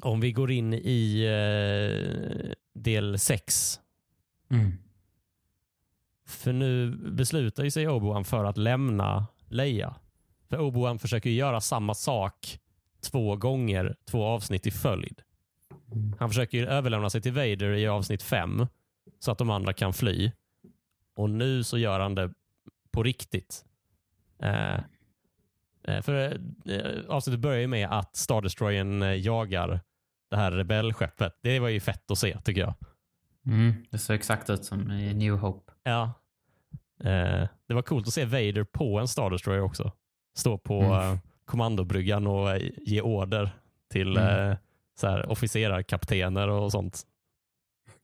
Om 0.00 0.20
vi 0.20 0.32
går 0.32 0.50
in 0.50 0.74
i 0.74 1.22
eh, 1.24 2.52
del 2.74 3.18
6. 3.18 3.80
Mm. 4.50 4.72
För 6.30 6.52
nu 6.52 6.90
beslutar 6.90 7.64
ju 7.64 7.70
sig 7.70 7.88
Obi-Wan 7.88 8.24
för 8.24 8.44
att 8.44 8.56
lämna 8.56 9.26
Leia. 9.48 9.94
För 10.48 10.58
Obi-Wan 10.58 10.98
försöker 10.98 11.30
göra 11.30 11.60
samma 11.60 11.94
sak 11.94 12.58
två 13.10 13.36
gånger, 13.36 13.96
två 14.10 14.24
avsnitt 14.24 14.66
i 14.66 14.70
följd. 14.70 15.22
Mm. 15.92 16.14
Han 16.18 16.28
försöker 16.28 16.58
ju 16.58 16.66
överlämna 16.66 17.10
sig 17.10 17.20
till 17.20 17.32
Vader 17.32 17.72
i 17.72 17.88
avsnitt 17.88 18.22
fem 18.22 18.66
så 19.18 19.32
att 19.32 19.38
de 19.38 19.50
andra 19.50 19.72
kan 19.72 19.92
fly. 19.92 20.32
Och 21.16 21.30
nu 21.30 21.64
så 21.64 21.78
gör 21.78 22.00
han 22.00 22.14
det 22.14 22.32
på 22.90 23.02
riktigt. 23.02 23.64
Eh, 24.42 24.74
eh 25.84 26.02
för 26.02 26.40
eh, 26.66 27.00
Avsnittet 27.08 27.40
börjar 27.40 27.60
ju 27.60 27.66
med 27.66 27.88
att 27.90 28.16
Star 28.16 28.42
Destroyern 28.42 29.02
eh, 29.02 29.14
jagar 29.14 29.80
det 30.30 30.36
här 30.36 30.52
rebellskeppet. 30.52 31.38
Det 31.42 31.58
var 31.58 31.68
ju 31.68 31.80
fett 31.80 32.10
att 32.10 32.18
se 32.18 32.38
tycker 32.44 32.60
jag. 32.60 32.74
Mm, 33.46 33.86
det 33.90 33.98
ser 33.98 34.14
exakt 34.14 34.50
ut 34.50 34.64
som 34.64 34.90
i 34.90 35.14
New 35.14 35.36
Hope. 35.36 35.72
Ja. 35.82 36.12
Eh, 37.04 37.48
det 37.66 37.74
var 37.74 37.82
coolt 37.82 38.06
att 38.06 38.14
se 38.14 38.24
Vader 38.24 38.64
på 38.64 38.98
en 38.98 39.08
Star 39.08 39.30
Destroyer 39.30 39.60
också. 39.60 39.92
Stå 40.36 40.58
på 40.58 40.82
mm. 40.82 41.18
kommandobryggan 41.44 42.26
och 42.26 42.58
ge 42.76 43.00
order 43.00 43.50
till 43.90 44.16
mm. 44.16 44.56
så 45.00 45.06
här, 45.08 45.30
officerarkaptener 45.30 46.48
och 46.48 46.72
sånt. 46.72 47.02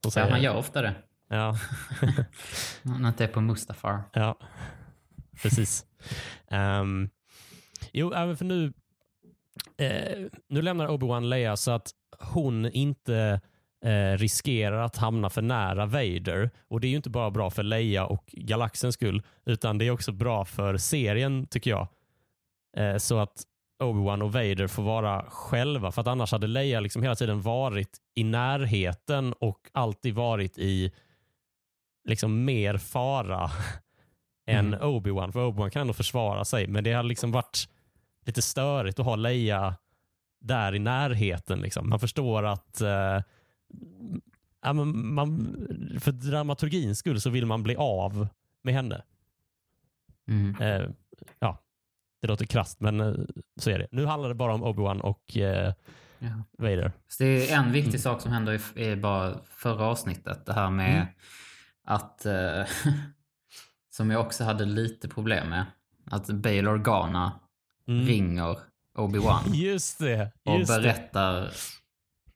Och 0.07 0.13
ja, 0.17 0.31
han 0.31 0.43
gör 0.43 0.57
ofta 0.57 0.83
det. 0.83 0.95
Ja. 1.29 1.57
Han 2.85 3.07
inte 3.07 3.25
är 3.25 3.29
på 3.29 3.41
Mustafar. 3.41 4.03
Ja, 4.13 4.39
precis. 5.43 5.87
um, 6.51 7.11
jo, 7.93 8.11
för 8.11 8.45
nu, 8.45 8.73
eh, 9.77 10.27
nu 10.49 10.63
lämnar 10.63 10.89
Obi-Wan 10.89 11.29
Leia 11.29 11.57
så 11.57 11.71
att 11.71 11.91
hon 12.19 12.71
inte 12.71 13.41
eh, 13.87 14.19
riskerar 14.19 14.85
att 14.85 14.97
hamna 14.97 15.31
för 15.31 15.43
nära 15.43 15.87
Vader. 15.87 16.51
Och 16.69 16.81
Det 16.81 16.87
är 16.87 16.89
ju 16.89 16.97
inte 16.97 17.11
bara 17.11 17.31
bra 17.31 17.51
för 17.51 17.63
Leia 17.63 18.07
och 18.07 18.25
galaxens 18.33 18.95
skull, 18.95 19.23
utan 19.45 19.79
det 19.79 19.87
är 19.87 19.91
också 19.91 20.13
bra 20.13 20.45
för 20.45 20.77
serien 20.77 21.47
tycker 21.47 21.71
jag. 21.71 21.89
Eh, 22.77 22.97
så 22.97 23.19
att 23.19 23.43
Obi-Wan 23.83 24.23
och 24.23 24.33
Vader 24.33 24.67
får 24.67 24.83
vara 24.83 25.25
själva. 25.29 25.93
För 25.93 26.01
att 26.01 26.07
annars 26.07 26.33
hade 26.33 26.47
Leia 26.47 26.81
liksom 26.81 27.03
hela 27.03 27.15
tiden 27.15 27.43
varit 27.43 27.97
i 28.15 28.25
närheten 28.25 29.33
och 29.33 29.71
alltid 29.73 30.15
varit 30.15 30.59
i 30.59 30.93
liksom 32.09 32.45
mer 32.45 32.79
fara 32.79 33.51
än 34.47 34.75
mm. 34.75 34.81
Obi-Wan. 34.81 35.33
För 35.33 35.41
Obi-Wan 35.41 35.71
kan 35.71 35.81
ändå 35.81 35.93
försvara 35.93 36.45
sig, 36.45 36.67
men 36.67 36.85
det 36.85 36.93
har 36.93 37.03
liksom 37.03 37.33
varit 37.33 37.69
lite 38.27 38.43
störigt 38.43 38.99
att 38.99 39.07
ha 39.07 39.17
Leia 39.17 39.75
där 40.41 40.75
i 40.75 40.79
närheten. 40.79 41.61
Liksom. 41.61 41.89
Man 41.89 42.01
förstår 42.01 42.43
att 42.43 42.83
uh, 42.83 43.23
ja, 44.63 44.73
man, 44.73 45.57
för 46.01 46.13
dramaturgins 46.13 46.99
skull 46.99 47.21
så 47.21 47.31
vill 47.31 47.47
man 47.47 47.63
bli 47.63 47.77
av 47.77 48.29
med 48.63 48.75
henne. 48.75 49.03
Mm. 50.29 50.61
Uh, 50.61 50.91
ja, 51.39 51.63
det 52.21 52.29
låter 52.29 52.47
krasst, 52.47 52.81
men 52.81 53.01
uh, 53.01 53.27
så 53.57 53.71
är 53.71 53.79
det. 53.79 53.89
Nu 53.91 54.07
handlar 54.07 54.29
det 54.29 54.35
bara 54.35 54.55
om 54.55 54.65
Obi-Wan 54.65 55.01
och 55.01 55.37
ja. 56.19 56.43
Vader. 56.59 56.93
Så 57.09 57.23
det 57.23 57.51
är 57.51 57.57
en 57.57 57.73
viktig 57.73 57.91
mm. 57.91 58.01
sak 58.01 58.21
som 58.21 58.33
hände 58.33 58.61
i, 58.75 58.97
bara 58.97 59.39
förra 59.45 59.85
avsnittet. 59.85 60.47
Det 60.47 60.53
här 60.53 60.71
med 60.71 60.97
mm 60.97 61.07
att, 61.87 62.27
eh, 62.27 62.67
som 63.91 64.11
jag 64.11 64.21
också 64.21 64.45
hade 64.45 64.65
lite 64.65 65.09
problem 65.09 65.49
med, 65.49 65.67
att 66.11 66.27
Bail 66.27 66.69
Organa 66.69 67.41
mm. 67.89 68.07
ringer 68.07 68.59
Obi-Wan. 68.99 69.43
Just 69.55 69.99
det. 69.99 70.33
Just 70.45 70.71
och 70.71 70.83
berättar. 70.83 71.53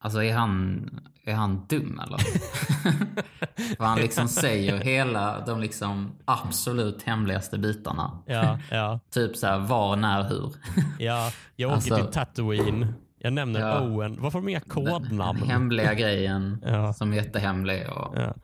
Alltså 0.01 0.23
är 0.23 0.35
han, 0.35 0.91
är 1.25 1.35
han 1.35 1.67
dum 1.69 2.01
eller? 2.07 2.19
För 3.77 3.85
han 3.85 3.99
liksom 3.99 4.29
säger 4.29 4.77
hela 4.77 5.41
de 5.41 5.61
liksom 5.61 6.13
absolut 6.25 7.03
hemligaste 7.03 7.59
bitarna. 7.59 8.19
Ja, 8.27 8.59
ja. 8.71 9.01
typ 9.11 9.37
så 9.37 9.47
här, 9.47 9.59
var, 9.59 9.97
när, 9.97 10.23
hur. 10.23 10.55
ja, 10.99 11.33
jag 11.57 11.69
åker 11.69 11.75
alltså, 11.75 11.97
till 11.97 12.07
Tatooine. 12.07 12.95
Jag 13.23 13.33
nämner 13.33 13.61
ja, 13.61 13.81
Owen. 13.81 14.17
Varför 14.21 14.39
har 14.39 14.47
de 14.47 14.49
inga 14.49 14.61
kodnamn? 14.61 15.41
Den 15.41 15.49
hemliga 15.49 15.95
grejen 15.95 16.65
ja. 16.67 16.93
som 16.93 17.13
är 17.13 17.17
jättehemlig. 17.17 17.89
Och, 17.89 18.19
ja. 18.19 18.35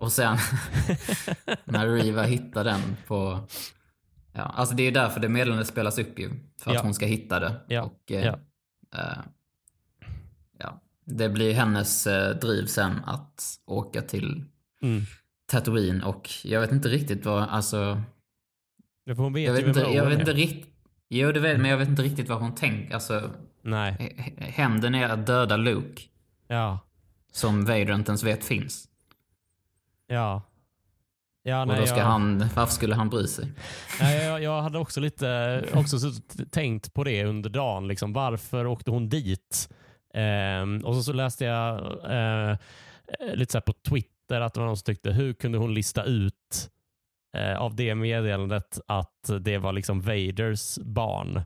Och 0.00 0.12
sen 0.12 0.36
när 1.64 1.88
Riva 1.88 2.22
hittar 2.22 2.64
den 2.64 2.80
på... 3.06 3.38
Ja, 4.32 4.42
alltså 4.42 4.74
det 4.74 4.82
är 4.82 4.92
därför 4.92 5.20
det 5.20 5.28
meddelandet 5.28 5.66
spelas 5.66 5.98
upp 5.98 6.18
ju. 6.18 6.30
För 6.60 6.70
att 6.70 6.82
hon 6.82 6.94
ska 6.94 7.06
hitta 7.06 7.40
det. 7.40 7.80
Och, 7.80 8.12
eh. 8.12 8.34
Eh. 8.94 9.18
Det 11.10 11.28
blir 11.28 11.54
hennes 11.54 12.06
eh, 12.06 12.36
driv 12.36 12.66
sen 12.66 13.00
att 13.06 13.58
åka 13.66 14.02
till 14.02 14.44
mm. 14.82 15.02
Tatooine 15.46 16.02
och 16.02 16.30
jag 16.44 16.60
vet 16.60 16.72
inte 16.72 16.88
riktigt 16.88 17.24
vad, 17.24 17.42
alltså... 17.42 18.02
Ja, 19.04 19.14
hon 19.14 19.32
vet 19.32 19.46
jag 19.46 19.52
vet 19.52 19.66
inte, 19.66 19.80
jag 19.80 20.06
vet 20.06 20.18
inte 20.18 20.32
riktigt... 20.32 20.74
Jo, 21.08 21.32
det 21.32 21.40
vet 21.40 21.60
men 21.60 21.70
jag 21.70 21.78
vet 21.78 21.88
inte 21.88 22.02
riktigt 22.02 22.28
vad 22.28 22.38
hon 22.38 22.54
tänker. 22.54 22.94
Alltså, 22.94 23.30
Nej. 23.62 24.34
Hämnden 24.38 24.94
är 24.94 25.08
att 25.08 25.26
döda 25.26 25.56
Luke. 25.56 26.02
Ja. 26.48 26.78
Som 27.32 27.64
Vader 27.64 27.94
inte 27.94 28.10
ens 28.10 28.22
vet 28.22 28.44
finns. 28.44 28.88
Ja. 30.06 30.42
Ja, 31.42 31.64
nej, 31.64 31.74
och 31.74 31.80
då 31.80 31.86
ska 31.86 31.96
jag... 31.96 32.04
han, 32.04 32.38
varför 32.54 32.72
skulle 32.72 32.94
han 32.94 33.08
bry 33.08 33.26
sig? 33.26 33.52
Nej, 34.00 34.24
jag, 34.24 34.42
jag 34.42 34.62
hade 34.62 34.78
också 34.78 35.00
lite 35.00 35.64
också 35.74 35.96
tänkt 36.50 36.94
på 36.94 37.04
det 37.04 37.24
under 37.24 37.50
dagen. 37.50 37.88
Liksom, 37.88 38.12
varför 38.12 38.66
åkte 38.66 38.90
hon 38.90 39.08
dit? 39.08 39.68
Eh, 40.14 40.86
och 40.86 40.94
så, 40.94 41.02
så 41.02 41.12
läste 41.12 41.44
jag 41.44 41.78
eh, 42.50 42.56
lite 43.34 43.52
så 43.52 43.60
på 43.60 43.72
Twitter 43.72 44.40
att 44.40 44.54
det 44.54 44.60
var 44.60 44.66
någon 44.66 44.76
som 44.76 44.84
tyckte, 44.84 45.10
hur 45.12 45.32
kunde 45.32 45.58
hon 45.58 45.74
lista 45.74 46.04
ut 46.04 46.70
eh, 47.36 47.58
av 47.60 47.74
det 47.76 47.94
meddelandet 47.94 48.80
att 48.86 49.30
det 49.40 49.58
var 49.58 49.72
liksom 49.72 50.00
Vaders 50.00 50.78
barn? 50.78 51.36
Eh, 51.36 51.42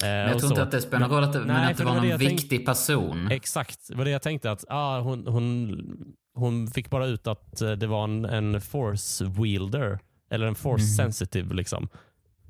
Men 0.00 0.28
jag 0.28 0.38
tror 0.38 0.52
inte 0.52 0.62
att 0.62 0.70
det 0.70 0.80
spelar 0.80 1.08
någon 1.08 1.16
roll 1.16 1.24
att 1.24 1.32
det, 1.32 1.38
men 1.38 1.48
nej, 1.48 1.70
att 1.70 1.76
för 1.76 1.84
det 1.84 1.90
var 1.90 1.94
det 1.94 2.00
var 2.00 2.08
någon 2.08 2.18
det 2.18 2.26
viktig 2.28 2.66
person. 2.66 3.28
Exakt, 3.30 3.88
det 3.88 3.94
var 3.96 4.04
det 4.04 4.10
jag 4.10 4.22
tänkte. 4.22 4.50
att 4.50 4.64
ah, 4.68 5.00
hon, 5.00 5.26
hon, 5.26 6.14
hon 6.34 6.66
fick 6.66 6.90
bara 6.90 7.06
ut 7.06 7.26
att 7.26 7.56
det 7.58 7.86
var 7.86 8.04
en, 8.04 8.24
en 8.24 8.60
force 8.60 9.24
wielder, 9.24 9.98
eller 10.30 10.46
en 10.46 10.54
force 10.54 10.82
Mhm. 10.84 10.96
sensitive. 10.96 11.54
liksom. 11.54 11.88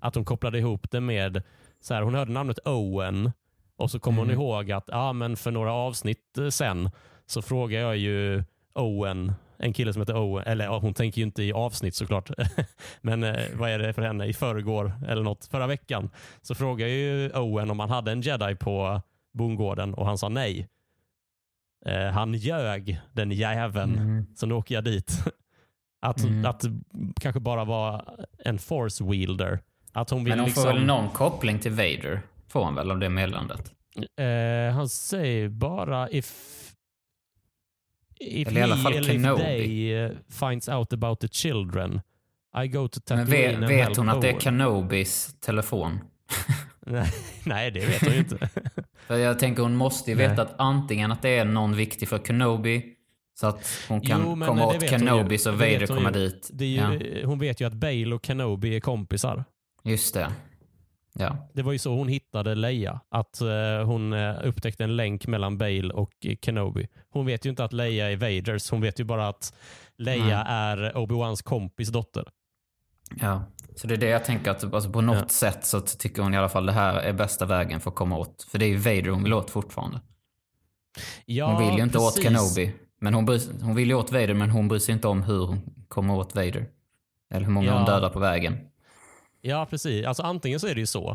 Att 0.00 0.14
hon 0.14 0.24
kopplade 0.24 0.58
ihop 0.58 0.90
det 0.90 1.00
med, 1.00 1.42
så 1.80 1.94
här, 1.94 2.02
hon 2.02 2.14
hörde 2.14 2.32
namnet 2.32 2.58
Owen 2.64 3.32
och 3.78 3.90
så 3.90 3.98
kom 4.00 4.16
hon 4.16 4.26
Mm. 4.26 4.40
ihåg 4.40 4.72
att 4.72 4.90
ah, 4.92 5.12
men 5.12 5.36
för 5.36 5.50
några 5.50 5.72
avsnitt 5.72 6.38
eh, 6.38 6.48
sen 6.48 6.90
så 7.26 7.42
frågade 7.42 7.82
jag 7.84 7.96
ju 7.96 8.44
Owen, 8.74 9.32
en 9.58 9.72
kille 9.72 9.92
som 9.92 10.02
heter 10.02 10.16
Owen, 10.16 10.44
eller 10.46 10.64
ja, 10.64 10.78
hon 10.78 10.94
tänker 10.94 11.18
ju 11.20 11.24
inte 11.26 11.42
i 11.42 11.52
avsnitt 11.52 11.94
såklart, 11.94 12.30
men 13.00 13.22
eh, 13.24 13.36
vad 13.54 13.70
är 13.70 13.78
det 13.78 13.92
för 13.92 14.02
henne? 14.02 14.26
I 14.26 14.32
förrgår 14.32 14.92
eller 15.08 15.22
något, 15.22 15.46
förra 15.46 15.66
veckan 15.66 16.10
så 16.42 16.54
frågade 16.54 16.90
jag 16.90 16.98
ju 16.98 17.30
Owen 17.30 17.70
om 17.70 17.80
han 17.80 17.90
hade 17.90 18.12
en 18.12 18.20
jedi 18.20 18.54
på 18.54 19.02
bondgården 19.32 19.94
och 19.94 20.06
han 20.06 20.18
sa 20.18 20.28
nej. 20.28 20.68
Eh, 21.86 22.06
han 22.06 22.34
ljög, 22.34 23.00
den 23.12 23.30
jäveln. 23.32 23.98
Mm. 23.98 24.26
Så 24.36 24.46
nu 24.46 24.54
åker 24.54 24.74
jag 24.74 24.84
dit. 24.84 25.12
Att, 26.02 26.22
Mm. 26.24 26.44
att 26.46 26.64
kanske 27.20 27.40
bara 27.40 27.64
vara 27.64 28.04
en 28.38 28.58
force 28.58 29.04
wielder. 29.04 29.58
Att 29.92 30.10
hon 30.10 30.24
vill 30.24 30.30
Men 30.30 30.38
hon 30.38 30.46
liksom... 30.46 30.62
får 30.64 30.72
väl 30.72 30.84
någon 30.86 31.08
koppling 31.08 31.58
till 31.58 31.70
Vader? 31.72 32.20
Får 32.54 32.64
hon 32.64 32.74
väl 32.74 32.90
av 32.90 32.98
det 32.98 33.08
meddelandet? 33.10 33.72
Eh, 34.16 34.74
han 34.74 34.88
säger 34.88 35.48
bara 35.48 36.08
if... 36.10 36.34
If 38.20 38.48
Eller 38.48 38.60
i 38.60 38.62
alla 38.62 38.74
he 38.74 38.82
fall 38.82 38.92
eller 38.92 39.12
Kenobi. 39.12 39.42
they 39.42 39.92
eh, 39.94 40.10
finds 40.28 40.68
out 40.68 40.92
about 40.92 41.20
the 41.20 41.28
children 41.28 42.00
I 42.64 42.68
go 42.68 42.88
to 42.88 43.00
Men 43.08 43.18
Tatooine 43.18 43.30
vet, 43.30 43.54
and 43.54 43.68
vet 43.68 43.84
help 43.84 43.96
hon 43.96 44.08
att 44.08 44.20
det 44.22 44.30
är. 44.30 44.40
Kenobis 44.40 45.40
telefon? 45.40 45.98
Nej, 47.44 47.70
det 47.70 47.80
vet 47.86 48.00
hon 48.04 48.12
ju 48.12 48.18
inte. 48.18 48.48
För 49.06 49.16
jag 49.16 49.38
tänker 49.38 49.62
hon 49.62 49.76
måste 49.76 50.10
ju 50.10 50.16
Nej. 50.16 50.28
veta 50.28 50.42
att 50.42 50.54
antingen 50.60 51.12
att 51.12 51.22
det 51.22 51.38
är 51.38 51.44
någon 51.44 51.76
viktig 51.76 52.08
för 52.08 52.18
Kenobi 52.18 52.84
så 53.40 53.46
att 53.46 53.84
hon 53.88 54.00
kan 54.00 54.20
Jo, 54.24 54.46
komma 54.46 54.66
åt 54.66 54.82
vet. 54.82 54.90
Kenobi 54.90 55.38
så 55.38 55.50
Vader 55.50 55.78
vet 55.78 55.88
kommer 55.88 56.10
dit. 56.12 56.50
Det 56.52 56.66
ju, 56.66 57.22
Hon 57.26 57.38
vet 57.38 57.60
ju 57.60 57.66
att 57.66 57.74
Bale 57.74 58.14
och 58.14 58.26
Kenobi 58.26 58.76
är 58.76 58.80
kompisar. 58.80 59.44
ja, 59.82 59.90
just 59.90 60.14
det. 60.14 60.32
Ja. 61.18 61.48
Det 61.52 61.62
var 61.62 61.72
ju 61.72 61.78
så 61.78 61.94
hon 61.94 62.08
hittade 62.08 62.54
Leia. 62.54 63.00
Att 63.08 63.40
eh, 63.40 63.84
hon 63.86 64.12
eh, 64.12 64.36
upptäckte 64.44 64.84
en 64.84 64.96
länk 64.96 65.26
mellan 65.26 65.58
Bale 65.58 65.92
och 65.94 66.12
Kenobi. 66.42 66.88
Hon 67.10 67.26
vet 67.26 67.46
ju 67.46 67.50
inte 67.50 67.64
att 67.64 67.72
Leia 67.72 68.10
är 68.10 68.16
Vaders. 68.16 68.70
Hon 68.70 68.80
vet 68.80 69.00
ju 69.00 69.04
bara 69.04 69.28
att 69.28 69.54
Leia 69.98 70.24
Nej. 70.24 70.54
är 70.54 70.92
Obi-Wans 70.96 71.42
kompis 71.44 71.88
dotter. 71.88 72.24
ja. 73.20 73.42
Så 73.76 73.86
det 73.86 73.94
är 73.94 73.98
det 73.98 74.06
jag 74.08 74.24
tänker 74.24 74.50
att 74.50 74.74
alltså 74.74 74.90
på 74.90 75.00
något 75.00 75.16
Ja. 75.18 75.28
sätt 75.28 75.64
så 75.66 75.80
tycker 75.80 76.22
hon 76.22 76.34
i 76.34 76.36
alla 76.36 76.48
fall 76.48 76.66
det 76.66 76.72
här 76.72 76.94
är 76.96 77.12
bästa 77.12 77.46
vägen 77.46 77.80
för 77.80 77.90
att 77.90 77.96
komma 77.96 78.18
åt. 78.18 78.42
För 78.50 78.58
det 78.58 78.64
är 78.64 78.68
ju 78.68 78.76
Vader 78.76 79.10
hon 79.10 79.22
vill 79.22 79.32
åt 79.32 79.50
fortfarande. 79.50 80.00
Ja, 81.26 81.46
Hon 81.52 81.66
vill 81.68 81.76
ju 81.78 81.82
inte 81.84 81.98
åt 81.98 82.14
precis. 82.16 82.24
Kenobi. 82.54 82.72
Men 83.00 83.14
hon, 83.14 83.24
bryr, 83.24 83.40
hon 83.62 83.74
vill 83.74 83.88
ju 83.88 83.94
åt 83.94 84.12
Vader 84.12 84.34
men 84.34 84.50
hon 84.50 84.68
bryr 84.68 84.78
sig 84.78 84.92
inte 84.94 85.08
om 85.08 85.22
hur 85.22 85.46
hon 85.46 85.60
kommer 85.88 86.14
åt 86.14 86.34
Vader. 86.34 86.66
Eller 87.30 87.46
hur 87.46 87.52
många 87.52 87.66
Ja. 87.66 87.76
hon 87.76 87.84
dödar 87.86 88.10
på 88.10 88.18
vägen. 88.18 88.58
Ja, 89.46 89.66
precis. 89.70 90.06
Alltså 90.06 90.22
antingen 90.22 90.60
så 90.60 90.66
är 90.66 90.74
det 90.74 90.80
ju 90.80 90.86
så. 90.86 91.10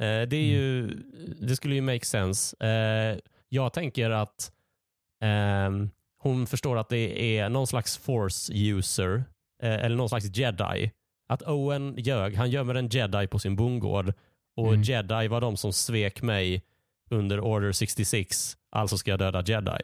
Eh, 0.00 0.22
det, 0.28 0.36
är 0.36 0.42
ju, 0.44 0.86
det 1.40 1.56
skulle 1.56 1.74
ju 1.74 1.80
make 1.80 2.04
sense. 2.04 2.56
Eh, 2.66 3.18
jag 3.48 3.72
tänker 3.72 4.10
att 4.10 4.52
ehm, 5.22 5.90
hon 6.18 6.46
förstår 6.46 6.78
att 6.78 6.88
det 6.88 7.38
är 7.38 7.48
någon 7.48 7.66
slags 7.66 7.96
force 7.98 8.52
user 8.54 9.24
eh, 9.62 9.74
eller 9.84 9.96
någon 9.96 10.08
slags 10.08 10.36
jedi. 10.36 10.90
Att 11.28 11.42
Owen 11.42 11.94
ljög. 11.98 12.36
Han 12.36 12.50
gömmer 12.50 12.74
en 12.74 12.88
jedi 12.88 13.26
på 13.26 13.38
sin 13.38 13.56
bondgård 13.56 14.12
och 14.56 14.68
Mm. 14.68 14.82
jedi 14.82 15.28
var 15.28 15.40
de 15.40 15.56
som 15.56 15.72
svek 15.72 16.22
mig 16.22 16.62
under 17.10 17.40
order 17.40 17.72
66. 17.72 18.56
Alltså 18.70 18.98
ska 18.98 19.10
jag 19.10 19.18
döda 19.18 19.42
jedi. 19.46 19.80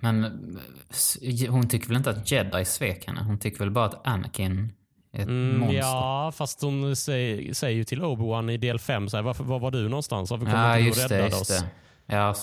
Men 0.00 0.24
hon 1.48 1.68
tycker 1.68 1.88
väl 1.88 1.96
inte 1.96 2.10
att 2.10 2.30
Jedi 2.30 2.64
svek 2.64 3.06
henne? 3.06 3.22
Hon 3.22 3.38
tycker 3.38 3.58
väl 3.58 3.70
bara 3.70 3.84
att 3.84 4.06
Anakin 4.06 4.72
är 5.12 5.20
ett 5.20 5.26
Mm, 5.28 5.58
monster? 5.58 5.78
ja, 5.78 6.32
fast 6.36 6.62
hon 6.62 6.96
säger, 6.96 7.54
säger 7.54 7.76
ju 7.76 7.84
till 7.84 8.02
Obi-Wan 8.02 8.50
i 8.52 8.56
del 8.56 8.78
5, 8.78 9.08
så 9.08 9.16
här, 9.16 9.24
varför, 9.24 9.44
var 9.44 9.58
var 9.58 9.70
du 9.70 9.88
någonstans? 9.88 10.30
Varför 10.30 10.44
kom 10.46 10.54
Ja, 10.54 10.78
inte 10.78 10.98
du 11.00 11.04
och 11.04 11.10
räddade 11.10 11.36
oss? 11.36 11.48
det. 11.48 11.64
Ja, 12.06 12.34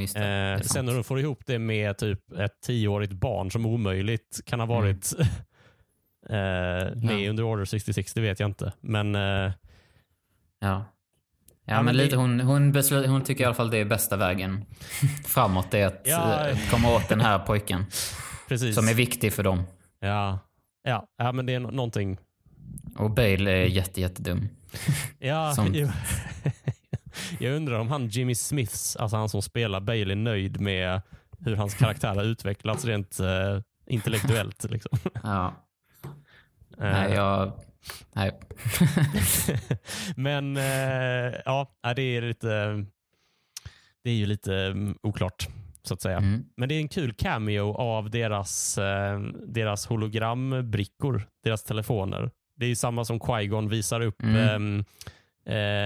just 0.00 0.14
det. 0.14 0.56
Eh, 0.60 0.60
sen 0.60 0.84
när 0.86 0.94
de 0.94 1.04
får 1.04 1.20
ihop 1.20 1.42
det 1.46 1.58
med 1.58 1.98
typ 1.98 2.32
ett 2.32 2.60
tioårigt 2.66 3.12
barn 3.12 3.50
som 3.50 3.66
omöjligt 3.66 4.40
kan 4.46 4.60
ha 4.60 4.66
varit 4.66 5.12
eh, 5.18 5.24
med 6.30 6.92
Mm. 7.02 7.22
Ja. 7.24 7.30
under 7.30 7.42
Order 7.44 7.64
66, 7.64 8.14
det 8.14 8.20
vet 8.20 8.40
jag 8.40 8.48
inte. 8.48 8.72
Men 8.80 9.14
eh, 9.14 9.52
Ja. 10.60 10.84
Ja, 11.64 11.82
men, 11.82 11.96
lite, 11.96 12.16
hon, 12.16 12.40
hon, 12.40 12.72
beslut, 12.72 13.06
hon 13.06 13.24
tycker 13.24 13.44
i 13.44 13.46
alla 13.46 13.54
fall 13.54 13.70
det 13.70 13.78
är 13.78 13.84
bästa 13.84 14.16
vägen 14.16 14.64
framåt. 15.26 15.70
Det 15.70 15.80
är 15.80 15.86
att 15.86 16.02
Ja. 16.04 16.48
eh, 16.48 16.58
komma 16.70 16.94
åt 16.94 17.08
den 17.08 17.20
här 17.20 17.38
pojken. 17.38 17.84
precis. 18.48 18.74
Som 18.74 18.88
är 18.88 18.94
viktig 18.94 19.32
för 19.32 19.42
dem. 19.42 19.62
ja. 20.00 20.38
Ja, 20.86 21.06
ja, 21.18 21.32
men 21.32 21.46
det 21.46 21.54
är 21.54 21.60
någonting. 21.60 22.18
Och 22.96 23.10
Bale 23.10 23.50
är 23.50 23.64
jätte, 23.66 24.00
jättedum. 24.00 24.48
Ja, 25.18 25.52
Som- 25.54 25.74
jag, 25.74 25.90
jag 27.38 27.56
undrar 27.56 27.78
om 27.78 27.88
han 27.88 28.08
Jimmy 28.08 28.34
Smiths, 28.34 28.96
alltså 28.96 29.16
han 29.16 29.28
som 29.28 29.42
spelar 29.42 29.80
Bale, 29.80 30.12
är 30.12 30.16
nöjd 30.16 30.60
med 30.60 31.00
hur 31.38 31.56
hans 31.56 31.74
karaktär 31.74 32.14
har 32.14 32.22
utvecklats 32.24 32.84
rent 32.84 33.20
eh, 33.20 33.60
intellektuellt. 33.86 34.64
Liksom. 34.70 34.98
Ja. 35.22 35.54
Eh, 36.80 36.92
Nej, 36.92 37.12
jag... 37.12 37.52
Nej. 38.12 38.40
Men 40.16 40.56
eh, 40.56 41.34
ja, 41.44 41.74
det 41.96 42.02
är 42.02 42.22
lite 42.22 42.84
det 44.04 44.10
är 44.10 44.14
ju 44.14 44.26
lite 44.26 44.54
mm, 44.56 44.98
oklart 45.02 45.48
så 45.82 45.94
att 45.94 46.02
säga. 46.02 46.16
Mm. 46.16 46.44
Men 46.56 46.68
det 46.68 46.74
är 46.74 46.80
en 46.80 46.88
kul 46.88 47.12
cameo 47.12 47.74
av 47.74 48.10
deras, 48.10 48.78
eh, 48.78 49.20
deras 49.46 49.86
hologrambrickor, 49.86 51.28
deras 51.44 51.64
telefoner. 51.64 52.30
Det 52.56 52.64
är 52.64 52.68
ju 52.68 52.76
samma 52.76 53.04
som 53.04 53.20
Qui-Gon 53.20 53.68
visar 53.68 54.00
upp 54.00 54.22
Mm. 54.22 54.36
ehm, 54.36 54.84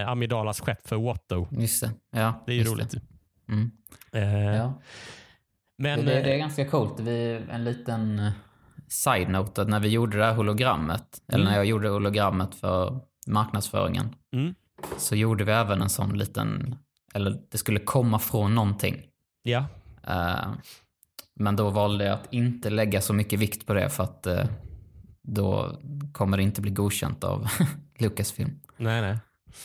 eh, 0.03 0.09
Amidalas 0.09 0.61
skepp 0.61 0.89
för 0.89 0.97
Watto. 0.97 1.49
Just 1.51 1.83
det. 1.83 1.91
Ja, 2.11 2.43
Det 2.47 2.53
är 2.53 2.57
ju 2.57 2.65
roligt. 2.65 2.91
Det. 2.91 3.01
Mm. 3.53 3.71
Eh, 4.13 4.57
Ja. 4.57 4.83
Men 5.79 5.99
det, 6.05 6.23
det 6.23 6.35
är 6.35 6.39
ganska 6.39 6.69
coolt. 6.69 7.01
Vi, 7.01 7.41
en 7.51 7.65
liten 7.65 8.31
side-note. 8.89 9.63
Att 9.63 9.69
när 9.69 9.81
vi 9.81 9.89
gjorde 9.89 10.19
det 10.19 10.25
här 10.25 10.35
hologrammet, 10.35 11.21
eller 11.29 11.39
Mm. 11.45 11.51
när 11.53 11.57
jag 11.59 11.67
gjorde 11.67 11.89
hologrammet 11.89 12.55
för 12.55 13.01
marknadsföringen, 13.27 14.15
Mm. 14.33 14.55
så 14.99 15.17
gjorde 15.17 15.45
vi 15.45 15.53
även 15.53 15.83
en 15.83 15.89
sån 15.91 16.19
liten, 16.19 16.75
eller 17.15 17.39
det 17.51 17.59
skulle 17.59 17.81
komma 17.81 18.19
från 18.19 18.55
någonting. 18.55 19.03
ja, 19.43 19.65
Eh, 20.09 20.49
men 21.35 21.57
då 21.57 21.71
valde 21.71 22.05
jag 22.05 22.15
att 22.15 22.33
inte 22.33 22.71
lägga 22.71 23.01
så 23.01 23.13
mycket 23.13 23.39
vikt 23.39 23.67
på 23.67 23.75
det 23.75 23.91
för 23.91 24.05
att 24.05 24.27
eh, 24.27 24.45
då 25.23 25.79
kommer 26.13 26.37
det 26.37 26.43
inte 26.43 26.61
bli 26.61 26.71
godkänt 26.71 27.25
av 27.25 27.49
Lucasfilm. 27.99 28.51
nej 28.77 29.01
nej. 29.01 29.19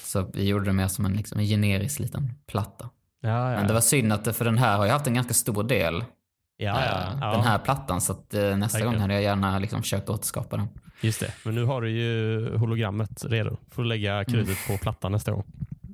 Så 0.04 0.22
vi 0.34 0.48
gjorde 0.48 0.66
det 0.66 0.74
mer 0.74 0.88
som 0.88 1.06
en, 1.06 1.14
liksom, 1.14 1.40
en 1.40 1.46
generisk 1.46 2.00
liten 2.00 2.30
platta. 2.48 2.90
Ja, 3.22 3.30
ja. 3.52 3.58
Men 3.58 3.68
det 3.68 3.74
var 3.74 3.82
synd 3.82 4.14
att, 4.14 4.26
det- 4.26 4.34
för 4.34 4.46
den 4.46 4.58
här 4.58 4.78
har 4.78 4.86
ju 4.86 4.92
haft 4.92 5.08
en 5.08 5.14
ganska 5.14 5.34
stor 5.34 5.64
del 5.64 6.04
ja, 6.58 6.80
eh, 6.80 6.86
ja, 6.86 7.18
ja. 7.22 7.32
den 7.32 7.42
här 7.44 7.58
plattan. 7.58 8.02
Så 8.02 8.12
att, 8.12 8.34
eh, 8.34 8.42
nästa 8.42 8.58
Verkligen. 8.78 8.94
gång 8.94 9.02
hade 9.02 9.14
jag 9.14 9.24
gärna 9.24 9.60
liksom 9.60 9.82
försökt 9.82 10.10
återskapa 10.10 10.58
den. 10.58 10.68
Just 11.02 11.20
det. 11.20 11.34
Men 11.46 11.56
nu 11.56 11.66
har 11.66 11.82
du 11.82 11.90
ju 11.90 12.58
hologrammet 12.58 13.26
redo. 13.26 13.58
Får 13.72 13.84
du 13.84 13.90
lägga 13.90 14.26
krutet 14.26 14.58
på 14.68 14.78
plattan 14.78 15.12
nästa 15.12 15.32
gång. 15.32 15.44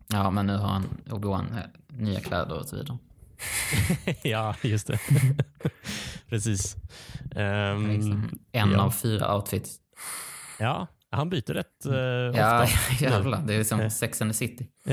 Ja, 0.07 0.29
men 0.31 0.45
nu 0.45 0.57
har 0.57 0.67
han 0.67 0.85
Obi-Wan 1.09 1.45
eh, 1.57 1.97
nya 1.97 2.19
kläder 2.19 2.59
och 2.59 2.65
så 2.65 2.75
vidare. 2.75 2.97
ja, 4.23 4.55
just 4.61 4.87
det. 4.87 4.99
Precis. 6.29 6.75
Ehm, 7.35 7.87
Liksom 7.91 8.39
en 8.51 8.71
ja. 8.71 8.81
av 8.81 8.91
fyra 8.91 9.35
outfits. 9.35 9.75
ja, 10.59 10.87
han 11.11 11.29
byter 11.29 11.53
rätt 11.53 11.85
uh, 11.87 11.95
Ja, 12.39 12.63
ofta. 12.63 12.93
jävlar. 13.05 13.41
Det 13.47 13.53
är 13.53 13.59
Eh. 13.59 13.63
som 13.63 13.89
Sex 13.89 14.21
and 14.21 14.31
the 14.31 14.37
City. 14.37 14.67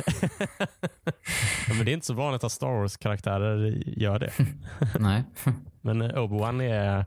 ja, 1.69 1.75
men 1.75 1.85
det 1.85 1.91
är 1.91 1.95
inte 1.95 2.07
så 2.07 2.15
vanligt 2.15 2.45
att 2.45 2.53
Star 2.53 2.67
Wars-karaktärer 2.81 3.83
gör 3.87 4.19
det. 4.19 4.33
Nej. 4.99 5.25
Men 5.81 6.03
eh, 6.03 6.09
Obi-Wan 6.17 6.63
är... 6.63 7.07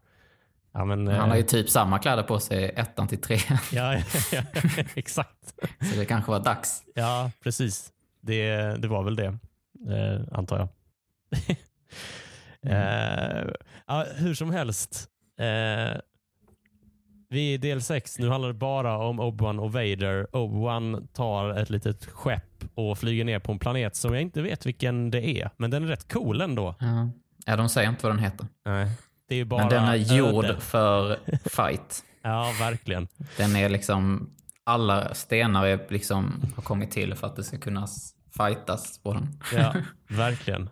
Ja, 0.71 0.85
men, 0.85 1.07
eh, 1.07 1.17
Han 1.17 1.29
har 1.29 1.37
ju 1.37 1.43
typ 1.43 1.69
samma 1.69 1.99
kläder 1.99 2.23
på 2.23 2.39
sig 2.39 2.69
ettan 2.75 3.07
till 3.07 3.21
tre. 3.21 3.37
ja, 3.71 3.93
ja, 3.95 4.03
ja, 4.31 4.41
exakt. 4.95 5.53
Så 5.81 5.99
det 5.99 6.05
kanske 6.05 6.31
var 6.31 6.39
dags. 6.39 6.83
Ja, 6.95 7.31
precis. 7.43 7.89
Det, 8.21 8.55
det 8.81 8.87
var 8.87 9.03
väl 9.03 9.15
det, 9.15 9.25
eh, 9.89 10.21
antar 10.31 10.57
jag. 10.57 10.69
eh, 12.61 13.47
ja, 13.87 14.05
hur 14.15 14.33
som 14.33 14.51
helst. 14.51 15.07
Eh, 15.39 15.99
vi 17.29 17.49
är 17.49 17.53
i 17.53 17.57
del 17.57 17.81
6. 17.81 18.19
Nu 18.19 18.29
handlar 18.29 18.47
det 18.47 18.53
bara 18.53 18.97
om 18.97 19.19
Obi-Wan 19.21 19.59
och 19.59 19.71
Vader. 19.73 20.27
Obi-Wan 20.31 21.07
tar 21.13 21.49
ett 21.49 21.69
litet 21.69 22.05
skepp 22.05 22.63
och 22.75 22.97
flyger 22.97 23.25
ner 23.25 23.39
på 23.39 23.51
en 23.51 23.59
planet 23.59 23.95
som 23.95 24.13
jag 24.13 24.21
inte 24.21 24.41
vet 24.41 24.65
vilken 24.65 25.11
det 25.11 25.27
är. 25.27 25.49
Men 25.57 25.71
den 25.71 25.83
är 25.83 25.87
rätt 25.87 26.13
cool 26.13 26.41
ändå. 26.41 26.75
Ja. 26.79 27.09
ja, 27.45 27.55
de 27.55 27.69
säger 27.69 27.89
inte 27.89 28.05
vad 28.05 28.15
den 28.15 28.23
heter. 28.23 28.47
Nej, 28.65 28.87
det 29.29 29.35
är 29.35 29.45
bara 29.45 29.61
Men 29.61 29.69
den 29.69 29.83
är 29.83 29.95
gjord 29.95 30.45
öde. 30.45 30.59
för 30.59 31.17
fight. 31.45 32.03
Ja, 32.21 32.53
verkligen. 32.59 33.07
Den 33.37 33.55
är 33.55 33.69
liksom 33.69 34.29
alla 34.63 35.13
stenar 35.13 35.65
är 35.65 35.79
liksom, 35.89 36.41
har 36.55 36.63
kommit 36.63 36.91
till 36.91 37.15
för 37.15 37.27
att 37.27 37.35
det 37.35 37.43
ska 37.43 37.57
kunna 37.57 37.87
fightas 38.37 38.99
på 39.03 39.13
den. 39.13 39.39
Ja, 39.55 39.73
verkligen. 40.09 40.69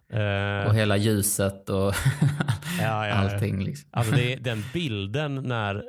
Och 0.68 0.76
hela 0.76 0.98
ljuset 0.98 1.70
och 1.70 1.78
ja, 1.78 1.94
ja, 2.82 3.08
ja. 3.08 3.14
allting. 3.14 3.64
Liksom. 3.64 3.90
Alltså 3.94 4.16
det 4.16 4.34
är 4.34 4.40
den 4.40 4.64
bilden 4.74 5.36
när 5.36 5.84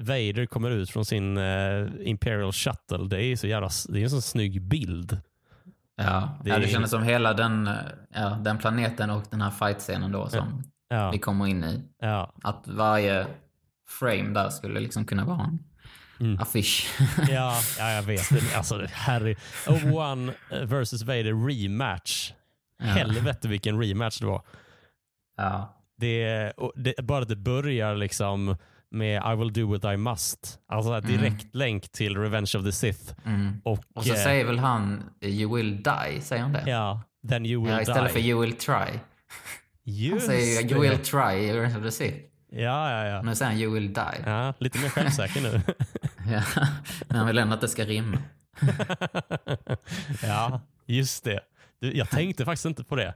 Vader 0.00 0.46
kommer 0.46 0.70
ut 0.70 0.90
från 0.90 1.04
sin 1.04 1.36
eh, 1.38 1.86
Imperial 2.00 2.52
Shuttle. 2.52 3.08
Det 3.10 3.22
är 3.24 3.36
så 3.36 3.46
jävla, 3.46 3.70
det 3.88 3.98
är 3.98 4.02
en 4.04 4.10
sån 4.10 4.22
snygg 4.22 4.62
bild. 4.62 5.20
Ja, 5.96 6.38
Det 6.44 6.50
ja, 6.50 6.58
det 6.58 6.68
kändes 6.68 6.90
som 6.90 7.02
hela 7.02 7.34
den, 7.34 7.66
eh, 7.66 7.74
ja, 8.14 8.28
den 8.44 8.58
planeten 8.58 9.10
och 9.10 9.22
den 9.30 9.40
här 9.40 9.50
fightscenen 9.50 10.12
då 10.12 10.28
som 10.28 10.62
Ja, 10.88 11.10
vi 11.10 11.18
kommer 11.18 11.46
in 11.46 11.64
i. 11.64 11.82
ja, 12.00 12.32
Att 12.42 12.68
varje 12.68 13.26
frame 13.88 14.28
där 14.34 14.50
skulle 14.50 14.80
liksom 14.80 15.04
kunna 15.06 15.24
vara 15.24 15.44
en 15.44 15.58
Mm. 16.20 16.38
affisch. 16.40 16.98
ja, 17.28 17.54
ja, 17.78 17.90
jag 17.92 18.02
vet. 18.02 18.22
Alltså, 18.56 18.86
Harry, 18.92 19.36
Obi-Wan 19.66 20.32
vs 20.66 21.02
Vader 21.02 21.46
rematch. 21.48 22.32
Ja. 22.78 22.84
Helvete 22.86 23.48
vilken 23.48 23.80
rematch 23.82 24.18
det 24.20 24.26
var. 24.26 24.42
ja. 25.36 25.74
Det, 25.96 26.52
det, 26.74 26.94
bara 27.02 27.22
att 27.22 27.28
det 27.28 27.36
börjar 27.36 27.94
liksom 27.94 28.56
med 28.90 29.22
I 29.32 29.36
will 29.36 29.52
do 29.52 29.66
what 29.78 29.94
I 29.94 29.96
must. 29.96 30.58
Alltså 30.66 30.92
en 30.92 31.02
direkt 31.04 31.54
länk 31.54 31.88
till 31.92 32.16
Revenge 32.16 32.50
of 32.58 32.64
the 32.64 32.72
Sith. 32.72 33.14
Mm. 33.24 33.60
Och, 33.64 33.84
Och 33.94 34.04
så 34.04 34.12
eh, 34.14 34.18
säger 34.22 34.44
väl 34.44 34.58
han 34.58 35.10
You 35.22 35.56
will 35.56 35.82
die, 35.82 36.20
säger 36.20 36.42
han 36.42 36.52
det? 36.52 36.64
Ja, 36.66 37.02
then 37.28 37.46
you 37.46 37.64
will 37.64 37.72
Ja, 37.72 37.80
istället 37.80 38.04
die. 38.04 38.12
för 38.22 38.28
You 38.28 38.40
will 38.40 38.52
try. 38.52 38.72
Han 38.74 39.00
Just 39.84 40.26
säger 40.26 40.62
det. 40.62 40.70
You 40.74 40.80
will 40.80 40.98
try 40.98 41.32
i 41.34 41.52
Revenge 41.52 41.76
of 41.76 41.82
the 41.82 41.90
Sith. 41.90 42.16
Ja, 42.50 42.90
ja, 42.90 43.06
ja. 43.06 43.22
Nu 43.22 43.34
säger 43.34 43.50
han 43.52 43.60
You 43.60 43.74
will 43.74 43.92
die. 43.92 44.22
ja. 44.26 44.54
Lite 44.58 44.78
mer 44.78 44.88
självsäker 44.88 45.40
nu. 45.40 45.60
Ja. 46.30 46.42
Men 47.08 47.16
han 47.16 47.26
vill 47.26 47.38
ändå 47.38 47.54
att 47.54 47.60
det 47.60 47.68
ska 47.68 47.84
rimma. 47.84 48.18
ja, 50.22 50.60
just 50.86 51.24
det. 51.24 51.40
Du, 51.80 51.96
jag 51.96 52.10
tänkte 52.10 52.44
faktiskt 52.44 52.64
inte 52.66 52.84
på 52.84 52.96
det. 52.96 53.14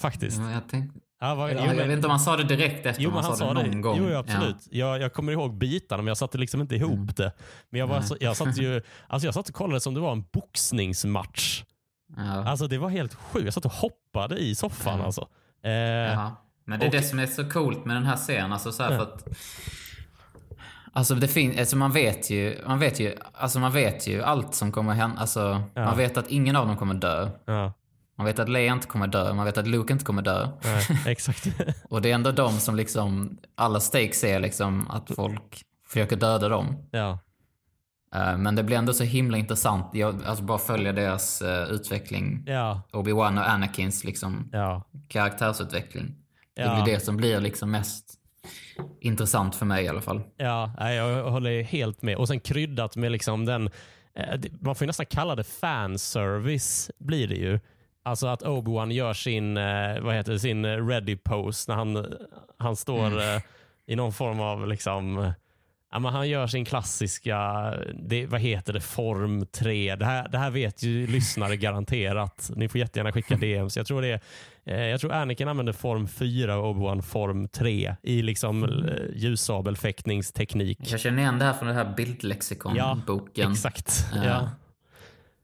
Faktiskt. 0.00 0.38
Men 0.38 0.50
jag, 0.50 0.68
tänkte, 0.68 0.98
Ja, 1.20 1.26
ja, 1.36 1.48
jo, 1.52 1.58
jag 1.58 1.66
men- 1.66 1.76
vet 1.76 1.90
inte 1.90 2.06
om 2.06 2.10
han 2.10 2.20
sa 2.20 2.36
det 2.36 2.44
direkt 2.44 2.86
efter, 2.86 3.02
Jo, 3.02 3.10
men 3.10 3.24
han 3.24 3.36
sa 3.36 3.54
det 3.54 3.62
det. 3.62 3.68
någon 3.68 3.80
gång. 3.80 3.98
Jo, 4.08 4.16
absolut. 4.16 4.56
Jag, 4.70 5.00
jag 5.00 5.12
kommer 5.12 5.32
ihåg 5.32 5.58
bitarna, 5.58 6.02
men 6.02 6.08
jag 6.08 6.16
satte 6.16 6.38
liksom 6.38 6.60
inte 6.60 6.74
ihop 6.74 6.92
Mm. 6.92 7.08
det. 7.16 7.32
Men 7.70 7.78
jag, 7.80 7.86
var, 7.86 8.00
så, 8.00 8.16
jag, 8.20 8.36
satt 8.36 8.58
ju, 8.58 8.82
alltså 9.08 9.26
jag 9.26 9.34
satt 9.34 9.48
och 9.48 9.54
kollade 9.54 9.80
som 9.80 9.94
det 9.94 10.00
var 10.00 10.12
en 10.12 10.24
boxningsmatch. 10.32 11.62
Ja. 12.16 12.24
Ja. 12.24 12.44
Alltså 12.48 12.66
det 12.66 12.78
var 12.78 12.88
helt 12.88 13.14
sjukt. 13.14 13.44
Jag 13.44 13.54
satt 13.54 13.64
och 13.64 13.72
hoppade 13.72 14.36
i 14.38 14.54
soffan. 14.54 14.98
Ja. 14.98 15.04
Alltså. 15.04 15.20
Eh. 15.62 16.30
Men 16.64 16.78
det 16.80 16.84
är 16.84 16.88
och- 16.88 16.92
det 16.92 17.02
som 17.02 17.18
är 17.18 17.26
så 17.26 17.48
coolt 17.50 17.84
med 17.84 17.96
den 17.96 18.04
här 18.06 18.16
scenen. 18.16 18.52
Alltså 18.52 18.72
så 18.72 18.82
Ja. 18.82 18.88
för 18.88 19.00
att... 19.02 19.28
Alltså 20.92 21.14
det 21.14 21.58
alltså 21.58 21.76
man 21.76 21.92
vet 21.92 22.30
ju, 22.30 22.58
man 22.66 22.78
vet 22.78 23.00
ju, 23.00 23.14
alltså 23.34 23.58
man 23.58 23.72
vet 23.72 24.06
ju 24.06 24.22
allt 24.22 24.54
som 24.54 24.72
kommer 24.72 24.92
hända. 24.94 25.20
Alltså 25.20 25.62
Ja. 25.74 25.84
man 25.84 25.96
vet 25.96 26.16
att 26.16 26.28
ingen 26.28 26.56
av 26.56 26.66
dem 26.66 26.76
kommer 26.76 26.94
dö. 26.94 27.28
ja, 27.46 27.72
Man 28.16 28.26
vet 28.26 28.38
att 28.38 28.48
Leia 28.48 28.72
inte 28.72 28.86
kommer 28.86 29.06
dö, 29.06 29.34
man 29.34 29.44
vet 29.44 29.58
att 29.58 29.66
Luke 29.66 29.92
inte 29.92 30.04
kommer 30.04 30.22
dö. 30.22 30.48
nej, 30.64 30.82
exakt. 31.12 31.46
Och 31.90 32.02
det 32.02 32.10
är 32.10 32.14
ändå 32.14 32.30
de 32.32 32.50
som 32.52 32.76
liksom, 32.76 33.38
alla 33.54 33.80
stakes 33.80 34.24
är 34.24 34.40
liksom 34.40 34.90
att 34.90 35.10
folk 35.14 35.62
försöker 35.86 36.16
döda 36.16 36.48
dem. 36.48 36.76
ja, 36.90 37.18
Eh, 38.14 38.38
Men 38.38 38.54
det 38.54 38.62
blir 38.62 38.76
ändå 38.76 38.92
så 38.92 39.04
himla 39.04 39.38
intressant. 39.38 39.90
Jag 39.94 40.24
alltså 40.24 40.44
bara 40.44 40.58
följa 40.58 40.92
deras 40.92 41.42
eh, 41.42 41.68
utveckling. 41.70 42.42
ja, 42.46 42.82
Obi-Wan 42.92 43.38
och 43.38 43.50
Anakins 43.50 44.04
liksom 44.04 44.48
ja. 44.52 44.82
karaktärsutveckling. 45.08 46.14
Det 46.54 46.62
Ja. 46.62 46.82
blir 46.82 46.94
det 46.94 47.00
som 47.00 47.16
blir 47.16 47.40
liksom 47.40 47.70
mest 47.70 48.14
intressant 49.00 49.54
för 49.54 49.66
mig 49.66 49.84
i 49.84 49.88
alla 49.88 50.00
fall. 50.00 50.22
Ja, 50.36 50.90
jag 50.92 51.30
håller 51.30 51.62
helt 51.62 52.02
med. 52.02 52.16
Och 52.16 52.28
sen 52.28 52.40
kryddat 52.40 52.96
med 52.96 53.12
liksom 53.12 53.44
den, 53.44 53.70
eh, 54.14 54.40
man 54.60 54.74
får 54.74 54.86
nästan 54.86 55.06
kalla 55.06 55.34
det 55.36 55.44
fanservice 55.44 56.90
blir 56.98 57.28
det 57.28 57.34
ju. 57.36 57.60
Alltså 58.06 58.26
att 58.26 58.42
Obi-Wan 58.42 58.92
gör 58.92 59.12
sin, 59.12 59.56
eh, 59.56 60.00
vad 60.00 60.14
heter 60.14 60.32
det, 60.32 60.38
sin 60.38 60.64
eh, 60.64 60.86
ready 60.86 61.16
pose 61.16 61.70
när 61.70 61.76
han, 61.76 62.06
han 62.58 62.76
står 62.76 63.20
eh, 63.20 63.40
i 63.86 63.96
någon 63.96 64.12
form 64.12 64.40
av 64.40 64.68
liksom 64.68 65.18
eh, 65.18 65.30
Ja, 65.92 65.98
men 65.98 66.12
han 66.12 66.28
gör 66.28 66.46
sin 66.46 66.64
klassiska, 66.64 67.38
det, 67.94 68.26
vad 68.26 68.40
heter 68.40 68.72
det, 68.72 68.80
form 68.80 69.46
3. 69.46 69.96
Det 69.96 70.04
här, 70.04 70.28
det 70.28 70.38
här 70.38 70.50
vet 70.50 70.82
ju 70.82 71.06
lyssnare 71.06 71.56
garanterat. 71.66 72.50
Ni 72.56 72.68
får 72.68 72.78
jättegärna 72.78 73.12
skicka 73.12 73.36
DMs. 73.40 73.76
Jag 73.76 73.86
tror, 73.86 74.02
det 74.02 74.08
är, 74.08 74.20
eh, 74.64 74.86
jag 74.86 75.00
tror 75.00 75.12
Anakin 75.12 75.48
använder 75.48 75.72
form 75.72 76.08
4 76.08 76.56
och 76.56 76.74
Obi-Wan 76.74 77.02
form 77.02 77.48
3 77.48 77.96
i 78.02 78.22
liksom 78.22 78.64
eh, 78.64 78.70
ljussabelfäktningsteknik. 79.14 80.78
Jag 80.92 81.00
känner 81.00 81.22
igen 81.22 81.38
det 81.38 81.44
här 81.44 81.52
från 81.52 81.68
den 81.68 81.76
här 81.76 81.84
Ja, 81.84 81.94
bildlexikon-boken. 81.96 83.52
Exakt. 83.52 84.06
Ja. 84.14 84.24
Ja. 84.24 84.48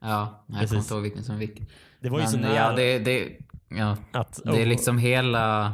Ja, 0.02 0.08
jag 0.08 0.46
kommer 0.46 0.60
Precis. 0.60 0.76
inte 0.78 0.94
ihåg 0.94 1.02
vilken 1.02 1.24
som 1.24 1.38
vilken. 1.38 1.66
Det 2.00 2.08
var 2.08 2.20
ju 2.20 2.26
så 2.26 2.36
nära 2.36 2.54
ja, 2.54 2.72
det, 2.72 2.98
det, 2.98 3.28
ja, 3.68 3.96
att... 4.12 4.40
det 4.44 4.62
är 4.62 4.66
liksom 4.66 4.98
hela... 4.98 5.72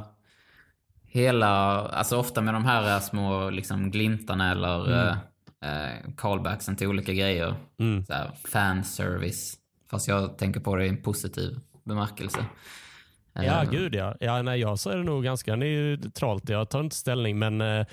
Hela, 1.11 1.49
alltså 1.89 2.17
ofta 2.17 2.41
med 2.41 2.55
de 2.55 2.65
här 2.65 3.01
små 3.01 3.51
liksom 3.51 3.91
glimtarna 3.91 4.51
eller 4.51 4.87
Mm. 4.87 5.17
eh, 5.63 5.89
eh, 5.93 5.99
callbacksen 6.17 6.77
till 6.77 6.87
olika 6.87 7.13
grejer. 7.13 7.55
Mm. 7.81 8.05
Så 8.05 8.13
här, 8.13 8.31
fanservice. 8.45 9.57
Fast 9.91 10.09
jag 10.09 10.39
tänker 10.39 10.61
på 10.61 10.77
det 10.77 10.87
i 10.87 10.89
en 10.89 11.03
positiv 11.03 11.61
bemärkelse. 11.85 12.45
Ja, 13.33 13.43
Eh, 13.43 13.71
gud 13.71 13.95
ja. 13.95 14.17
ja 14.21 14.43
nej, 14.43 14.61
jag 14.61 14.79
så 14.79 14.91
är 14.91 14.97
det 14.97 15.03
nog 15.05 15.25
ganska 15.25 15.57
neutralt. 15.57 16.49
Jag 16.49 16.71
tar 16.71 16.81
inte 16.81 16.97
ställning, 16.97 17.39
men 17.39 17.61
eh, 17.61 17.87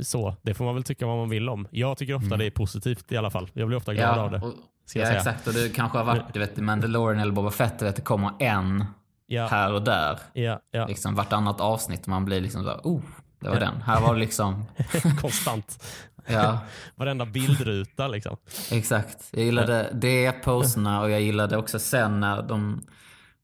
så. 0.00 0.34
Det 0.42 0.54
får 0.54 0.64
man 0.64 0.74
väl 0.74 0.84
tycka 0.84 1.06
vad 1.06 1.16
man 1.16 1.28
vill 1.28 1.48
om. 1.48 1.68
Jag 1.70 1.98
tycker 1.98 2.14
ofta 2.14 2.36
det 2.36 2.44
är 2.46 2.50
positivt 2.50 3.12
i 3.12 3.16
alla 3.16 3.30
fall. 3.30 3.48
Jag 3.52 3.68
blir 3.68 3.76
ofta 3.76 3.94
glad 3.94 4.18
av 4.18 4.30
det. 4.30 4.36
Mm. 4.36 4.48
och, 4.48 4.54
ja, 4.98 5.06
säga. 5.06 5.18
exakt. 5.18 5.46
Och 5.46 5.52
det 5.52 5.74
kanske 5.74 5.98
har 5.98 6.04
varit, 6.04 6.22
du 6.32 6.38
vet, 6.40 6.56
Mandalorian 6.56 7.20
eller 7.20 7.32
Boba 7.32 7.50
Fett, 7.50 7.78
du 7.78 7.84
vet, 7.84 7.96
det 7.96 8.02
kommer 8.02 8.30
en 8.38 8.84
Ja, 9.26 9.46
här 9.46 9.72
och 9.72 9.82
där. 9.82 10.18
ja, 10.32 10.60
ja. 10.70 10.86
Liksom 10.86 11.14
vartannat 11.14 11.60
avsnitt 11.60 12.06
man 12.06 12.24
blir 12.24 12.40
liksom 12.40 12.62
så 12.64 12.68
här, 12.70 12.80
oh, 12.84 13.00
det 13.40 13.48
var 13.48 13.60
den. 13.60 13.82
Här 13.82 14.00
var 14.00 14.14
det 14.14 14.20
liksom, 14.20 14.64
Konstant. 15.20 15.84
ja, 16.26 16.58
Varenda 16.94 17.26
bildruta 17.26 18.08
liksom. 18.08 18.36
exakt. 18.70 19.28
Jag 19.30 19.44
gillade 19.44 19.90
det, 19.92 20.32
poserna 20.32 21.00
och 21.00 21.10
jag 21.10 21.20
gillade 21.20 21.56
också 21.56 21.78
sen 21.78 22.20
när 22.20 22.42
de, 22.42 22.86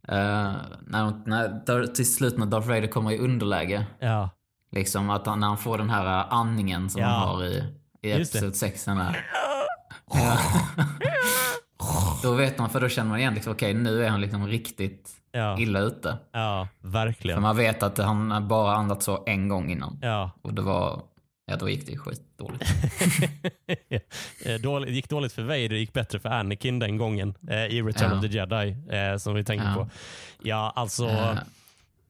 eh, 0.08 0.52
när 0.86 1.02
de, 1.04 1.22
när, 1.26 1.86
till 1.86 2.14
slut 2.14 2.38
när 2.38 2.46
Darth 2.46 2.68
Vader 2.68 2.86
kommer 2.86 3.10
i 3.12 3.18
underläge. 3.18 3.86
Ja, 3.98 4.30
Liksom 4.72 5.10
att 5.10 5.26
han, 5.26 5.40
när 5.40 5.46
han 5.46 5.58
får 5.58 5.78
den 5.78 5.90
här 5.90 6.24
andningen 6.30 6.90
som 6.90 7.00
Ja. 7.02 7.08
han 7.08 7.28
har 7.28 7.44
i, 7.44 7.64
i. 8.02 8.12
Episod 8.12 8.56
6. 8.56 8.84
Den. 8.84 8.96
Ja. 8.98 9.12
då 12.22 12.32
vet 12.34 12.58
man, 12.58 12.70
för 12.70 12.80
då 12.80 12.88
känner 12.88 13.08
man 13.10 13.18
igen 13.18 13.34
liksom, 13.34 13.52
okej 13.52 13.74
nu 13.74 14.04
är 14.04 14.08
han 14.08 14.20
liksom 14.20 14.46
riktigt 14.46 15.10
ja, 15.32 15.58
illa 15.58 15.78
ute. 15.80 16.16
ja 16.32 16.68
För 16.82 16.88
verkligen. 16.88 17.42
man 17.42 17.56
vet 17.56 17.82
att 17.82 17.98
han 17.98 18.48
bara 18.48 18.74
andats 18.74 19.04
så 19.06 19.22
en 19.26 19.48
gång 19.48 19.70
innan. 19.70 19.98
Ja. 20.02 20.30
Och 20.42 20.54
det 20.54 20.62
var, 20.62 21.02
ja 21.46 21.56
då 21.56 21.68
gick 21.68 21.86
det 21.86 21.92
ju 21.92 21.98
skitdåligt. 21.98 22.64
Eh, 24.44 24.54
dåligt, 24.60 24.88
det 24.88 24.94
gick 24.94 25.08
dåligt 25.08 25.32
för 25.32 25.42
Vader, 25.42 25.68
det 25.68 25.78
gick 25.78 25.92
bättre 25.92 26.18
för 26.18 26.28
Anakin 26.28 26.78
den 26.78 26.96
gången 26.96 27.34
eh, 27.50 27.64
i 27.66 27.82
Return 27.82 28.10
Ja. 28.10 28.16
of 28.16 28.20
the 28.22 28.28
Jedi 28.28 28.76
eh, 28.90 29.16
som 29.18 29.34
vi 29.34 29.44
tänkte 29.44 29.68
Ja. 29.68 29.74
på. 29.74 29.88
Ja, 30.42 30.72
alltså. 30.76 31.06
Eh, 31.08 31.38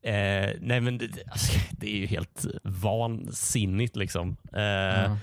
Eh, 0.03 0.51
nej 0.61 0.81
men 0.81 0.99
det, 0.99 1.09
alltså, 1.31 1.59
det 1.71 1.87
är 1.95 1.97
ju 1.99 2.07
helt 2.07 2.47
vansinnigt 2.63 3.97
liksom. 3.97 4.37
Eh, 4.53 4.63
ja. 4.63 5.17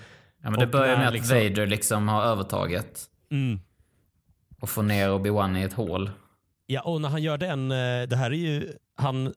ja 0.44 0.50
men 0.50 0.60
det 0.60 0.68
börjar 0.68 0.98
med 0.98 1.08
att 1.08 1.14
liksom- 1.14 1.38
Vader 1.38 1.68
liksom 1.68 2.08
har 2.08 2.24
övertaget 2.24 3.02
mm. 3.32 3.60
Och 4.64 4.70
får 4.70 4.84
ner 4.84 5.10
Obi-Wan 5.10 5.58
i 5.58 5.64
ett 5.64 5.74
hål. 5.74 6.12
Ja, 6.66 6.82
och 6.82 7.02
när 7.02 7.10
han 7.10 7.24
gör 7.24 7.38
den, 7.38 7.72
eh, 7.72 8.08
det 8.08 8.16
här 8.16 8.32
är 8.32 8.36
ju, 8.36 8.74
han 8.96 9.34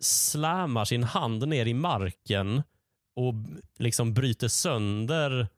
slammar 0.00 0.84
sin 0.84 1.04
hand 1.04 1.48
ner 1.48 1.66
i 1.66 1.74
marken 1.74 2.62
och 3.14 3.34
liksom 3.78 4.14
bryter 4.14 4.48
sönder 4.48 5.48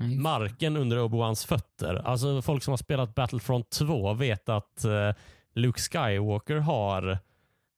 Mm. 0.00 0.22
marken 0.22 0.76
under 0.76 0.98
Obi-Wans 0.98 1.46
fötter. 1.46 1.94
Alltså 2.04 2.42
folk 2.42 2.62
som 2.62 2.72
har 2.72 2.76
spelat 2.76 3.14
Battlefront 3.14 3.70
2 3.70 4.14
vet 4.14 4.48
att 4.48 4.84
eh, 4.84 5.10
Luke 5.54 5.80
Skywalker 5.80 6.56
har 6.56 7.10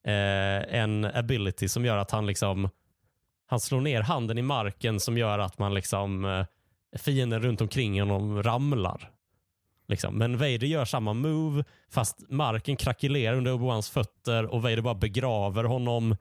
eh, 0.07 0.75
en 0.79 1.05
ability 1.05 1.67
som 1.67 1.85
gör 1.85 1.97
att 1.97 2.11
han 2.11 2.25
liksom 2.25 2.69
han 3.45 3.59
slår 3.59 3.81
ner 3.81 4.01
handen 4.01 4.37
i 4.37 4.41
marken 4.41 4.99
som 4.99 5.17
gör 5.17 5.39
att 5.39 5.59
man 5.59 5.73
liksom 5.73 6.45
fienden 6.97 7.41
runt 7.41 7.61
omkring 7.61 7.99
honom 8.01 8.43
ramlar. 8.43 9.11
Liksom. 9.87 10.17
Men 10.17 10.37
Vader 10.37 10.67
gör 10.67 10.85
samma 10.85 11.13
move 11.13 11.63
fast 11.89 12.29
marken 12.29 12.75
krackelerar 12.75 13.35
under 13.35 13.51
Obi-Wans 13.51 13.91
fötter 13.91 14.45
och 14.45 14.61
Vader 14.61 14.81
bara 14.81 14.95
begraver 14.95 15.63
honom 15.63 16.15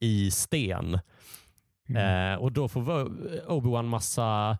i 0.00 0.30
sten. 0.30 0.98
Mm. 1.88 2.32
Eh, 2.32 2.38
och 2.38 2.52
då 2.52 2.68
får 2.68 2.80
Obi-Wan 3.48 3.88
massa 3.88 4.58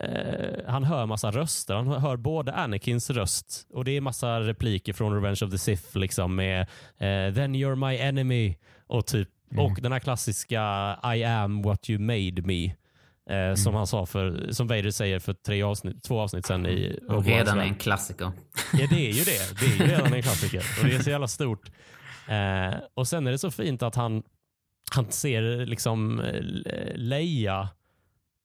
eh, 0.00 0.64
han 0.66 0.84
hör 0.84 1.06
massa 1.06 1.30
röster. 1.30 1.74
Han 1.74 1.88
hör 1.88 2.16
både 2.16 2.52
Anakins 2.52 3.10
röst 3.10 3.66
och 3.70 3.84
det 3.84 3.96
är 3.96 4.00
massa 4.00 4.40
repliker 4.40 4.92
från 4.92 5.14
Revenge 5.14 5.38
of 5.42 5.50
the 5.50 5.58
Sith 5.58 5.98
liksom 5.98 6.34
med 6.34 6.60
eh, 6.98 7.34
“Then 7.34 7.54
you're 7.54 7.88
my 7.88 7.96
enemy” 7.96 8.56
och 8.86 9.06
typ 9.06 9.28
Mm. 9.52 9.64
och 9.64 9.78
den 9.82 9.92
här 9.92 9.98
klassiska 10.00 10.60
“I 11.16 11.24
am 11.24 11.62
what 11.62 11.90
you 11.90 11.98
made 11.98 12.42
me”. 12.42 12.74
Eh, 13.30 13.54
Som 13.54 13.74
han 13.74 13.86
sa 13.86 14.06
för, 14.06 14.52
som 14.52 14.66
Vader 14.66 14.90
säger 14.90 15.18
för 15.18 15.32
tre 15.32 15.62
avsnitt, 15.62 16.02
två 16.04 16.20
avsnitt 16.20 16.46
sedan 16.46 16.66
i 16.66 16.98
Och 17.08 17.24
redan 17.24 17.58
värld. 17.58 17.66
en 17.66 17.74
klassiker. 17.74 18.32
Ja, 18.72 18.86
det 18.90 19.08
är 19.08 19.12
ju 19.12 19.24
det. 19.24 19.60
Det 19.60 19.66
är 19.66 19.86
ju 19.88 19.92
redan 19.96 20.12
en 20.14 20.22
klassiker. 20.22 20.62
Och 20.82 20.88
det 20.88 20.94
är 20.94 20.98
så 21.02 21.10
jävla 21.10 21.28
stort. 21.28 21.70
Eh, 22.28 22.74
och 22.94 23.08
sen 23.08 23.26
är 23.26 23.30
det 23.30 23.38
så 23.38 23.50
fint 23.50 23.82
att 23.82 23.94
han, 23.94 24.22
han 24.94 25.10
ser 25.12 25.66
liksom 25.66 26.20
eh, 26.20 26.94
Leia. 26.94 27.68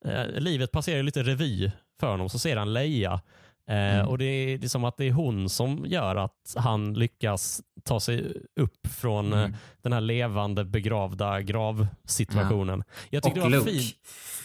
Eh, 0.05 0.25
livet 0.39 0.71
passerar 0.71 1.03
lite 1.03 1.23
revy 1.23 1.71
för 1.99 2.07
honom. 2.11 2.29
Så 2.29 2.39
ser 2.39 2.55
han 2.57 2.73
Leia. 2.73 3.21
Eh, 3.67 3.75
Mm. 3.95 4.07
Och 4.07 4.17
det 4.17 4.25
är, 4.25 4.57
det 4.57 4.65
är 4.65 4.69
som 4.69 4.83
att 4.83 4.97
det 4.97 5.05
är 5.05 5.11
hon 5.11 5.49
som 5.49 5.85
gör 5.87 6.15
att 6.15 6.55
han 6.57 6.93
lyckas 6.93 7.61
ta 7.83 7.99
sig 7.99 8.33
upp 8.55 8.87
från 8.87 9.33
eh, 9.33 9.39
Mm. 9.39 9.55
den 9.81 9.93
här 9.93 10.01
levande 10.01 10.65
begravda 10.65 11.41
gravsituationen. 11.41 12.83
Jag 13.09 13.23
tyckte 13.23 13.41
Och 13.41 13.51
det 13.51 13.57
var 13.59 13.65
Luke. 13.65 13.79
fint. 13.79 13.95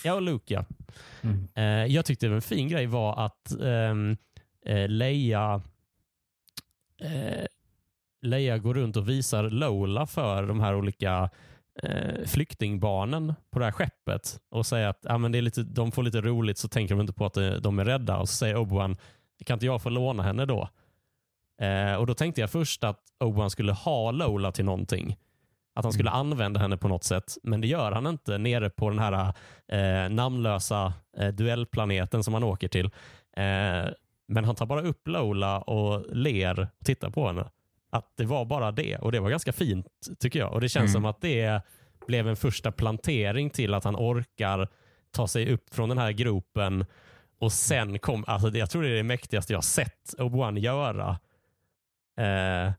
Ja, 0.04 0.14
och 0.14 0.22
Luke 0.22 0.54
ja. 0.54 0.64
Mm. 1.22 1.48
Eh, 1.54 1.94
jag 1.94 2.04
tyckte 2.04 2.26
en 2.26 2.42
fin 2.42 2.68
grej 2.68 2.86
var 2.86 3.24
att 3.26 3.52
eh, 3.60 4.88
Leia 4.88 5.62
eh, 7.00 7.46
Leia 8.22 8.58
går 8.58 8.74
runt 8.74 8.96
och 8.96 9.08
visar 9.08 9.50
Lola 9.50 10.06
för 10.06 10.42
de 10.46 10.60
här 10.60 10.74
olika 10.74 11.30
eh, 11.82 12.26
flyktingbarnen 12.26 13.34
på 13.50 13.58
det 13.58 13.64
här 13.64 13.72
skeppet 13.72 14.40
och 14.50 14.66
säger 14.66 14.88
att 14.88 15.00
ja, 15.02 15.18
men 15.18 15.32
det 15.32 15.38
är 15.38 15.42
lite, 15.42 15.62
de 15.62 15.92
får 15.92 16.02
lite 16.02 16.20
roligt 16.20 16.58
så 16.58 16.68
tänker 16.68 16.94
de 16.94 17.00
inte 17.00 17.12
på 17.12 17.26
att 17.26 17.36
eh, 17.36 17.50
de 17.50 17.78
är 17.78 17.84
rädda 17.84 18.18
och 18.18 18.28
så 18.28 18.34
säger 18.34 18.56
Obi-Wan 18.56 18.96
kan 19.44 19.54
inte 19.54 19.66
jag 19.66 19.82
få 19.82 19.88
låna 19.88 20.22
henne 20.22 20.46
då? 20.46 20.68
Eh, 21.60 21.94
och 21.94 22.06
Då 22.06 22.14
tänkte 22.14 22.40
jag 22.40 22.50
först 22.50 22.84
att 22.84 23.00
Obi-Wan 23.24 23.48
skulle 23.48 23.72
ha 23.72 24.10
Lola 24.10 24.52
till 24.52 24.64
någonting. 24.64 25.16
Att 25.74 25.84
han 25.84 25.92
skulle 25.92 26.10
använda 26.10 26.60
henne 26.60 26.76
på 26.76 26.88
något 26.88 27.04
sätt, 27.04 27.36
men 27.42 27.60
det 27.60 27.66
gör 27.66 27.92
han 27.92 28.06
inte 28.06 28.38
nere 28.38 28.70
på 28.70 28.90
den 28.90 28.98
här 28.98 29.34
eh, 29.68 30.10
namnlösa 30.10 30.92
eh, 31.16 31.28
duellplaneten 31.28 32.24
som 32.24 32.34
han 32.34 32.44
åker 32.44 32.68
till. 32.68 32.86
Eh, 33.36 33.90
men 34.28 34.44
han 34.44 34.54
tar 34.54 34.66
bara 34.66 34.82
upp 34.82 35.08
Lola 35.08 35.60
och 35.60 36.16
ler 36.16 36.60
och 36.60 36.84
tittar 36.84 37.10
på 37.10 37.26
henne. 37.26 37.50
Att 37.90 38.12
det 38.16 38.24
var 38.24 38.44
bara 38.44 38.72
det 38.72 38.96
och 38.96 39.12
det 39.12 39.20
var 39.20 39.30
ganska 39.30 39.52
fint 39.52 39.86
tycker 40.18 40.38
jag. 40.38 40.52
Och 40.52 40.60
Det 40.60 40.68
känns 40.68 40.90
Mm. 40.90 40.92
som 40.92 41.04
att 41.04 41.20
det 41.20 41.62
blev 42.06 42.28
en 42.28 42.36
första 42.36 42.72
plantering 42.72 43.50
till 43.50 43.74
att 43.74 43.84
han 43.84 43.96
orkar 43.96 44.68
ta 45.10 45.28
sig 45.28 45.52
upp 45.52 45.74
från 45.74 45.88
den 45.88 45.98
här 45.98 46.12
gropen 46.12 46.84
och 47.38 47.52
sen 47.52 47.98
kom, 47.98 48.24
alltså 48.26 48.48
jag 48.50 48.70
tror 48.70 48.82
det 48.82 48.88
är 48.88 48.94
det 48.94 49.02
mäktigaste 49.02 49.52
jag 49.52 49.58
har 49.58 49.62
sett 49.62 50.14
Obi-Wan 50.18 50.58
göra. 50.58 51.18
Eh, 52.20 52.72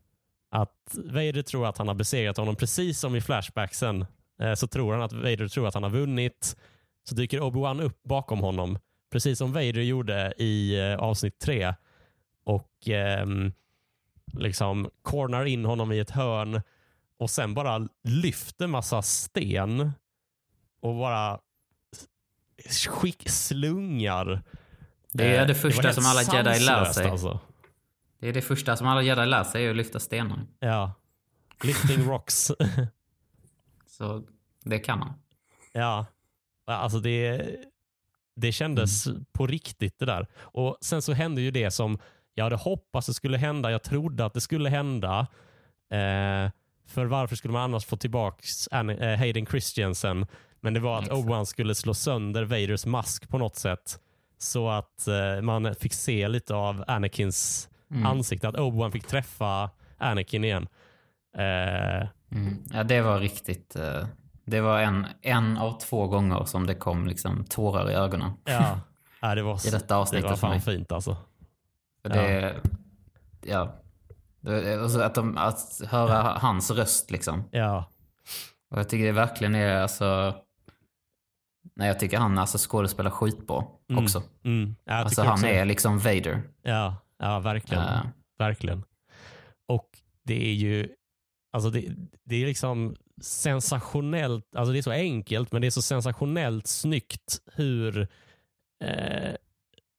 att 0.52 0.98
Vader 1.06 1.42
tror 1.42 1.68
att 1.68 1.78
han 1.78 1.88
har 1.88 1.96
besegrat 1.96 2.38
honom 2.38 2.56
precis 2.56 3.00
som 3.00 3.16
i 3.16 3.22
flashbacksen. 3.22 4.06
Eh, 4.42 4.54
så 4.54 4.68
tror 4.68 4.94
han 4.94 5.02
att 5.02 5.14
Vader 5.14 5.48
tror 5.48 5.68
att 5.68 5.74
han 5.74 5.84
har 5.84 5.90
vunnit. 5.90 6.58
Så 7.10 7.16
dyker 7.16 7.40
Obi-Wan 7.40 7.82
upp 7.82 8.04
bakom 8.04 8.40
honom. 8.40 8.80
Precis 9.12 9.38
som 9.38 9.54
Vader 9.54 9.82
gjorde 9.82 10.34
i 10.38 10.80
eh, 10.80 10.96
avsnitt 11.00 11.40
tre. 11.40 11.74
Och 12.44 12.88
ehm, 12.88 13.52
liksom 14.34 14.90
cornar 15.02 15.46
in 15.46 15.66
honom 15.66 15.92
i 15.92 16.00
ett 16.00 16.10
hörn 16.12 16.62
och 17.18 17.30
sen 17.30 17.54
bara 17.54 17.88
lyfter 18.04 18.68
massa 18.68 19.02
sten 19.02 19.92
och 20.82 20.96
bara 20.96 21.40
skick, 22.90 23.30
slungar. 23.30 24.44
Det 25.14 25.36
är 25.36 25.42
Eh, 25.42 25.48
det 25.48 25.56
första 25.56 25.82
helt 25.82 25.96
som 25.96 26.06
alla 26.06 26.22
jedi 26.22 26.66
lär 26.66 26.86
sig. 26.86 27.10
Alltså. 27.10 27.40
Det 28.20 28.28
är 28.30 28.34
det 28.34 28.42
första 28.42 28.78
som 28.78 28.88
alla 28.88 29.02
jedi 29.02 29.26
lär 29.26 29.44
sig, 29.44 29.66
är 29.66 29.70
att 29.70 29.76
lyfta 29.76 30.00
stenar. 30.00 30.46
Ja. 30.60 30.94
Lifting 31.64 32.06
rocks. 32.10 32.52
Så 33.88 34.24
det 34.64 34.80
kan 34.80 35.00
han. 35.02 35.14
ja. 35.74 36.06
Alltså 36.66 37.00
det, 37.00 37.50
det 38.36 38.52
kändes 38.52 39.08
Mm. 39.08 39.26
på 39.32 39.48
riktigt 39.48 40.00
det 40.00 40.06
där. 40.06 40.28
Och 40.36 40.78
Sen 40.82 41.02
så 41.02 41.14
hände 41.14 41.42
ju 41.42 41.52
det 41.52 41.72
som 41.72 42.00
jag 42.36 42.44
hade 42.44 42.56
hoppats 42.56 43.08
det 43.08 43.14
skulle 43.14 43.38
hända. 43.38 43.72
Jag 43.72 43.84
trodde 43.84 44.26
att 44.26 44.34
det 44.34 44.42
skulle 44.42 44.70
hända. 44.70 45.20
Eh, 45.92 46.52
för 46.88 47.06
varför 47.06 47.36
skulle 47.36 47.54
man 47.54 47.62
annars 47.62 47.86
få 47.86 47.98
tillbaka 47.98 48.44
eh, 48.72 49.18
Hayden 49.18 49.46
Christensen? 49.46 50.26
Men 50.62 50.74
det 50.74 50.80
var 50.80 50.98
att 50.98 51.04
Exakt. 51.04 51.20
Obi-Wan 51.22 51.46
skulle 51.46 51.76
slå 51.76 51.94
sönder 51.94 52.44
Vaders 52.44 52.86
mask 52.86 53.30
på 53.30 53.38
något 53.38 53.56
sätt. 53.56 54.00
Så 54.38 54.70
att 54.70 55.08
eh, 55.08 55.42
man 55.42 55.76
fick 55.76 55.94
se 55.94 56.28
lite 56.28 56.56
av 56.56 56.84
Anakins 56.88 57.68
Mm. 57.92 58.06
ansikte. 58.06 58.48
Att 58.48 58.56
Obi-Wan 58.56 58.92
fick 58.92 59.08
träffa 59.08 59.70
Anakin 59.98 60.44
igen. 60.44 60.68
Eh, 61.38 62.08
Mm. 62.32 62.64
Ja, 62.74 62.84
det 62.84 63.02
var 63.02 63.20
riktigt... 63.20 63.76
eh, 63.76 64.06
Det 64.46 64.62
var 64.62 64.80
en, 64.80 65.06
en 65.22 65.58
av 65.58 65.80
två 65.80 66.08
gånger 66.08 66.46
som 66.46 66.68
det 66.68 66.76
kom 66.76 67.08
liksom 67.08 67.44
tårar 67.46 67.92
i 67.92 67.94
ögonen. 67.94 68.32
ja. 68.46 68.80
ja, 69.22 69.36
det 69.36 69.42
var, 69.44 69.68
I 69.68 69.72
detta 69.72 69.86
det 69.88 69.96
avsnittet 69.96 70.30
var 70.30 70.36
för 70.36 70.48
fan 70.48 70.62
fint 70.62 70.92
alltså. 70.92 71.18
Det, 72.02 72.56
ja. 73.46 73.76
Det, 74.42 74.82
alltså 74.84 75.00
att, 75.00 75.16
de, 75.16 75.38
att 75.38 75.82
höra 75.88 76.22
hans 76.24 76.72
röst 76.72 77.12
liksom. 77.12 77.44
Ja, 77.52 77.90
Och 78.72 78.80
jag 78.80 78.90
tycker 78.90 79.06
det 79.06 79.12
verkligen 79.12 79.56
är 79.56 79.76
alltså... 79.76 80.36
Nej, 81.76 81.88
jag 81.88 82.00
tycker 82.00 82.18
han 82.18 82.38
alltså 82.38 82.58
skådespelar 82.70 83.12
skitbra 83.12 83.64
Mm. 83.90 84.04
också. 84.04 84.24
mm. 84.44 84.76
Ja, 84.86 84.94
Alltså 84.94 85.22
han 85.22 85.34
också- 85.34 85.46
är 85.48 85.66
liksom 85.66 86.00
Vader. 86.00 86.42
Ja, 86.62 86.96
ja 87.20 87.40
verkligen. 87.40 87.84
Ja. 87.84 88.02
verkligen. 88.38 88.84
Och 89.68 89.90
det 90.24 90.50
är 90.50 90.54
ju 90.54 90.90
alltså 91.54 91.70
det, 91.70 91.86
det 92.24 92.36
är 92.36 92.46
liksom 92.46 92.96
sensationellt, 93.22 94.56
alltså 94.56 94.72
det 94.74 94.78
är 94.80 94.82
så 94.82 94.92
enkelt 94.92 95.52
men 95.52 95.62
det 95.62 95.68
är 95.68 95.72
så 95.72 95.82
sensationellt 95.82 96.68
snyggt 96.68 97.40
hur 97.54 98.08
eh, 98.84 99.36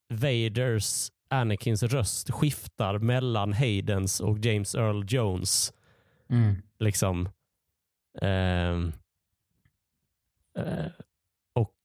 Vaders 0.09 1.11
Anakins 1.33 1.83
röst 1.83 2.31
skiftar 2.31 2.97
mellan 2.97 3.53
Haydens 3.53 4.19
och 4.19 4.39
James 4.45 4.75
Earl 4.75 5.03
Jones. 5.07 5.73
Mm. 6.29 6.55
liksom. 6.79 7.29
Ehm, 8.21 8.91
eh, 10.57 10.85
och 11.55 11.75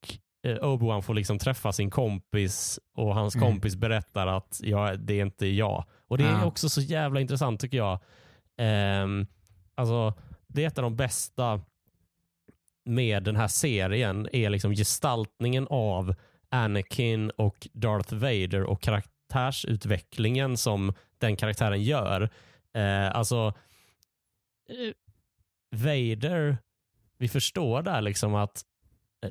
eh, 0.43 0.57
Obi-Wan 0.57 1.03
får 1.03 1.15
liksom 1.15 1.39
träffa 1.39 1.73
sin 1.73 1.91
kompis 1.91 2.81
och 2.95 3.15
hans 3.15 3.35
Mm. 3.37 3.49
kompis 3.49 3.77
berättar 3.77 4.27
att 4.27 4.61
ja, 4.63 4.97
det 4.97 5.15
är 5.15 5.23
inte 5.23 5.47
jag. 5.47 5.85
Och 6.09 6.19
Det 6.19 6.25
är 6.25 6.33
Ja. 6.33 6.45
också 6.47 6.69
så 6.69 6.81
jävla 6.81 7.21
intressant 7.21 7.61
tycker 7.61 7.77
jag. 7.77 7.99
Ehm, 8.57 9.27
alltså, 9.75 10.15
det 10.47 10.65
är 10.65 10.69
ett 10.69 10.79
av 10.79 10.83
de 10.83 10.97
bästa 10.97 11.61
med 12.85 13.23
den 13.23 13.37
här 13.37 13.49
serien 13.49 14.29
är 14.33 14.51
liksom 14.51 14.73
gestaltningen 14.75 15.67
av 15.71 16.15
Anakin 16.51 17.31
och 17.31 17.69
Darth 17.73 18.15
Vader 18.15 18.63
och 18.65 18.83
karaktärsutvecklingen 19.29 20.57
som 20.57 20.95
den 21.19 21.37
karaktären 21.37 21.83
gör. 21.83 22.31
Eh, 22.75 23.11
alltså, 23.17 23.55
eh, 24.69 24.93
Vader, 25.71 26.57
vi 27.19 27.29
förstår 27.29 27.83
där 27.83 28.01
liksom 28.01 28.35
att 28.35 28.63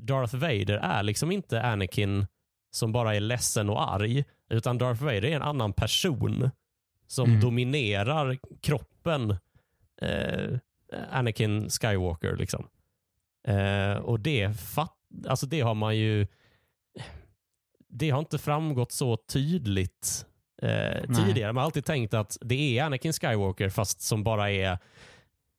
Darth 0.02 0.36
Vader 0.36 0.78
är 0.78 1.04
liksom 1.04 1.32
inte 1.32 1.62
Anakin 1.62 2.28
som 2.72 2.92
bara 2.92 3.16
är 3.16 3.20
ledsen 3.20 3.70
och 3.70 3.94
arg, 3.94 4.24
utan 4.50 4.78
Darth 4.78 5.04
Vader 5.04 5.26
är 5.26 5.36
en 5.36 5.42
annan 5.42 5.74
person 5.74 6.50
som 7.08 7.30
Mm. 7.30 7.42
dominerar 7.42 8.38
kroppen 8.62 9.36
eh, 10.02 10.60
Anakin 11.12 11.70
Skywalker. 11.70 12.36
liksom. 12.36 12.68
Eh, 13.48 13.94
och 13.98 14.20
det, 14.20 14.54
fatt, 14.60 14.98
alltså 15.28 15.46
det 15.46 15.62
har 15.62 15.76
man 15.76 15.98
ju 15.98 16.28
det 17.90 18.10
har 18.10 18.20
inte 18.20 18.38
framgått 18.38 18.92
så 18.92 19.18
tydligt 19.18 20.26
eh, 20.62 21.16
tidigare. 21.16 21.54
Man 21.54 21.62
har 21.62 21.66
alltid 21.66 21.86
tänkt 21.86 22.14
att 22.14 22.38
det 22.42 22.80
är 22.80 22.84
Anakin 22.84 23.14
Skywalker 23.14 23.70
fast 23.70 24.02
som 24.02 24.24
bara 24.24 24.52
är 24.52 24.78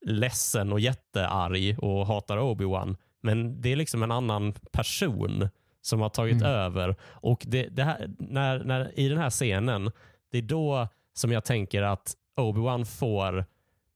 ledsen 0.06 0.72
och 0.72 0.80
jättearg 0.80 1.78
och 1.78 2.06
hatar 2.06 2.38
Obi-Wan. 2.38 2.96
Men 3.22 3.60
det 3.60 3.72
är 3.72 3.76
liksom 3.76 4.02
en 4.02 4.10
annan 4.12 4.52
person 4.72 5.48
som 5.80 6.00
har 6.00 6.08
tagit 6.08 6.34
Mm. 6.42 6.46
över. 6.46 6.96
Och 7.02 7.44
det, 7.46 7.68
det 7.68 7.84
här, 7.84 8.10
när, 8.18 8.64
när, 8.64 8.98
I 9.00 9.08
den 9.08 9.18
här 9.18 9.30
scenen, 9.30 9.90
det 10.32 10.38
är 10.38 10.42
då 10.42 10.88
som 11.14 11.32
jag 11.32 11.44
tänker 11.44 11.82
att 11.82 12.14
Obi-Wan 12.36 12.84
får 12.84 13.44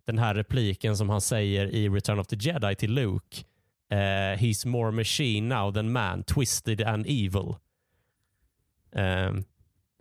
den 0.05 0.19
här 0.19 0.35
repliken 0.35 0.97
som 0.97 1.11
han 1.11 1.21
säger 1.21 1.67
i 1.67 1.89
Return 1.89 2.19
of 2.19 2.27
the 2.27 2.37
Jedi 2.37 2.75
till 2.75 2.93
Luke. 2.95 3.45
Eh, 3.91 3.97
He's 4.39 4.67
more 4.67 4.91
machine 4.91 5.49
now 5.49 5.73
than 5.73 5.93
man, 5.93 6.23
twisted 6.23 6.81
and 6.81 7.07
evil. 7.09 7.55
Ehm, 8.97 9.45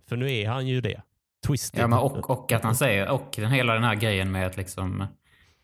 för 0.10 0.16
nu 0.16 0.32
är 0.34 0.50
han 0.50 0.68
ju 0.68 0.82
det. 0.82 1.02
Twisted. 1.48 1.82
Ja, 1.92 2.00
och, 2.00 2.30
och 2.30 2.52
att 2.52 2.64
han 2.64 2.76
säger, 2.76 3.10
och 3.10 3.34
den, 3.38 3.52
hela 3.52 3.74
den 3.74 3.84
här 3.84 3.96
grejen 3.96 4.32
med 4.32 4.48
att 4.48 4.58
liksom... 4.58 5.02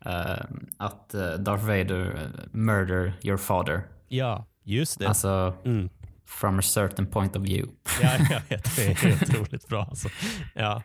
eh, 0.05 0.37
att 0.77 1.13
eh, 1.13 1.31
Darth 1.31 1.63
Vader 1.65 2.15
eh, 2.15 2.47
murder 2.51 3.13
your 3.23 3.37
father. 3.37 3.81
Ja, 4.07 4.45
just 4.63 4.99
det. 4.99 5.07
Alltså, 5.07 5.53
Mm. 5.65 5.89
from 6.25 6.59
a 6.59 6.61
certain 6.61 7.07
point 7.07 7.35
of 7.35 7.43
view. 7.43 7.71
Ja, 8.01 8.11
jag 8.29 8.41
vet. 8.49 8.75
Det 8.75 8.85
är 9.03 9.13
otroligt 9.23 9.67
bra. 9.67 9.83
Alltså. 9.89 10.09
Ja. 10.55 10.81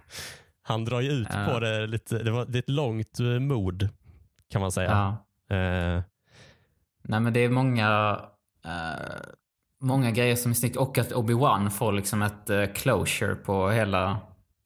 Han 0.62 0.84
drar 0.84 1.00
ju 1.00 1.10
ut 1.10 1.28
Ja. 1.32 1.46
på 1.52 1.60
det 1.60 1.86
lite. 1.86 2.22
Det, 2.22 2.30
var, 2.30 2.44
det 2.46 2.58
är 2.58 2.62
ett 2.62 2.68
långt 2.70 3.18
mod 3.40 3.88
kan 4.50 4.60
man 4.60 4.72
säga. 4.72 4.90
Ja. 5.48 5.56
Eh, 5.56 6.02
Nej 7.04 7.20
men 7.20 7.32
det 7.32 7.40
är 7.40 7.48
många, 7.48 8.20
många 9.82 10.10
grejer 10.10 10.36
som 10.36 10.50
är 10.50 10.54
snyggt. 10.54 10.76
Och 10.76 10.98
att 10.98 11.12
Obi-Wan 11.12 11.70
får 11.70 11.92
liksom 11.92 12.22
ett 12.22 12.50
eh, 12.50 12.66
closure 12.74 13.34
på 13.34 13.70
hela 13.70 14.18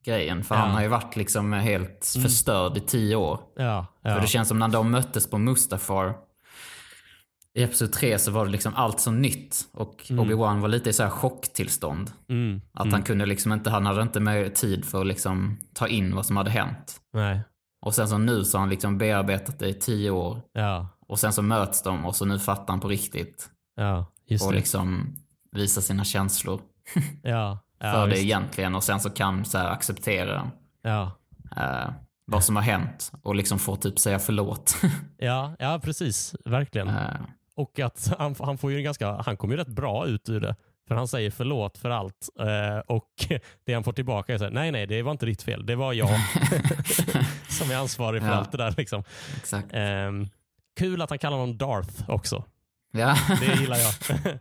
grejen. 0.05 0.45
För 0.45 0.55
Ja. 0.55 0.61
han 0.61 0.71
har 0.71 0.83
ju 0.83 0.89
varit 0.89 1.17
liksom 1.17 1.53
helt 1.53 2.17
förstörd 2.23 2.77
i 2.77 2.81
tio 2.81 3.17
år. 3.17 3.41
Ja, 3.57 3.87
För 4.03 4.11
ja. 4.11 4.21
det 4.21 4.27
känns 4.27 4.49
som 4.49 4.59
när 4.59 4.69
de 4.69 4.91
möttes 4.91 5.31
på 5.31 5.39
Mustafar 5.39 6.15
i 7.55 7.63
Episod 7.63 7.93
3 7.93 8.19
så 8.19 8.31
var 8.31 8.45
det 8.45 8.51
liksom 8.51 8.75
allt 8.75 9.01
så 9.01 9.11
nytt. 9.11 9.57
Och 9.73 10.03
Obi-Wan 10.09 10.61
var 10.61 10.69
lite 10.69 10.91
i 10.91 10.93
så 10.93 11.03
här 11.03 11.11
chocktillstånd. 11.11 12.11
Mm. 12.29 12.61
Att 12.73 12.93
han 12.93 13.03
kunde 13.03 13.27
liksom 13.27 13.53
inte, 13.53 13.71
han 13.71 13.87
hade 13.87 14.03
inte 14.03 14.21
mer 14.21 14.49
tid 14.49 14.85
för 14.85 15.01
att 15.01 15.07
liksom 15.07 15.59
ta 15.75 15.89
in 15.89 16.15
vad 16.17 16.27
som 16.27 16.37
hade 16.37 16.51
hänt. 16.51 17.01
Nej. 17.13 17.41
Och 17.87 17.95
sen 17.95 18.09
så 18.09 18.19
nu 18.19 18.45
så 18.45 18.57
har 18.59 18.61
han 18.61 18.69
liksom 18.71 18.99
bearbetat 18.99 19.59
det 19.59 19.69
i 19.69 19.75
tio 19.75 20.11
år. 20.11 20.41
Och 21.09 21.19
sen 21.19 21.33
så 21.33 21.43
möts 21.43 21.83
de 21.83 22.05
och 22.05 22.17
så 22.17 22.25
nu 22.25 22.39
fattar 22.39 22.73
han 22.73 22.81
på 22.81 22.89
riktigt. 22.89 23.49
ja, 23.77 24.07
just 24.27 24.45
Och 24.47 24.53
det. 24.53 24.59
liksom 24.59 25.17
visar 25.53 25.83
sina 25.83 26.05
känslor 26.05 26.61
Ja, 27.23 27.59
ja, 27.81 27.93
för 27.93 28.09
det 28.09 28.23
egentligen. 28.25 28.75
Och 28.75 28.85
sen 28.85 29.01
så 29.01 29.11
kan 29.11 29.45
så 29.45 29.59
här 29.59 29.71
acceptera 29.71 30.51
ja. 30.83 31.11
eh, 31.57 31.91
vad 32.27 32.45
som 32.45 32.57
har 32.57 32.63
hänt. 32.63 33.13
Och 33.23 33.35
liksom 33.35 33.59
få 33.59 33.77
typ 33.77 33.99
säga 33.99 34.19
förlåt. 34.19 34.77
Ja, 35.19 35.57
ja, 35.59 35.81
precis. 35.85 36.35
Verkligen. 36.45 36.89
eh, 36.89 37.11
Och 37.57 37.79
att 37.81 38.13
han, 38.19 38.35
han 38.41 38.59
får 38.59 38.73
ju 38.73 38.83
ganska, 38.83 39.23
han 39.27 39.37
kommer 39.37 39.55
ju 39.55 39.61
rätt 39.61 39.69
bra 39.69 40.07
ut 40.07 40.29
ur 40.29 40.41
det. 40.41 40.57
För 40.89 40.95
han 40.95 41.09
säger 41.09 41.31
förlåt 41.31 41.79
för 41.79 41.91
allt. 41.91 42.29
Eh, 42.41 42.79
och 42.87 43.11
det 43.67 43.75
han 43.75 43.85
får 43.85 43.93
tillbaka 43.93 44.35
är 44.35 44.39
så 44.39 44.45
här, 44.45 44.51
nej 44.51 44.71
nej 44.73 44.87
det 44.87 45.03
var 45.03 45.13
inte 45.13 45.27
ditt 45.27 45.43
fel. 45.43 45.67
Det 45.67 45.77
var 45.77 45.93
jag 45.93 46.09
som 47.49 47.71
är 47.71 47.77
ansvarig 47.77 48.23
för 48.23 48.29
allt 48.29 48.53
det 48.53 48.59
där. 48.59 48.75
Liksom. 48.77 49.05
exakt. 49.37 49.69
Ehm, 49.73 50.27
kul 50.79 51.03
att 51.03 51.11
han 51.11 51.19
kallar 51.19 51.37
honom 51.37 51.59
Darth 51.59 52.11
också. 52.11 52.45
Ja. 52.99 53.17
Det 53.41 53.61
gillar 53.61 53.77
jag. 53.77 53.93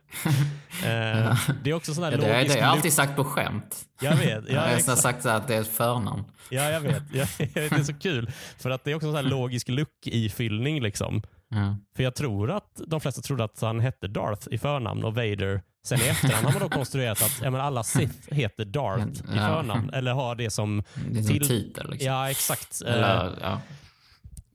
Ehm, 0.86 1.36
Det 1.64 1.70
är 1.70 1.74
också 1.74 1.94
sån 1.94 2.04
här 2.04 2.12
Ja, 2.12 2.18
det, 2.18 2.34
logisk 2.38 2.56
har 2.56 2.62
jag 2.62 2.70
alltid 2.72 2.94
sagt 2.94 3.16
på 3.16 3.24
skämt. 3.24 3.86
Jag 4.02 4.16
vet. 4.16 4.28
jag 4.30 4.44
Ja, 4.50 4.62
har 4.62 4.68
exakt. 4.68 5.02
sagt 5.02 5.26
att 5.26 5.48
det 5.48 5.56
är 5.56 5.62
ett 5.62 5.68
förnamn. 5.68 6.24
ja, 6.50 6.70
jag 6.70 6.82
vet. 6.82 7.04
Jag, 7.14 7.28
jag 7.54 7.62
vet. 7.62 7.70
Det 7.72 7.76
är 7.80 7.84
så 7.84 7.94
kul. 7.94 8.32
För 8.58 8.70
att 8.70 8.84
det 8.84 8.92
är 8.92 8.96
också 8.96 9.08
en 9.08 9.14
sån 9.14 9.24
här 9.24 9.32
logisk 9.32 9.68
luck-ifyllning. 9.70 10.82
Liksom. 10.82 11.22
Ja. 11.50 11.78
För 11.96 12.04
jag 12.04 12.16
tror 12.16 12.52
att 12.52 12.82
de 12.88 13.02
flesta 13.02 13.22
trodde 13.22 13.44
att 13.44 13.62
han 13.62 13.80
hette 13.80 14.08
Darth 14.08 14.48
i 14.52 14.58
förnamn 14.58 15.04
och 15.04 15.16
Vader. 15.16 15.62
Sen 15.86 16.02
i 16.02 16.08
efterhand 16.08 16.46
har 16.46 16.54
man 16.54 16.62
då 16.62 16.70
konstruerat 16.70 17.22
att 17.22 17.40
ja, 17.44 17.62
alla 17.62 17.84
Sith 17.84 18.34
heter 18.34 18.66
Darth 18.66 19.08
i 19.34 19.38
förnamn. 19.38 19.90
Eller 19.94 20.12
har 20.14 20.36
det 20.36 20.50
som... 20.50 20.84
Det 20.96 21.20
är 21.20 21.24
som 21.24 21.34
Till- 21.34 21.48
titel 21.48 21.90
liksom. 21.92 22.08
Ja, 22.12 22.30
exakt. 22.30 22.82
Eh, 22.86 22.94
Eller, 22.94 23.38
ja. 23.42 23.62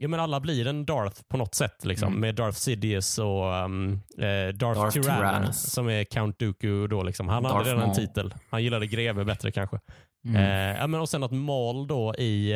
Ja, 0.03 0.09
men 0.09 0.21
alla 0.21 0.41
blir 0.41 0.67
en 0.67 0.85
Darth 0.87 1.23
på 1.29 1.37
något 1.37 1.55
sätt. 1.55 1.85
Liksom, 1.85 2.09
Mm. 2.09 2.21
Med 2.21 2.35
Darth 2.35 2.59
Sidious 2.59 3.19
och 3.19 3.45
um, 3.65 3.93
eh, 4.19 4.49
Darth, 4.55 4.81
Darth 4.81 4.93
Tyrannus, 4.95 5.07
Tyrannus. 5.19 5.73
som 5.73 5.89
är 5.89 6.05
Count 6.05 6.39
Dooku. 6.39 6.87
Då, 6.87 7.03
liksom. 7.03 7.29
Han 7.29 7.45
hade 7.45 7.57
Darth 7.59 7.67
redan 7.67 7.81
en 7.83 7.87
Maul. 7.89 7.97
titel. 7.97 8.35
Han 8.51 8.63
gillade 8.63 8.87
greve 8.87 9.25
bättre 9.25 9.53
kanske. 9.53 9.79
Mm. 10.25 10.37
Eh, 10.37 10.81
ja, 10.81 10.87
men 10.87 11.01
och 11.01 11.09
sen 11.09 11.23
att 11.23 11.31
Maul 11.31 11.87
då 11.87 12.15
i 12.15 12.53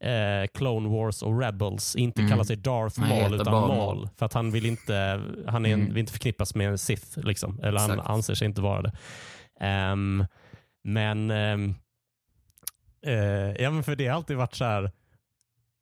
eh, 0.00 0.46
Clone 0.54 0.88
Wars 0.88 1.22
och 1.22 1.40
Rebels 1.40 1.96
inte 1.96 2.20
Mm. 2.20 2.30
kallar 2.30 2.44
sig 2.44 2.56
Darth 2.56 3.00
Han 3.00 3.08
Maul 3.08 3.34
utan 3.34 3.52
Maul. 3.52 3.76
Maul. 3.76 4.08
För 4.16 4.26
att 4.26 4.32
han 4.32 4.50
vill 4.50 4.66
inte, 4.66 5.20
han 5.46 5.66
är 5.66 5.72
en, 5.72 5.80
Mm. 5.80 5.88
vill 5.94 5.98
inte 6.00 6.12
förknippas 6.12 6.54
med 6.54 6.68
en 6.68 6.78
Sith. 6.78 7.18
Liksom. 7.18 7.60
Eller 7.62 7.80
han 7.80 7.90
Exakt. 7.90 8.08
anser 8.08 8.34
sig 8.34 8.46
inte 8.46 8.60
vara 8.60 8.82
det. 8.82 8.92
Ehm, 9.60 10.24
men, 10.84 11.30
ehm, 11.30 11.74
eh, 13.06 13.14
ja, 13.62 13.70
men 13.70 13.82
för 13.82 13.96
det 13.96 14.06
har 14.06 14.14
alltid 14.16 14.36
varit 14.36 14.54
så 14.54 14.64
här 14.64 14.90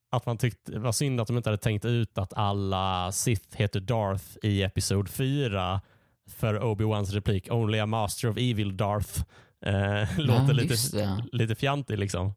att 0.09 0.25
man 0.25 0.37
tyckte 0.37 0.71
det 0.71 0.79
var 0.79 0.91
synd 0.91 1.21
att 1.21 1.27
de 1.27 1.37
inte 1.37 1.49
hade 1.49 1.61
tänkt 1.61 1.85
ut 1.85 2.17
att 2.17 2.33
alla 2.33 3.11
Sith 3.11 3.57
heter 3.57 3.79
Darth 3.79 4.23
i 4.43 4.63
Episod 4.63 5.09
4 5.09 5.81
för 6.29 6.59
Obi-Wans 6.59 7.13
replik 7.13 7.47
“Only 7.51 7.79
a 7.79 7.85
master 7.85 8.29
of 8.29 8.37
evil 8.37 8.77
Darth” 8.77 9.19
eh, 9.65 10.17
låter 10.19 10.53
lite, 10.53 10.97
det. 10.97 11.23
lite 11.31 11.55
fjantig 11.55 11.97
liksom. 11.99 12.33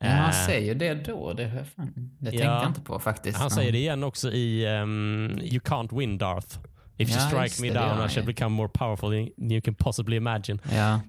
Men 0.00 0.10
han 0.10 0.30
Eh, 0.30 0.46
säger 0.46 0.74
det 0.74 0.94
då. 0.94 1.32
Det, 1.32 1.64
fan- 1.76 1.92
det 2.18 2.30
tänkte 2.30 2.46
Ja. 2.46 2.60
jag 2.62 2.70
inte 2.70 2.80
på 2.80 2.98
faktiskt. 2.98 3.38
han 3.38 3.50
säger 3.50 3.72
det 3.72 3.78
igen 3.78 4.04
också 4.04 4.30
i 4.32 4.66
ehm, 4.66 5.38
“You 5.42 5.60
can't 5.60 5.98
win 5.98 6.18
Darth”. 6.18 6.58
If 6.96 7.08
you 7.10 7.18
Ja, 7.20 7.26
strike 7.28 7.62
me 7.62 7.68
det, 7.68 7.86
det 7.86 7.94
down 7.96 8.06
I 8.06 8.08
shall 8.08 8.26
become 8.26 8.56
more 8.56 8.68
powerful 8.68 9.10
than 9.10 9.50
you 9.52 9.60
can 9.60 9.74
possibly 9.74 10.16
imagine. 10.16 10.58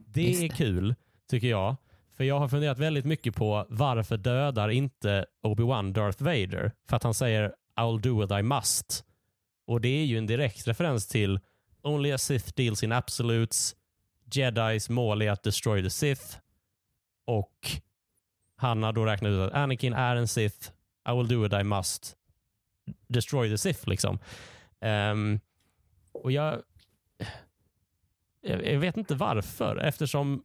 Det 0.06 0.46
är 0.46 0.48
kul, 0.50 0.96
tycker 1.30 1.48
jag. 1.48 1.76
För 2.18 2.24
jag 2.24 2.40
har 2.40 2.48
funderat 2.48 2.80
väldigt 2.80 3.06
mycket 3.06 3.36
på 3.36 3.66
varför 3.70 4.18
dödar 4.18 4.70
inte 4.70 5.26
Obi-Wan 5.44 5.94
Darth 5.94 6.24
Vader? 6.24 6.72
För 6.90 6.96
att 6.96 7.04
han 7.04 7.14
säger 7.14 7.54
I'll 7.76 8.00
do 8.00 8.16
what 8.16 8.40
I 8.40 8.44
must. 8.44 9.06
Och 9.68 9.82
det 9.82 9.88
är 9.88 10.06
ju 10.06 10.18
en 10.18 10.28
direkt 10.28 10.68
referens 10.68 11.08
till 11.08 11.40
Only 11.82 12.12
a 12.12 12.18
Sith 12.18 12.54
deals 12.56 12.84
in 12.84 12.92
absolutes. 12.92 13.76
Jedis 14.34 14.90
mål 14.90 15.22
är 15.22 15.32
att 15.32 15.44
destroy 15.44 15.84
the 15.84 15.90
Sith. 15.90 16.38
Och 17.26 17.72
han 18.56 18.84
har 18.84 18.94
då 18.94 19.06
räknat 19.06 19.30
ut 19.30 19.40
att 19.40 19.54
Anakin 19.54 19.94
är 19.94 20.16
en 20.16 20.28
Sith. 20.28 20.72
I 21.10 21.16
will 21.16 21.28
do 21.28 21.42
what 21.42 21.62
I 21.62 21.64
must. 21.64 22.18
Destroy 23.08 23.50
the 23.50 23.58
Sith 23.58 23.90
liksom. 23.90 24.20
Um, 24.82 25.40
och 26.12 26.32
jag 26.32 26.62
jag 28.42 28.80
vet 28.80 28.98
inte 28.98 29.16
varför, 29.16 29.78
eftersom 29.78 30.44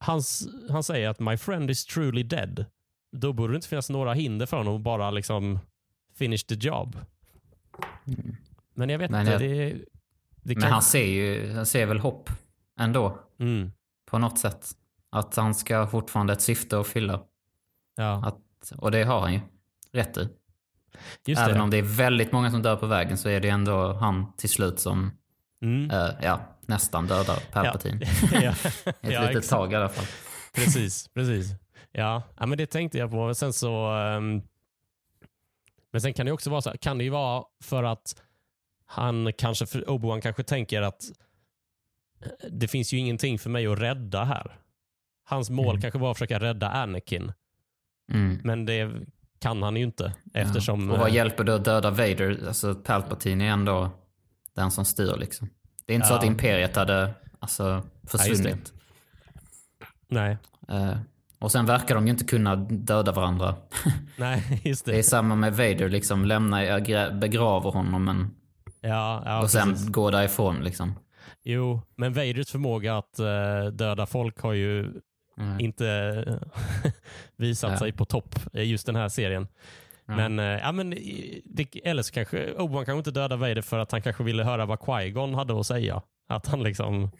hans, 0.00 0.48
han 0.70 0.82
säger 0.82 1.08
att 1.08 1.20
my 1.20 1.36
friend 1.36 1.70
is 1.70 1.84
truly 1.86 2.22
dead. 2.22 2.64
Då 3.12 3.32
borde 3.32 3.52
det 3.52 3.56
inte 3.56 3.68
finnas 3.68 3.90
några 3.90 4.12
hinder 4.14 4.46
för 4.46 4.56
honom 4.56 4.76
att 4.76 4.80
bara 4.82 5.10
liksom 5.10 5.58
finish 6.14 6.38
the 6.48 6.54
job. 6.54 6.96
Mm. 8.06 8.36
Men 8.74 8.88
jag 8.88 8.98
vet 8.98 9.10
Men 9.10 9.20
inte. 9.26 9.38
det, 9.38 9.68
det 10.36 10.54
Men 10.54 10.60
kan, 10.62 10.72
han 10.72 10.82
ser 10.82 11.04
ju, 11.06 11.52
han 11.52 11.66
ser 11.66 11.86
väl 11.86 11.98
hopp 11.98 12.30
ändå. 12.80 13.18
mm, 13.40 13.72
På 14.10 14.18
något 14.18 14.38
sätt. 14.38 14.66
Att 15.10 15.36
han 15.36 15.54
ska 15.54 15.86
fortfarande 15.86 16.32
ett 16.32 16.40
syfte 16.40 16.78
att 16.80 16.86
fylla. 16.86 17.22
ja, 17.96 18.26
Att, 18.26 18.72
och 18.78 18.90
det 18.90 19.02
har 19.04 19.20
han 19.20 19.32
ju 19.32 19.40
rätt 19.92 20.16
i. 20.16 20.28
just 21.26 21.40
Även 21.42 21.54
det. 21.54 21.60
om 21.62 21.70
det 21.70 21.78
är 21.78 21.82
väldigt 21.82 22.32
många 22.32 22.50
som 22.50 22.62
dör 22.62 22.76
på 22.76 22.86
vägen 22.86 23.18
så 23.18 23.28
är 23.28 23.40
det 23.40 23.48
ändå 23.48 23.92
han 23.92 24.32
till 24.36 24.48
slut 24.48 24.80
som 24.80 25.10
Mm. 25.62 25.90
eh, 25.90 26.08
ja, 26.22 26.40
nästan 26.66 27.06
dödar 27.06 27.38
Palpatine. 27.52 28.00
ja, 28.32 28.50
Ett 28.86 28.96
ja, 29.00 29.20
litet 29.20 29.36
exakt. 29.36 29.48
tag 29.50 29.72
i 29.72 29.76
alla 29.76 29.88
fall. 29.88 30.06
precis, 30.54 31.08
precis. 31.14 31.46
Ja, 31.92 32.22
ja, 32.38 32.46
men 32.46 32.58
det 32.58 32.66
tänkte 32.66 32.98
jag 32.98 33.10
på. 33.10 33.34
Sen 33.34 33.52
så... 33.52 33.92
ehm, 33.92 34.42
men 35.92 36.00
sen 36.00 36.12
kan 36.14 36.26
det 36.26 36.32
också 36.32 36.50
vara 36.50 36.60
så 36.62 36.70
kan 36.80 36.98
det 36.98 37.04
ju 37.04 37.10
vara 37.10 37.44
för 37.62 37.82
att 37.84 38.22
han 38.86 39.32
kanske, 39.38 39.64
Obi-Wan 39.64 40.20
kanske 40.20 40.42
tänker 40.42 40.82
att 40.82 41.02
eh, 42.22 42.28
det 42.50 42.68
finns 42.68 42.92
ju 42.92 42.98
ingenting 42.98 43.38
för 43.38 43.50
mig 43.50 43.66
att 43.66 43.78
rädda 43.78 44.24
här. 44.24 44.58
Hans 45.24 45.50
mål 45.50 45.68
Mm. 45.70 45.80
kanske 45.80 45.98
var 45.98 46.10
att 46.10 46.16
försöka 46.16 46.38
rädda 46.40 46.70
Anakin, 46.70 47.32
Mm. 48.12 48.40
men 48.44 48.66
det 48.66 48.92
kan 49.38 49.62
han 49.62 49.76
ju 49.76 49.82
inte 49.82 50.12
eftersom... 50.34 50.88
Ja. 50.88 50.92
Och 50.94 50.98
vad 51.00 51.08
eh, 51.08 51.14
hjälper 51.14 51.44
det 51.44 51.54
att 51.54 51.64
döda 51.64 51.90
Vader? 51.90 52.44
Alltså 52.46 52.74
Palpatine 52.74 53.44
är 53.44 53.50
ändå 53.50 53.90
den 54.58 54.70
som 54.70 54.84
styr 54.84 55.16
liksom. 55.16 55.50
Det 55.86 55.92
är 55.92 55.94
inte 55.94 56.06
så 56.06 56.14
Ja. 56.14 56.18
att 56.18 56.24
Imperiet 56.24 56.76
hade 56.76 57.14
alltså, 57.38 57.82
försvunnit. 58.06 58.72
Nej, 60.08 60.36
Eh, 60.68 60.96
och 61.38 61.52
sen 61.52 61.66
verkar 61.66 61.94
de 61.94 62.06
ju 62.06 62.10
inte 62.10 62.24
kunna 62.24 62.56
döda 62.56 63.12
varandra. 63.12 63.54
nej, 64.18 64.60
just 64.64 64.84
det. 64.84 64.92
Det 64.92 64.98
är 64.98 65.02
samma 65.02 65.34
med 65.34 65.52
Vader, 65.52 65.88
liksom 65.88 66.24
lämna, 66.24 66.62
grä- 66.78 67.18
begraver 67.18 67.70
honom 67.70 68.04
men, 68.04 68.30
ja, 68.80 69.22
ja, 69.24 69.42
och 69.42 69.50
sen 69.50 69.68
precis. 69.72 69.88
går 69.88 70.10
därifrån 70.12 70.60
liksom. 70.64 70.94
Jo, 71.44 71.80
men 71.96 72.12
Vaders 72.12 72.50
förmåga 72.50 72.98
att 72.98 73.18
eh, 73.18 73.64
döda 73.72 74.06
folk 74.06 74.40
har 74.40 74.52
ju 74.52 74.92
Mm. 75.40 75.60
inte 75.60 75.88
eh, 76.26 76.90
visat 77.36 77.70
Ja. 77.70 77.78
sig 77.78 77.92
på 77.92 78.04
topp 78.04 78.34
i 78.52 78.62
just 78.62 78.86
den 78.86 78.96
här 78.96 79.08
serien. 79.08 79.48
Ja. 80.08 80.16
Men, 80.16 80.38
eh, 80.38 80.44
ja, 80.44 80.72
men 80.72 80.90
det, 81.44 81.80
eller 81.84 82.02
så 82.02 82.12
kanske 82.12 82.52
Obi-Wan 82.52 82.84
kanske 82.84 82.98
inte 82.98 83.10
dödade 83.10 83.36
Vader 83.36 83.62
för 83.62 83.78
att 83.78 83.92
han 83.92 84.02
kanske 84.02 84.24
ville 84.24 84.44
höra 84.44 84.66
vad 84.66 84.78
Qui-Gon 84.78 85.34
hade 85.34 85.60
att 85.60 85.66
säga. 85.66 86.02
Att 86.28 86.46
han 86.46 86.62
liksom... 86.62 87.10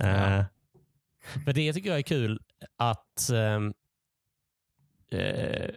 Eh, 0.00 0.38
Ja. 0.38 0.44
För 1.44 1.52
det 1.52 1.72
tycker 1.72 1.88
jag 1.90 1.98
är 1.98 2.02
kul 2.02 2.40
att... 2.76 3.30
ehm, 3.30 3.74
eh, 5.12 5.70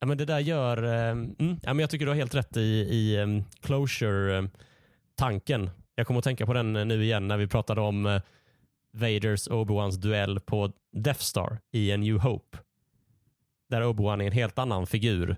ja, 0.00 0.06
men 0.06 0.18
det 0.18 0.24
där 0.24 0.38
gör... 0.38 0.82
eh, 0.82 1.10
mm, 1.10 1.36
ja, 1.38 1.74
men 1.74 1.78
jag 1.78 1.90
tycker 1.90 2.06
du 2.06 2.10
har 2.10 2.16
helt 2.16 2.34
rätt 2.34 2.56
i, 2.56 2.60
i 2.90 3.18
um, 3.18 3.44
closure-tanken. 3.60 5.70
Jag 5.94 6.06
kommer 6.06 6.18
att 6.18 6.24
tänka 6.24 6.46
på 6.46 6.52
den 6.52 6.76
eh, 6.76 6.84
nu 6.86 7.04
igen 7.04 7.28
när 7.28 7.36
vi 7.36 7.46
pratade 7.46 7.80
om 7.80 8.20
Vaders 8.92 9.46
och 9.46 9.66
Obi-Wans 9.66 9.98
duell 10.00 10.40
på 10.40 10.72
Death 10.92 11.20
Star 11.20 11.58
i 11.72 11.90
en 11.90 12.00
New 12.00 12.18
Hope. 12.18 12.58
Där 13.70 13.82
Obi-Wan 13.82 14.22
är 14.22 14.26
en 14.26 14.32
helt 14.32 14.58
annan 14.58 14.86
figur 14.86 15.36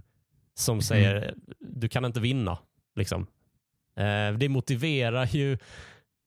som 0.55 0.83
säger 0.83 1.35
du 1.61 1.89
kan 1.89 2.05
inte 2.05 2.21
vinna. 2.21 2.59
Liksom. 2.95 3.27
Eh, 3.97 4.33
det 4.39 4.49
motiverar 4.49 5.27
ju 5.27 5.59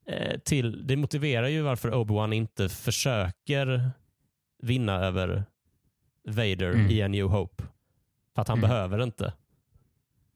eh, 0.07 0.39
till, 0.39 0.87
det 0.87 0.95
motiverar 0.97 1.47
ju 1.47 1.61
varför 1.61 1.91
Obi-Wan 1.91 2.33
inte 2.33 2.69
försöker 2.69 3.91
vinna 4.63 4.93
över 4.93 5.45
Vader 6.27 6.71
Mm. 6.71 6.89
i 6.91 7.01
en 7.01 7.11
New 7.11 7.25
Hope. 7.27 7.63
För 8.35 8.41
att 8.41 8.47
han 8.47 8.57
Mm. 8.57 8.69
behöver 8.69 9.03
inte. 9.03 9.33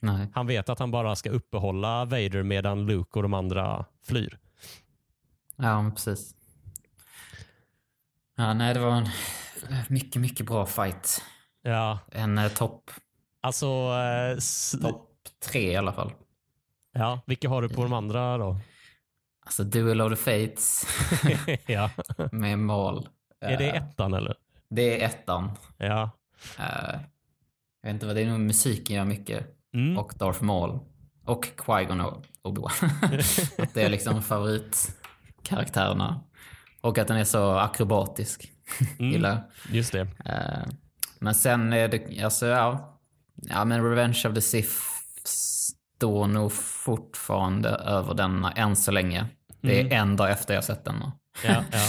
Nej. 0.01 0.27
Han 0.33 0.47
vet 0.47 0.69
att 0.69 0.79
han 0.79 0.91
bara 0.91 1.15
ska 1.15 1.29
uppehålla 1.29 2.05
Vader 2.05 2.43
medan 2.43 2.85
Luke 2.85 3.19
och 3.19 3.23
de 3.23 3.33
andra 3.33 3.85
flyr. 4.03 4.37
Ja, 5.55 5.91
precis. 5.95 6.35
Ja, 8.35 8.53
nej, 8.53 8.73
det 8.73 8.79
var 8.79 8.91
en 8.95 9.07
mycket, 9.89 10.21
mycket 10.21 10.45
bra 10.45 10.65
fight. 10.65 11.23
Ja, 11.69 11.99
En 12.11 12.37
eh, 12.37 12.47
topp 12.51 12.91
alltså... 13.41 13.65
eh, 13.67 14.37
s- 14.37 14.75
top 14.81 15.09
tre 15.45 15.71
i 15.71 15.75
alla 15.75 15.93
fall. 15.93 16.11
ja, 16.93 17.21
vilka 17.25 17.49
har 17.49 17.61
du 17.61 17.69
på 17.69 17.83
de 17.83 17.93
andra 17.93 18.37
då? 18.37 18.57
Alltså 19.45 19.63
Duel 19.63 20.01
of 20.01 20.09
the 20.09 20.15
Fates 20.15 20.85
ja. 21.67 21.89
med 22.31 22.59
mål. 22.59 23.07
Är 23.41 23.57
det 23.57 23.69
Eh, 23.69 23.83
ettan 23.83 24.13
eller? 24.13 24.35
Det 24.69 25.01
är 25.01 25.05
ettan. 25.05 25.51
Ja. 25.77 26.09
Eh, 26.59 26.99
jag 27.81 27.89
vet 27.89 27.93
inte 27.93 28.05
vad 28.05 28.15
det 28.15 28.21
är, 28.21 28.25
nog 28.27 28.39
musiken 28.39 28.95
gör 28.95 29.05
mycket. 29.05 29.47
Mm. 29.73 29.97
Och 29.97 30.13
Darth 30.17 30.43
Maul. 30.43 30.79
Och 31.25 31.45
Qui-Gon 31.57 32.01
och 32.05 32.25
Obi-Wan. 32.43 32.89
att 33.63 33.73
det 33.73 33.81
är 33.81 33.89
liksom 33.89 34.21
favoritkaraktärerna. 34.21 36.19
Och 36.81 36.97
att 36.97 37.07
den 37.07 37.17
är 37.17 37.23
så 37.23 37.53
akrobatisk. 37.57 38.51
Mm. 38.99 39.11
Gillar 39.11 39.29
jag. 39.29 39.41
Just 39.75 39.91
det. 39.91 40.07
Eh, 40.25 40.63
Men 41.19 41.35
sen 41.35 41.73
är 41.73 41.87
det, 41.87 42.23
alltså 42.23 42.45
ja. 42.45 42.99
Ja 43.35 43.65
men 43.65 43.83
Revenge 43.89 44.23
of 44.27 44.33
the 44.35 44.41
Sith 44.41 44.73
står 45.23 46.27
nog 46.27 46.51
fortfarande 46.53 47.69
över 47.69 48.13
denna 48.13 48.51
än 48.51 48.75
så 48.75 48.91
länge. 48.91 49.25
Det 49.61 49.75
är 49.79 49.85
Mm. 49.85 49.91
en 50.09 50.15
dag 50.15 50.31
efter 50.31 50.53
jag 50.53 50.63
sett 50.63 50.85
den. 50.85 50.95
Ja, 51.45 51.63
ja. 51.71 51.79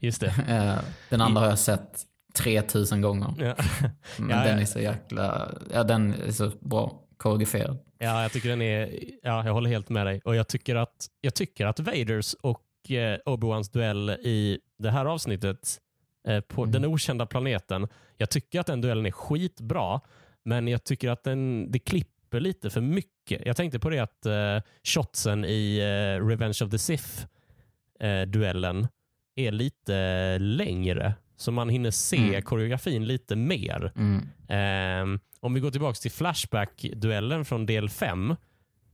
Just 0.00 0.20
det. 0.20 0.26
Eh, 0.48 0.78
Den 1.08 1.20
andra 1.20 1.40
har 1.40 1.48
jag 1.48 1.58
sett 1.58 2.02
3000 2.38 3.00
gånger. 3.00 3.34
Ja. 3.38 3.54
Men 4.18 4.30
Ja, 4.38 4.44
den 4.44 4.58
är 4.58 4.64
så 4.64 4.80
jäkla, 4.80 5.48
ja 5.72 5.82
den 5.84 6.14
är 6.14 6.32
så 6.32 6.52
bra 6.60 7.00
koreograferad. 7.16 7.78
Ja, 7.98 8.22
jag 8.22 8.32
tycker 8.32 8.48
den 8.48 8.62
är... 8.62 8.90
Ja, 9.22 9.44
jag 9.46 9.52
håller 9.52 9.70
helt 9.70 9.88
med 9.88 10.06
dig. 10.06 10.20
Och 10.24 10.36
jag 10.36 10.48
tycker 10.48 10.76
att, 10.76 11.06
jag 11.20 11.34
tycker 11.34 11.66
att 11.66 11.80
Vaders 11.80 12.34
och 12.34 12.90
eh, 12.90 13.18
Obi-Wans 13.26 13.72
duell 13.72 14.10
i 14.10 14.58
det 14.78 14.90
här 14.90 15.04
avsnittet 15.06 15.78
på 16.48 16.62
Mm. 16.62 16.72
den 16.72 16.84
okända 16.84 17.26
planeten. 17.26 17.88
Jag 18.16 18.30
tycker 18.30 18.60
att 18.60 18.66
den 18.66 18.80
duellen 18.80 19.06
är 19.06 19.10
skitbra, 19.10 20.00
men 20.44 20.68
jag 20.68 20.84
tycker 20.84 21.08
att 21.10 21.24
den, 21.24 21.66
det 21.70 21.78
klipper 21.78 22.40
lite 22.40 22.70
för 22.70 22.80
mycket. 22.80 23.42
Jag 23.46 23.56
tänkte 23.56 23.78
på 23.78 23.90
det 23.90 23.98
att 23.98 24.26
eh, 24.26 24.58
shotsen 24.84 25.44
i 25.44 25.78
eh, 25.78 26.26
Revenge 26.26 26.58
of 26.64 26.70
the 26.70 26.78
Sith-duellen 28.00 28.88
är 29.36 29.52
lite 29.52 30.38
längre, 30.38 31.14
så 31.36 31.52
man 31.52 31.68
hinner 31.68 31.90
se 31.90 32.16
Mm. 32.16 32.42
koreografin 32.42 33.06
lite 33.06 33.36
mer. 33.36 33.92
Mm. 33.96 34.28
Ehm, 34.48 35.20
om 35.40 35.54
vi 35.54 35.60
går 35.60 35.70
tillbaka 35.70 35.94
till 35.94 36.10
Flashback-duellen 36.10 37.44
från 37.44 37.66
del 37.66 37.88
5 37.90 38.36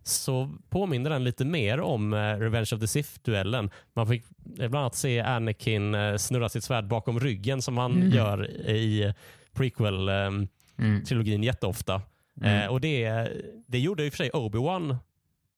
så 0.09 0.51
påminner 0.69 1.11
den 1.11 1.25
lite 1.25 1.45
mer 1.45 1.81
om 1.81 2.13
eh, 2.13 2.19
Revenge 2.19 2.69
of 2.73 2.81
the 2.81 2.87
Sith-duellen. 2.87 3.71
Man 3.95 4.07
fick 4.07 4.25
eh, 4.45 4.69
bland 4.69 4.77
annat 4.77 4.95
se 4.95 5.21
Anakin 5.21 5.95
eh, 5.95 6.17
snurra 6.17 6.49
sitt 6.49 6.65
svärd 6.65 6.85
bakom 6.89 7.21
ryggen 7.21 7.63
som 7.63 7.79
han 7.79 7.93
Mm. 7.93 8.09
gör 8.11 8.51
i 8.71 9.15
prequel-trilogin 9.55 11.35
Mm. 11.35 11.43
jätteofta. 11.43 12.03
Mm. 12.41 12.61
Eh, 12.63 12.67
och 12.69 12.81
det, 12.81 13.29
det 13.67 13.79
gjorde 13.79 14.05
i 14.05 14.09
och 14.09 14.13
för 14.13 14.17
sig 14.17 14.31
Obi-Wan 14.31 14.97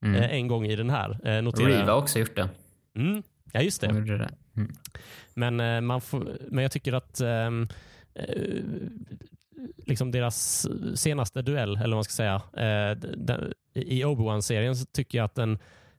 Mm. 0.03 0.15
eh, 0.23 0.33
en 0.33 0.49
gång 0.49 0.67
i 0.67 0.77
den 0.77 0.91
här. 0.91 1.19
Eh, 1.25 1.33
jag. 1.33 1.69
Reeve 1.69 1.91
har 1.91 1.99
också 1.99 2.19
gjort 2.19 2.37
det. 2.37 2.49
Mm, 2.97 3.23
ja, 3.53 3.61
just 3.63 3.81
det. 3.81 3.87
Det. 3.87 4.31
Mm. 4.57 4.73
Men, 5.35 5.61
eh, 5.61 5.81
man 5.81 6.01
får, 6.01 6.39
men 6.51 6.63
jag 6.63 6.73
tycker 6.73 6.93
att 6.93 7.21
eh, 7.21 7.51
liksom 9.87 10.11
deras 10.11 10.67
senaste 10.95 11.43
duell, 11.43 11.71
eller 11.77 11.89
vad 11.89 11.97
man 11.97 12.05
ska 12.05 12.13
säga, 12.13 12.35
eh, 12.57 12.97
den, 13.17 13.53
i 13.75 14.05
Obi-Wan-serien 14.05 14.77
så 14.77 14.87
tycker 14.87 15.19
jag 15.19 15.25
att 15.25 15.35
den, 15.35 15.59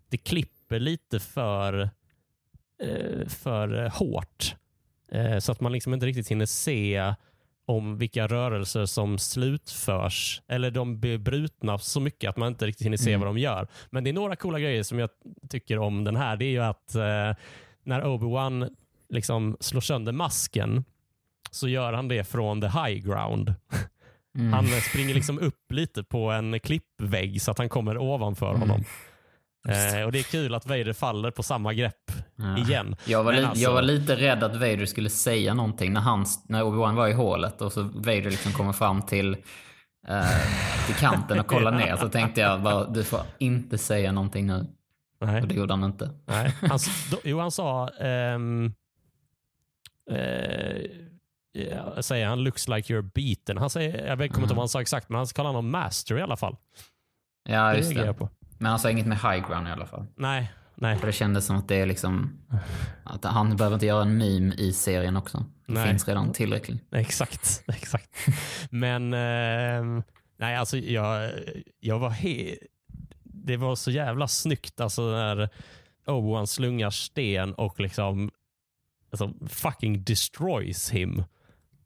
det 0.09 0.17
klipper 0.17 0.79
lite 0.79 1.19
för, 1.19 1.89
eh, 2.83 3.27
för 3.27 3.89
hårt. 3.89 4.55
Eh, 5.11 5.39
så 5.39 5.51
att 5.51 5.59
man 5.61 5.71
liksom 5.71 5.93
inte 5.93 6.05
riktigt 6.05 6.31
hinner 6.31 6.45
se 6.45 7.13
om 7.65 7.97
vilka 7.97 8.27
rörelser 8.27 8.85
som 8.85 9.17
slutförs. 9.17 10.41
Eller 10.47 10.71
de 10.71 10.99
blir 10.99 11.17
brutna 11.17 11.77
så 11.77 11.99
mycket 11.99 12.29
att 12.29 12.37
man 12.37 12.47
inte 12.47 12.65
riktigt 12.67 12.85
hinner 12.85 12.97
se 12.97 13.09
Mm. 13.13 13.19
vad 13.19 13.27
de 13.29 13.37
gör. 13.37 13.67
Men 13.89 14.03
det 14.03 14.09
är 14.09 14.13
några 14.13 14.35
coola 14.35 14.59
grejer 14.59 14.83
som 14.83 14.99
jag 14.99 15.09
tycker 15.49 15.77
om 15.79 16.03
den 16.03 16.15
här. 16.15 16.37
Det 16.37 16.45
är 16.45 16.49
ju 16.49 16.59
att 16.63 16.95
eh, 16.95 17.33
när 17.83 18.01
Obi-Wan 18.03 18.69
liksom 19.09 19.57
slår 19.59 19.81
sönder 19.81 20.11
masken 20.11 20.83
så 21.51 21.67
gör 21.67 21.93
han 21.93 22.07
det 22.07 22.23
från 22.23 22.61
the 22.61 22.67
high 22.67 23.05
ground. 23.07 23.53
Mm. 24.37 24.53
Han 24.53 24.65
springer 24.67 25.13
liksom 25.13 25.39
upp 25.39 25.71
lite 25.71 26.03
på 26.03 26.31
en 26.31 26.59
klippvägg 26.59 27.41
så 27.41 27.51
att 27.51 27.57
han 27.57 27.69
kommer 27.69 27.97
ovanför 27.97 28.49
Mm. 28.55 28.59
honom. 28.61 28.83
Eh, 29.67 30.03
och 30.03 30.11
Det 30.11 30.19
är 30.19 30.23
kul 30.23 30.55
att 30.55 30.65
Vader 30.65 30.93
faller 30.93 31.31
på 31.31 31.43
samma 31.43 31.73
grepp 31.73 32.11
Ja. 32.35 32.57
igen. 32.57 32.95
Jag 33.05 33.23
var, 33.23 33.33
li- 33.33 33.43
alltså- 33.45 33.63
jag 33.63 33.73
var 33.73 33.81
lite 33.81 34.15
rädd 34.15 34.43
att 34.43 34.53
Vader 34.55 34.85
skulle 34.85 35.09
säga 35.09 35.53
någonting 35.53 35.93
när, 35.93 36.01
han, 36.01 36.25
när 36.47 36.63
Obi-Wan 36.63 36.95
var 36.95 37.07
i 37.07 37.13
hålet 37.13 37.61
och 37.61 37.73
så 37.73 37.81
Vader 37.83 38.21
liksom 38.29 38.51
kommer 38.51 38.73
fram 38.73 39.01
till, 39.01 39.33
eh, 40.07 40.25
till 40.85 40.95
kanten 40.95 41.39
och 41.39 41.47
kollar 41.47 41.71
ner. 41.77 41.95
Så 41.95 42.09
tänkte 42.09 42.41
jag 42.41 42.61
bara, 42.61 42.85
du 42.85 43.03
får 43.03 43.21
inte 43.39 43.77
säga 43.77 44.11
någonting 44.11 44.47
nu. 44.47 44.65
Nej. 45.21 45.41
Och 45.41 45.47
det 45.47 45.55
gjorde 45.55 45.73
han 45.73 45.83
inte. 45.83 46.09
Nej. 46.25 46.55
Han, 46.61 46.79
då, 47.11 47.17
jo, 47.23 47.39
han 47.39 47.51
sa... 47.51 47.87
ehm, 47.89 48.73
eh, 50.11 50.75
ja, 51.51 52.01
säger 52.01 52.27
han 52.27 52.43
looks 52.43 52.67
like 52.67 52.93
you're 52.93 53.11
beaten. 53.13 53.57
Han 53.57 53.69
säger, 53.69 54.05
jag 54.07 54.17
vet 54.17 54.25
inte 54.25 54.39
ihåg 54.39 54.49
vad 54.49 54.57
han 54.57 54.69
sa 54.69 54.81
exakt, 54.81 55.09
men 55.09 55.17
han 55.17 55.27
kallar 55.27 55.49
honom 55.49 55.71
master 55.71 56.17
i 56.17 56.21
alla 56.21 56.37
fall. 56.37 56.55
Ja, 57.43 57.71
Det 57.71 57.77
just 57.77 57.95
det. 57.95 58.13
på. 58.13 58.29
Men 58.57 58.69
han 58.69 58.79
sa 58.79 58.89
inget 58.91 59.05
med 59.07 59.17
high 59.17 59.47
ground 59.49 59.67
i 59.67 59.71
alla 59.71 59.85
fall. 59.85 60.05
Nej, 60.15 60.51
nej. 60.75 60.97
För 60.97 61.07
det 61.07 61.13
kändes 61.13 61.45
som 61.45 61.55
att 61.55 61.67
det 61.67 61.75
är 61.75 61.85
liksom, 61.85 62.39
att 63.03 63.23
han 63.25 63.55
behöver 63.55 63.73
inte 63.73 63.85
göra 63.85 64.01
en 64.01 64.17
meme 64.17 64.53
i 64.55 64.73
serien 64.73 65.17
också. 65.17 65.45
Det 65.67 65.73
Nej. 65.73 65.87
finns 65.89 66.07
redan 66.07 66.33
tillräckligt. 66.33 66.83
Exakt. 66.93 67.63
exakt. 67.67 68.09
Men 68.69 69.13
ehm, 69.13 70.03
nej, 70.37 70.55
alltså 70.55 70.77
jag, 70.77 71.31
jag 71.79 71.99
var 71.99 72.09
he- 72.09 72.57
Det 73.23 73.57
var 73.57 73.75
så 73.75 73.91
jävla 73.91 74.27
snyggt 74.27 74.79
alltså 74.81 75.01
när 75.01 75.49
Obi-Wan 76.05 76.45
slungar 76.45 76.89
sten 76.89 77.53
och 77.53 77.79
liksom 77.79 78.31
alltså, 79.11 79.33
fucking 79.47 80.03
destroys 80.03 80.89
him. 80.91 81.23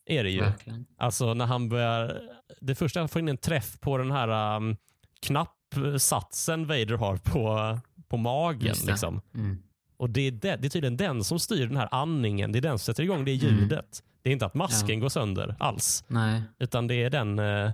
Är 0.05 0.23
det 0.23 0.29
ju. 0.29 0.41
Verkligen. 0.41 0.85
Alltså 0.97 1.33
när 1.33 1.45
han 1.45 1.69
börjar... 1.69 2.21
Det 2.61 2.75
första 2.75 2.99
han 2.99 3.09
får 3.09 3.21
in 3.21 3.27
en 3.29 3.37
träff 3.37 3.79
på 3.79 3.97
den 3.97 4.11
här 4.11 4.55
um, 4.57 4.77
knappsatsen 5.21 6.67
Vader 6.67 6.97
har 6.97 7.17
på, 7.17 7.79
på 8.07 8.17
magen. 8.17 8.75
Det. 8.81 8.87
Liksom. 8.91 9.21
Mm. 9.35 9.57
Och 9.97 10.09
det 10.09 10.21
är, 10.21 10.31
det, 10.31 10.55
det 10.55 10.67
är 10.67 10.69
tydligen 10.69 10.97
den 10.97 11.23
som 11.23 11.39
styr 11.39 11.67
den 11.67 11.77
här 11.77 11.87
andningen. 11.91 12.51
Det 12.51 12.59
är 12.59 12.61
den 12.61 12.79
som 12.79 12.85
sätter 12.93 13.03
igång 13.03 13.25
det 13.25 13.31
Mm. 13.43 13.55
ljudet. 13.59 14.03
Det 14.21 14.29
är 14.29 14.33
inte 14.33 14.45
att 14.45 14.53
masken 14.53 14.99
går 14.99 15.09
sönder 15.09 15.55
alls. 15.59 16.03
Nej, 16.07 16.41
Uttan 16.59 16.87
det 16.87 16.95
är 16.95 17.09
den... 17.09 17.39
eh, 17.39 17.71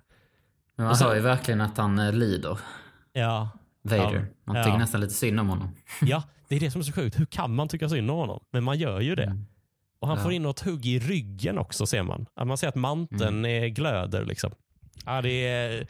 men 0.76 0.86
man 0.88 0.96
hör 0.96 1.16
ju 1.16 1.22
verkligen 1.22 1.62
att 1.62 1.78
han 1.78 2.00
eh, 2.00 2.14
lider. 2.14 2.58
ja, 3.14 3.50
Vader. 3.82 4.26
Man 4.46 4.56
tycker 4.56 4.70
Ja. 4.70 4.78
nästan 4.78 5.02
lite 5.02 5.14
synd 5.14 5.40
om 5.40 5.50
honom. 5.50 5.76
ja, 6.02 6.24
det 6.48 6.56
är 6.56 6.60
det 6.60 6.72
som 6.72 6.82
är 6.82 6.86
så 6.86 6.92
sjukt. 6.94 7.20
Hur 7.20 7.26
kan 7.26 7.56
man 7.56 7.68
tycka 7.68 7.90
synd 7.90 8.12
om 8.12 8.18
honom? 8.18 8.44
Men 8.52 8.64
man 8.64 8.78
gör 8.78 9.00
ju 9.00 9.16
det. 9.16 9.24
Mm. 9.24 9.46
Och 10.00 10.08
han 10.08 10.18
Ja. 10.18 10.24
får 10.24 10.32
in 10.32 10.44
något 10.44 10.60
hugg 10.60 10.86
i 10.86 11.00
ryggen 11.00 11.58
också 11.58 11.86
ser 11.86 12.04
man. 12.04 12.26
Man 12.46 12.58
ser 12.58 12.68
att 12.68 12.76
manteln 12.76 13.38
Mm. 13.46 13.64
är 13.64 13.68
glöder. 13.68 14.26
Liksom. 14.26 14.52
Ja, 15.06 15.22
det 15.22 15.48
är, 15.48 15.88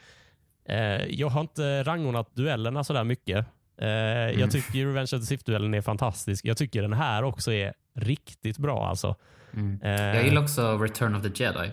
eh, 0.64 1.06
jag 1.06 1.28
har 1.28 1.40
inte 1.40 1.82
rangordnat 1.82 2.34
duellerna 2.36 2.84
sådär 2.84 3.04
mycket. 3.04 3.46
Eh, 3.80 3.86
Mm. 3.88 4.40
Jag 4.40 4.50
tycker 4.50 4.86
Revenge 4.86 5.02
of 5.04 5.10
the 5.10 5.26
Sith-duellen 5.26 5.74
är 5.74 5.80
fantastisk. 5.80 6.44
Jag 6.44 6.56
tycker 6.56 6.82
den 6.82 6.92
här 6.92 7.22
också 7.22 7.52
är 7.52 7.74
riktigt 7.94 8.58
bra. 8.58 8.86
Alltså. 8.88 9.16
Mm. 9.54 9.80
Eh, 9.82 9.90
Jag 10.16 10.24
gillar 10.24 10.42
också 10.42 10.78
Return 10.78 11.14
of 11.14 11.22
the 11.22 11.44
Jedi. 11.44 11.70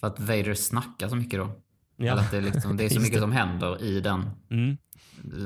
För 0.00 0.06
att 0.06 0.20
Vader 0.20 0.54
snackar 0.54 1.08
så 1.08 1.16
mycket 1.16 1.40
då. 1.40 1.50
ja. 1.96 2.14
Att 2.14 2.30
det, 2.30 2.36
är 2.36 2.40
liksom, 2.40 2.76
det 2.76 2.84
är 2.84 2.88
så 2.88 3.00
mycket 3.06 3.20
som 3.20 3.32
händer 3.32 3.82
i 3.82 4.00
den. 4.00 4.30
Mm, 4.50 4.76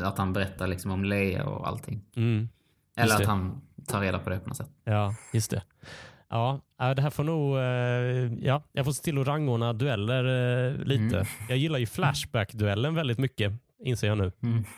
Att 0.05 0.19
han 0.19 0.33
berättar 0.33 0.67
liksom 0.67 0.91
om 0.91 1.05
Leia 1.05 1.45
och 1.45 1.69
allting. 1.69 2.03
mm. 2.17 2.49
Eller 2.97 3.15
att 3.15 3.27
han 3.27 3.61
tar 3.87 4.01
reda 4.01 4.19
på 4.19 4.31
det 4.31 4.39
på 4.41 4.49
något 4.49 4.57
sätt. 4.57 4.71
Ja, 4.85 5.15
just 5.33 5.51
det. 5.51 5.63
Ja, 6.29 6.61
äh, 6.81 6.91
det 6.91 7.03
här 7.03 7.11
får 7.11 7.25
nog... 7.25 7.57
eh, 7.59 8.47
Ja, 8.47 8.63
jag 8.73 8.85
får 8.85 8.93
se 8.93 9.03
till 9.03 9.19
att 9.19 9.27
rangordna 9.27 9.73
dueller 9.73 10.25
eh, 10.69 10.75
lite. 10.85 11.17
Mm. 11.17 11.27
Jag 11.49 11.59
gillar 11.59 11.79
ju 11.79 11.87
Flashback-duellen 11.87 12.95
väldigt 12.95 13.19
mycket, 13.19 13.53
inser 13.85 14.07
jag 14.07 14.19
nu. 14.19 14.33
Mm. 14.43 14.65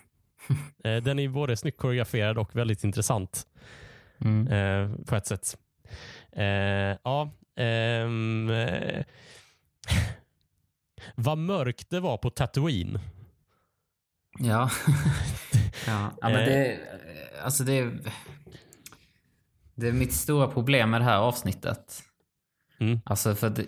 Eh, 0.85 1.03
Den 1.03 1.19
är 1.19 1.29
både 1.29 1.57
snyggt 1.57 1.79
koreograferad 1.79 2.39
och 2.39 2.57
väldigt 2.57 2.85
intressant 2.85 3.47
Mm. 4.21 5.05
på 5.05 5.17
ett 5.17 5.27
sätt. 5.27 5.59
Ja, 7.05 7.31
eh, 7.57 8.09
vad 11.15 11.39
mörkt 11.39 11.91
det 11.91 12.01
var 12.01 12.17
på 12.17 12.31
Tatooine. 12.31 12.99
Ja. 14.39 14.71
ja. 15.87 16.11
ja, 16.21 16.29
men 16.29 16.33
det... 16.33 16.79
Alltså 17.45 17.65
det... 17.65 17.93
Det 19.79 19.89
är 19.89 19.93
mitt 19.93 20.13
stora 20.13 20.47
problem 20.47 20.91
med 20.91 21.01
det 21.01 21.05
här 21.05 21.19
avsnittet. 21.19 22.03
Mm. 22.81 23.01
Alltså 23.05 23.35
för, 23.35 23.47
att, 23.47 23.61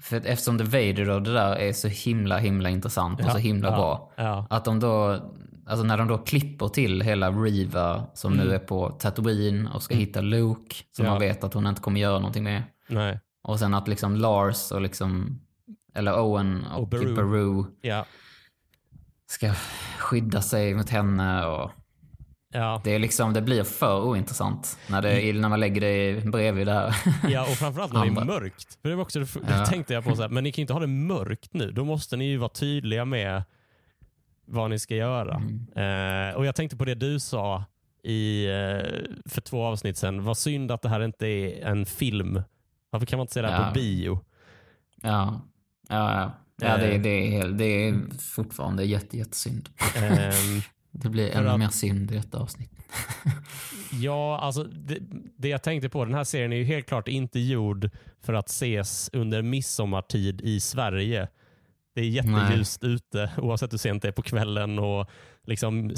för 0.00 0.16
att 0.16 0.24
eftersom 0.24 0.58
The 0.58 0.64
Vader 0.64 1.10
och 1.10 1.22
det 1.22 1.32
där 1.32 1.56
är 1.56 1.72
så 1.72 1.88
himla 1.88 2.38
himla 2.38 2.70
intressant 2.70 3.24
och 3.24 3.30
så 3.30 3.38
himla 3.38 3.68
ja, 3.68 3.76
bra. 3.76 4.12
Ja. 4.16 4.46
Att 4.50 4.64
de 4.64 4.80
då, 4.80 5.22
alltså 5.66 5.84
när 5.84 5.96
de 5.98 6.08
då 6.08 6.18
klipper 6.18 6.68
till 6.68 7.00
hela 7.00 7.30
Riva 7.30 8.06
som 8.14 8.32
nu 8.32 8.54
är 8.54 8.58
på 8.58 8.90
Tatooine 8.90 9.66
och 9.66 9.82
ska 9.82 9.94
hitta 9.94 10.20
Luke 10.20 10.76
som 10.92 11.04
Mm. 11.04 11.12
Ja. 11.12 11.18
man 11.18 11.20
vet 11.20 11.44
att 11.44 11.54
hon 11.54 11.66
inte 11.66 11.80
kommer 11.82 12.00
göra 12.00 12.18
någonting 12.18 12.44
med. 12.44 12.62
Nej. 12.88 13.20
Och 13.42 13.58
sen 13.58 13.74
att 13.74 13.88
liksom 13.88 14.16
Lars 14.16 14.72
och 14.72 14.80
liksom, 14.80 15.40
eller 15.94 16.20
Owen 16.20 16.64
och, 16.66 16.88
Och. 16.88 17.14
Beru. 17.14 17.64
Ja. 17.80 18.06
ska 19.26 19.54
skydda 19.98 20.42
sig 20.42 20.74
mot 20.74 20.90
henne 20.90 21.46
och 21.46 21.70
Ja. 22.52 22.80
det 22.84 22.94
är 22.94 22.98
liksom, 22.98 23.32
det 23.32 23.42
blir 23.42 23.64
för 23.64 24.02
ointressant 24.04 24.78
när, 24.88 25.02
det, 25.02 25.32
när 25.32 25.48
man 25.48 25.60
lägger 25.60 25.80
det 25.80 26.24
bredvid 26.24 26.66
det 26.66 26.72
här. 26.72 26.94
ja, 27.30 27.42
och 27.42 27.48
framförallt 27.48 27.92
när 27.92 28.00
det 28.06 28.20
är 28.20 28.24
mörkt. 28.24 28.78
För 28.82 28.88
det 28.88 28.94
var 28.96 29.02
också 29.02 29.18
det, 29.20 29.26
Ja. 29.48 29.66
tänkte 29.66 29.94
jag 29.94 30.04
på, 30.04 30.16
så 30.16 30.22
här, 30.22 30.28
men 30.28 30.44
ni 30.44 30.52
kan 30.52 30.56
ju 30.60 30.62
inte 30.62 30.72
ha 30.72 30.80
det 30.80 30.86
mörkt 30.86 31.54
nu. 31.54 31.70
Då 31.72 31.84
måste 31.84 32.16
ni 32.16 32.24
ju 32.24 32.36
vara 32.36 32.48
tydliga 32.48 33.04
med 33.04 33.42
vad 34.46 34.70
ni 34.70 34.78
ska 34.78 34.94
göra. 34.94 35.34
Eh, 35.76 36.36
och 36.36 36.46
Jag 36.46 36.54
tänkte 36.54 36.76
på 36.76 36.84
det 36.84 36.94
du 36.94 37.20
sa 37.20 37.64
i, 38.04 38.44
eh, 38.46 38.50
för 39.30 39.40
två 39.40 39.64
avsnitt 39.64 39.96
sedan. 39.98 40.24
Vad 40.24 40.38
synd 40.38 40.70
att 40.70 40.82
det 40.82 40.88
här 40.88 41.00
inte 41.04 41.26
är 41.26 41.66
en 41.66 41.86
film. 41.86 42.42
Varför 42.90 43.06
kan 43.06 43.16
man 43.16 43.24
inte 43.24 43.32
se 43.34 43.42
det 43.42 43.48
här 43.50 43.62
Ja. 43.62 43.68
på 43.68 43.74
bio? 43.74 44.20
Ja, 45.02 45.40
ja, 45.88 46.20
ja. 46.20 46.32
ja 46.68 46.76
det, 46.76 46.98
det, 46.98 47.36
är, 47.36 47.48
det 47.48 47.64
är 47.64 47.94
fortfarande 48.34 48.84
jätte, 48.84 49.18
jättesynd. 49.18 49.68
Ehm, 49.96 50.60
Det 50.90 51.08
blir 51.08 51.30
ännu 51.30 51.48
att- 51.48 51.58
mer 51.58 51.68
synd 51.68 52.10
i 52.10 52.14
detta 52.14 52.38
avsnitt. 52.38 52.70
Ja, 53.92 54.38
alltså 54.38 54.64
det, 54.64 54.98
det 55.36 55.48
jag 55.48 55.62
tänkte 55.62 55.88
på, 55.88 56.04
den 56.04 56.14
här 56.14 56.24
serien 56.24 56.52
är 56.52 56.56
ju 56.56 56.64
helt 56.64 56.86
klart 56.86 57.08
inte 57.08 57.40
gjord 57.40 57.90
för 58.20 58.32
att 58.32 58.48
ses 58.48 59.10
under 59.12 59.42
midsommartid 59.42 60.40
i 60.40 60.60
Sverige. 60.60 61.28
Det 61.94 62.00
är 62.00 62.04
jätteljust 62.08 62.84
ute 62.84 63.30
oavsett 63.38 63.72
hur 63.72 63.78
sent 63.78 64.02
det 64.02 64.08
är 64.08 64.12
på 64.12 64.22
kvällen 64.22 64.78
och 64.78 65.10
liksom 65.46 65.94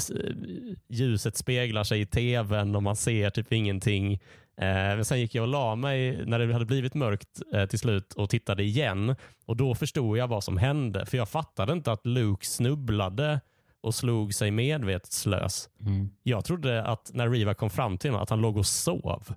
ljuset 0.89 1.37
speglar 1.37 1.83
sig 1.83 2.01
i 2.01 2.05
tvn 2.05 2.75
och 2.75 2.83
man 2.83 2.95
ser 2.95 3.29
typ 3.29 3.53
ingenting. 3.53 4.13
Eh, 4.57 4.67
men 4.67 5.05
sen 5.05 5.19
gick 5.19 5.35
jag 5.35 5.41
och 5.41 5.47
la 5.47 5.75
mig 5.75 6.25
när 6.25 6.39
det 6.39 6.53
hade 6.53 6.65
blivit 6.65 6.93
mörkt 6.93 7.41
eh, 7.53 7.65
till 7.65 7.79
slut 7.79 8.13
och 8.13 8.29
tittade 8.29 8.63
igen 8.63 9.15
och 9.45 9.57
då 9.57 9.75
förstod 9.75 10.17
jag 10.17 10.27
vad 10.27 10.43
som 10.43 10.57
hände 10.57 11.05
för 11.05 11.17
jag 11.17 11.29
fattade 11.29 11.73
inte 11.73 11.91
att 11.91 12.05
Luke 12.05 12.45
snubblade 12.45 13.41
och 13.83 13.95
slog 13.95 14.33
sig 14.33 14.51
medvetslös. 14.51 15.69
Mm. 15.85 16.09
Jag 16.23 16.45
trodde 16.45 16.83
att 16.83 17.11
när 17.13 17.29
Riva 17.29 17.53
kom 17.53 17.69
fram 17.69 17.97
till 17.97 18.09
honom 18.09 18.23
att 18.23 18.29
han 18.29 18.41
låg 18.41 18.57
och 18.57 18.65
sov. 18.65 19.33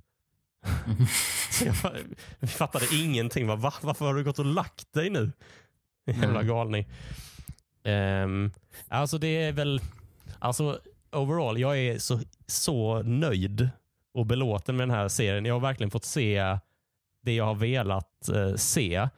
Så 1.51 1.65
jag 1.65 1.75
fa- 1.75 2.15
jag 2.41 2.51
fattade 2.51 2.87
ingenting. 2.93 3.47
Va, 3.47 3.57
va, 3.57 3.73
varför 3.83 4.05
har 4.05 4.15
du 4.15 4.25
gått 4.25 4.39
och 4.39 4.45
lagt 4.45 4.93
dig 4.93 5.11
nu? 5.11 5.33
Jävla 6.07 6.27
Mm. 6.41 6.47
galning. 6.47 6.87
Um, 7.85 8.53
alltså 8.89 9.19
det 9.19 9.27
är 9.43 9.53
väl, 9.53 9.81
alltså 10.39 10.81
overall, 11.13 11.59
jag 11.59 11.79
är 11.79 11.99
så, 11.99 12.21
så 12.47 13.03
nöjd 13.03 13.71
och 14.15 14.27
belåten 14.27 14.77
med 14.77 14.89
den 14.89 14.97
här 14.97 15.09
serien. 15.09 15.45
Jag 15.45 15.55
har 15.55 15.61
verkligen 15.61 15.91
fått 15.91 16.05
se 16.05 16.59
det 17.23 17.35
jag 17.35 17.45
har 17.45 17.55
velat 17.55 18.29
eh, 18.29 18.55
se. 18.55 19.09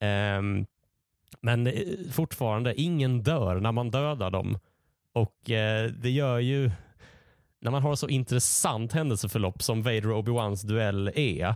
Ehm, 0.00 0.66
men 1.42 1.66
eh, 1.66 1.72
fortfarande, 2.12 2.80
ingen 2.80 3.22
dör 3.22 3.60
när 3.60 3.72
man 3.72 3.90
dödar 3.90 4.30
dem. 4.30 4.58
Och 5.14 5.50
eh, 5.50 5.90
det 5.90 6.10
gör 6.10 6.38
ju, 6.38 6.70
när 7.60 7.70
man 7.70 7.82
har 7.82 7.94
så 7.96 8.08
intressant 8.08 8.92
händelseförlopp 8.92 9.62
som 9.62 9.82
Vader 9.82 10.10
och 10.10 10.24
Obi-Wans 10.24 10.66
duell 10.66 11.10
är, 11.14 11.54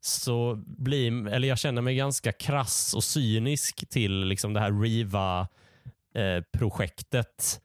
så 0.00 0.54
blir, 0.66 1.28
eller 1.28 1.48
jag 1.48 1.58
känner 1.58 1.82
mig 1.82 1.96
ganska 1.96 2.32
krass 2.32 2.94
och 2.94 3.04
cynisk 3.04 3.88
till 3.88 4.24
liksom 4.24 4.52
det 4.52 4.60
här 4.60 4.80
Riva-projektet. 4.82 7.60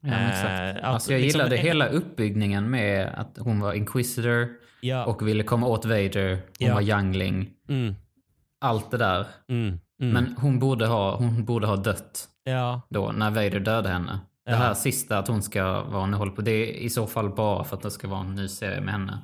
Ja, 0.00 0.14
exakt. 0.28 0.50
Eh, 0.50 0.68
att 0.88 0.94
Alltså 0.94 1.12
jag 1.12 1.20
liksom- 1.20 1.38
gillade 1.38 1.56
hela 1.56 1.88
uppbyggningen 1.88 2.70
med 2.70 3.08
att 3.14 3.38
hon 3.38 3.60
var 3.60 3.72
inquisitor 3.72 4.48
ja, 4.80 5.04
och 5.06 5.28
ville 5.28 5.42
komma 5.42 5.66
åt 5.66 5.84
Vader. 5.84 6.30
Hon 6.58 6.68
Ja. 6.68 6.74
var 6.74 6.82
youngling. 6.82 7.50
mm, 7.68 7.94
Allt 8.60 8.90
det 8.90 8.96
där. 8.98 9.26
mm, 9.48 9.80
mm, 10.02 10.12
Men 10.14 10.36
hon 10.40 10.58
borde, 10.58 10.86
ha, 10.86 11.16
hon 11.16 11.44
borde 11.44 11.66
ha 11.66 11.76
dött 11.76 12.28
ja, 12.44 12.80
då 12.88 13.12
när 13.12 13.30
Vader 13.30 13.60
dödade 13.60 13.88
henne. 13.88 14.20
Det 14.46 14.50
Ja. 14.50 14.56
här 14.56 14.74
sista 14.74 15.18
att 15.18 15.28
hon 15.28 15.42
ska 15.42 15.82
vara 15.82 16.04
en 16.04 16.14
håll 16.14 16.30
på, 16.30 16.42
det 16.42 16.50
är 16.52 16.72
i 16.74 16.90
så 16.90 17.06
fall 17.06 17.30
bara 17.30 17.64
för 17.64 17.76
att 17.76 17.82
det 17.82 17.90
ska 17.90 18.08
vara 18.08 18.20
en 18.20 18.34
ny 18.34 18.48
serie 18.48 18.80
med 18.80 18.92
henne. 18.94 19.18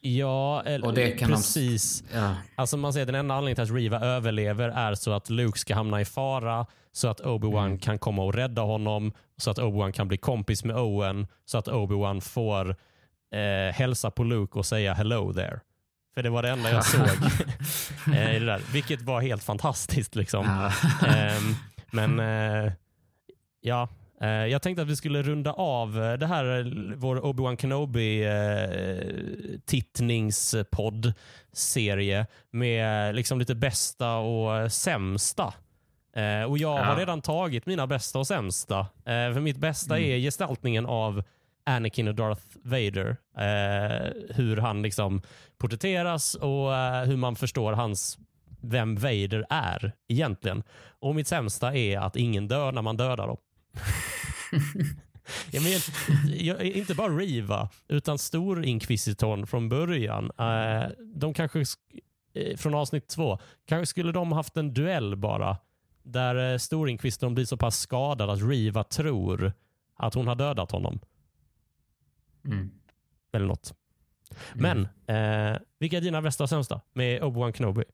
ja, 0.00 0.62
eller, 0.66 0.86
Och 0.86 0.94
det 0.94 1.10
kan 1.10 1.30
de- 1.30 1.36
precis. 1.36 2.04
Ja. 2.14 2.34
Alltså 2.56 2.76
man 2.76 2.92
säger 2.92 3.06
den 3.06 3.14
enda 3.14 3.34
anledningen 3.34 3.66
till 3.66 3.74
att 3.74 3.78
Riva 3.80 4.00
överlever 4.00 4.68
är 4.68 4.94
så 4.94 5.12
att 5.12 5.30
Luke 5.30 5.58
ska 5.58 5.74
hamna 5.74 6.00
i 6.00 6.04
fara, 6.04 6.66
så 6.92 7.08
att 7.08 7.20
Obi-Wan 7.20 7.66
Mm. 7.66 7.78
kan 7.78 7.98
komma 7.98 8.22
och 8.24 8.34
rädda 8.34 8.62
honom, 8.62 9.12
så 9.36 9.50
att 9.50 9.58
Obi-Wan 9.58 9.92
kan 9.92 10.08
bli 10.08 10.16
kompis 10.16 10.64
med 10.64 10.76
Owen, 10.76 11.26
så 11.44 11.58
att 11.58 11.68
Obi-Wan 11.68 12.20
får 12.20 12.76
eh, 13.34 13.74
hälsa 13.74 14.10
på 14.10 14.24
Luke 14.24 14.58
och 14.58 14.66
säga 14.66 14.94
hello 14.94 15.32
there. 15.32 15.60
För 16.14 16.22
det 16.22 16.30
var 16.30 16.42
det 16.42 16.50
enda 16.50 16.70
jag 16.70 16.84
såg 16.86 17.00
eh, 17.00 17.10
det 18.06 18.38
där, 18.38 18.60
vilket 18.72 19.02
var 19.02 19.20
helt 19.20 19.44
fantastiskt. 19.44 20.14
liksom. 20.14 20.68
Ehm, 21.06 21.54
men 21.90 22.20
eh, 22.20 22.72
ja, 23.60 23.88
eh, 24.20 24.28
jag 24.28 24.62
tänkte 24.62 24.82
att 24.82 24.88
vi 24.88 24.96
skulle 24.96 25.22
runda 25.22 25.52
av 25.52 26.02
eh, 26.04 26.12
det 26.12 26.26
här, 26.26 26.58
eh, 26.60 26.64
vår 26.96 27.16
Obi-Wan 27.20 27.56
Kenobi 27.56 28.24
eh, 28.24 29.58
tittningspodd-serie 31.02 32.26
med 32.50 33.08
eh, 33.08 33.14
liksom 33.14 33.38
lite 33.38 33.54
bästa 33.54 34.14
och 34.16 34.56
eh, 34.56 34.68
sämsta. 34.68 35.54
Eh, 36.16 36.42
och 36.42 36.58
Jag 36.58 36.76
har 36.78 36.92
Ja. 36.94 36.98
redan 37.00 37.22
tagit 37.22 37.66
mina 37.66 37.86
bästa 37.86 38.18
och 38.18 38.26
sämsta. 38.26 38.78
Eh, 38.80 39.32
för 39.32 39.40
Mitt 39.40 39.56
bästa 39.56 39.98
är 39.98 40.18
gestaltningen 40.18 40.86
av 40.86 41.22
Anakin 41.66 42.08
och 42.08 42.14
Darth 42.14 42.42
Vader. 42.64 43.16
Eh, 43.36 44.12
hur 44.36 44.56
han 44.56 44.82
liksom 44.82 45.22
porträtteras 45.58 46.34
och 46.34 46.74
eh, 46.74 47.04
hur 47.04 47.16
man 47.16 47.36
förstår 47.36 47.72
hans 47.72 48.18
vem 48.60 48.94
Vader 48.96 49.46
är 49.50 49.92
egentligen. 50.08 50.62
Och 51.00 51.14
mitt 51.14 51.28
sämsta 51.28 51.74
är 51.76 51.98
att 51.98 52.16
ingen 52.16 52.48
dör 52.48 52.72
när 52.72 52.82
man 52.82 52.96
dödar 52.96 53.26
dem. 53.26 53.36
jag 55.50 55.62
men, 55.62 55.72
jag, 56.36 56.62
inte 56.62 56.94
bara 56.94 57.08
Riva, 57.12 57.68
utan 57.88 58.18
Storinkvisitorn 58.18 59.46
från 59.46 59.68
början. 59.68 60.30
Eh, 60.38 60.88
de 61.14 61.34
kanske, 61.34 61.58
sk- 61.58 61.76
eh, 62.34 62.56
från 62.56 62.74
avsnitt 62.74 63.08
två, 63.08 63.38
kanske 63.66 63.86
skulle 63.90 64.12
de 64.12 64.32
haft 64.32 64.56
en 64.56 64.74
duell 64.74 65.16
bara. 65.16 65.56
Där 66.02 66.52
eh, 66.52 66.58
Storinkvisitorn 66.58 67.34
blir 67.34 67.44
så 67.44 67.56
pass 67.56 67.78
skadad 67.78 68.30
att 68.30 68.42
Riva 68.42 68.84
tror 68.84 69.52
att 69.96 70.14
hon 70.14 70.28
har 70.28 70.34
dödat 70.34 70.70
honom. 70.70 71.00
Mm. 72.44 72.70
Eller 73.32 73.46
något. 73.46 73.74
Men, 74.54 74.80
eh, 75.06 75.58
vilka 75.78 75.96
är 75.96 76.00
dina 76.00 76.22
bästa 76.22 76.44
och 76.44 76.48
sämsta 76.50 76.80
med 76.92 77.22
Obi-Wan 77.22 77.52
Kenobi? 77.52 77.84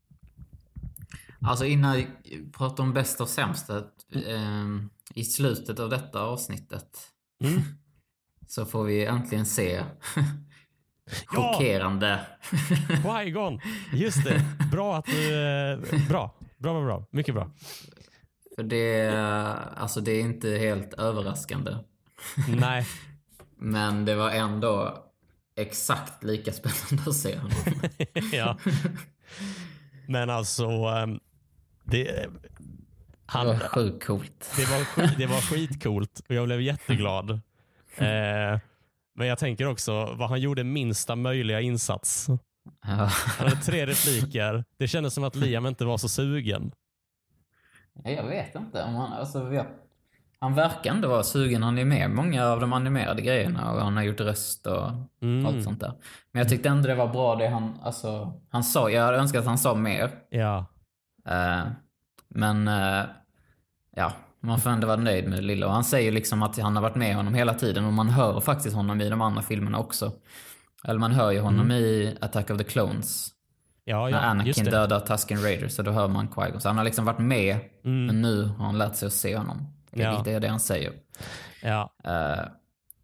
Alltså 1.40 1.64
innan 1.64 1.98
jag 1.98 2.08
pratar 2.52 2.82
om 2.84 2.92
bästa 2.92 3.22
och 3.22 3.28
sämsta. 3.28 3.84
ehm, 4.26 4.90
I 5.14 5.24
slutet 5.24 5.78
av 5.80 5.90
detta 5.90 6.20
avsnittet 6.22 6.98
Mm. 7.44 7.62
så 8.46 8.64
får 8.66 8.84
vi 8.84 9.04
äntligen 9.04 9.46
se 9.46 9.84
chockerande. 11.26 12.26
Qui-Gon! 13.02 13.60
Just 13.92 14.24
det. 14.24 14.42
Bra 14.72 14.96
att 14.96 15.04
du... 15.04 15.34
Eh, 15.34 15.78
bra. 16.08 16.34
Bra, 16.58 16.72
bra, 16.74 16.84
bra. 16.84 17.06
Mycket 17.10 17.34
bra. 17.34 17.50
För 18.56 18.62
det, 18.62 19.10
alltså 19.76 20.00
det 20.00 20.12
är 20.12 20.20
inte 20.20 20.48
helt 20.50 20.94
överraskande. 20.94 21.76
Nej. 22.48 22.86
Men 23.58 24.04
det 24.04 24.14
var 24.14 24.30
ändå 24.30 25.04
exakt 25.56 26.24
lika 26.24 26.52
spännande 26.60 27.10
att 27.10 27.16
se 27.16 27.36
honom. 27.38 27.52
ja. 28.32 28.58
Men 30.08 30.30
alltså... 30.30 30.64
ehm, 30.68 31.20
Det, 31.84 32.04
Det 32.04 32.30
han, 33.26 33.46
var 33.46 33.58
sjukt 33.58 34.06
coolt. 34.06 34.52
det, 34.56 34.64
var 34.64 34.84
skit, 34.84 35.18
det 35.18 35.26
var 35.26 35.40
skitcoolt 35.50 36.20
och 36.28 36.34
jag 36.34 36.46
blev 36.46 36.60
jätteglad. 36.60 37.30
Eh, 37.96 38.58
men 39.14 39.26
jag 39.26 39.38
tänker 39.38 39.66
också 39.66 40.14
vad 40.14 40.28
han 40.28 40.40
gjorde 40.40 40.64
minsta 40.64 41.16
möjliga 41.16 41.60
insats. 41.60 42.26
Ja. 42.28 42.38
Han 42.88 43.48
hade 43.48 43.60
tre 43.60 43.86
repliker. 43.86 44.64
Det 44.78 44.88
kändes 44.88 45.14
som 45.14 45.24
att 45.24 45.34
Liam 45.36 45.66
inte 45.66 45.84
var 45.84 45.98
så 45.98 46.08
sugen. 46.08 46.72
Jag 48.04 48.26
vet 48.26 48.54
inte 48.54 48.82
om 48.82 48.94
han, 48.94 49.12
alltså, 49.12 49.52
jag, 49.52 49.66
han 50.40 50.54
verkar 50.54 50.90
ändå 50.90 51.08
vara 51.08 51.22
sugen. 51.22 51.62
Han 51.62 51.78
är 51.78 51.84
med 51.84 52.10
många 52.10 52.46
av 52.46 52.60
de 52.60 52.72
animerade 52.72 53.22
grejerna 53.22 53.72
och 53.72 53.80
han 53.80 53.96
har 53.96 54.02
gjort 54.04 54.20
röst 54.20 54.66
och 54.66 54.90
Mm. 55.22 55.46
allt 55.46 55.64
sånt 55.64 55.80
där. 55.80 55.92
Men 56.32 56.40
jag 56.40 56.48
tyckte 56.48 56.68
ändå 56.68 56.88
det 56.88 56.94
var 56.94 57.08
bra 57.08 57.36
det 57.36 57.48
han, 57.48 57.74
alltså, 57.82 58.32
han 58.50 58.64
sa. 58.64 58.90
Jag 58.90 59.02
hade 59.04 59.18
önskat 59.18 59.40
att 59.40 59.46
han 59.46 59.58
sa 59.58 59.74
mer. 59.74 60.10
Ja. 60.30 60.66
Eh, 61.28 61.62
men 62.28 62.68
eh, 62.68 63.04
ja, 63.96 64.12
man 64.40 64.60
får 64.60 64.70
ändå 64.70 64.86
vara 64.86 64.96
nöjd 64.96 65.28
med 65.28 65.38
det 65.38 65.42
lilla. 65.44 65.66
Och 65.66 65.72
han 65.72 65.84
säger 65.84 66.12
liksom 66.12 66.42
att 66.42 66.58
han 66.58 66.76
har 66.76 66.82
varit 66.82 66.96
med 66.96 67.16
honom 67.16 67.34
hela 67.34 67.54
tiden 67.54 67.84
och 67.84 67.92
man 67.92 68.08
hör 68.08 68.40
faktiskt 68.40 68.76
honom 68.76 69.00
i 69.00 69.08
de 69.08 69.20
andra 69.22 69.42
filmerna 69.42 69.78
också. 69.78 70.12
Eller 70.84 71.00
man 71.00 71.12
hör 71.12 71.30
ju 71.30 71.40
honom 71.40 71.60
Mm. 71.66 71.76
i 71.76 72.16
Attack 72.20 72.50
of 72.50 72.58
the 72.58 72.64
Clones. 72.64 73.28
Ja, 73.84 74.02
när 74.04 74.10
ja, 74.10 74.18
Anakin 74.18 74.46
just 74.46 74.64
det. 74.64 74.70
dödar 74.70 75.00
Tusken 75.00 75.42
Raider 75.42 75.68
så 75.68 75.82
då 75.82 75.90
hör 75.90 76.08
man 76.08 76.28
Qui-Gon. 76.28 76.58
Så 76.58 76.68
han 76.68 76.76
har 76.76 76.84
liksom 76.84 77.04
varit 77.04 77.18
med, 77.18 77.58
Mm. 77.84 78.06
men 78.06 78.22
nu 78.22 78.44
har 78.44 78.64
han 78.66 78.78
lärt 78.78 78.96
sig 78.96 79.06
att 79.06 79.12
se 79.12 79.36
honom. 79.36 79.74
Det, 79.90 80.02
Ja. 80.02 80.24
är 80.26 80.40
det 80.40 80.48
han 80.48 80.60
säger. 80.60 80.92
Ja, 81.62 81.94
Eh, 82.04 82.44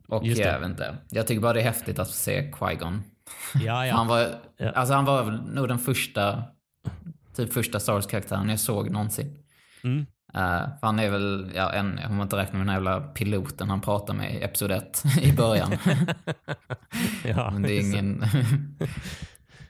och 0.09 0.25
Just 0.27 0.41
jag 0.41 0.61
vet 0.61 0.69
inte. 0.69 0.97
Jag 1.11 1.27
tycker 1.27 1.41
bara 1.41 1.53
det 1.53 1.61
är 1.61 1.65
häftigt 1.65 1.99
att 1.99 2.09
se 2.11 2.51
Qui-Gon. 2.53 3.01
ja, 3.65 3.87
ja. 3.87 3.95
Han 3.97 4.07
var, 4.07 4.29
Ja. 4.57 4.71
alltså 4.71 4.95
han 4.95 5.05
var 5.05 5.25
nog 5.55 5.69
den 5.69 5.79
första, 5.79 6.43
typ 7.37 7.53
första 7.53 7.81
Star 7.81 7.93
Wars-karaktären 7.93 8.49
jag 8.49 8.61
såg 8.61 8.91
någonsin. 8.91 9.39
Mm. 9.85 10.07
Eh, 10.35 10.79
för 10.81 10.87
han 10.87 10.99
är 10.99 11.11
väl, 11.11 11.53
ja, 11.55 11.73
en, 11.73 12.01
om 12.09 12.17
man 12.17 12.27
inte 12.27 12.37
räknar 12.37 12.53
med 12.59 12.61
den 12.61 12.69
här 12.69 12.77
jävla 12.77 13.01
piloten 13.01 13.71
han 13.71 13.81
pratar 13.81 14.15
med 14.15 14.35
i 14.35 14.43
Episod 14.43 14.71
1 14.73 15.03
i 15.23 15.33
början. 15.33 15.73
ja, 17.25 17.51
Men 17.51 17.63
det 17.63 17.73
är 17.73 17.81
ingen... 17.81 18.25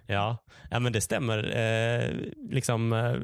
Ja, 0.06 0.44
ja 0.70 0.78
men 0.78 0.92
det 0.92 1.00
stämmer. 1.00 1.38
Eh, 1.56 2.10
liksom, 2.50 2.92
eh, 2.92 3.14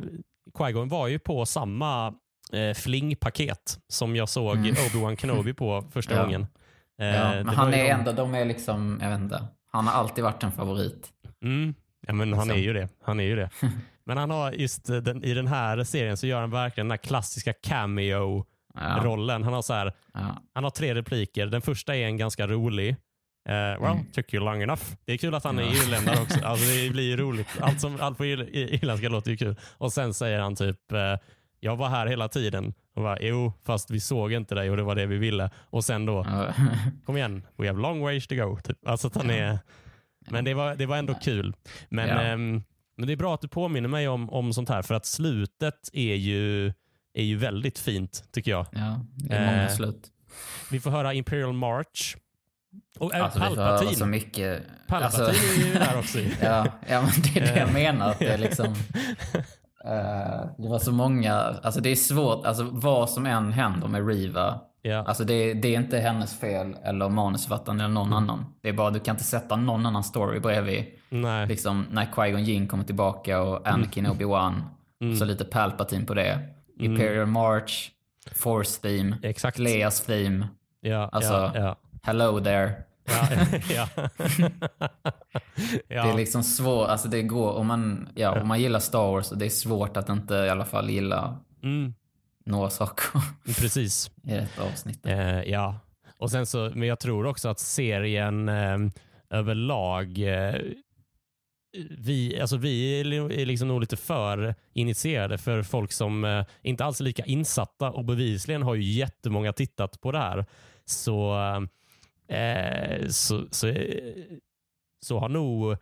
Qui-Gon 0.54 0.88
var 0.88 1.08
ju 1.08 1.18
på 1.18 1.46
samma 1.46 2.14
eh, 2.52 2.74
flingpaket 2.74 3.78
som 3.88 4.16
jag 4.16 4.28
såg 4.28 4.56
Mm. 4.56 4.74
Obi-Wan 4.74 5.16
Kenobi 5.16 5.54
på 5.54 5.84
första 5.92 6.14
Ja. 6.16 6.22
gången. 6.22 6.46
Eh, 7.00 7.06
ja, 7.06 7.30
men 7.34 7.48
han 7.48 7.74
är 7.74 7.84
de- 7.84 7.90
ändå, 7.90 8.12
de 8.12 8.34
är 8.34 8.44
liksom, 8.44 8.98
jag 9.02 9.10
vet 9.10 9.18
inte. 9.20 9.44
Han 9.72 9.86
har 9.86 9.94
alltid 9.94 10.24
varit 10.24 10.42
en 10.42 10.52
favorit. 10.52 11.08
Mm. 11.44 11.74
Ja, 12.06 12.12
men 12.12 12.32
han 12.32 12.50
är 12.50 12.54
Liksom. 12.54 12.62
ju 12.62 12.72
det. 12.72 12.88
Han 13.04 13.20
är 13.20 13.24
ju 13.24 13.36
det. 13.36 13.50
Men 14.04 14.16
han 14.16 14.30
har 14.30 14.52
just 14.52 14.90
eh, 14.90 14.96
den, 14.96 15.24
i 15.24 15.34
den 15.34 15.46
här 15.46 15.84
serien 15.84 16.16
så 16.16 16.26
gör 16.26 16.40
han 16.40 16.50
verkligen 16.50 16.86
den 16.88 16.90
här 16.90 16.96
klassiska 16.96 17.52
cameo-rollen. 17.52 19.42
Han 19.42 19.52
har 19.52 19.62
så 19.62 19.72
här, 19.74 19.92
ja, 20.14 20.42
han 20.54 20.64
har 20.64 20.70
tre 20.70 20.94
repliker. 20.94 21.46
Den 21.46 21.62
första 21.62 21.96
är 21.96 22.06
en 22.06 22.16
ganska 22.16 22.46
rolig. 22.46 22.88
Eh, 23.48 23.54
well, 23.54 23.84
Mm. 23.92 24.04
took 24.12 24.34
you 24.34 24.44
long 24.44 24.62
enough. 24.62 24.82
Det 25.04 25.12
är 25.12 25.16
kul 25.16 25.34
att 25.34 25.44
han 25.44 25.58
är 25.58 25.62
Ja. 25.62 25.68
irländare 25.72 26.20
också. 26.22 26.38
Alltså, 26.44 26.66
det 26.66 26.90
blir 26.90 27.04
ju 27.04 27.16
roligt. 27.16 27.48
Allt, 27.60 27.80
som, 27.80 27.96
allt 28.00 28.18
på 28.18 28.24
irländska 28.24 29.08
låter 29.08 29.30
ju 29.30 29.36
kul. 29.36 29.56
Och 29.78 29.92
sen 29.92 30.14
säger 30.14 30.40
han 30.40 30.56
typ, 30.56 30.92
eh, 30.92 31.16
jag 31.60 31.76
var 31.76 31.88
här 31.88 32.06
hela 32.06 32.28
tiden. 32.28 32.74
Och 32.94 33.02
bara, 33.02 33.18
jo, 33.20 33.52
fast 33.64 33.90
vi 33.90 34.00
såg 34.00 34.32
inte 34.32 34.54
dig 34.54 34.70
och 34.70 34.76
det 34.76 34.82
var 34.82 34.94
det 34.94 35.06
vi 35.06 35.18
ville. 35.18 35.50
Och 35.56 35.84
sen 35.84 36.06
då, 36.06 36.26
kom 37.06 37.16
igen, 37.16 37.42
we 37.56 37.66
have 37.66 37.80
long 37.80 38.00
ways 38.00 38.26
to 38.26 38.34
go. 38.34 38.58
Typ. 38.64 38.86
Alltså 38.88 39.06
att 39.06 39.14
han 39.14 39.30
är, 39.30 39.58
men 40.30 40.44
det 40.44 40.54
var, 40.54 40.74
det 40.74 40.86
var 40.86 40.96
ändå 40.96 41.14
kul. 41.14 41.54
Men, 41.88 42.08
Ja. 42.08 42.20
ehm, 42.20 42.62
men 42.96 43.06
det 43.06 43.12
är 43.12 43.16
bra 43.16 43.34
att 43.34 43.40
du 43.40 43.48
påminner 43.48 43.88
mig 43.88 44.08
om, 44.08 44.30
om 44.30 44.52
sånt 44.52 44.68
här 44.68 44.82
för 44.82 44.94
att 44.94 45.06
slutet 45.06 45.88
är 45.92 46.14
ju, 46.14 46.66
är 47.14 47.22
ju 47.22 47.36
väldigt 47.36 47.78
fint 47.78 48.24
tycker 48.32 48.50
jag. 48.50 48.66
ja, 48.72 49.00
det 49.14 49.34
är 49.34 49.46
många 49.46 49.62
Eh, 49.62 49.68
slut. 49.68 50.08
Vi 50.70 50.80
får 50.80 50.90
höra 50.90 51.14
Imperial 51.14 51.52
March. 51.52 52.16
Och 52.98 53.14
äh, 53.14 53.24
Alltså 53.24 53.38
vi 53.38 53.44
får 53.46 53.56
Palpatine. 53.56 53.94
så 53.96 54.06
mycket. 54.06 54.62
Palpatine 54.88 55.26
Alltså, 55.26 55.42
är 55.60 55.66
ju 55.66 55.72
där 55.74 55.98
också. 55.98 56.18
ja, 56.42 56.66
ja, 56.88 57.02
men 57.02 57.10
det 57.22 57.40
är 57.40 57.40
det 57.40 57.58
jag 57.58 57.68
Eh. 57.68 57.72
menar. 57.74 58.10
Att 58.10 58.18
det 58.18 58.26
är 58.32 58.38
liksom... 58.38 58.74
eh, 59.84 60.46
det 60.58 60.68
var 60.68 60.78
så 60.78 60.92
många, 60.92 61.34
alltså 61.34 61.80
det 61.80 61.90
är 61.90 61.96
svårt, 61.96 62.46
alltså 62.46 62.68
vad 62.72 63.10
som 63.10 63.26
än 63.26 63.52
händer 63.52 63.88
med 63.88 64.06
Riva. 64.08 64.60
ja. 64.82 65.04
Alltså 65.06 65.24
det, 65.24 65.54
det 65.54 65.74
är 65.74 65.78
inte 65.80 65.98
hennes 65.98 66.38
fel 66.40 66.76
eller 66.84 67.08
manusförfattaren 67.08 67.80
eller 67.80 67.94
någon 67.94 68.06
Mm. 68.12 68.16
annan. 68.18 68.44
Det 68.62 68.68
är 68.68 68.72
bara, 68.72 68.90
du 68.90 69.00
kan 69.00 69.14
inte 69.14 69.24
sätta 69.24 69.56
någon 69.56 69.86
annan 69.86 70.04
story 70.04 70.40
bredvid. 70.40 70.84
Nej. 71.08 71.46
Liksom 71.46 71.86
när 71.90 72.04
Qui-Gon 72.06 72.38
Jinn 72.42 72.68
kommer 72.68 72.84
tillbaka 72.84 73.40
och 73.42 73.68
Anakin 73.68 74.06
Obi-Wan. 74.06 74.62
Mm. 75.02 75.16
Så 75.16 75.24
lite 75.24 75.44
Palpatine 75.44 76.06
på 76.06 76.14
det. 76.14 76.38
Imperial 76.78 77.26
March, 77.26 77.90
Force 78.34 78.80
Theme, 78.82 79.16
Exakt. 79.22 79.58
Leas 79.58 80.00
Theme. 80.00 80.48
Ja, 80.80 81.08
Alltså, 81.12 81.52
ja. 81.54 81.76
Hello 82.02 82.40
there. 82.40 82.72
Ja, 83.10 83.28
ja. 83.74 83.88
ja. 85.88 86.04
Det 86.04 86.10
är 86.10 86.16
liksom 86.16 86.42
svårt, 86.42 86.88
alltså 86.88 87.08
det 87.08 87.22
går, 87.22 87.52
om 87.52 87.66
man, 87.66 88.08
ja, 88.14 88.40
om 88.40 88.48
man 88.48 88.60
gillar 88.60 88.80
Star 88.80 89.12
Wars, 89.12 89.30
det 89.30 89.44
är 89.44 89.50
svårt 89.50 89.96
att 89.96 90.08
inte 90.08 90.34
i 90.34 90.48
alla 90.50 90.64
fall 90.64 90.90
gilla 90.90 91.38
mm, 91.62 91.94
några 92.46 92.70
saker 92.70 93.04
precis. 93.44 94.10
i 94.22 94.30
detta 94.30 94.62
avsnitt. 94.62 95.06
Eh, 95.06 95.40
ja. 95.42 95.78
Och 96.18 96.30
sen 96.30 96.46
så, 96.46 96.70
men 96.74 96.88
jag 96.88 96.98
tror 97.00 97.26
också 97.26 97.48
att 97.48 97.58
serien 97.58 98.48
eh, 98.48 98.78
överlag 99.30 100.18
eh, 100.18 100.54
vi, 101.98 102.40
alltså 102.40 102.56
vi 102.56 103.00
är 103.00 103.04
li- 103.04 103.42
är 103.42 103.46
liksom 103.46 103.68
nog 103.68 103.80
lite 103.80 103.96
för 103.96 104.54
initierade 104.72 105.38
för 105.38 105.62
folk 105.62 105.92
som 105.92 106.24
eh, 106.24 106.44
inte 106.62 106.84
alls 106.84 107.00
är 107.00 107.04
lika 107.04 107.24
insatta 107.24 107.90
och 107.90 108.04
bevisligen 108.04 108.62
har 108.62 108.74
ju 108.74 108.82
jättemånga 108.82 109.52
tittat 109.52 110.00
på 110.00 110.12
det 110.12 110.18
här. 110.18 110.46
Så, 110.84 111.36
eh, 112.30 113.08
så, 113.08 113.46
så, 113.50 113.68
eh, 113.68 114.14
så 115.06 115.18
har 115.18 115.28
nog 115.28 115.76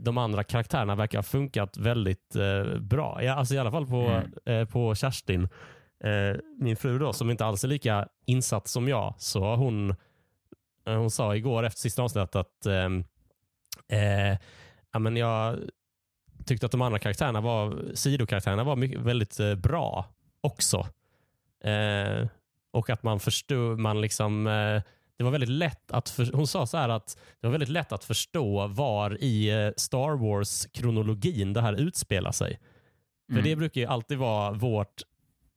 de 0.00 0.18
andra 0.18 0.44
karaktärerna 0.44 0.94
verkar 0.94 1.18
ha 1.18 1.22
funkat 1.22 1.76
väldigt 1.76 2.36
eh, 2.36 2.78
bra. 2.80 3.22
Ja, 3.22 3.34
alltså 3.34 3.54
I 3.54 3.58
alla 3.58 3.70
fall 3.70 3.86
på, 3.86 4.00
Mm. 4.00 4.32
eh, 4.44 4.68
på 4.68 4.94
Kerstin, 4.94 5.48
eh, 6.04 6.36
min 6.58 6.76
fru 6.76 6.98
då, 6.98 7.12
som 7.12 7.30
inte 7.30 7.44
alls 7.44 7.64
är 7.64 7.68
lika 7.68 8.08
insatt 8.26 8.68
som 8.68 8.88
jag, 8.88 9.14
så 9.18 9.40
har 9.40 9.56
hon, 9.56 9.90
eh, 10.86 10.94
hon 10.96 11.10
sa 11.10 11.36
igår 11.36 11.62
efter 11.62 11.80
sista 11.80 12.02
avsnittet 12.02 12.36
att 12.36 12.66
ehm, 12.66 13.04
eh, 13.88 14.38
ja, 14.92 14.98
men 14.98 15.16
jag 15.16 15.58
tyckte 16.46 16.66
att 16.66 16.72
de 16.72 16.82
andra 16.82 16.98
karaktärerna 16.98 17.40
var, 17.40 17.82
sidokaraktärerna 17.94 18.64
var 18.64 18.76
mycket, 18.76 19.00
väldigt 19.00 19.40
eh, 19.40 19.54
bra 19.54 20.06
också. 20.40 20.86
Eh, 21.64 22.28
och 22.72 22.90
att 22.90 23.02
man 23.02 23.20
förstod, 23.20 23.78
man 23.78 24.00
liksom, 24.00 24.46
eh, 24.46 24.82
det 25.22 25.24
var 25.24 25.30
väldigt 25.32 25.48
lätt 25.50 25.90
att, 25.92 26.08
för, 26.08 26.32
hon 26.32 26.46
sa 26.46 26.66
så 26.66 26.76
här 26.76 26.88
att 26.88 27.18
det 27.40 27.46
var 27.46 27.52
väldigt 27.52 27.68
lätt 27.68 27.92
att 27.92 28.04
förstå 28.04 28.66
var 28.66 29.22
i 29.22 29.50
eh, 29.50 29.70
Star 29.76 30.16
Wars-kronologin 30.16 31.52
det 31.52 31.60
här 31.60 31.72
utspelar 31.72 32.32
sig. 32.32 32.58
För 33.28 33.32
Mm. 33.38 33.44
det 33.44 33.56
brukar 33.56 33.80
ju 33.80 33.86
alltid 33.86 34.18
vara 34.18 34.50
vårt 34.52 35.02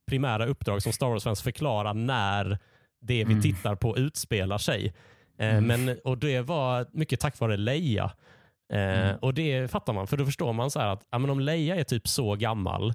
primära 0.08 0.46
uppdrag 0.46 0.82
som 0.82 0.92
Star 0.92 1.06
Wars-fans 1.06 1.42
förklara 1.42 1.92
när 1.92 2.58
det 3.00 3.24
vi 3.24 3.32
Mm. 3.32 3.42
tittar 3.42 3.74
på 3.74 3.98
utspelar 3.98 4.58
sig. 4.58 4.94
Eh, 5.38 5.56
Mm. 5.56 5.66
men, 5.84 5.98
och 6.04 6.18
Det 6.18 6.40
var 6.40 6.86
mycket 6.92 7.20
tack 7.20 7.40
vare 7.40 7.56
Leia. 7.56 8.04
Eh, 8.72 8.78
Mm. 8.80 9.16
Och 9.22 9.34
Det 9.34 9.70
fattar 9.70 9.92
man, 9.92 10.06
för 10.06 10.16
då 10.16 10.24
förstår 10.24 10.52
man 10.52 10.70
så 10.70 10.80
här 10.80 10.86
att 10.88 11.06
ja, 11.10 11.18
men 11.18 11.30
om 11.30 11.40
Leia 11.40 11.76
är 11.76 11.84
typ 11.84 12.08
så 12.08 12.34
gammal, 12.34 12.94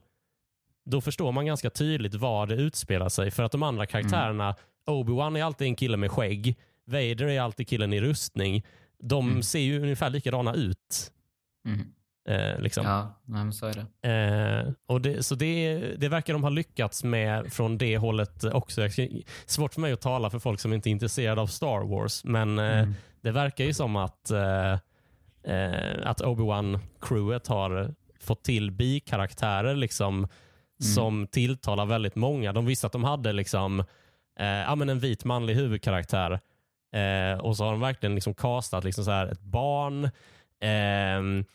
då 0.85 1.01
förstår 1.01 1.31
man 1.31 1.45
ganska 1.45 1.69
tydligt 1.69 2.15
var 2.15 2.47
det 2.47 2.55
utspelar 2.55 3.09
sig. 3.09 3.31
För 3.31 3.43
att 3.43 3.51
de 3.51 3.63
andra 3.63 3.85
karaktärerna, 3.85 4.55
Obi-Wan 4.89 5.37
är 5.39 5.43
alltid 5.43 5.67
en 5.67 5.75
kille 5.75 5.97
med 5.97 6.11
skägg, 6.11 6.55
Vader 6.85 7.27
är 7.27 7.41
alltid 7.41 7.67
killen 7.67 7.93
i 7.93 8.01
rustning. 8.01 8.65
De 9.03 9.29
Mm. 9.29 9.43
ser 9.43 9.59
ju 9.59 9.81
ungefär 9.81 10.09
likadana 10.09 10.53
ut. 10.53 11.11
Mm. 11.67 11.87
Eh, 12.29 12.59
liksom. 12.61 12.85
Ja, 12.85 13.21
men 13.25 13.53
så 13.53 13.65
är 13.65 13.73
det. 13.73 14.09
Eh, 14.67 14.73
och 14.85 15.01
det, 15.01 15.23
så 15.23 15.35
det, 15.35 15.77
det 15.97 16.09
verkar 16.09 16.33
de 16.33 16.43
ha 16.43 16.49
lyckats 16.49 17.03
med 17.03 17.53
från 17.53 17.77
det 17.77 17.97
hållet 17.97 18.43
också. 18.43 18.81
Svårt 19.45 19.73
för 19.73 19.81
mig 19.81 19.93
att 19.93 20.01
tala 20.01 20.29
för 20.29 20.39
folk 20.39 20.59
som 20.59 20.73
inte 20.73 20.89
är 20.89 20.91
intresserade 20.91 21.41
av 21.41 21.47
Star 21.47 21.81
Wars, 21.87 22.23
men 22.23 22.59
eh, 22.59 22.79
Mm. 22.79 22.93
det 23.21 23.31
verkar 23.31 23.63
ju 23.65 23.73
som 23.73 23.95
att, 23.95 24.31
eh, 24.31 24.73
eh, 25.53 25.99
att 26.07 26.21
Obi-Wan-crewet 26.21 27.47
har 27.47 27.93
fått 28.19 28.43
till 28.43 28.71
bikaraktärer 28.71 29.75
liksom, 29.75 30.27
som 30.95 31.27
tilltalar 31.27 31.85
väldigt 31.85 32.15
många. 32.15 32.53
De 32.53 32.65
visste 32.65 32.87
att 32.87 32.93
de 32.93 33.03
hade 33.03 33.33
liksom, 33.33 33.83
eh, 34.39 34.45
ja, 34.45 34.75
men 34.75 34.89
en 34.89 34.99
vit 34.99 35.25
manlig 35.25 35.55
huvudkaraktär 35.55 36.39
eh, 36.95 37.39
och 37.39 37.57
så 37.57 37.63
har 37.63 37.71
de 37.71 37.79
verkligen 37.81 38.15
liksom 38.15 38.33
castat 38.33 38.83
liksom 38.83 39.03
så 39.05 39.11
här 39.11 39.27
ett 39.27 39.41
barn, 39.41 40.09
ehm, 40.61 41.45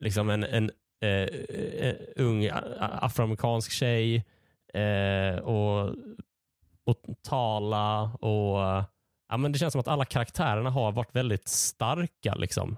liksom 0.00 0.30
en, 0.30 0.44
en 0.44 0.70
eh, 1.02 1.08
eh, 1.10 1.94
ung 2.16 2.48
afroamerikansk 2.78 3.72
tjej 3.72 4.24
eh, 4.74 5.38
och, 5.38 5.94
och 6.84 7.02
Tala 7.22 8.02
och 8.02 8.62
eh, 8.62 8.84
ja, 9.28 9.36
men 9.36 9.52
det 9.52 9.58
känns 9.58 9.72
som 9.72 9.80
att 9.80 9.88
alla 9.88 10.04
karaktärerna 10.04 10.70
har 10.70 10.92
varit 10.92 11.16
väldigt 11.16 11.48
starka. 11.48 12.34
Liksom. 12.34 12.76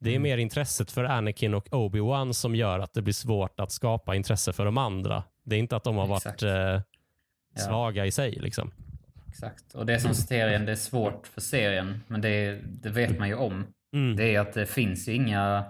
Det 0.00 0.10
är 0.10 0.14
Mm. 0.16 0.22
mer 0.22 0.38
intresset 0.38 0.90
för 0.90 1.04
Anakin 1.04 1.54
och 1.54 1.68
Obi-Wan 1.68 2.32
som 2.32 2.54
gör 2.54 2.78
att 2.78 2.94
det 2.94 3.02
blir 3.02 3.14
svårt 3.14 3.60
att 3.60 3.72
skapa 3.72 4.14
intresse 4.14 4.52
för 4.52 4.64
de 4.64 4.78
andra. 4.78 5.22
Det 5.44 5.56
är 5.56 5.58
inte 5.58 5.76
att 5.76 5.84
de 5.84 5.96
har 5.96 6.06
varit 6.06 6.42
eh, 6.42 6.80
Ja. 7.56 7.62
svaga 7.62 8.06
i 8.06 8.10
sig. 8.10 8.30
Liksom. 8.32 8.70
Exakt. 9.28 9.74
Och 9.74 9.86
det 9.86 10.00
som 10.00 10.14
serien, 10.14 10.64
det 10.66 10.72
är 10.72 10.76
svårt 10.76 11.26
för 11.26 11.40
serien, 11.40 12.00
men 12.06 12.20
det, 12.20 12.60
det 12.82 12.88
vet 12.88 13.18
man 13.18 13.28
ju 13.28 13.34
om. 13.34 13.64
Mm. 13.94 14.16
Det 14.16 14.34
är 14.34 14.40
att 14.40 14.52
det 14.52 14.66
finns 14.66 15.08
ju 15.08 15.12
inga... 15.12 15.64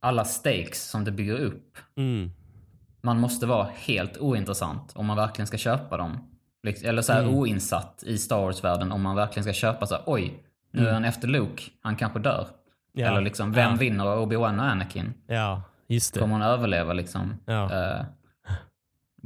Alla 0.00 0.24
stakes 0.24 0.90
som 0.90 1.04
det 1.04 1.10
bygger 1.10 1.38
upp. 1.38 1.78
Mm. 1.96 2.30
Man 3.02 3.20
måste 3.20 3.46
vara 3.46 3.68
helt 3.74 4.18
ointressant 4.18 4.92
om 4.96 5.06
man 5.06 5.16
verkligen 5.16 5.46
ska 5.46 5.56
köpa 5.56 5.96
dem. 5.96 6.18
Liks- 6.66 6.84
Eller 6.86 7.02
så 7.02 7.12
här 7.12 7.22
Mm. 7.22 7.34
oinsatt 7.34 8.02
i 8.06 8.18
Star 8.18 8.40
Wars-världen 8.40 8.92
om 8.92 9.02
man 9.02 9.16
verkligen 9.16 9.44
ska 9.44 9.52
köpa 9.52 9.86
så 9.86 9.94
här, 9.94 10.02
oj, 10.06 10.42
nu 10.70 10.88
är 10.88 10.92
han 10.92 11.04
efter 11.04 11.28
Luke, 11.28 11.62
han 11.80 11.96
kanske 11.96 12.18
dör. 12.18 12.46
Ja. 12.92 13.06
Eller 13.06 13.20
liksom, 13.20 13.52
vem 13.52 13.70
Ja. 13.70 13.76
vinner 13.76 14.04
Obi-Wan 14.04 14.58
och 14.58 14.64
Anakin? 14.66 15.14
Ja, 15.26 15.62
just 15.88 16.14
det. 16.14 16.20
Kommer 16.20 16.34
hon 16.34 16.42
överleva 16.42 16.92
liksom? 16.92 17.34
Ja. 17.46 17.64
Eh, 17.98 18.04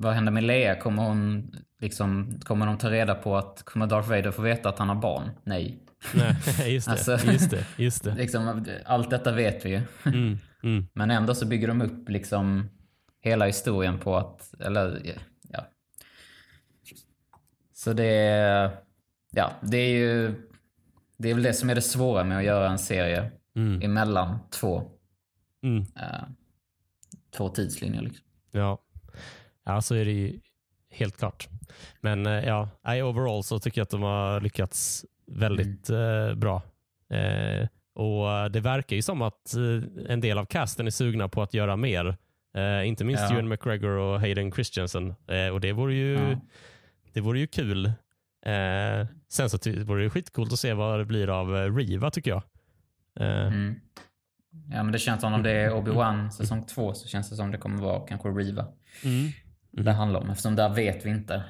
vad 0.01 0.15
händer 0.15 0.33
med 0.33 0.43
Leia? 0.45 0.75
Kommer 0.75 1.03
hon 1.03 1.51
liksom, 1.81 2.41
kommer 2.45 2.67
de 2.67 2.79
ta 2.79 2.91
reda 2.91 3.15
på 3.15 3.37
att, 3.37 3.63
kommer 3.63 3.87
Darth 3.87 4.09
Vader 4.09 4.31
få 4.31 4.43
veta 4.43 4.69
att 4.69 4.79
han 4.79 4.89
har 4.89 4.97
barn? 4.97 5.31
Nej. 5.45 5.79
Nej, 6.15 6.35
just 6.75 6.87
det. 6.87 6.93
Alltså- 6.93 7.33
just 7.33 7.51
det, 7.51 7.67
just 7.77 8.05
det. 8.05 8.15
Liksom, 8.15 8.65
allt 8.87 9.11
detta 9.11 9.33
vet 9.33 9.65
vi 9.65 9.71
ju. 9.71 9.81
Mm. 10.07 10.39
Mm. 10.63 10.87
Men 10.95 11.11
ändå 11.11 11.35
så 11.35 11.47
bygger 11.47 11.69
de 11.69 11.83
upp 11.83 12.09
liksom 12.09 12.71
hela 13.21 13.47
historien 13.47 13.99
på 13.99 14.17
att, 14.17 14.55
eller 14.61 15.01
ja. 15.49 15.61
Så 17.73 17.93
det 17.93 18.73
ja, 19.31 19.53
det 19.63 19.77
är 19.77 19.99
ju, 19.99 20.35
det 21.17 21.31
är 21.31 21.35
väl 21.35 21.43
det 21.43 21.53
som 21.55 21.71
är 21.71 21.75
det 21.75 21.83
svåra 21.83 22.25
med 22.25 22.39
att 22.39 22.45
göra 22.45 22.71
en 22.71 22.79
serie 22.79 23.31
Mm. 23.57 23.83
emellan 23.83 24.39
två, 24.51 24.83
Mm. 25.63 25.79
eh, 25.97 26.23
två 27.37 27.49
tidslinjer 27.49 28.03
liksom. 28.03 28.27
Ja. 28.51 28.79
Ja, 29.75 29.83
så 29.83 29.95
är 29.95 30.05
det 30.05 30.13
ju 30.13 30.41
helt 30.91 31.17
klart. 31.17 31.49
Men 32.01 32.27
eh, 32.27 32.45
ja, 32.45 32.69
I 32.97 33.03
overall 33.03 33.43
så 33.45 33.59
tycker 33.59 33.81
jag 33.81 33.85
att 33.85 33.91
de 33.91 34.03
har 34.03 34.41
lyckats 34.41 35.05
väldigt 35.27 35.91
eh, 35.91 36.35
bra. 36.35 36.63
Eh, 37.11 37.69
och 37.95 38.51
Det 38.51 38.61
verkar 38.61 38.97
ju 38.97 39.03
som 39.03 39.23
att 39.23 39.55
eh, 39.55 40.11
en 40.13 40.21
del 40.21 40.39
av 40.39 40.45
casten 40.45 40.87
är 40.87 40.91
sugna 40.91 41.29
på 41.29 41.43
att 41.43 41.55
göra 41.55 41.77
mer. 41.77 42.17
Eh, 42.55 42.89
inte 42.89 43.05
minst 43.05 43.23
Ja. 43.23 43.33
Ewan 43.33 43.49
McGregor 43.49 43.91
och 43.91 44.21
Hayden 44.21 44.53
Christensen. 44.53 45.15
Eh, 45.29 45.49
och 45.49 45.61
det 45.61 45.73
vore 45.73 45.95
ju, 45.95 46.15
Ja. 46.15 46.41
det 47.13 47.21
vore 47.21 47.39
ju 47.39 47.47
kul. 47.47 47.93
Sen 49.29 49.51
så 49.51 49.59
vore 49.85 50.03
det 50.03 50.11
skitcoolt 50.11 50.53
att 50.53 50.59
se 50.59 50.75
vad 50.75 50.99
det 50.99 51.05
blir 51.05 51.29
av 51.41 51.77
Riva 51.77 52.11
tycker 52.11 52.31
jag. 52.31 52.43
Mm. 53.21 53.75
Ja 54.71 54.83
men 54.83 54.93
det 54.93 54.99
känns 54.99 55.21
som 55.21 55.35
om 55.35 55.43
det 55.43 55.51
är 55.51 55.71
Obi-Wan 55.81 56.31
säsong 56.31 56.65
två 56.67 56.95
så 56.95 57.09
känns 57.09 57.31
det 57.31 57.37
som 57.37 57.51
det 57.51 57.59
kommer 57.59 57.83
vara 57.83 58.07
kanske 58.07 58.29
Riva 58.29 58.67
mm. 59.05 59.31
Det 59.73 59.93
handlar 59.93 60.21
om. 60.21 60.31
Eftersom 60.31 60.57
där 60.57 60.69
vet 60.69 61.07
vi 61.07 61.11
inte. 61.11 61.43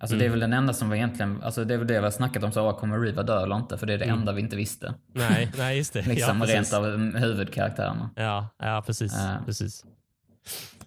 Alltså 0.00 0.16
det 0.16 0.24
är 0.24 0.28
väl 0.28 0.40
den 0.40 0.52
enda 0.52 0.72
som 0.72 0.88
var 0.88 0.96
egentligen, 0.96 1.42
alltså 1.42 1.64
det 1.64 1.74
är 1.74 1.78
väl 1.78 1.86
det 1.86 1.98
vi 1.98 2.04
har 2.04 2.10
snackat 2.10 2.42
om, 2.42 2.52
så 2.52 2.68
ah, 2.68 2.72
kommer 2.72 2.98
Riva 3.00 3.22
dö 3.22 3.42
eller 3.42 3.56
inte? 3.56 3.78
För 3.78 3.86
det 3.86 3.94
är 3.94 3.98
det 3.98 4.04
enda 4.04 4.32
vi 4.32 4.40
inte 4.40 4.56
visste. 4.56 4.94
Nej, 5.14 5.52
nej, 5.58 5.76
just 5.76 5.92
det. 5.92 6.06
Liksom 6.06 6.40
ja, 6.40 6.46
rent 6.46 6.72
av 6.72 6.84
huvudkaraktärerna. 7.16 8.10
Ja, 8.16 8.48
ja 8.58 8.82
precis. 8.86 9.14
Eh. 9.16 9.44
precis. 9.44 9.84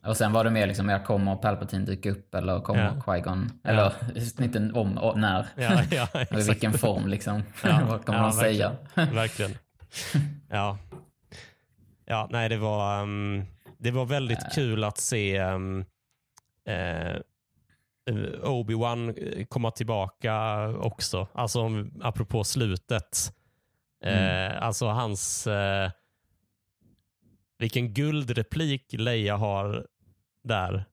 Och 0.06 0.18
sen 0.18 0.34
var 0.34 0.44
det 0.44 0.50
mer 0.50 0.68
liksom, 0.68 0.90
jag 0.90 1.06
kommer 1.06 1.36
Palpatine 1.36 1.86
dyka 1.86 2.12
upp 2.12 2.36
eller 2.36 2.60
kommer 2.60 2.84
Ja. 2.84 3.02
Qui-Gon? 3.06 3.50
Eller 3.64 3.94
inte 4.44 4.72
om 4.74 4.98
och 4.98 5.20
när. 5.20 5.48
Ja, 5.56 5.82
ja, 5.92 6.08
I 6.40 6.44
vilken 6.48 6.74
form 6.74 7.08
liksom. 7.08 7.44
Ja, 7.64 7.82
Vad 7.90 8.06
kommer 8.06 8.20
ja, 8.20 8.26
de 8.26 8.34
säga? 8.34 8.72
Verkligen. 8.96 9.52
Ja. 10.50 10.78
Ja, 12.06 12.28
nej, 12.32 12.50
det 12.50 12.58
var, 12.58 13.02
um, 13.02 13.46
det 13.78 13.92
var 13.92 14.06
väldigt 14.06 14.54
kul 14.56 14.84
att 14.84 14.98
se 14.98 15.42
um, 15.42 15.86
eh, 16.68 17.16
Obi-Wan 18.44 19.10
eh, 19.18 19.46
komma 19.46 19.72
tillbaka 19.72 20.68
också. 20.70 21.28
Alltså 21.34 21.62
om- 21.62 21.92
apropå 22.04 22.44
slutet. 22.44 23.34
Eh, 24.06 24.64
alltså 24.64 24.88
hans... 24.88 25.48
Eh, 25.48 25.92
vilken 27.58 27.94
guldreplik 27.94 28.86
Leia 28.94 29.38
har 29.38 29.88
där. 30.44 30.86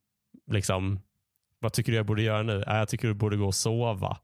Liksom, 0.51 1.01
vad 1.59 1.73
tycker 1.73 1.93
du 1.93 1.97
jag 1.97 2.07
borde 2.07 2.23
göra 2.23 2.43
nu? 2.43 2.63
"Ja, 2.67 2.79
jag 2.79 2.89
tycker 2.89 3.09
du 3.09 3.15
borde 3.15 3.37
gå 3.37 3.47
och 3.47 3.55
sova. 3.55 4.19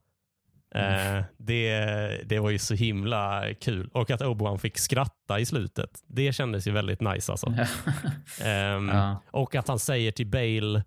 Eh, 0.75 1.23
det, 1.37 1.79
det 2.25 2.39
var 2.39 2.49
ju 2.49 2.59
så 2.59 2.73
himla 2.73 3.53
kul. 3.61 3.89
Och 3.93 4.11
att 4.11 4.21
Obi-Wan 4.21 4.57
fick 4.57 4.77
skratta 4.77 5.39
i 5.39 5.45
slutet. 5.45 6.03
Det 6.07 6.33
kändes 6.33 6.67
ju 6.67 6.71
väldigt 6.71 7.01
nice 7.01 7.31
alltså. 7.31 7.53
Ehm, 8.43 8.89
Ja. 8.89 9.21
Och 9.31 9.55
att 9.55 9.67
han 9.67 9.79
säger 9.79 10.11
till 10.11 10.27
Bale, 10.27 10.83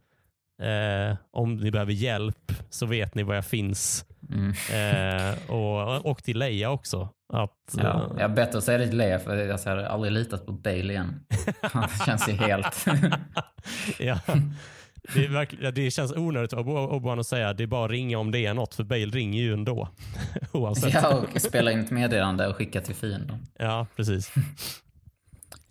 eh, 0.60 1.16
om 1.30 1.56
ni 1.56 1.70
behöver 1.70 1.92
hjälp 1.92 2.52
så 2.70 2.86
vet 2.86 3.14
ni 3.14 3.22
var 3.22 3.34
jag 3.34 3.44
finns. 3.46 4.04
Mm. 4.32 4.50
Eh, 4.50 5.50
och, 5.50 6.06
och 6.06 6.24
till 6.24 6.38
Leia 6.38 6.70
också. 6.70 7.08
Att, 7.32 7.74
Ja, 7.76 8.10
eh, 8.14 8.20
jag 8.20 8.34
bett 8.34 8.54
att 8.54 8.64
säga 8.64 8.78
det 8.78 8.88
till 8.88 8.98
Leia 8.98 9.18
för 9.18 9.36
jag 9.36 9.58
har 9.58 9.76
aldrig 9.76 10.12
litat 10.12 10.46
på 10.46 10.52
Bale 10.52 10.92
igen. 10.92 11.20
Han 11.62 11.88
känns 12.06 12.28
ju 12.28 12.32
helt... 12.32 12.86
ja. 13.98 14.18
Det, 15.14 15.46
ja, 15.60 15.70
det 15.70 15.90
känns 15.90 16.12
onödigt 16.12 16.52
av 16.52 16.68
Obi-Wan 16.68 17.20
att 17.20 17.26
säga 17.26 17.52
det 17.52 17.62
är 17.62 17.66
bara 17.66 17.84
att 17.84 17.90
ringa 17.90 18.18
om 18.18 18.30
det 18.30 18.46
är 18.46 18.54
något, 18.54 18.74
för 18.74 18.84
Bale 18.84 19.06
ringer 19.06 19.42
ju 19.42 19.52
ändå. 19.52 19.88
Oavsett. 20.52 20.94
ja, 20.94 21.14
och 21.34 21.40
spela 21.40 21.72
in 21.72 21.80
ett 21.80 21.90
meddelande 21.90 22.46
och 22.46 22.56
skicka 22.56 22.80
till 22.80 22.94
fienden. 22.94 23.46
Ja, 23.58 23.86
precis. 23.96 24.32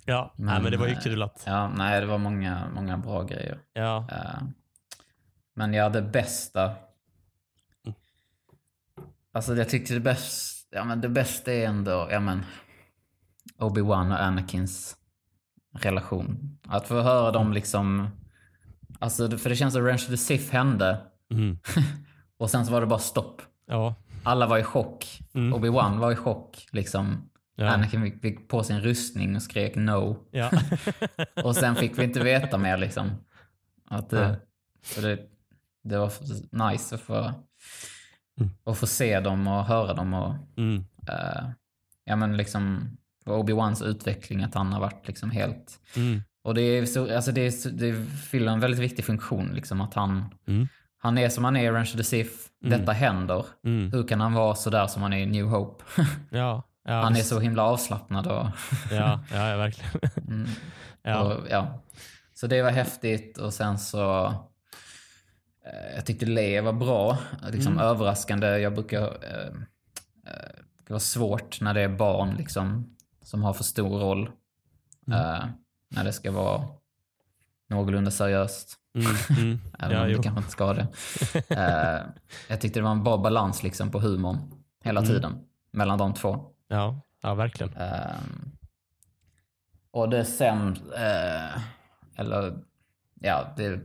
Ja, 0.05 0.33
men, 0.35 0.45
nej, 0.45 0.61
men 0.61 0.71
det 0.71 0.77
var 0.77 0.87
ju 0.87 0.93
eh, 0.93 0.99
kul 0.99 1.21
att... 1.23 1.43
Ja, 1.45 1.71
nej, 1.77 2.01
det 2.01 2.07
var 2.07 2.17
många, 2.17 2.69
många 2.75 2.97
bra 2.97 3.23
grejer. 3.23 3.57
Ja, 3.73 4.07
Eh, 4.11 4.41
Men 5.59 5.73
ja, 5.73 5.89
det 5.89 6.01
bästa... 6.01 6.75
Alltså 9.31 9.55
jag 9.55 9.69
tyckte 9.69 9.93
det 9.93 9.99
bästa... 9.99 10.77
Ja, 10.77 10.83
men 10.83 11.01
det 11.01 11.09
bästa 11.09 11.53
är 11.53 11.67
ändå, 11.67 12.07
ja 12.11 12.19
men... 12.19 12.45
Obi-Wan 13.57 14.11
och 14.11 14.23
Anakins 14.23 14.97
relation. 15.71 16.57
Att 16.67 16.87
få 16.87 17.01
höra 17.01 17.31
dem 17.31 17.53
liksom... 17.53 18.07
Alltså, 18.99 19.37
för 19.37 19.49
det 19.49 19.55
känns 19.55 19.73
som 19.73 19.83
Revenge 19.83 20.03
of 20.03 20.09
the 20.09 20.17
Sith 20.17 20.53
hände 20.53 21.01
mm. 21.31 21.59
och 22.37 22.49
sen 22.49 22.65
så 22.65 22.71
var 22.71 22.81
det 22.81 22.87
bara 22.87 22.99
stopp. 22.99 23.41
ja, 23.65 23.95
Alla 24.23 24.47
var 24.47 24.57
i 24.57 24.63
chock. 24.63 25.21
Mm. 25.33 25.53
Obi-Wan 25.53 25.97
var 25.97 26.11
i 26.11 26.15
chock. 26.15 26.67
Liksom. 26.71 27.29
Ja. 27.55 27.69
Anakin 27.69 28.19
fick- 28.21 28.47
på 28.47 28.63
sin 28.63 28.81
rustning 28.81 29.35
och 29.35 29.41
skrek 29.41 29.75
no. 29.75 30.17
ja. 30.31 30.51
Och 31.43 31.55
sen 31.55 31.75
fick 31.75 31.97
vi 31.97 32.03
inte 32.03 32.23
veta 32.23 32.57
mer 32.57 32.77
liksom. 32.77 33.11
Att 33.85 34.09
det, 34.09 34.27
Nej. 34.27 34.37
så 34.83 35.01
det, 35.01 35.29
det 35.89 35.97
var 35.99 36.11
nice 36.71 36.95
att 36.95 37.01
få, 37.01 37.33
Mm. 38.39 38.51
att 38.65 38.77
få 38.77 38.87
se 38.87 39.19
dem 39.19 39.47
och 39.47 39.65
höra 39.65 39.93
dem 39.93 40.13
och 40.13 40.35
Mm. 40.57 40.85
eh, 41.07 41.49
ja 42.05 42.15
men 42.15 42.37
liksom 42.37 42.91
Obi-Wans 43.25 43.83
utveckling 43.85 44.43
att 44.43 44.53
han 44.53 44.73
har 44.73 44.79
varit 44.79 45.07
liksom 45.07 45.31
helt 45.31 45.79
Mm. 45.95 46.21
och 46.43 46.53
det 46.53 46.61
är 46.61 46.85
så, 46.85 47.15
alltså 47.15 47.31
det, 47.31 47.41
är, 47.41 47.71
det 47.71 48.05
fyller 48.05 48.51
en 48.51 48.59
väldigt 48.59 48.79
viktig 48.79 49.05
funktion 49.05 49.47
liksom 49.53 49.81
att 49.81 49.93
han 49.93 50.25
Mm. 50.47 50.67
han 50.97 51.17
är 51.17 51.29
som 51.29 51.43
han 51.43 51.55
är 51.55 51.79
i 51.79 51.81
of 51.83 51.91
the 51.91 52.03
Sith. 52.03 52.33
Detta 52.61 52.91
händer. 52.91 53.45
Mm. 53.65 53.91
Hur 53.91 54.07
kan 54.07 54.21
han 54.21 54.33
vara 54.33 54.55
så 54.55 54.69
där 54.69 54.87
som 54.87 55.01
han 55.01 55.13
är 55.13 55.17
i 55.17 55.25
New 55.25 55.45
Hope? 55.45 55.83
Ja, 56.31 56.63
ja, 56.83 57.01
han 57.01 57.15
är 57.15 57.21
så 57.21 57.39
himla 57.39 57.63
avslappnad 57.63 58.27
och 58.27 58.47
ja, 58.91 59.19
ja, 59.31 59.57
verkligen. 59.57 59.99
Mm. 60.27 60.49
Ja. 61.03 61.19
Och, 61.23 61.47
ja. 61.49 61.81
Så 62.33 62.47
det 62.47 62.61
var 62.61 62.71
häftigt 62.71 63.37
och 63.37 63.53
sen 63.53 63.77
så... 63.79 64.33
Eh, 65.73 65.95
jag 65.95 66.05
tyckte 66.05 66.25
Leia 66.25 66.61
var 66.61 66.73
bra. 66.73 67.17
Liksom 67.51 67.73
Mm. 67.73 67.85
överraskande. 67.85 68.47
Jag 68.59 68.73
brukar... 68.73 69.01
Eh, 69.01 69.47
eh, 70.27 70.49
det 70.87 70.93
var 70.93 70.99
svårt 70.99 71.61
när 71.61 71.73
det 71.73 71.81
är 71.81 71.89
barn 71.89 72.35
liksom 72.37 72.95
som 73.21 73.43
har 73.43 73.53
för 73.53 73.63
stor 73.63 73.99
roll. 73.99 74.29
Mm. 75.07 75.19
Eh, 75.19 75.45
när 75.89 76.03
det 76.03 76.13
ska 76.13 76.31
vara 76.31 76.67
någorlunda 77.69 78.11
seriöst. 78.11 78.75
Mm. 78.95 79.11
Mm. 79.39 79.59
Även 79.79 79.97
Ja, 79.97 80.03
om 80.03 80.09
jo. 80.11 80.17
det 80.17 80.23
kanske 80.23 80.39
inte 80.39 80.51
ska 80.51 80.73
det. 80.73 80.87
Eh, 81.49 82.01
jag 82.49 82.61
tyckte 82.61 82.79
det 82.79 82.83
var 82.83 82.91
en 82.91 83.03
bra 83.03 83.17
balans 83.17 83.63
liksom 83.63 83.91
på 83.91 83.99
humorn 83.99 84.37
hela 84.83 84.99
Mm. 84.99 85.11
tiden. 85.11 85.39
Mellan 85.71 85.97
de 85.97 86.13
två. 86.13 86.45
ja, 86.67 87.01
ja, 87.21 87.33
verkligen. 87.33 87.73
Ehm, 87.73 88.51
och 89.91 90.09
det 90.09 90.25
sen, 90.25 90.77
eh, 90.95 91.61
eller 92.15 92.57
ja, 93.19 93.53
det, 93.57 93.79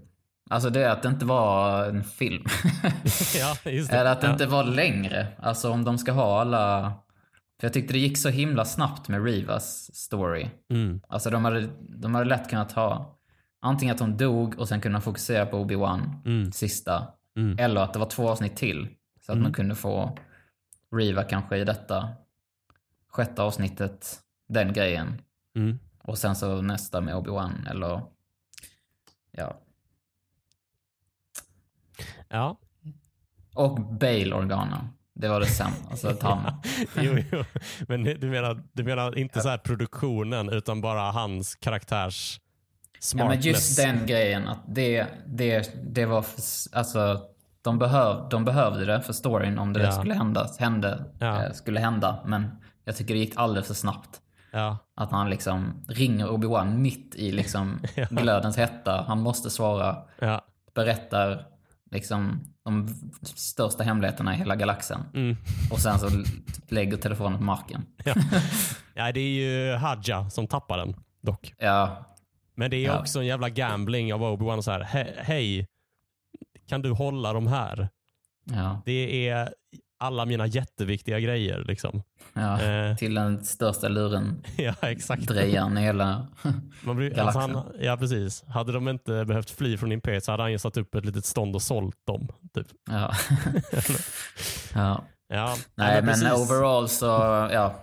alltså 0.50 0.70
det 0.70 0.80
är 0.84 0.90
att 0.90 1.02
det 1.02 1.08
inte 1.08 1.24
var 1.26 1.84
en 1.88 2.04
film. 2.04 2.44
Ja, 3.38 3.70
just 3.70 3.90
det. 3.90 3.96
eller 3.98 4.10
att 4.12 4.20
det 4.20 4.26
ja. 4.26 4.32
inte 4.32 4.46
var 4.46 4.64
längre. 4.64 5.26
Alltså 5.38 5.70
om 5.70 5.84
de 5.84 5.98
ska 5.98 6.12
ha 6.12 6.40
alla, 6.40 6.92
för 7.60 7.66
jag 7.66 7.72
tyckte 7.72 7.92
det 7.92 7.98
gick 7.98 8.18
så 8.18 8.28
himla 8.28 8.64
snabbt 8.64 9.08
med 9.08 9.24
Rivas 9.24 9.94
story. 9.94 10.48
Mm. 10.70 11.00
Alltså 11.08 11.30
de 11.30 11.44
hade, 11.44 11.68
de 11.80 12.14
hade 12.14 12.26
lätt 12.26 12.50
kunnat 12.50 12.72
ha 12.72 13.18
antingen 13.60 13.94
att 13.94 14.00
hon 14.00 14.16
dog 14.16 14.58
och 14.58 14.68
sen 14.68 14.80
kunna 14.80 15.00
fokusera 15.00 15.46
på 15.46 15.64
Obi-Wan 15.64 16.22
Mm. 16.26 16.52
sista. 16.52 17.06
Mm. 17.36 17.58
Eller 17.58 17.80
att 17.80 17.92
det 17.92 17.98
var 17.98 18.06
två 18.06 18.28
avsnitt 18.28 18.56
till. 18.56 18.88
Så 19.26 19.32
att 19.32 19.36
Mm. 19.36 19.42
man 19.42 19.52
kunde 19.52 19.74
få 19.74 20.18
Riva 20.96 21.22
kanske 21.22 21.56
i 21.56 21.64
detta 21.64 22.08
sjätte 23.08 23.42
avsnittet, 23.42 24.20
den 24.48 24.72
grejen. 24.72 25.22
Mm. 25.56 25.78
Och 26.02 26.18
sen 26.18 26.36
så 26.36 26.62
nästa 26.62 27.00
med 27.00 27.14
Obi-Wan 27.14 27.70
eller 27.70 28.02
ja. 29.30 29.60
Ja. 32.28 32.56
Och 33.54 33.80
Bale 33.80 34.34
Organa. 34.34 34.88
Det 35.14 35.28
var 35.28 35.40
det 35.40 35.46
sämsta. 35.46 35.90
Alltså 35.90 36.16
han... 36.26 36.40
jo, 37.00 37.18
jo. 37.32 37.44
Men 37.88 38.04
du 38.04 38.26
menar, 38.30 38.62
du 38.72 38.84
menar 38.84 39.18
inte 39.18 39.40
så 39.40 39.48
här 39.48 39.58
produktionen 39.58 40.48
utan 40.48 40.80
bara 40.80 41.10
hans 41.10 41.54
karaktärs 41.54 42.40
Ja 42.92 42.98
smartness? 43.00 43.44
men 43.44 43.52
just 43.52 43.76
den 43.76 44.06
grejen 44.06 44.48
att 44.48 44.60
det, 44.68 45.06
det, 45.26 45.74
det 45.92 46.06
var, 46.06 46.22
för- 46.22 46.76
alltså 46.78 47.20
de, 47.62 47.78
behöv, 47.78 48.28
de 48.28 48.44
behövde 48.44 48.84
det 48.84 49.00
för 49.02 49.12
storyn 49.12 49.58
om 49.58 49.72
det 49.72 49.82
Ja. 49.82 49.92
skulle 49.92 50.14
hända, 50.14 50.48
hände, 50.58 51.04
Ja. 51.18 51.44
eh, 51.44 51.52
skulle 51.52 51.80
hända. 51.80 52.18
Men 52.26 52.50
jag 52.84 52.96
tycker 52.96 53.14
det 53.14 53.20
gick 53.20 53.36
alldeles 53.36 53.66
för 53.66 53.74
snabbt. 53.74 54.20
Ja. 54.52 54.78
Att 54.96 55.10
han 55.10 55.30
liksom 55.30 55.84
ringer 55.88 56.26
Obi-Wan 56.28 56.76
mitt 56.78 57.14
i 57.14 57.32
liksom 57.32 57.78
Ja. 57.94 58.06
glödens 58.10 58.56
hetta. 58.56 59.04
Han 59.08 59.20
måste 59.20 59.50
svara, 59.50 59.96
Ja. 60.20 60.44
berättar 60.74 61.46
liksom 61.94 62.40
de 62.64 62.88
största 63.22 63.82
hemligheterna 63.82 64.34
i 64.34 64.36
hela 64.38 64.56
galaxen. 64.56 65.00
Mm. 65.14 65.36
Och 65.72 65.78
sen 65.78 65.98
så 65.98 66.08
lägger 66.68 66.96
telefonen 66.96 67.38
på 67.38 67.44
marken. 67.44 67.86
Ja. 68.04 68.14
ja, 68.94 69.12
det 69.12 69.20
är 69.20 69.30
ju 69.30 69.74
Hadja 69.76 70.30
som 70.30 70.46
tappar 70.46 70.78
den. 70.78 70.94
dock. 71.22 71.54
Ja, 71.58 72.10
Men 72.56 72.70
det 72.70 72.76
är 72.76 72.84
Ja. 72.84 73.00
också 73.00 73.18
en 73.20 73.26
jävla 73.26 73.48
gambling 73.48 74.14
av 74.14 74.20
Obi-Wan. 74.22 74.60
så 74.62 74.70
här, 74.70 74.80
"He- 74.84 75.14
Hej, 75.22 75.66
kan 76.68 76.82
du 76.82 76.90
hålla 76.90 77.32
de 77.32 77.46
här? 77.46 77.88
ja, 78.44 78.82
Det 78.86 79.28
är 79.28 79.54
alla 80.04 80.24
mina 80.24 80.46
jätteviktiga 80.46 81.20
grejer. 81.20 81.64
Liksom. 81.66 82.02
ja. 82.32 82.62
Eh, 82.62 82.96
Till 82.96 83.14
den 83.14 83.44
största 83.44 83.88
luren, 83.88 84.44
ja, 84.56 84.74
exakt. 84.80 85.26
drejaren 85.26 85.78
i 85.78 85.80
hela... 85.80 86.26
Man 86.82 86.96
blir, 86.96 87.18
alltså 87.20 87.38
Galaxen. 87.38 87.54
han, 87.54 87.74
ja, 87.80 87.96
precis. 87.96 88.44
Hade 88.48 88.72
de 88.72 88.88
inte 88.88 89.24
behövt 89.24 89.50
fly 89.50 89.76
från 89.76 89.92
Imperiet 89.92 90.24
så 90.24 90.30
hade 90.30 90.42
han 90.42 90.52
ju 90.52 90.58
satt 90.58 90.76
upp 90.76 90.94
ett 90.94 91.04
litet 91.04 91.24
stånd 91.24 91.54
och 91.54 91.62
sålt 91.62 92.06
dem. 92.06 92.28
Typ. 92.54 92.66
ja. 92.90 93.12
ja. 94.74 95.04
Ja, 95.28 95.56
Nej, 95.74 96.02
men 96.02 96.14
precis. 96.14 96.32
overall 96.32 96.88
så, 96.88 97.06
ja. 97.52 97.74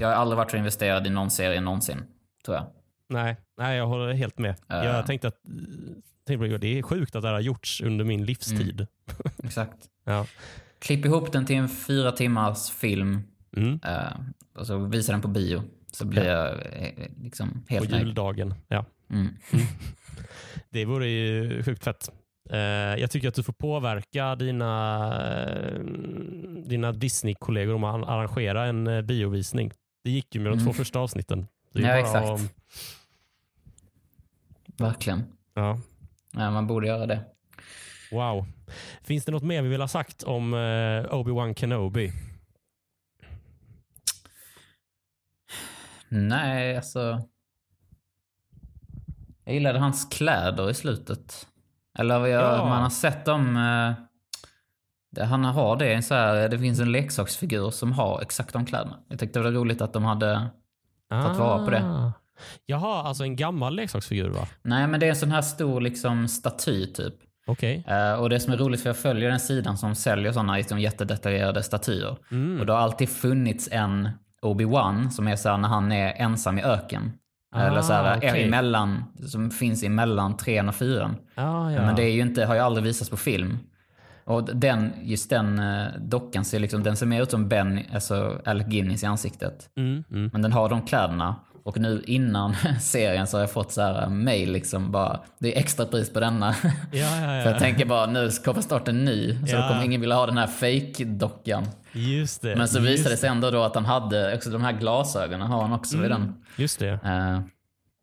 Jag 0.00 0.08
har 0.08 0.14
aldrig 0.14 0.36
varit 0.36 0.50
så 0.50 0.56
investerad 0.56 1.06
i 1.06 1.10
någon 1.10 1.30
serie 1.30 1.60
någonsin, 1.60 2.02
tror 2.44 2.56
jag. 2.56 2.66
Nej, 3.08 3.36
nej, 3.58 3.76
jag 3.76 3.86
håller 3.86 4.12
helt 4.12 4.38
med. 4.38 4.54
Eh. 4.70 4.84
Jag 4.84 5.06
tänkte 5.06 5.28
att 5.28 5.36
tänkte 6.26 6.58
det, 6.58 6.78
är 6.78 6.82
sjukt 6.82 7.16
att 7.16 7.22
det 7.22 7.28
här 7.28 7.34
har 7.34 7.40
gjorts 7.40 7.80
under 7.80 8.04
min 8.04 8.24
livstid. 8.24 8.86
Exakt. 9.44 9.76
Ja. 10.04 10.26
Klipp 10.84 11.04
ihop 11.04 11.32
den 11.32 11.46
till 11.46 11.56
en 11.56 11.68
fyra 11.68 12.12
timmars 12.12 12.70
film 12.70 13.20
Mm. 13.56 13.80
eh, 13.84 14.12
och 14.54 14.66
så 14.66 14.78
visa 14.78 15.12
den 15.12 15.20
på 15.22 15.28
bio. 15.28 15.62
Så 15.92 16.04
blir 16.06 16.24
jag 16.24 16.50
eh, 16.54 17.08
liksom 17.22 17.50
På 17.68 17.74
helt 17.74 17.90
nöjd. 17.90 18.06
juldagen. 18.06 18.54
Ja. 18.68 18.84
Mm. 19.10 19.28
Det 20.70 20.84
vore 20.84 21.08
ju 21.08 21.62
sjukt 21.62 21.84
fett. 21.84 22.08
Eh, 22.50 22.58
jag 23.00 23.10
tycker 23.10 23.28
att 23.28 23.34
du 23.34 23.42
får 23.42 23.52
påverka 23.52 24.34
dina, 24.36 24.72
eh, 25.38 25.78
dina 26.66 26.92
Disney-kollegor 26.92 27.74
om 27.74 27.84
att 27.84 28.08
arrangera 28.08 28.64
en 28.66 29.06
biovisning. 29.06 29.72
Det 30.04 30.10
gick 30.10 30.34
ju 30.34 30.40
med 30.40 30.52
de 30.52 30.58
Mm. 30.58 30.64
två 30.66 30.72
första 30.72 30.98
avsnitten. 30.98 31.46
Ja, 31.72 31.88
exakt. 31.88 32.26
att- 32.28 32.54
Verkligen. 34.78 35.22
ja. 35.54 35.78
Ja, 36.32 36.50
man 36.50 36.66
borde 36.66 36.86
göra 36.86 37.06
det. 37.06 37.24
Wow. 38.12 38.46
Finns 39.02 39.24
det 39.24 39.32
något 39.32 39.42
mer 39.42 39.62
vi 39.62 39.68
vill 39.68 39.80
ha 39.80 39.88
sagt 39.88 40.22
om 40.22 40.54
eh, 40.54 40.58
Obi-Wan 41.14 41.54
Kenobi? 41.54 42.12
Nej, 46.08 46.76
alltså. 46.76 47.22
Jag 49.44 49.54
gillade 49.54 49.78
hans 49.78 50.04
kläder 50.10 50.70
i 50.70 50.74
slutet. 50.74 51.46
Eller 51.98 52.26
jag, 52.26 52.42
Ja. 52.58 52.64
man 52.68 52.82
har 52.82 52.90
sett 52.90 53.24
dem. 53.24 53.56
Eh, 53.56 55.24
han 55.26 55.44
har 55.44 55.76
det, 55.76 56.02
så 56.02 56.14
här, 56.14 56.48
det 56.48 56.58
finns 56.58 56.80
en 56.80 56.92
leksaksfigur 56.92 57.70
som 57.70 57.92
har 57.92 58.20
exakt 58.22 58.52
de 58.52 58.66
kläderna. 58.66 58.98
Jag 59.08 59.18
tyckte 59.18 59.38
det 59.38 59.42
var 59.44 59.52
roligt 59.52 59.80
att 59.80 59.92
de 59.92 60.04
hade... 60.04 60.50
Tagit 61.10 61.38
vara 61.38 61.64
på 61.64 61.70
det. 61.70 61.82
Ah. 61.84 62.12
Jaha, 62.66 63.02
alltså 63.02 63.22
en 63.24 63.36
gammal 63.36 63.74
leksaksfigur 63.76 64.28
va? 64.30 64.48
Nej, 64.62 64.86
men 64.86 65.00
det 65.00 65.06
är 65.06 65.10
en 65.10 65.16
sån 65.16 65.30
här 65.30 65.42
stor 65.42 65.80
liksom 65.80 66.28
staty 66.28 66.86
typ. 66.92 67.14
Okej. 67.46 67.84
Eh, 67.88 68.12
och 68.12 68.30
det 68.30 68.40
som 68.40 68.52
är 68.52 68.56
roligt 68.56 68.80
för 68.80 68.88
jag 68.88 68.96
följer 68.96 69.30
den 69.30 69.40
sidan 69.40 69.78
som 69.78 69.94
säljer 69.94 70.32
sådana 70.32 70.56
liksom, 70.56 70.80
jättedetaljerade 70.80 71.62
statyer. 71.62 72.16
Mm. 72.30 72.60
Och 72.60 72.66
det 72.66 72.72
har 72.72 72.80
alltid 72.80 73.08
funnits 73.08 73.68
en 73.72 74.08
Obi-Wan 74.42 75.10
som 75.10 75.28
är 75.28 75.36
så 75.36 75.48
här 75.48 75.58
när 75.58 75.68
han 75.68 75.92
är 75.92 76.12
ensam 76.16 76.58
i 76.58 76.62
öken. 76.62 77.12
Ah, 77.54 77.60
Eller 77.60 77.82
så 77.82 77.92
här, 77.92 78.16
okej. 78.16 78.44
emellan, 78.44 79.04
som 79.28 79.50
finns 79.50 79.82
emellan 79.82 80.36
trean 80.36 80.68
och 80.68 80.74
fyran. 80.74 81.16
Ah, 81.34 81.70
ja. 81.70 81.86
Men 81.86 81.96
det 81.96 82.02
är 82.02 82.10
ju 82.10 82.20
inte, 82.20 82.44
har 82.44 82.54
ju 82.54 82.60
aldrig 82.60 82.84
visats 82.84 83.10
på 83.10 83.16
film. 83.16 83.58
Och 84.24 84.56
den, 84.56 84.92
just 85.02 85.30
den 85.30 85.58
eh, 85.58 85.86
dockan 85.98 86.44
ser 86.44 86.58
liksom, 86.58 86.82
den 86.82 86.96
ser 86.96 87.06
mer 87.06 87.22
ut 87.22 87.30
som 87.30 87.48
Ben, 87.48 87.80
alltså 87.94 88.40
Alec 88.44 88.66
Guinness 88.66 89.02
i 89.02 89.06
ansiktet. 89.06 89.70
Mm, 89.76 90.04
mm. 90.10 90.30
Men 90.32 90.42
den 90.42 90.52
har 90.52 90.68
de 90.68 90.82
kläderna. 90.82 91.36
Och 91.64 91.78
nu 91.80 92.02
innan 92.06 92.54
serien 92.80 93.26
så 93.26 93.36
har 93.36 93.42
jag 93.42 93.50
fått 93.50 93.72
så 93.72 93.82
här 93.82 94.08
mail 94.08 94.52
liksom 94.52 94.92
bara, 94.92 95.20
det 95.38 95.54
är 95.56 95.60
extra 95.60 95.86
pris 95.86 96.12
på 96.12 96.20
denna. 96.20 96.54
Ja, 96.62 96.70
ja, 96.92 97.16
För 97.20 97.36
jag 97.50 97.54
ja. 97.54 97.58
tänker 97.58 97.84
bara, 97.84 98.06
nu 98.06 98.30
kommer 98.44 98.60
snart 98.60 98.88
en 98.88 99.04
ny. 99.04 99.32
Så 99.46 99.54
Ja. 99.56 99.62
då 99.62 99.68
kommer 99.68 99.84
ingen 99.84 100.00
vilja 100.00 100.16
ha 100.16 100.26
den 100.26 100.38
här 100.38 100.46
fake-dockan. 100.46 101.66
Just 101.92 102.42
det. 102.42 102.56
Men 102.56 102.68
så 102.68 102.80
visade 102.80 103.10
det 103.10 103.16
sig 103.16 103.28
ändå 103.28 103.50
då 103.50 103.62
att 103.62 103.74
han 103.74 103.84
hade, 103.84 104.34
också 104.36 104.50
de 104.50 104.62
här 104.62 104.72
glasögonen 104.72 105.46
har 105.46 105.62
han 105.62 105.72
också 105.72 105.98
vid 105.98 106.10
den. 106.10 106.34
Just 106.56 106.78
det. 106.78 106.90
Eh, 107.04 107.40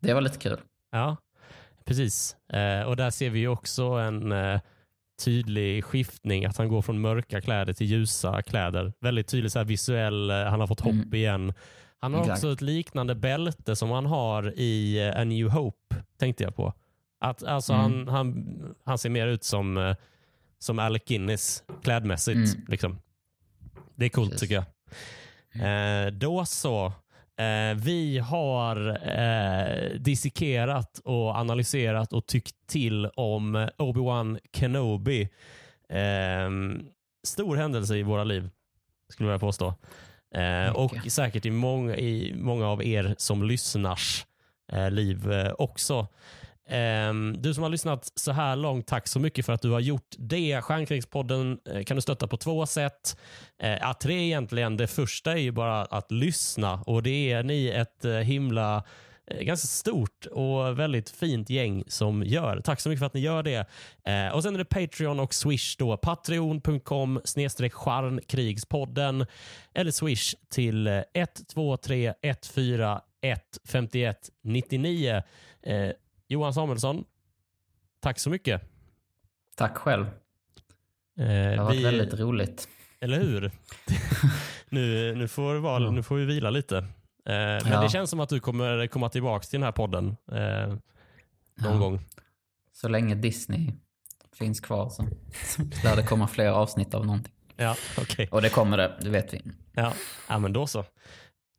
det 0.02 0.14
var 0.14 0.20
lite 0.20 0.38
kul. 0.38 0.58
Ja, 0.92 1.16
precis. 1.84 2.36
Eh, 2.52 2.82
och 2.88 2.96
där 2.96 3.10
ser 3.10 3.30
vi 3.30 3.38
ju 3.38 3.48
också 3.48 3.84
en 3.84 4.32
eh, 4.32 4.60
tydlig 5.24 5.84
skiftning. 5.84 6.44
Att 6.44 6.56
han 6.56 6.68
går 6.68 6.82
från 6.82 7.00
mörka 7.00 7.40
kläder 7.40 7.72
till 7.72 7.86
ljusa 7.86 8.42
kläder. 8.42 8.92
Väldigt 9.00 9.28
tydlig 9.28 9.52
så 9.52 9.64
visuell, 9.64 10.30
eh, 10.30 10.36
han 10.36 10.60
har 10.60 10.66
fått 10.66 10.80
hopp 10.80 10.92
Mm. 10.92 11.14
igen. 11.14 11.52
Han 12.02 12.14
har 12.14 12.20
Exakt. 12.20 12.38
också 12.38 12.52
ett 12.52 12.60
liknande 12.60 13.14
bälte 13.14 13.76
som 13.76 13.90
han 13.90 14.06
har 14.06 14.52
i 14.58 15.06
eh, 15.08 15.20
A 15.20 15.24
New 15.24 15.48
Hope, 15.48 15.96
tänkte 16.18 16.44
jag 16.44 16.56
på. 16.56 16.72
Att, 17.20 17.42
alltså 17.42 17.72
Mm. 17.72 18.08
han, 18.08 18.08
han, 18.08 18.74
han 18.84 18.98
ser 18.98 19.10
mer 19.10 19.26
ut 19.26 19.44
som, 19.44 19.76
eh, 19.76 19.96
som 20.58 20.78
Alec 20.78 21.02
Guinness 21.06 21.64
klädmässigt. 21.82 22.54
Mm. 22.54 22.66
Liksom. 22.68 22.98
Det 23.94 24.04
är 24.04 24.08
coolt 24.08 24.30
Precis. 24.30 24.40
tycker 24.48 24.54
jag. 24.54 26.06
Eh, 26.06 26.10
då 26.12 26.44
så. 26.44 26.86
Eh, 27.36 27.74
vi 27.76 28.18
har 28.18 28.88
eh, 29.18 29.90
dissekerat 30.00 30.98
och 31.04 31.36
analyserat 31.36 32.12
och 32.12 32.26
tyckt 32.26 32.56
till 32.66 33.06
om 33.06 33.56
Obi-Wan 33.78 34.38
Kenobi. 34.52 35.22
Eh, 35.88 36.50
stor 37.26 37.56
händelse 37.56 37.96
i 37.96 38.02
våra 38.02 38.24
liv, 38.24 38.50
skulle 39.08 39.30
jag 39.30 39.40
påstå. 39.40 39.74
Eh, 40.34 40.70
och 40.76 40.92
säkert 41.08 41.46
i 41.46 41.50
många, 41.50 41.96
i 41.96 42.32
många 42.36 42.68
av 42.68 42.84
er 42.84 43.14
som 43.18 43.42
lyssnars 43.42 44.26
eh, 44.72 44.90
liv 44.90 45.32
eh, 45.32 45.52
också. 45.58 46.06
Ehm, 46.68 47.36
Du 47.38 47.54
som 47.54 47.62
har 47.62 47.70
lyssnat 47.70 48.12
så 48.14 48.32
här 48.32 48.56
långt, 48.56 48.86
tack 48.86 49.08
så 49.08 49.20
mycket 49.20 49.46
för 49.46 49.52
att 49.52 49.62
du 49.62 49.70
har 49.70 49.80
gjort 49.80 50.14
det. 50.18 50.60
Stjärnkrigspodden 50.62 51.58
eh, 51.74 51.82
kan 51.84 51.96
du 51.96 52.00
stötta 52.00 52.26
på 52.26 52.36
två 52.36 52.66
sätt. 52.66 53.16
Eh, 53.62 53.70
Ja, 53.80 53.94
tre 54.02 54.14
egentligen. 54.26 54.76
Det 54.76 54.86
första 54.86 55.32
är 55.32 55.36
ju 55.36 55.50
bara 55.52 55.84
att 55.84 56.10
lyssna 56.12 56.82
och 56.86 57.02
det 57.02 57.32
är 57.32 57.42
ni 57.42 57.68
ett 57.68 58.04
eh, 58.04 58.12
himla 58.12 58.76
eh, 58.76 58.82
ganska 59.30 59.66
stort 59.66 60.26
och 60.26 60.78
väldigt 60.78 61.10
fint 61.10 61.50
gäng 61.50 61.84
som 61.86 62.22
gör. 62.22 62.60
Tack 62.60 62.80
så 62.80 62.88
mycket 62.88 62.98
för 62.98 63.06
att 63.06 63.14
ni 63.14 63.20
gör 63.20 63.42
det. 63.42 63.66
Eh, 64.04 64.34
och 64.34 64.42
Sen 64.42 64.54
är 64.54 64.58
det 64.58 64.64
Patreon 64.64 65.20
och 65.20 65.34
Swish 65.34 65.76
då. 65.78 65.96
Patreon.com 65.96 67.20
snedstreck 67.24 67.72
stjärnkrigspodden 67.72 69.26
eller 69.74 69.90
Swish 69.90 70.34
till 70.50 70.86
eh, 70.86 71.00
123 71.14 72.14
141 72.22 73.58
51 73.68 74.30
99. 74.42 75.22
Eh, 75.62 75.90
Johan 76.28 76.54
Samuelsson, 76.54 77.04
tack 78.00 78.18
så 78.18 78.30
mycket. 78.30 78.62
Tack 79.56 79.76
själv. 79.76 80.06
Eh, 80.06 81.24
Det 81.26 81.56
har 81.56 81.64
varit 81.64 81.78
vi- 81.78 81.82
väldigt 81.84 82.14
roligt. 82.20 82.68
Eller 83.00 83.20
hur? 83.20 83.50
nu, 84.68 85.14
nu, 85.14 85.28
får 85.28 85.54
det 85.54 85.60
vara, 85.60 85.90
nu 85.90 86.02
får 86.02 86.16
vi 86.16 86.24
vila 86.24 86.50
lite. 86.50 86.86
Eh, 87.28 87.34
men 87.34 87.66
Ja. 87.72 87.80
det 87.82 87.88
känns 87.88 88.10
som 88.10 88.20
att 88.20 88.28
du 88.28 88.40
kommer 88.40 88.86
komma 88.86 89.08
tillbaka 89.08 89.42
till 89.44 89.60
den 89.60 89.64
här 89.64 89.72
podden 89.72 90.16
eh, 90.32 90.66
någon 90.68 90.78
Ja. 91.72 91.76
gång. 91.78 92.04
Så 92.72 92.88
länge 92.88 93.14
Disney 93.14 93.72
finns 94.32 94.60
kvar 94.60 94.88
så 94.90 95.02
lär 95.84 95.96
det 95.96 96.02
komma 96.02 96.26
fler 96.28 96.48
avsnitt 96.50 96.94
av 96.94 97.06
någonting. 97.06 97.32
Ja, 97.56 97.76
okej. 97.98 98.28
Och 98.32 98.42
det 98.42 98.48
kommer 98.50 98.76
det, 98.76 98.98
det 99.00 99.10
vet 99.10 99.34
vi. 99.34 99.42
Ja. 99.72 99.92
ja, 100.28 100.38
men 100.38 100.52
då 100.52 100.66
så. 100.66 100.84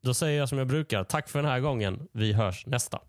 Då 0.04 0.14
säger 0.14 0.40
jag 0.40 0.50
som 0.50 0.58
jag 0.58 0.68
brukar. 0.68 1.04
Tack 1.04 1.30
för 1.30 1.42
den 1.42 1.52
här 1.52 1.60
gången. 1.60 2.08
Vi 2.14 2.34
hörs 2.34 2.66
nästa. 2.66 3.00